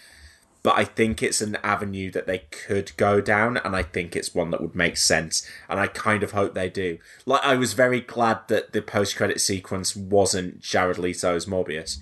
But 0.61 0.77
I 0.77 0.84
think 0.84 1.23
it's 1.23 1.41
an 1.41 1.57
avenue 1.64 2.11
that 2.11 2.27
they 2.27 2.40
could 2.40 2.95
go 2.98 3.22
down, 3.22 3.57
and 3.57 3.76
I 3.76 3.84
think 3.84 4.15
it's 4.15 4.36
one 4.36 4.52
that 4.52 4.61
would 4.61 4.76
make 4.76 4.98
sense, 4.98 5.48
and 5.69 5.80
I 5.80 5.88
kind 5.88 6.22
of 6.22 6.31
hope 6.31 6.53
they 6.53 6.69
do. 6.69 6.98
Like, 7.26 7.44
I 7.44 7.56
was 7.56 7.73
very 7.73 8.02
glad 8.02 8.40
that 8.49 8.73
the 8.73 8.81
post 8.81 9.15
credit 9.15 9.40
sequence 9.40 9.95
wasn't 9.95 10.60
Jared 10.60 10.98
Leto's 10.98 11.45
Morbius. 11.45 11.98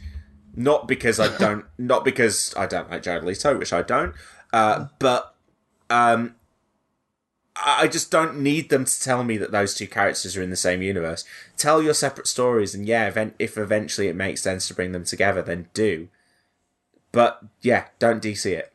Not 0.56 0.88
because 0.88 1.20
I 1.20 1.38
don't, 1.38 1.66
not 1.78 2.04
because 2.04 2.54
I 2.58 2.66
don't 2.66 2.90
like 2.90 3.04
Jared 3.04 3.24
Leto, 3.24 3.58
which 3.58 3.74
I 3.74 3.84
don't, 3.84 4.16
uh, 4.52 4.88
but 4.98 5.36
um, 5.92 6.36
I 7.56 7.88
just 7.88 8.12
don't 8.12 8.40
need 8.42 8.70
them 8.70 8.86
to 8.86 9.02
tell 9.02 9.24
me 9.24 9.38
that 9.38 9.52
those 9.52 9.74
two 9.74 9.88
characters 9.88 10.38
are 10.38 10.42
in 10.42 10.50
the 10.50 10.56
same 10.56 10.82
universe. 10.82 11.26
Tell 11.58 11.82
your 11.82 11.94
separate 11.94 12.28
stories, 12.28 12.76
and 12.76 12.86
yeah, 12.86 13.08
event- 13.08 13.36
if 13.40 13.58
eventually 13.58 14.08
it 14.08 14.16
makes 14.16 14.42
sense 14.42 14.68
to 14.68 14.74
bring 14.74 14.92
them 14.92 15.04
together, 15.04 15.42
then 15.42 15.70
do. 15.74 16.10
But 17.18 17.42
yeah, 17.64 17.86
don't 17.98 18.22
DC 18.22 18.46
it. 18.46 18.72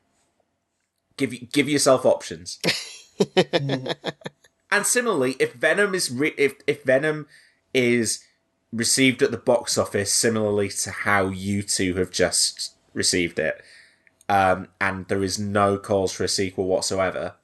Give 1.16 1.48
give 1.52 1.68
yourself 1.68 2.04
options. 2.04 2.58
and 3.46 4.84
similarly, 4.84 5.36
if 5.38 5.52
Venom 5.52 5.94
is 5.94 6.10
re- 6.10 6.34
if 6.36 6.56
if 6.66 6.82
Venom 6.82 7.28
is 7.72 8.24
received 8.72 9.22
at 9.22 9.30
the 9.30 9.36
box 9.36 9.78
office 9.78 10.12
similarly 10.12 10.70
to 10.70 10.90
how 10.90 11.28
you 11.28 11.62
two 11.62 11.94
have 11.94 12.10
just 12.10 12.74
received 12.92 13.38
it, 13.38 13.62
um, 14.28 14.66
and 14.80 15.06
there 15.06 15.22
is 15.22 15.38
no 15.38 15.78
calls 15.78 16.10
for 16.10 16.24
a 16.24 16.28
sequel 16.28 16.66
whatsoever, 16.66 17.36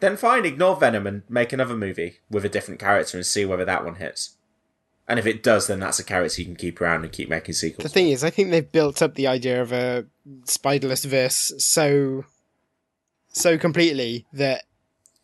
then 0.00 0.18
fine, 0.18 0.44
ignore 0.44 0.76
Venom 0.76 1.06
and 1.06 1.22
make 1.30 1.54
another 1.54 1.74
movie 1.74 2.18
with 2.28 2.44
a 2.44 2.50
different 2.50 2.78
character 2.78 3.16
and 3.16 3.24
see 3.24 3.46
whether 3.46 3.64
that 3.64 3.86
one 3.86 3.94
hits. 3.94 4.35
And 5.08 5.18
if 5.18 5.26
it 5.26 5.42
does, 5.42 5.68
then 5.68 5.78
that's 5.78 6.00
a 6.00 6.04
character 6.04 6.40
you 6.40 6.46
can 6.46 6.56
keep 6.56 6.80
around 6.80 7.04
and 7.04 7.12
keep 7.12 7.28
making 7.28 7.54
sequels. 7.54 7.84
The 7.84 7.88
thing 7.88 8.08
is, 8.08 8.24
I 8.24 8.30
think 8.30 8.50
they've 8.50 8.70
built 8.70 9.02
up 9.02 9.14
the 9.14 9.28
idea 9.28 9.62
of 9.62 9.72
a 9.72 10.06
spiderless 10.44 11.04
verse 11.04 11.52
so 11.58 12.24
so 13.28 13.58
completely 13.58 14.26
that 14.32 14.64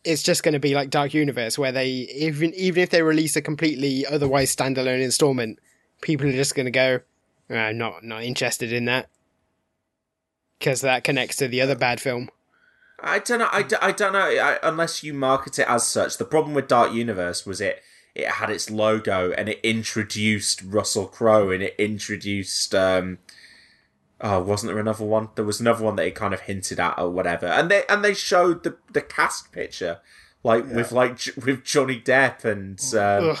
it's 0.03 0.23
just 0.23 0.43
going 0.43 0.53
to 0.53 0.59
be 0.59 0.75
like 0.75 0.89
Dark 0.89 1.13
Universe, 1.13 1.57
where 1.57 1.71
they 1.71 1.87
even 1.87 2.53
even 2.53 2.83
if 2.83 2.91
they 2.91 3.01
release 3.01 3.35
a 3.35 3.41
completely 3.41 4.05
otherwise 4.05 4.55
standalone 4.55 5.01
installment, 5.01 5.59
people 6.01 6.27
are 6.27 6.33
just 6.33 6.55
going 6.55 6.65
to 6.65 6.71
go, 6.71 6.99
"Ah, 7.49 7.55
"I'm 7.55 7.77
not 7.77 8.03
not 8.03 8.23
interested 8.23 8.71
in 8.71 8.85
that," 8.85 9.09
because 10.59 10.81
that 10.81 11.03
connects 11.03 11.37
to 11.37 11.47
the 11.47 11.61
other 11.61 11.75
bad 11.75 11.99
film. 11.99 12.29
I 12.99 13.19
don't 13.19 13.39
know. 13.39 13.49
I, 13.51 13.63
d- 13.63 13.75
I 13.81 13.91
don't 13.91 14.13
know. 14.13 14.19
I, 14.19 14.59
unless 14.63 15.03
you 15.03 15.13
market 15.13 15.59
it 15.59 15.67
as 15.67 15.85
such. 15.85 16.17
The 16.17 16.25
problem 16.25 16.53
with 16.53 16.69
Dark 16.69 16.93
Universe 16.93 17.45
was 17.45 17.59
it 17.59 17.81
it 18.15 18.27
had 18.27 18.49
its 18.49 18.69
logo 18.69 19.31
and 19.31 19.49
it 19.49 19.59
introduced 19.63 20.61
Russell 20.63 21.07
Crowe 21.07 21.49
and 21.49 21.63
it 21.63 21.75
introduced 21.77 22.75
um 22.75 23.19
oh 24.21 24.41
wasn't 24.41 24.71
there 24.71 24.79
another 24.79 25.05
one? 25.05 25.29
There 25.35 25.45
was 25.45 25.59
another 25.59 25.83
one 25.83 25.95
that 25.97 26.05
it 26.07 26.15
kind 26.15 26.33
of 26.33 26.41
hinted 26.41 26.79
at 26.79 26.97
or 26.99 27.09
whatever. 27.09 27.47
And 27.47 27.69
they 27.69 27.83
and 27.89 28.03
they 28.03 28.13
showed 28.13 28.63
the 28.63 28.77
the 28.91 29.01
cast 29.01 29.51
picture 29.51 29.99
like 30.43 30.65
with 30.69 30.91
like 30.91 31.19
with 31.43 31.63
Johnny 31.63 31.99
Depp 31.99 32.43
and 32.43 32.79
um, 32.95 33.37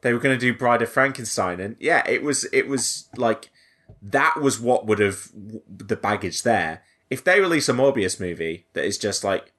they 0.00 0.12
were 0.12 0.18
going 0.18 0.34
to 0.34 0.40
do 0.40 0.56
Bride 0.56 0.82
of 0.82 0.88
Frankenstein 0.88 1.60
and 1.60 1.76
yeah, 1.78 2.02
it 2.08 2.22
was 2.22 2.44
it 2.52 2.66
was 2.66 3.08
like 3.16 3.50
that 4.02 4.40
was 4.40 4.58
what 4.60 4.86
would 4.86 4.98
have 4.98 5.30
the 5.34 5.96
baggage 5.96 6.42
there. 6.42 6.82
If 7.10 7.22
they 7.22 7.40
release 7.40 7.68
a 7.68 7.72
Morbius 7.72 8.18
movie 8.18 8.66
that 8.72 8.84
is 8.84 8.98
just 8.98 9.22
like 9.22 9.52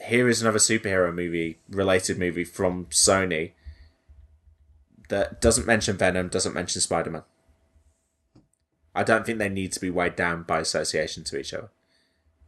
here 0.00 0.28
is 0.28 0.40
another 0.40 0.58
superhero 0.58 1.14
movie 1.14 1.60
related 1.68 2.18
movie 2.18 2.44
from 2.44 2.86
Sony 2.86 3.52
that 5.12 5.40
doesn't 5.40 5.66
mention 5.66 5.96
Venom, 5.96 6.28
doesn't 6.28 6.54
mention 6.54 6.80
Spider 6.80 7.10
Man. 7.10 7.22
I 8.94 9.04
don't 9.04 9.24
think 9.24 9.38
they 9.38 9.48
need 9.48 9.72
to 9.72 9.80
be 9.80 9.90
weighed 9.90 10.16
down 10.16 10.42
by 10.42 10.58
association 10.60 11.22
to 11.24 11.38
each 11.38 11.54
other. 11.54 11.70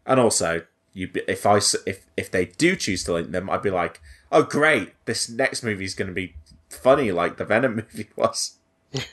And 0.06 0.18
also, 0.20 0.62
you 0.92 1.10
if 1.28 1.46
I 1.46 1.56
s- 1.56 1.76
if 1.86 2.06
if 2.16 2.30
they 2.30 2.46
do 2.46 2.74
choose 2.76 3.04
to 3.04 3.12
link 3.14 3.30
them, 3.30 3.48
I'd 3.48 3.62
be 3.62 3.70
like, 3.70 4.00
oh 4.32 4.42
great, 4.42 4.92
this 5.04 5.28
next 5.28 5.62
movie 5.62 5.84
is 5.84 5.94
going 5.94 6.08
to 6.08 6.14
be 6.14 6.34
funny 6.68 7.12
like 7.12 7.36
the 7.36 7.44
Venom 7.44 7.76
movie 7.92 8.08
was. 8.16 8.56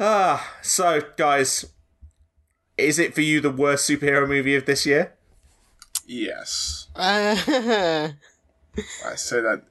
ah, 0.00 0.54
so 0.62 1.02
guys, 1.16 1.66
is 2.76 2.98
it 2.98 3.14
for 3.14 3.20
you 3.22 3.40
the 3.40 3.50
worst 3.50 3.88
superhero 3.88 4.28
movie 4.28 4.56
of 4.56 4.66
this 4.66 4.84
year? 4.86 5.12
Yes. 6.06 6.88
Uh, 6.94 7.36
I 9.06 9.14
say 9.16 9.40
that 9.40 9.62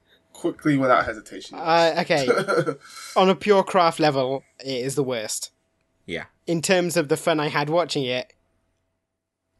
quickly 0.44 0.76
without 0.78 1.06
hesitation. 1.06 1.58
uh, 1.58 1.96
okay, 2.00 2.28
on 3.16 3.30
a 3.30 3.36
pure 3.36 3.64
craft 3.64 3.98
level, 4.00 4.44
it 4.60 4.86
is 4.86 4.96
the 4.96 5.04
worst. 5.04 5.52
Yeah, 6.06 6.26
In 6.48 6.62
terms 6.62 6.98
of 6.98 7.08
the 7.08 7.16
fun 7.16 7.40
I 7.40 7.48
had 7.48 7.70
watching 7.70 8.04
it, 8.04 8.34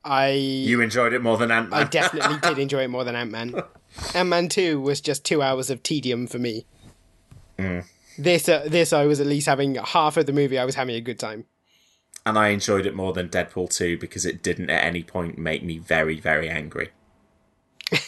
I 0.04 0.32
you 0.32 0.82
enjoyed 0.82 1.14
it 1.14 1.22
more 1.22 1.38
than 1.38 1.52
Ant 1.52 1.70
Man. 1.70 1.80
I 1.80 1.86
definitely 1.86 2.38
did 2.44 2.60
enjoy 2.66 2.84
it 2.84 2.90
more 2.90 3.06
than 3.06 3.16
Ant 3.16 3.32
Man. 3.32 3.56
Ant 4.14 4.28
Man 4.28 4.50
Two 4.50 4.82
was 4.82 5.00
just 5.00 5.24
two 5.24 5.42
hours 5.42 5.70
of 5.70 5.82
tedium 5.84 6.28
for 6.28 6.40
me. 6.40 6.66
Mm. 7.58 7.86
This, 8.18 8.50
uh, 8.50 8.66
this, 8.68 8.92
I 8.92 9.06
was 9.06 9.22
at 9.22 9.28
least 9.28 9.48
having 9.48 9.76
half 9.76 10.18
of 10.18 10.26
the 10.26 10.34
movie. 10.34 10.60
I 10.60 10.66
was 10.66 10.76
having 10.76 10.96
a 10.96 11.02
good 11.02 11.18
time. 11.18 11.46
And 12.26 12.38
I 12.38 12.50
enjoyed 12.50 12.86
it 12.86 12.94
more 12.96 13.14
than 13.14 13.30
Deadpool 13.30 13.74
2 13.76 13.98
because 13.98 14.26
it 14.26 14.44
didn't 14.44 14.70
at 14.70 14.84
any 14.84 15.04
point 15.04 15.38
make 15.38 15.64
me 15.64 15.78
very, 15.78 16.20
very 16.20 16.50
angry. 16.50 16.90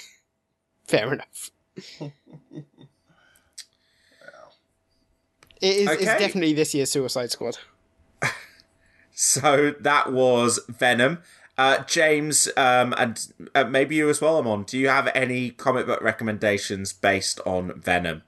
Fair 0.87 1.13
enough. 1.13 1.51
It 5.61 5.75
is, 5.77 5.89
It's 5.89 6.01
Okay. 6.03 6.19
definitely 6.19 6.53
this 6.53 6.73
year's 6.73 6.91
Suicide 6.91 7.31
Squad. 7.31 7.57
So 9.17 9.73
that 9.79 10.11
was 10.11 10.59
Venom. 10.67 11.19
Uh, 11.57 11.77
James, 11.85 12.49
um, 12.57 12.93
and 12.97 13.31
uh, 13.55 13.63
maybe 13.63 13.95
you 13.95 14.09
as 14.09 14.19
well, 14.19 14.35
Amon. 14.37 14.63
Do 14.63 14.77
you 14.77 14.89
have 14.89 15.09
any 15.15 15.51
comic 15.51 15.85
book 15.85 16.01
recommendations 16.01 16.91
based 16.91 17.39
on 17.45 17.79
Venom? 17.79 18.23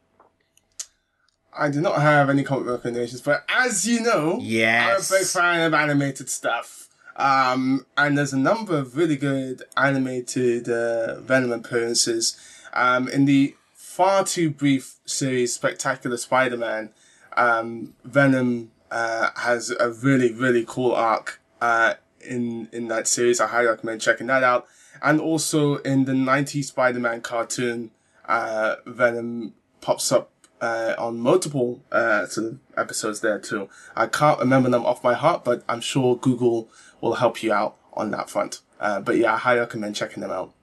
I 1.51 1.69
do 1.69 1.81
not 1.81 2.01
have 2.01 2.29
any 2.29 2.41
comic 2.43 2.67
book 2.67 2.75
recommendations, 2.85 3.19
but 3.19 3.43
as 3.53 3.85
you 3.85 3.99
know, 3.99 4.37
Yes. 4.41 5.11
I'm 5.11 5.17
a 5.17 5.19
big 5.19 5.27
fan 5.27 5.61
of 5.67 5.73
animated 5.73 6.29
stuff. 6.29 6.87
Um, 7.17 7.85
and 7.97 8.17
there's 8.17 8.31
a 8.31 8.37
number 8.39 8.77
of 8.77 8.95
really 8.95 9.17
good 9.17 9.63
animated 9.75 10.69
uh, 10.69 11.19
Venom 11.19 11.51
appearances. 11.51 12.39
Um, 12.77 13.07
in 13.09 13.25
the 13.25 13.55
far 13.73 14.23
too 14.23 14.51
brief 14.51 14.97
series 15.05 15.53
Spectacular 15.53 16.17
Spider-Man, 16.17 16.91
um, 17.35 17.95
Venom 18.03 18.71
uh, 18.91 19.31
has 19.35 19.71
a 19.71 19.89
really 19.91 20.31
really 20.31 20.63
cool 20.65 20.93
arc 20.93 21.41
uh, 21.59 21.95
in 22.21 22.69
in 22.71 22.87
that 22.89 23.07
series. 23.07 23.41
I 23.41 23.47
highly 23.47 23.67
recommend 23.67 24.01
checking 24.01 24.27
that 24.27 24.43
out. 24.43 24.67
And 25.01 25.19
also 25.19 25.77
in 25.77 26.05
the 26.05 26.13
'90s 26.13 26.65
Spider-Man 26.65 27.21
cartoon, 27.21 27.91
uh, 28.25 28.75
Venom 28.85 29.53
pops 29.81 30.11
up 30.11 30.31
uh, 30.61 30.93
on 30.97 31.19
multiple 31.19 31.83
uh, 31.91 32.27
sort 32.27 32.47
of 32.47 32.59
episodes 32.75 33.21
there 33.21 33.39
too. 33.39 33.69
I 33.95 34.05
can't 34.05 34.39
remember 34.39 34.69
them 34.69 34.85
off 34.85 35.03
my 35.03 35.13
heart, 35.13 35.43
but 35.43 35.63
I'm 35.67 35.81
sure 35.81 36.15
Google 36.15 36.69
will 37.01 37.15
help 37.15 37.41
you 37.41 37.53
out 37.53 37.77
on 37.93 38.11
that 38.11 38.29
front. 38.29 38.61
Uh, 38.79 38.99
but 38.99 39.17
yeah, 39.17 39.33
I 39.33 39.37
highly 39.37 39.59
recommend 39.59 39.95
checking 39.95 40.21
them 40.21 40.31
out. 40.31 40.53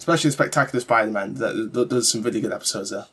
Especially 0.00 0.30
Spectacular 0.30 0.80
Spider-Man. 0.80 1.34
There- 1.34 1.66
there- 1.66 1.84
There's 1.84 2.10
some 2.10 2.22
really 2.22 2.40
good 2.40 2.52
episodes 2.52 2.90
there. 2.90 3.06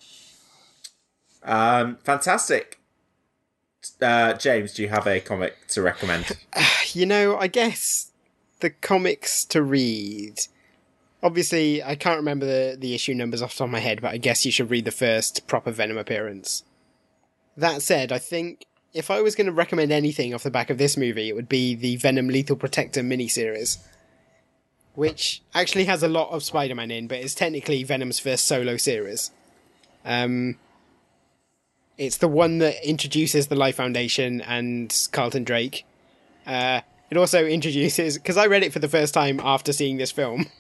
Um, 1.43 1.97
fantastic. 2.03 2.79
Uh, 4.01 4.33
James, 4.33 4.73
do 4.73 4.81
you 4.81 4.89
have 4.89 5.05
a 5.05 5.19
comic 5.19 5.67
to 5.69 5.81
recommend? 5.81 6.25
You 6.93 7.05
know, 7.05 7.37
I 7.37 7.47
guess 7.47 8.11
the 8.61 8.69
comics 8.69 9.43
to 9.45 9.61
read. 9.61 10.39
Obviously, 11.21 11.83
I 11.83 11.95
can't 11.95 12.17
remember 12.17 12.45
the, 12.45 12.77
the 12.79 12.95
issue 12.95 13.13
numbers 13.13 13.41
off 13.41 13.51
the 13.51 13.57
top 13.59 13.65
of 13.65 13.71
my 13.71 13.79
head, 13.81 14.01
but 14.01 14.11
I 14.13 14.17
guess 14.17 14.45
you 14.45 14.51
should 14.53 14.71
read 14.71 14.85
the 14.85 14.91
first 14.91 15.45
proper 15.47 15.69
Venom 15.71 15.97
appearance. 15.97 16.63
That 17.57 17.81
said, 17.81 18.13
I 18.13 18.19
think 18.19 18.65
if 18.93 19.11
I 19.11 19.21
was 19.21 19.35
going 19.35 19.47
to 19.47 19.51
recommend 19.53 19.91
anything 19.91 20.33
off 20.33 20.43
the 20.43 20.49
back 20.49 20.69
of 20.69 20.77
this 20.77 20.95
movie, 20.95 21.27
it 21.27 21.35
would 21.35 21.49
be 21.49 21.75
the 21.75 21.97
Venom 21.97 22.29
Lethal 22.29 22.55
Protector 22.55 23.01
miniseries, 23.03 23.77
which 24.97 25.43
actually 25.53 25.85
has 25.85 26.01
a 26.01 26.07
lot 26.07 26.27
of 26.31 26.41
Spider 26.41 26.73
Man 26.73 26.89
in, 26.89 27.07
but 27.07 27.19
it's 27.19 27.35
technically 27.35 27.83
Venom's 27.83 28.17
first 28.17 28.45
solo 28.45 28.77
series. 28.77 29.29
Um, 30.03 30.57
it's 31.99 32.17
the 32.17 32.27
one 32.27 32.57
that 32.57 32.83
introduces 32.83 33.45
the 33.45 33.55
Life 33.55 33.75
Foundation 33.75 34.41
and 34.41 34.91
Carlton 35.11 35.43
Drake. 35.43 35.85
Uh, 36.47 36.81
it 37.11 37.17
also 37.17 37.45
introduces 37.45 38.17
because 38.17 38.37
I 38.37 38.47
read 38.47 38.63
it 38.63 38.73
for 38.73 38.79
the 38.79 38.87
first 38.87 39.13
time 39.13 39.39
after 39.43 39.71
seeing 39.71 39.97
this 39.97 40.11
film. 40.11 40.47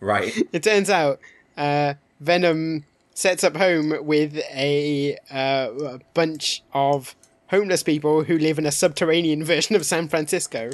Right. 0.00 0.36
It 0.52 0.64
turns 0.64 0.90
out 0.90 1.20
uh, 1.56 1.94
Venom 2.18 2.84
sets 3.14 3.44
up 3.44 3.56
home 3.56 3.94
with 4.04 4.36
a, 4.52 5.16
uh, 5.30 5.70
a 5.94 6.00
bunch 6.12 6.64
of 6.74 7.14
homeless 7.50 7.84
people 7.84 8.24
who 8.24 8.36
live 8.36 8.58
in 8.58 8.66
a 8.66 8.72
subterranean 8.72 9.44
version 9.52 9.76
of 9.76 9.86
San 9.86 10.08
Francisco, 10.08 10.72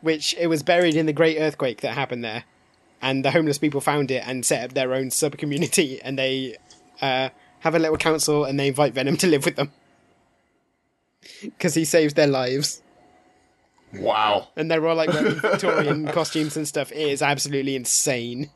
which 0.00 0.34
it 0.38 0.46
was 0.46 0.62
buried 0.62 0.96
in 0.96 1.06
the 1.06 1.12
great 1.12 1.38
earthquake 1.38 1.80
that 1.80 1.94
happened 1.94 2.24
there. 2.24 2.44
And 3.02 3.24
the 3.24 3.30
homeless 3.30 3.58
people 3.58 3.80
found 3.80 4.10
it 4.10 4.22
and 4.26 4.44
set 4.44 4.64
up 4.64 4.74
their 4.74 4.94
own 4.94 5.10
sub 5.10 5.38
community, 5.38 6.00
and 6.04 6.18
they 6.18 6.56
uh, 7.00 7.30
have 7.60 7.74
a 7.74 7.78
little 7.78 7.96
council 7.96 8.44
and 8.44 8.58
they 8.58 8.68
invite 8.68 8.94
Venom 8.94 9.16
to 9.18 9.26
live 9.26 9.44
with 9.44 9.56
them 9.56 9.72
because 11.42 11.74
he 11.74 11.84
saves 11.84 12.14
their 12.14 12.26
lives. 12.26 12.82
Wow. 13.94 14.48
And 14.56 14.70
they're 14.70 14.86
all 14.86 14.96
like 14.96 15.12
wearing 15.12 15.34
Victorian 15.40 16.06
costumes 16.08 16.56
and 16.56 16.66
stuff. 16.66 16.92
It 16.92 16.98
is 16.98 17.22
absolutely 17.22 17.76
insane. 17.76 18.50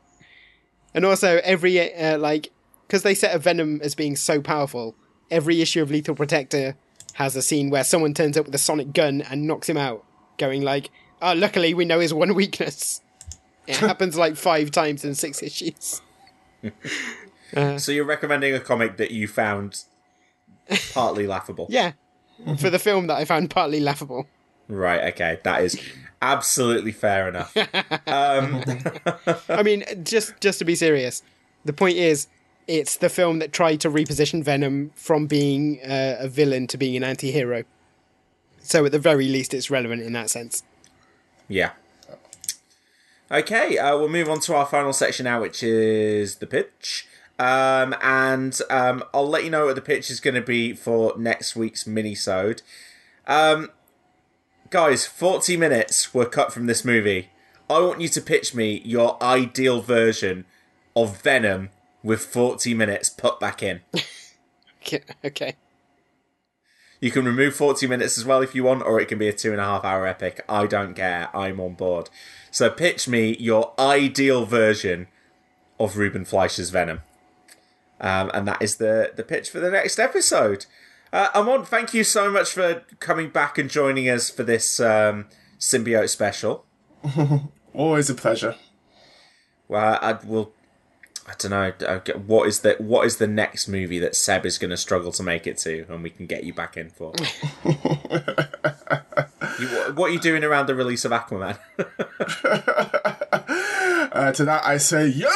And 0.93 1.05
also, 1.05 1.41
every, 1.43 1.93
uh, 1.93 2.17
like, 2.17 2.51
because 2.87 3.03
they 3.03 3.15
set 3.15 3.35
a 3.35 3.39
Venom 3.39 3.81
as 3.83 3.95
being 3.95 4.15
so 4.15 4.41
powerful, 4.41 4.95
every 5.29 5.61
issue 5.61 5.81
of 5.81 5.91
Lethal 5.91 6.15
Protector 6.15 6.77
has 7.13 7.35
a 7.35 7.41
scene 7.41 7.69
where 7.69 7.83
someone 7.83 8.13
turns 8.13 8.37
up 8.37 8.45
with 8.45 8.55
a 8.55 8.59
sonic 8.59 8.93
gun 8.93 9.21
and 9.21 9.45
knocks 9.45 9.67
him 9.67 9.77
out, 9.77 10.05
going 10.37 10.61
like, 10.61 10.89
oh, 11.21 11.33
luckily 11.33 11.73
we 11.73 11.85
know 11.85 11.99
his 11.99 12.13
one 12.13 12.33
weakness. 12.33 13.01
It 13.67 13.75
happens 13.77 14.17
like 14.17 14.35
five 14.35 14.71
times 14.71 15.03
in 15.03 15.15
six 15.15 15.41
issues. 15.41 16.01
Uh, 17.55 17.77
so 17.77 17.91
you're 17.91 18.05
recommending 18.05 18.53
a 18.53 18.59
comic 18.59 18.97
that 18.97 19.11
you 19.11 19.27
found 19.27 19.83
partly 20.93 21.27
laughable? 21.27 21.67
yeah. 21.69 21.93
For 22.59 22.69
the 22.69 22.79
film 22.79 23.07
that 23.07 23.15
I 23.15 23.23
found 23.23 23.49
partly 23.49 23.79
laughable. 23.79 24.27
Right. 24.67 25.13
Okay. 25.13 25.39
That 25.43 25.63
is 25.63 25.81
absolutely 26.21 26.91
fair 26.91 27.29
enough. 27.29 27.55
Um, 28.07 28.63
I 29.49 29.63
mean, 29.63 29.83
just 30.03 30.39
just 30.41 30.59
to 30.59 30.65
be 30.65 30.75
serious, 30.75 31.23
the 31.63 31.73
point 31.73 31.97
is, 31.97 32.27
it's 32.67 32.97
the 32.97 33.09
film 33.09 33.39
that 33.39 33.51
tried 33.51 33.79
to 33.81 33.89
reposition 33.89 34.43
Venom 34.43 34.91
from 34.95 35.27
being 35.27 35.79
uh, 35.81 36.17
a 36.19 36.27
villain 36.27 36.67
to 36.67 36.77
being 36.77 36.95
an 36.95 37.03
anti-hero. 37.03 37.63
So 38.61 38.85
at 38.85 38.91
the 38.91 38.99
very 38.99 39.27
least, 39.27 39.53
it's 39.53 39.69
relevant 39.71 40.01
in 40.01 40.13
that 40.13 40.29
sense. 40.29 40.63
Yeah. 41.47 41.71
Okay, 43.31 43.77
uh, 43.77 43.97
we'll 43.97 44.09
move 44.09 44.29
on 44.29 44.39
to 44.41 44.55
our 44.55 44.65
final 44.65 44.93
section 44.93 45.23
now, 45.23 45.41
which 45.41 45.63
is 45.63 46.35
the 46.35 46.47
pitch. 46.47 47.07
Um, 47.37 47.95
and 48.01 48.57
um, 48.69 49.03
I'll 49.13 49.27
let 49.27 49.43
you 49.43 49.49
know 49.49 49.65
what 49.65 49.75
the 49.75 49.81
pitch 49.81 50.09
is 50.09 50.19
going 50.19 50.35
to 50.35 50.41
be 50.41 50.73
for 50.73 51.13
next 51.17 51.55
week's 51.55 51.85
mini-sode. 51.85 52.61
Um, 53.27 53.71
guys, 54.69 55.05
40 55.05 55.57
minutes 55.57 56.13
were 56.13 56.25
cut 56.25 56.53
from 56.53 56.67
this 56.67 56.85
movie. 56.85 57.29
I 57.69 57.79
want 57.79 57.99
you 57.99 58.07
to 58.09 58.21
pitch 58.21 58.53
me 58.53 58.81
your 58.85 59.21
ideal 59.21 59.81
version 59.81 60.45
of 60.95 61.21
Venom 61.21 61.71
with 62.03 62.21
40 62.21 62.73
minutes 62.75 63.09
put 63.09 63.39
back 63.39 63.63
in. 63.63 63.81
okay. 65.25 65.55
You 66.99 67.11
can 67.11 67.25
remove 67.25 67.55
40 67.55 67.87
minutes 67.87 68.17
as 68.17 68.25
well 68.25 68.41
if 68.41 68.55
you 68.55 68.63
want, 68.63 68.83
or 68.83 68.99
it 68.99 69.07
can 69.07 69.17
be 69.17 69.27
a 69.27 69.33
two 69.33 69.51
and 69.51 69.61
a 69.61 69.65
half 69.65 69.83
hour 69.83 70.07
epic. 70.07 70.43
I 70.47 70.65
don't 70.65 70.93
care. 70.93 71.29
I'm 71.35 71.59
on 71.59 71.73
board. 71.73 72.09
So 72.51 72.69
pitch 72.69 73.07
me 73.07 73.35
your 73.37 73.73
ideal 73.77 74.45
version 74.45 75.07
of 75.79 75.97
Ruben 75.97 76.25
Fleischer's 76.25 76.69
Venom. 76.69 77.01
Um, 77.99 78.31
and 78.33 78.47
that 78.47 78.61
is 78.61 78.77
the, 78.77 79.11
the 79.15 79.23
pitch 79.23 79.49
for 79.49 79.59
the 79.59 79.71
next 79.71 79.99
episode. 79.99 80.65
Uh, 81.11 81.29
Amon, 81.33 81.63
thank 81.65 81.93
you 81.93 82.03
so 82.03 82.29
much 82.29 82.51
for 82.51 82.83
coming 82.99 83.29
back 83.29 83.57
and 83.57 83.69
joining 83.69 84.09
us 84.09 84.29
for 84.29 84.43
this 84.43 84.79
um, 84.79 85.27
symbiote 85.59 86.09
special. 86.09 86.65
Always 87.73 88.09
a 88.09 88.15
pleasure. 88.15 88.55
Well, 89.67 89.97
I 90.01 90.13
will. 90.13 90.53
I 91.27 91.33
don't 91.37 91.51
know. 91.51 91.71
What 92.27 92.47
is 92.47 92.59
the 92.59 92.75
what 92.77 93.07
is 93.07 93.17
the 93.17 93.27
next 93.27 93.67
movie 93.67 93.97
that 93.99 94.15
Seb 94.15 94.45
is 94.45 94.59
going 94.59 94.69
to 94.69 94.77
struggle 94.77 95.11
to 95.13 95.23
make 95.23 95.47
it 95.47 95.57
to, 95.59 95.85
and 95.89 96.03
we 96.03 96.11
can 96.11 96.27
get 96.27 96.43
you 96.43 96.53
back 96.53 96.77
in 96.77 96.91
for? 96.91 97.13
you, 97.65 97.73
what, 99.67 99.95
what 99.95 100.09
are 100.09 100.13
you 100.13 100.19
doing 100.19 100.43
around 100.43 100.67
the 100.67 100.75
release 100.75 101.03
of 101.03 101.11
Aquaman? 101.11 101.57
Uh, 104.15 104.31
to 104.31 104.45
that 104.45 104.65
I 104.65 104.77
say 104.77 105.07
yeah. 105.07 105.27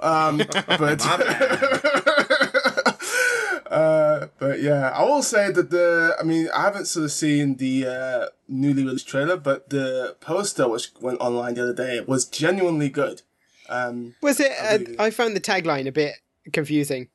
Um, 0.00 0.38
but 0.66 1.06
uh, 3.70 4.26
but 4.38 4.60
yeah, 4.60 4.90
I 4.90 5.04
will 5.04 5.22
say 5.22 5.52
that 5.52 5.70
the 5.70 6.16
I 6.18 6.24
mean 6.24 6.48
I 6.52 6.62
haven't 6.62 6.86
sort 6.86 7.04
of 7.04 7.12
seen 7.12 7.54
the 7.54 7.86
uh, 7.86 8.26
newly 8.48 8.82
released 8.82 9.06
trailer, 9.06 9.36
but 9.36 9.70
the 9.70 10.16
poster 10.20 10.68
which 10.68 10.90
went 11.00 11.20
online 11.20 11.54
the 11.54 11.62
other 11.62 11.74
day 11.74 12.00
was 12.00 12.24
genuinely 12.24 12.88
good. 12.88 13.22
Um, 13.70 14.14
Was 14.20 14.40
it? 14.40 14.50
Uh, 14.60 15.02
I 15.02 15.10
found 15.10 15.34
the 15.36 15.40
tagline 15.40 15.86
a 15.86 15.92
bit 15.92 16.14
confusing. 16.52 17.08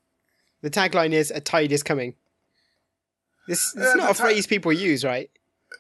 The 0.61 0.69
tagline 0.69 1.11
is 1.11 1.30
"A 1.32 1.40
tide 1.41 1.72
is 1.72 1.84
coming." 1.84 2.15
This, 3.48 3.72
this 3.73 3.84
is 3.88 3.94
Uh, 3.94 3.95
not 3.98 4.03
the 4.06 4.10
a 4.11 4.14
ti- 4.14 4.19
phrase 4.34 4.48
people 4.48 4.73
use, 4.73 5.03
right? 5.03 5.30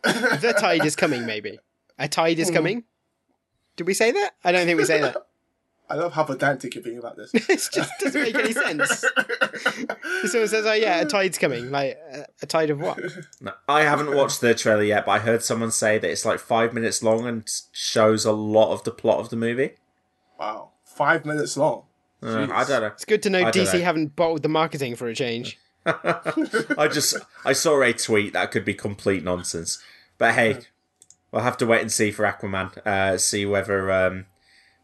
the 0.03 0.55
tide 0.59 0.85
is 0.85 0.95
coming, 0.95 1.25
maybe. 1.25 1.57
A 1.97 2.07
tide 2.07 2.37
is 2.39 2.49
Hmm. 2.49 2.53
coming. 2.55 2.83
Did 3.77 3.87
we 3.87 3.93
say 3.93 4.11
that? 4.11 4.31
I 4.43 4.51
don't 4.51 4.65
think 4.65 4.77
we 4.77 4.85
say 4.85 4.99
that. 5.01 5.15
I 5.89 5.95
love 5.95 6.13
how 6.13 6.23
pedantic 6.23 6.73
you're 6.73 6.83
being 6.83 6.97
about 6.97 7.15
this. 7.15 7.31
it 7.33 7.69
just 7.71 7.91
doesn't 7.99 8.19
make 8.21 8.33
any 8.35 8.53
sense. 8.53 9.05
Someone 10.25 10.47
says, 10.49 10.65
"Oh 10.65 10.73
yeah, 10.73 10.99
a 11.01 11.05
tide's 11.05 11.37
coming." 11.37 11.69
Like 11.71 11.97
a, 12.11 12.25
a 12.41 12.45
tide 12.47 12.69
of 12.71 12.79
what? 12.79 12.99
No, 13.39 13.53
I 13.67 13.81
haven't 13.83 14.13
watched 14.15 14.41
the 14.41 14.53
trailer 14.55 14.83
yet, 14.83 15.05
but 15.05 15.11
I 15.13 15.19
heard 15.19 15.43
someone 15.43 15.71
say 15.71 15.97
that 15.99 16.09
it's 16.09 16.25
like 16.25 16.39
five 16.39 16.73
minutes 16.73 17.03
long 17.03 17.27
and 17.27 17.47
shows 17.71 18.25
a 18.25 18.31
lot 18.31 18.73
of 18.73 18.83
the 18.83 18.91
plot 18.91 19.19
of 19.19 19.29
the 19.29 19.35
movie. 19.35 19.75
Wow, 20.39 20.71
five 20.83 21.25
minutes 21.25 21.57
long. 21.57 21.83
Uh, 22.21 22.47
I 22.51 22.63
don't 22.63 22.81
know. 22.81 22.87
It's 22.87 23.05
good 23.05 23.23
to 23.23 23.29
know 23.29 23.45
I 23.45 23.51
DC 23.51 23.73
know. 23.73 23.83
haven't 23.83 24.15
bottled 24.15 24.43
the 24.43 24.49
marketing 24.49 24.95
for 24.95 25.07
a 25.07 25.15
change. 25.15 25.59
I 25.85 26.89
just 26.91 27.15
I 27.43 27.53
saw 27.53 27.81
a 27.81 27.93
tweet 27.93 28.33
that 28.33 28.51
could 28.51 28.65
be 28.65 28.73
complete 28.73 29.23
nonsense, 29.23 29.81
but 30.17 30.33
hey, 30.33 30.57
we'll 31.31 31.43
have 31.43 31.57
to 31.57 31.65
wait 31.67 31.81
and 31.81 31.91
see 31.91 32.11
for 32.11 32.25
Aquaman. 32.25 32.85
Uh, 32.85 33.17
see 33.19 33.45
whether 33.45 33.91
um, 33.91 34.25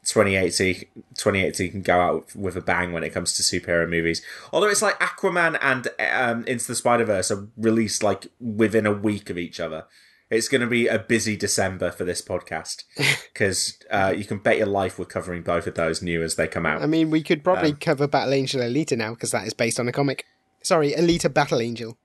2018, 0.03 0.85
2018 1.15 1.71
can 1.71 1.81
go 1.81 1.99
out 1.99 2.35
with 2.35 2.55
a 2.55 2.61
bang 2.61 2.91
when 2.91 3.03
it 3.03 3.11
comes 3.11 3.33
to 3.33 3.43
superhero 3.43 3.89
movies. 3.89 4.21
Although 4.51 4.69
it's 4.69 4.81
like 4.81 4.99
Aquaman 4.99 5.57
and 5.61 5.87
um, 6.11 6.43
Into 6.45 6.67
the 6.67 6.75
Spider 6.75 7.05
Verse 7.05 7.31
are 7.31 7.47
released 7.57 8.03
like 8.03 8.27
within 8.39 8.85
a 8.85 8.93
week 8.93 9.29
of 9.29 9.37
each 9.37 9.59
other. 9.59 9.85
It's 10.31 10.47
going 10.47 10.61
to 10.61 10.67
be 10.67 10.87
a 10.87 10.97
busy 10.97 11.35
December 11.35 11.91
for 11.91 12.03
this 12.05 12.21
podcast 12.21 12.85
because 13.33 13.77
uh, 13.91 14.13
you 14.15 14.23
can 14.25 14.37
bet 14.39 14.57
your 14.57 14.65
life 14.67 14.97
we're 14.97 15.05
covering 15.05 15.43
both 15.43 15.67
of 15.67 15.75
those 15.75 16.01
new 16.01 16.23
as 16.23 16.35
they 16.35 16.47
come 16.47 16.65
out. 16.65 16.81
I 16.81 16.87
mean, 16.87 17.11
we 17.11 17.21
could 17.21 17.43
probably 17.43 17.71
Um, 17.71 17.77
cover 17.77 18.07
Battle 18.07 18.33
Angel 18.33 18.61
Alita 18.61 18.97
now 18.97 19.11
because 19.11 19.31
that 19.31 19.45
is 19.45 19.53
based 19.53 19.79
on 19.79 19.87
a 19.87 19.91
comic. 19.91 20.25
Sorry, 20.63 20.93
Alita 20.93 21.31
Battle 21.31 21.59
Angel. 21.61 21.97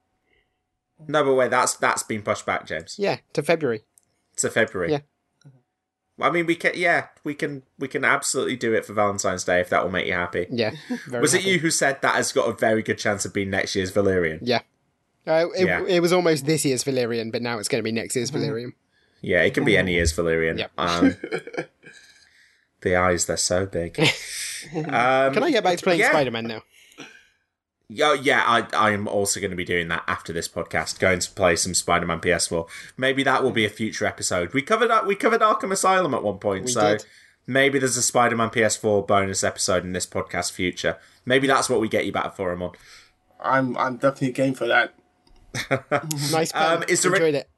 no, 1.07 1.23
but 1.25 1.35
wait, 1.35 1.51
that's 1.51 1.75
that's 1.77 2.03
been 2.03 2.23
pushed 2.23 2.45
back, 2.45 2.67
James. 2.67 2.97
Yeah, 2.99 3.19
to 3.35 3.43
February. 3.43 3.85
to 4.37 4.51
February. 4.51 4.91
Yeah. 4.93 5.01
I 6.19 6.31
mean, 6.31 6.47
we 6.47 6.57
can. 6.57 6.73
Yeah, 6.75 7.09
we 7.25 7.35
can. 7.35 7.63
We 7.79 7.89
can 7.89 8.03
absolutely 8.03 8.57
do 8.57 8.73
it 8.73 8.87
for 8.87 8.95
Valentine's 8.95 9.45
Day 9.45 9.61
if 9.61 9.69
that 9.69 9.85
will 9.85 9.91
make 9.91 10.07
you 10.07 10.15
happy. 10.15 10.47
Yeah. 10.51 10.73
Was 11.11 11.35
it 11.35 11.45
you 11.45 11.59
who 11.59 11.71
said 11.71 12.01
that 12.01 12.15
has 12.15 12.33
got 12.33 12.49
a 12.49 12.55
very 12.55 12.83
good 12.83 12.97
chance 12.99 13.27
of 13.27 13.35
being 13.35 13.51
next 13.51 13.77
year's 13.77 13.91
Valerian? 13.91 14.39
Yeah. 14.43 14.63
Uh, 15.27 15.47
it, 15.57 15.67
Yeah. 15.67 15.83
it 15.87 16.01
was 16.01 16.13
almost 16.13 16.47
this 16.47 16.65
year's 16.65 16.85
Valerian, 16.85 17.31
but 17.31 17.43
now 17.43 17.59
it's 17.59 17.69
going 17.69 17.81
to 17.81 17.85
be 17.85 17.93
next 17.93 18.15
year's 18.17 18.31
Mm-hmm. 18.31 18.41
Valerian. 18.41 18.73
Yeah, 19.23 19.43
it 19.43 19.55
can 19.55 19.65
be 19.65 19.77
any 19.77 19.93
year's 19.95 20.13
Valerian. 20.13 20.59
Yep. 20.59 20.71
Um, 20.79 21.17
the 22.83 22.97
eyes, 22.97 23.27
they're 23.27 23.37
so 23.37 23.67
big. 23.67 23.99
um, 24.75 25.33
Can 25.35 25.43
I 25.43 25.51
get 25.51 25.65
back 25.65 25.79
to 25.79 25.85
playing 25.85 26.01
yeah. 26.01 26.11
Spider 26.11 26.31
Man 26.31 26.45
now? 26.47 26.63
Yeah, 27.89 28.15
yeah, 28.15 28.43
I, 28.45 28.67
I'm 28.91 29.07
also 29.07 29.39
going 29.39 29.53
to 29.53 29.57
be 29.57 29.65
doing 29.65 29.87
that 29.89 30.03
after 30.09 30.33
this 30.33 30.49
podcast. 30.49 30.99
Going 30.99 31.21
to 31.21 31.31
play 31.31 31.55
some 31.55 31.73
Spider-Man 31.73 32.19
PS4. 32.21 32.69
Maybe 32.97 33.23
that 33.23 33.45
will 33.45 33.53
be 33.53 33.65
a 33.65 33.69
future 33.71 34.07
episode. 34.07 34.53
We 34.53 34.63
covered 34.63 34.91
we 35.07 35.15
covered 35.15 35.41
Arkham 35.41 35.71
Asylum 35.71 36.13
at 36.13 36.25
one 36.25 36.39
point, 36.39 36.65
We 36.65 36.73
so 36.73 36.97
did. 36.97 37.05
maybe 37.47 37.79
there's 37.79 37.97
a 37.97 38.03
Spider-Man 38.03 38.51
PS4 38.51 39.07
bonus 39.07 39.45
episode 39.45 39.85
in 39.85 39.93
this 39.93 40.05
podcast 40.05 40.51
future. 40.51 40.99
Maybe 41.25 41.47
that's 41.47 41.71
what 41.71 41.81
we 41.81 41.89
get 41.89 42.05
you 42.07 42.11
back 42.13 42.35
for 42.35 42.51
Amon. 42.53 42.73
I'm 43.41 43.77
I'm 43.77 43.99
definitely 43.99 44.33
game 44.33 44.55
for 44.55 44.67
that. 44.67 44.93
Nice 46.33 46.53
pun. 46.53 46.79
Um, 46.79 46.85
is 46.89 47.03
there 47.03 47.15
Enjoyed 47.15 47.35
it. 47.35 47.51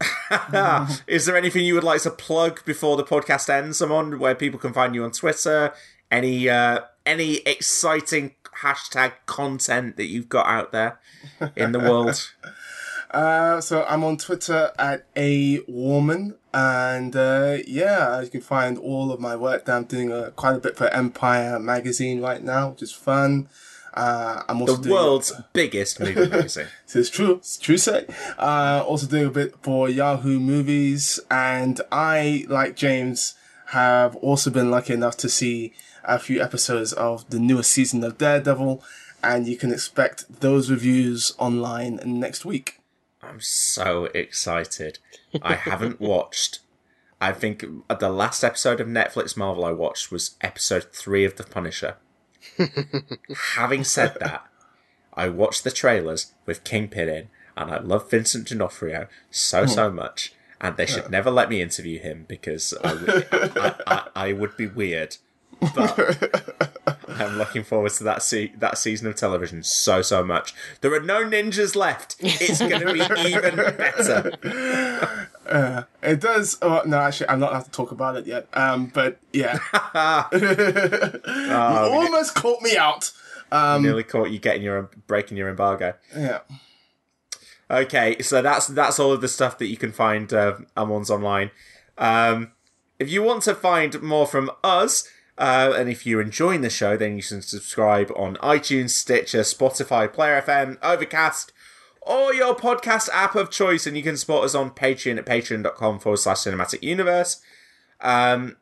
Is 1.06 1.26
there 1.26 1.36
anything 1.36 1.64
you 1.64 1.74
would 1.74 1.84
like 1.84 2.02
to 2.02 2.10
plug 2.10 2.64
before 2.64 2.96
the 2.96 3.04
podcast 3.04 3.48
ends? 3.48 3.78
Someone 3.78 4.18
where 4.18 4.34
people 4.34 4.58
can 4.58 4.72
find 4.72 4.94
you 4.94 5.02
on 5.04 5.10
Twitter? 5.10 5.72
Any 6.10 6.48
uh, 6.48 6.80
any 7.04 7.36
exciting 7.38 8.34
hashtag 8.62 9.12
content 9.26 9.96
that 9.96 10.06
you've 10.06 10.28
got 10.28 10.46
out 10.46 10.72
there 10.72 11.00
in 11.56 11.72
the 11.72 11.80
world? 11.80 12.30
Uh, 13.10 13.58
so 13.58 13.86
I'm 13.88 14.04
on 14.04 14.18
Twitter 14.18 14.70
at 14.78 15.06
a 15.16 15.60
woman, 15.66 16.36
and 16.52 17.16
uh, 17.16 17.56
yeah, 17.66 18.20
you 18.20 18.28
can 18.28 18.42
find 18.42 18.76
all 18.76 19.10
of 19.10 19.18
my 19.18 19.34
work. 19.34 19.64
That 19.64 19.76
I'm 19.76 19.84
doing 19.84 20.12
uh, 20.12 20.30
quite 20.36 20.56
a 20.56 20.58
bit 20.58 20.76
for 20.76 20.88
Empire 20.88 21.58
magazine 21.58 22.20
right 22.20 22.42
now, 22.42 22.68
which 22.68 22.82
is 22.82 22.92
fun. 22.92 23.48
Uh, 23.98 24.44
I'm 24.48 24.60
also 24.60 24.76
the 24.76 24.82
doing, 24.84 24.94
world's 24.94 25.32
biggest 25.52 25.98
movie 25.98 26.28
magazine. 26.28 26.68
So 26.86 26.98
it's 27.00 27.10
true. 27.10 27.34
It's 27.38 27.58
true. 27.58 27.76
Say. 27.76 28.06
Uh, 28.38 28.84
also 28.86 29.08
doing 29.08 29.26
a 29.26 29.30
bit 29.30 29.56
for 29.62 29.88
Yahoo 29.88 30.38
Movies, 30.38 31.18
and 31.32 31.80
I, 31.90 32.44
like 32.48 32.76
James, 32.76 33.34
have 33.66 34.14
also 34.16 34.50
been 34.50 34.70
lucky 34.70 34.92
enough 34.92 35.16
to 35.16 35.28
see 35.28 35.72
a 36.04 36.20
few 36.20 36.40
episodes 36.40 36.92
of 36.92 37.28
the 37.30 37.40
newest 37.40 37.72
season 37.72 38.04
of 38.04 38.18
Daredevil, 38.18 38.84
and 39.20 39.48
you 39.48 39.56
can 39.56 39.72
expect 39.72 40.40
those 40.40 40.70
reviews 40.70 41.34
online 41.36 41.98
next 42.04 42.44
week. 42.44 42.78
I'm 43.20 43.40
so 43.40 44.04
excited. 44.14 45.00
I 45.42 45.54
haven't 45.54 46.00
watched. 46.12 46.60
I 47.20 47.32
think 47.32 47.64
the 47.98 48.08
last 48.10 48.44
episode 48.44 48.78
of 48.78 48.86
Netflix 48.86 49.36
Marvel 49.36 49.64
I 49.64 49.72
watched 49.72 50.12
was 50.12 50.36
episode 50.40 50.92
three 50.92 51.24
of 51.24 51.34
The 51.34 51.42
Punisher. 51.42 51.96
Having 53.54 53.84
said 53.84 54.16
that, 54.20 54.46
I 55.14 55.28
watched 55.28 55.64
the 55.64 55.70
trailers 55.70 56.32
with 56.46 56.64
Kingpin 56.64 57.08
in, 57.08 57.28
and 57.56 57.70
I 57.70 57.78
love 57.78 58.10
Vincent 58.10 58.48
D'Onofrio 58.48 59.08
so 59.30 59.66
so 59.66 59.90
hmm. 59.90 59.96
much. 59.96 60.32
And 60.60 60.76
they 60.76 60.86
should 60.86 61.08
never 61.08 61.30
let 61.30 61.50
me 61.50 61.62
interview 61.62 62.00
him 62.00 62.24
because 62.26 62.74
I 62.82 62.92
would, 62.92 63.28
I, 63.30 63.74
I, 63.86 64.08
I 64.16 64.32
would 64.32 64.56
be 64.56 64.66
weird. 64.66 65.16
But 65.60 66.68
I'm 67.08 67.38
looking 67.38 67.64
forward 67.64 67.92
to 67.92 68.04
that 68.04 68.22
se- 68.22 68.54
that 68.58 68.78
season 68.78 69.08
of 69.08 69.16
television 69.16 69.62
so 69.62 70.02
so 70.02 70.24
much. 70.24 70.54
There 70.80 70.92
are 70.94 71.00
no 71.00 71.24
ninjas 71.24 71.74
left. 71.74 72.16
It's 72.20 72.58
going 72.60 72.86
to 72.86 72.92
be 72.92 73.30
even 73.30 73.56
better. 73.56 75.27
Uh, 75.48 75.84
it 76.02 76.20
does. 76.20 76.58
Oh, 76.60 76.82
no, 76.84 76.98
actually, 76.98 77.28
I'm 77.30 77.40
not 77.40 77.50
allowed 77.50 77.64
to 77.64 77.70
talk 77.70 77.90
about 77.90 78.16
it 78.16 78.26
yet. 78.26 78.48
Um, 78.52 78.86
but 78.86 79.18
yeah, 79.32 79.58
you 80.32 81.54
almost 81.94 82.34
caught 82.34 82.62
me 82.62 82.76
out. 82.76 83.10
Um, 83.50 83.82
Nearly 83.82 84.02
caught 84.02 84.30
you 84.30 84.38
getting 84.38 84.62
your 84.62 84.90
breaking 85.06 85.36
your 85.36 85.48
embargo. 85.48 85.94
yeah. 86.16 86.40
Okay, 87.70 88.20
so 88.22 88.40
that's 88.40 88.66
that's 88.68 88.98
all 88.98 89.12
of 89.12 89.20
the 89.20 89.28
stuff 89.28 89.58
that 89.58 89.66
you 89.66 89.76
can 89.76 89.92
find 89.92 90.32
uh, 90.32 90.56
Amon's 90.76 91.10
online. 91.10 91.50
Um, 91.98 92.52
if 92.98 93.10
you 93.10 93.22
want 93.22 93.42
to 93.44 93.54
find 93.54 94.00
more 94.02 94.26
from 94.26 94.50
us, 94.64 95.08
uh, 95.36 95.74
and 95.76 95.88
if 95.88 96.06
you're 96.06 96.22
enjoying 96.22 96.62
the 96.62 96.70
show, 96.70 96.96
then 96.96 97.16
you 97.16 97.22
can 97.22 97.42
subscribe 97.42 98.10
on 98.16 98.36
iTunes, 98.36 98.90
Stitcher, 98.90 99.40
Spotify, 99.40 100.10
Player 100.12 100.40
FM, 100.40 100.78
Overcast, 100.82 101.52
or 102.08 102.34
your 102.34 102.56
podcast 102.56 103.08
app 103.12 103.34
of 103.34 103.50
choice, 103.50 103.86
and 103.86 103.96
you 103.96 104.02
can 104.02 104.16
support 104.16 104.44
us 104.44 104.54
on 104.54 104.70
Patreon 104.70 105.18
at 105.18 105.26
patreon.com 105.26 105.98
forward 105.98 106.16
slash 106.16 106.38
cinematic 106.38 106.82
universe. 106.82 107.40
Um, 108.00 108.56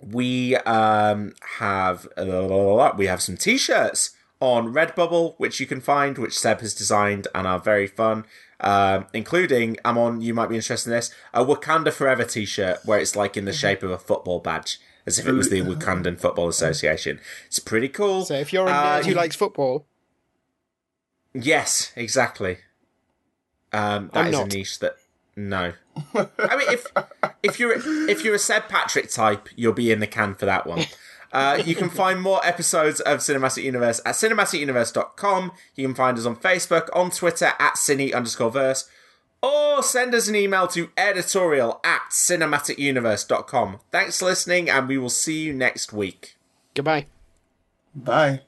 we 0.00 0.56
um, 0.56 1.34
have 1.58 2.08
uh, 2.16 2.92
we 2.96 3.06
have 3.06 3.22
some 3.22 3.36
t-shirts 3.36 4.10
on 4.40 4.72
Redbubble, 4.74 5.34
which 5.38 5.60
you 5.60 5.66
can 5.66 5.80
find, 5.80 6.18
which 6.18 6.38
Seb 6.38 6.60
has 6.60 6.74
designed 6.74 7.28
and 7.34 7.46
are 7.46 7.60
very 7.60 7.86
fun. 7.86 8.24
Um, 8.60 9.06
including, 9.12 9.76
Amon. 9.84 10.20
You 10.20 10.34
might 10.34 10.48
be 10.48 10.54
interested 10.54 10.90
in 10.90 10.96
this: 10.96 11.14
a 11.34 11.44
Wakanda 11.44 11.92
Forever 11.92 12.24
T-shirt, 12.24 12.78
where 12.84 13.00
it's 13.00 13.16
like 13.16 13.36
in 13.36 13.44
the 13.44 13.52
shape 13.52 13.82
of 13.82 13.90
a 13.90 13.98
football 13.98 14.38
badge, 14.38 14.78
as 15.04 15.18
if 15.18 15.26
it 15.26 15.32
was 15.32 15.50
the 15.50 15.62
Wakandan 15.62 16.18
Football 16.18 16.48
Association. 16.48 17.18
It's 17.46 17.58
pretty 17.58 17.88
cool. 17.88 18.24
So 18.24 18.34
if 18.34 18.52
you're 18.52 18.68
a 18.68 18.70
Uh, 18.70 19.00
nerd 19.00 19.06
who 19.06 19.14
likes 19.14 19.34
football, 19.34 19.86
Yes, 21.34 21.92
exactly. 21.96 22.58
Um, 23.72 24.10
that 24.12 24.26
Amon 24.26 24.34
is 24.34 24.54
a 24.54 24.58
niche 24.58 24.78
that 24.80 24.96
no. 25.36 25.72
I 26.14 26.56
mean, 26.56 26.68
if 26.68 26.86
if 27.42 27.58
you're 27.58 27.72
if 28.08 28.24
you're 28.24 28.34
a 28.34 28.38
Seb 28.38 28.68
Patrick 28.68 29.10
type, 29.10 29.48
you'll 29.56 29.72
be 29.72 29.90
in 29.90 30.00
the 30.00 30.06
can 30.06 30.34
for 30.34 30.46
that 30.46 30.66
one. 30.66 30.84
Uh, 31.32 31.62
you 31.64 31.74
can 31.74 31.88
find 31.88 32.20
more 32.20 32.44
episodes 32.44 33.00
of 33.00 33.20
Cinematic 33.20 33.62
Universe 33.62 34.02
at 34.04 34.14
cinematicuniverse.com. 34.14 35.52
You 35.74 35.86
can 35.86 35.94
find 35.94 36.18
us 36.18 36.26
on 36.26 36.36
Facebook, 36.36 36.88
on 36.92 37.10
Twitter 37.10 37.52
at 37.58 37.76
cine 37.76 38.14
underscore 38.14 38.50
verse, 38.50 38.86
or 39.42 39.82
send 39.82 40.14
us 40.14 40.28
an 40.28 40.36
email 40.36 40.66
to 40.68 40.90
editorial 40.96 41.80
at 41.82 42.02
cinematicuniverse.com. 42.10 43.80
Thanks 43.90 44.18
for 44.18 44.26
listening, 44.26 44.68
and 44.68 44.86
we 44.86 44.98
will 44.98 45.08
see 45.08 45.42
you 45.42 45.54
next 45.54 45.92
week. 45.92 46.36
goodbye. 46.74 47.06
Bye. 47.94 48.42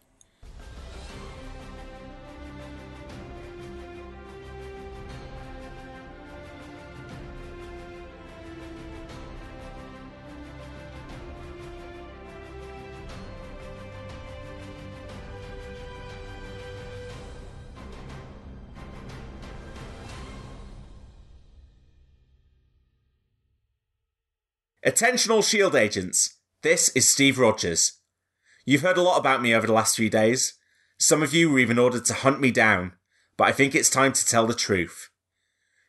Attention 24.87 25.33
all 25.33 25.41
SHIELD 25.41 25.75
agents. 25.75 26.37
This 26.61 26.91
is 26.91 27.09
Steve 27.09 27.39
Rogers. 27.39 28.01
You've 28.67 28.83
heard 28.83 28.99
a 28.99 29.03
lot 29.03 29.19
about 29.19 29.41
me 29.41 29.55
over 29.55 29.67
the 29.67 29.73
last 29.73 29.97
few 29.97 30.11
days. 30.11 30.59
Some 30.99 31.23
of 31.23 31.33
you 31.33 31.51
were 31.51 31.59
even 31.59 31.79
ordered 31.79 32.05
to 32.05 32.13
hunt 32.13 32.39
me 32.39 32.51
down, 32.51 32.93
but 33.39 33.45
I 33.45 33.53
think 33.53 33.75
it's 33.75 33.89
time 33.89 34.13
to 34.13 34.27
tell 34.27 34.47
the 34.47 34.53
truth. 34.53 35.09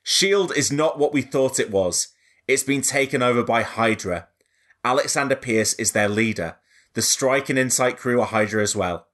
SHIELD 0.03 0.55
is 0.55 0.71
not 0.71 0.97
what 0.97 1.11
we 1.11 1.21
thought 1.21 1.59
it 1.59 1.71
was. 1.71 2.07
It's 2.47 2.63
been 2.63 2.81
taken 2.81 3.21
over 3.21 3.43
by 3.43 3.63
Hydra. 3.63 4.29
Alexander 4.85 5.35
Pierce 5.35 5.73
is 5.73 5.91
their 5.91 6.07
leader. 6.07 6.55
The 6.93 7.01
Strike 7.01 7.49
and 7.49 7.59
Insight 7.59 7.97
crew 7.97 8.21
are 8.21 8.27
Hydra 8.27 8.63
as 8.63 8.77
well. 8.77 9.07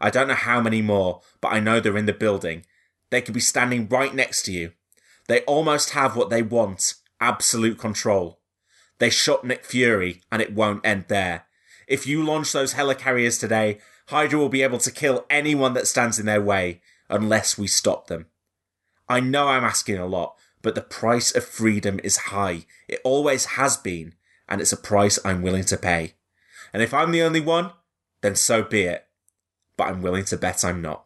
I 0.00 0.08
don't 0.08 0.28
know 0.28 0.34
how 0.34 0.62
many 0.62 0.80
more, 0.80 1.20
but 1.42 1.52
I 1.52 1.60
know 1.60 1.78
they're 1.78 1.98
in 1.98 2.06
the 2.06 2.14
building. 2.14 2.64
They 3.10 3.20
could 3.20 3.34
be 3.34 3.40
standing 3.40 3.86
right 3.86 4.14
next 4.14 4.44
to 4.44 4.52
you. 4.52 4.72
They 5.28 5.42
almost 5.42 5.90
have 5.90 6.16
what 6.16 6.30
they 6.30 6.40
want 6.40 6.94
absolute 7.20 7.78
control. 7.78 8.40
They 8.98 9.10
shot 9.10 9.44
Nick 9.44 9.64
Fury, 9.64 10.22
and 10.32 10.40
it 10.40 10.54
won't 10.54 10.86
end 10.86 11.06
there. 11.08 11.46
If 11.86 12.06
you 12.06 12.24
launch 12.24 12.52
those 12.52 12.74
helicarriers 12.74 13.38
today, 13.38 13.78
Hydra 14.08 14.38
will 14.38 14.48
be 14.48 14.62
able 14.62 14.78
to 14.78 14.90
kill 14.90 15.26
anyone 15.28 15.74
that 15.74 15.86
stands 15.86 16.18
in 16.18 16.26
their 16.26 16.40
way 16.40 16.80
unless 17.08 17.58
we 17.58 17.66
stop 17.66 18.06
them. 18.06 18.26
I 19.08 19.20
know 19.20 19.48
I'm 19.48 19.64
asking 19.64 19.98
a 19.98 20.06
lot, 20.06 20.36
but 20.62 20.74
the 20.74 20.80
price 20.80 21.34
of 21.34 21.44
freedom 21.44 22.00
is 22.02 22.16
high. 22.16 22.66
It 22.88 23.00
always 23.04 23.44
has 23.56 23.76
been, 23.76 24.14
and 24.48 24.60
it's 24.60 24.72
a 24.72 24.76
price 24.76 25.18
I'm 25.24 25.42
willing 25.42 25.64
to 25.64 25.76
pay. 25.76 26.14
And 26.72 26.82
if 26.82 26.92
I'm 26.92 27.12
the 27.12 27.22
only 27.22 27.40
one, 27.40 27.70
then 28.22 28.34
so 28.34 28.62
be 28.62 28.82
it. 28.82 29.06
But 29.76 29.88
I'm 29.88 30.02
willing 30.02 30.24
to 30.26 30.36
bet 30.36 30.64
I'm 30.64 30.82
not. 30.82 31.04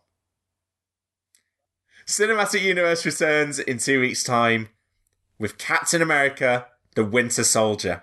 Cinematic 2.06 2.62
Universe 2.62 3.04
returns 3.04 3.58
in 3.58 3.78
two 3.78 4.00
weeks' 4.00 4.24
time 4.24 4.70
with 5.38 5.58
Captain 5.58 6.02
America, 6.02 6.66
the 6.94 7.04
Winter 7.04 7.44
Soldier. 7.44 8.02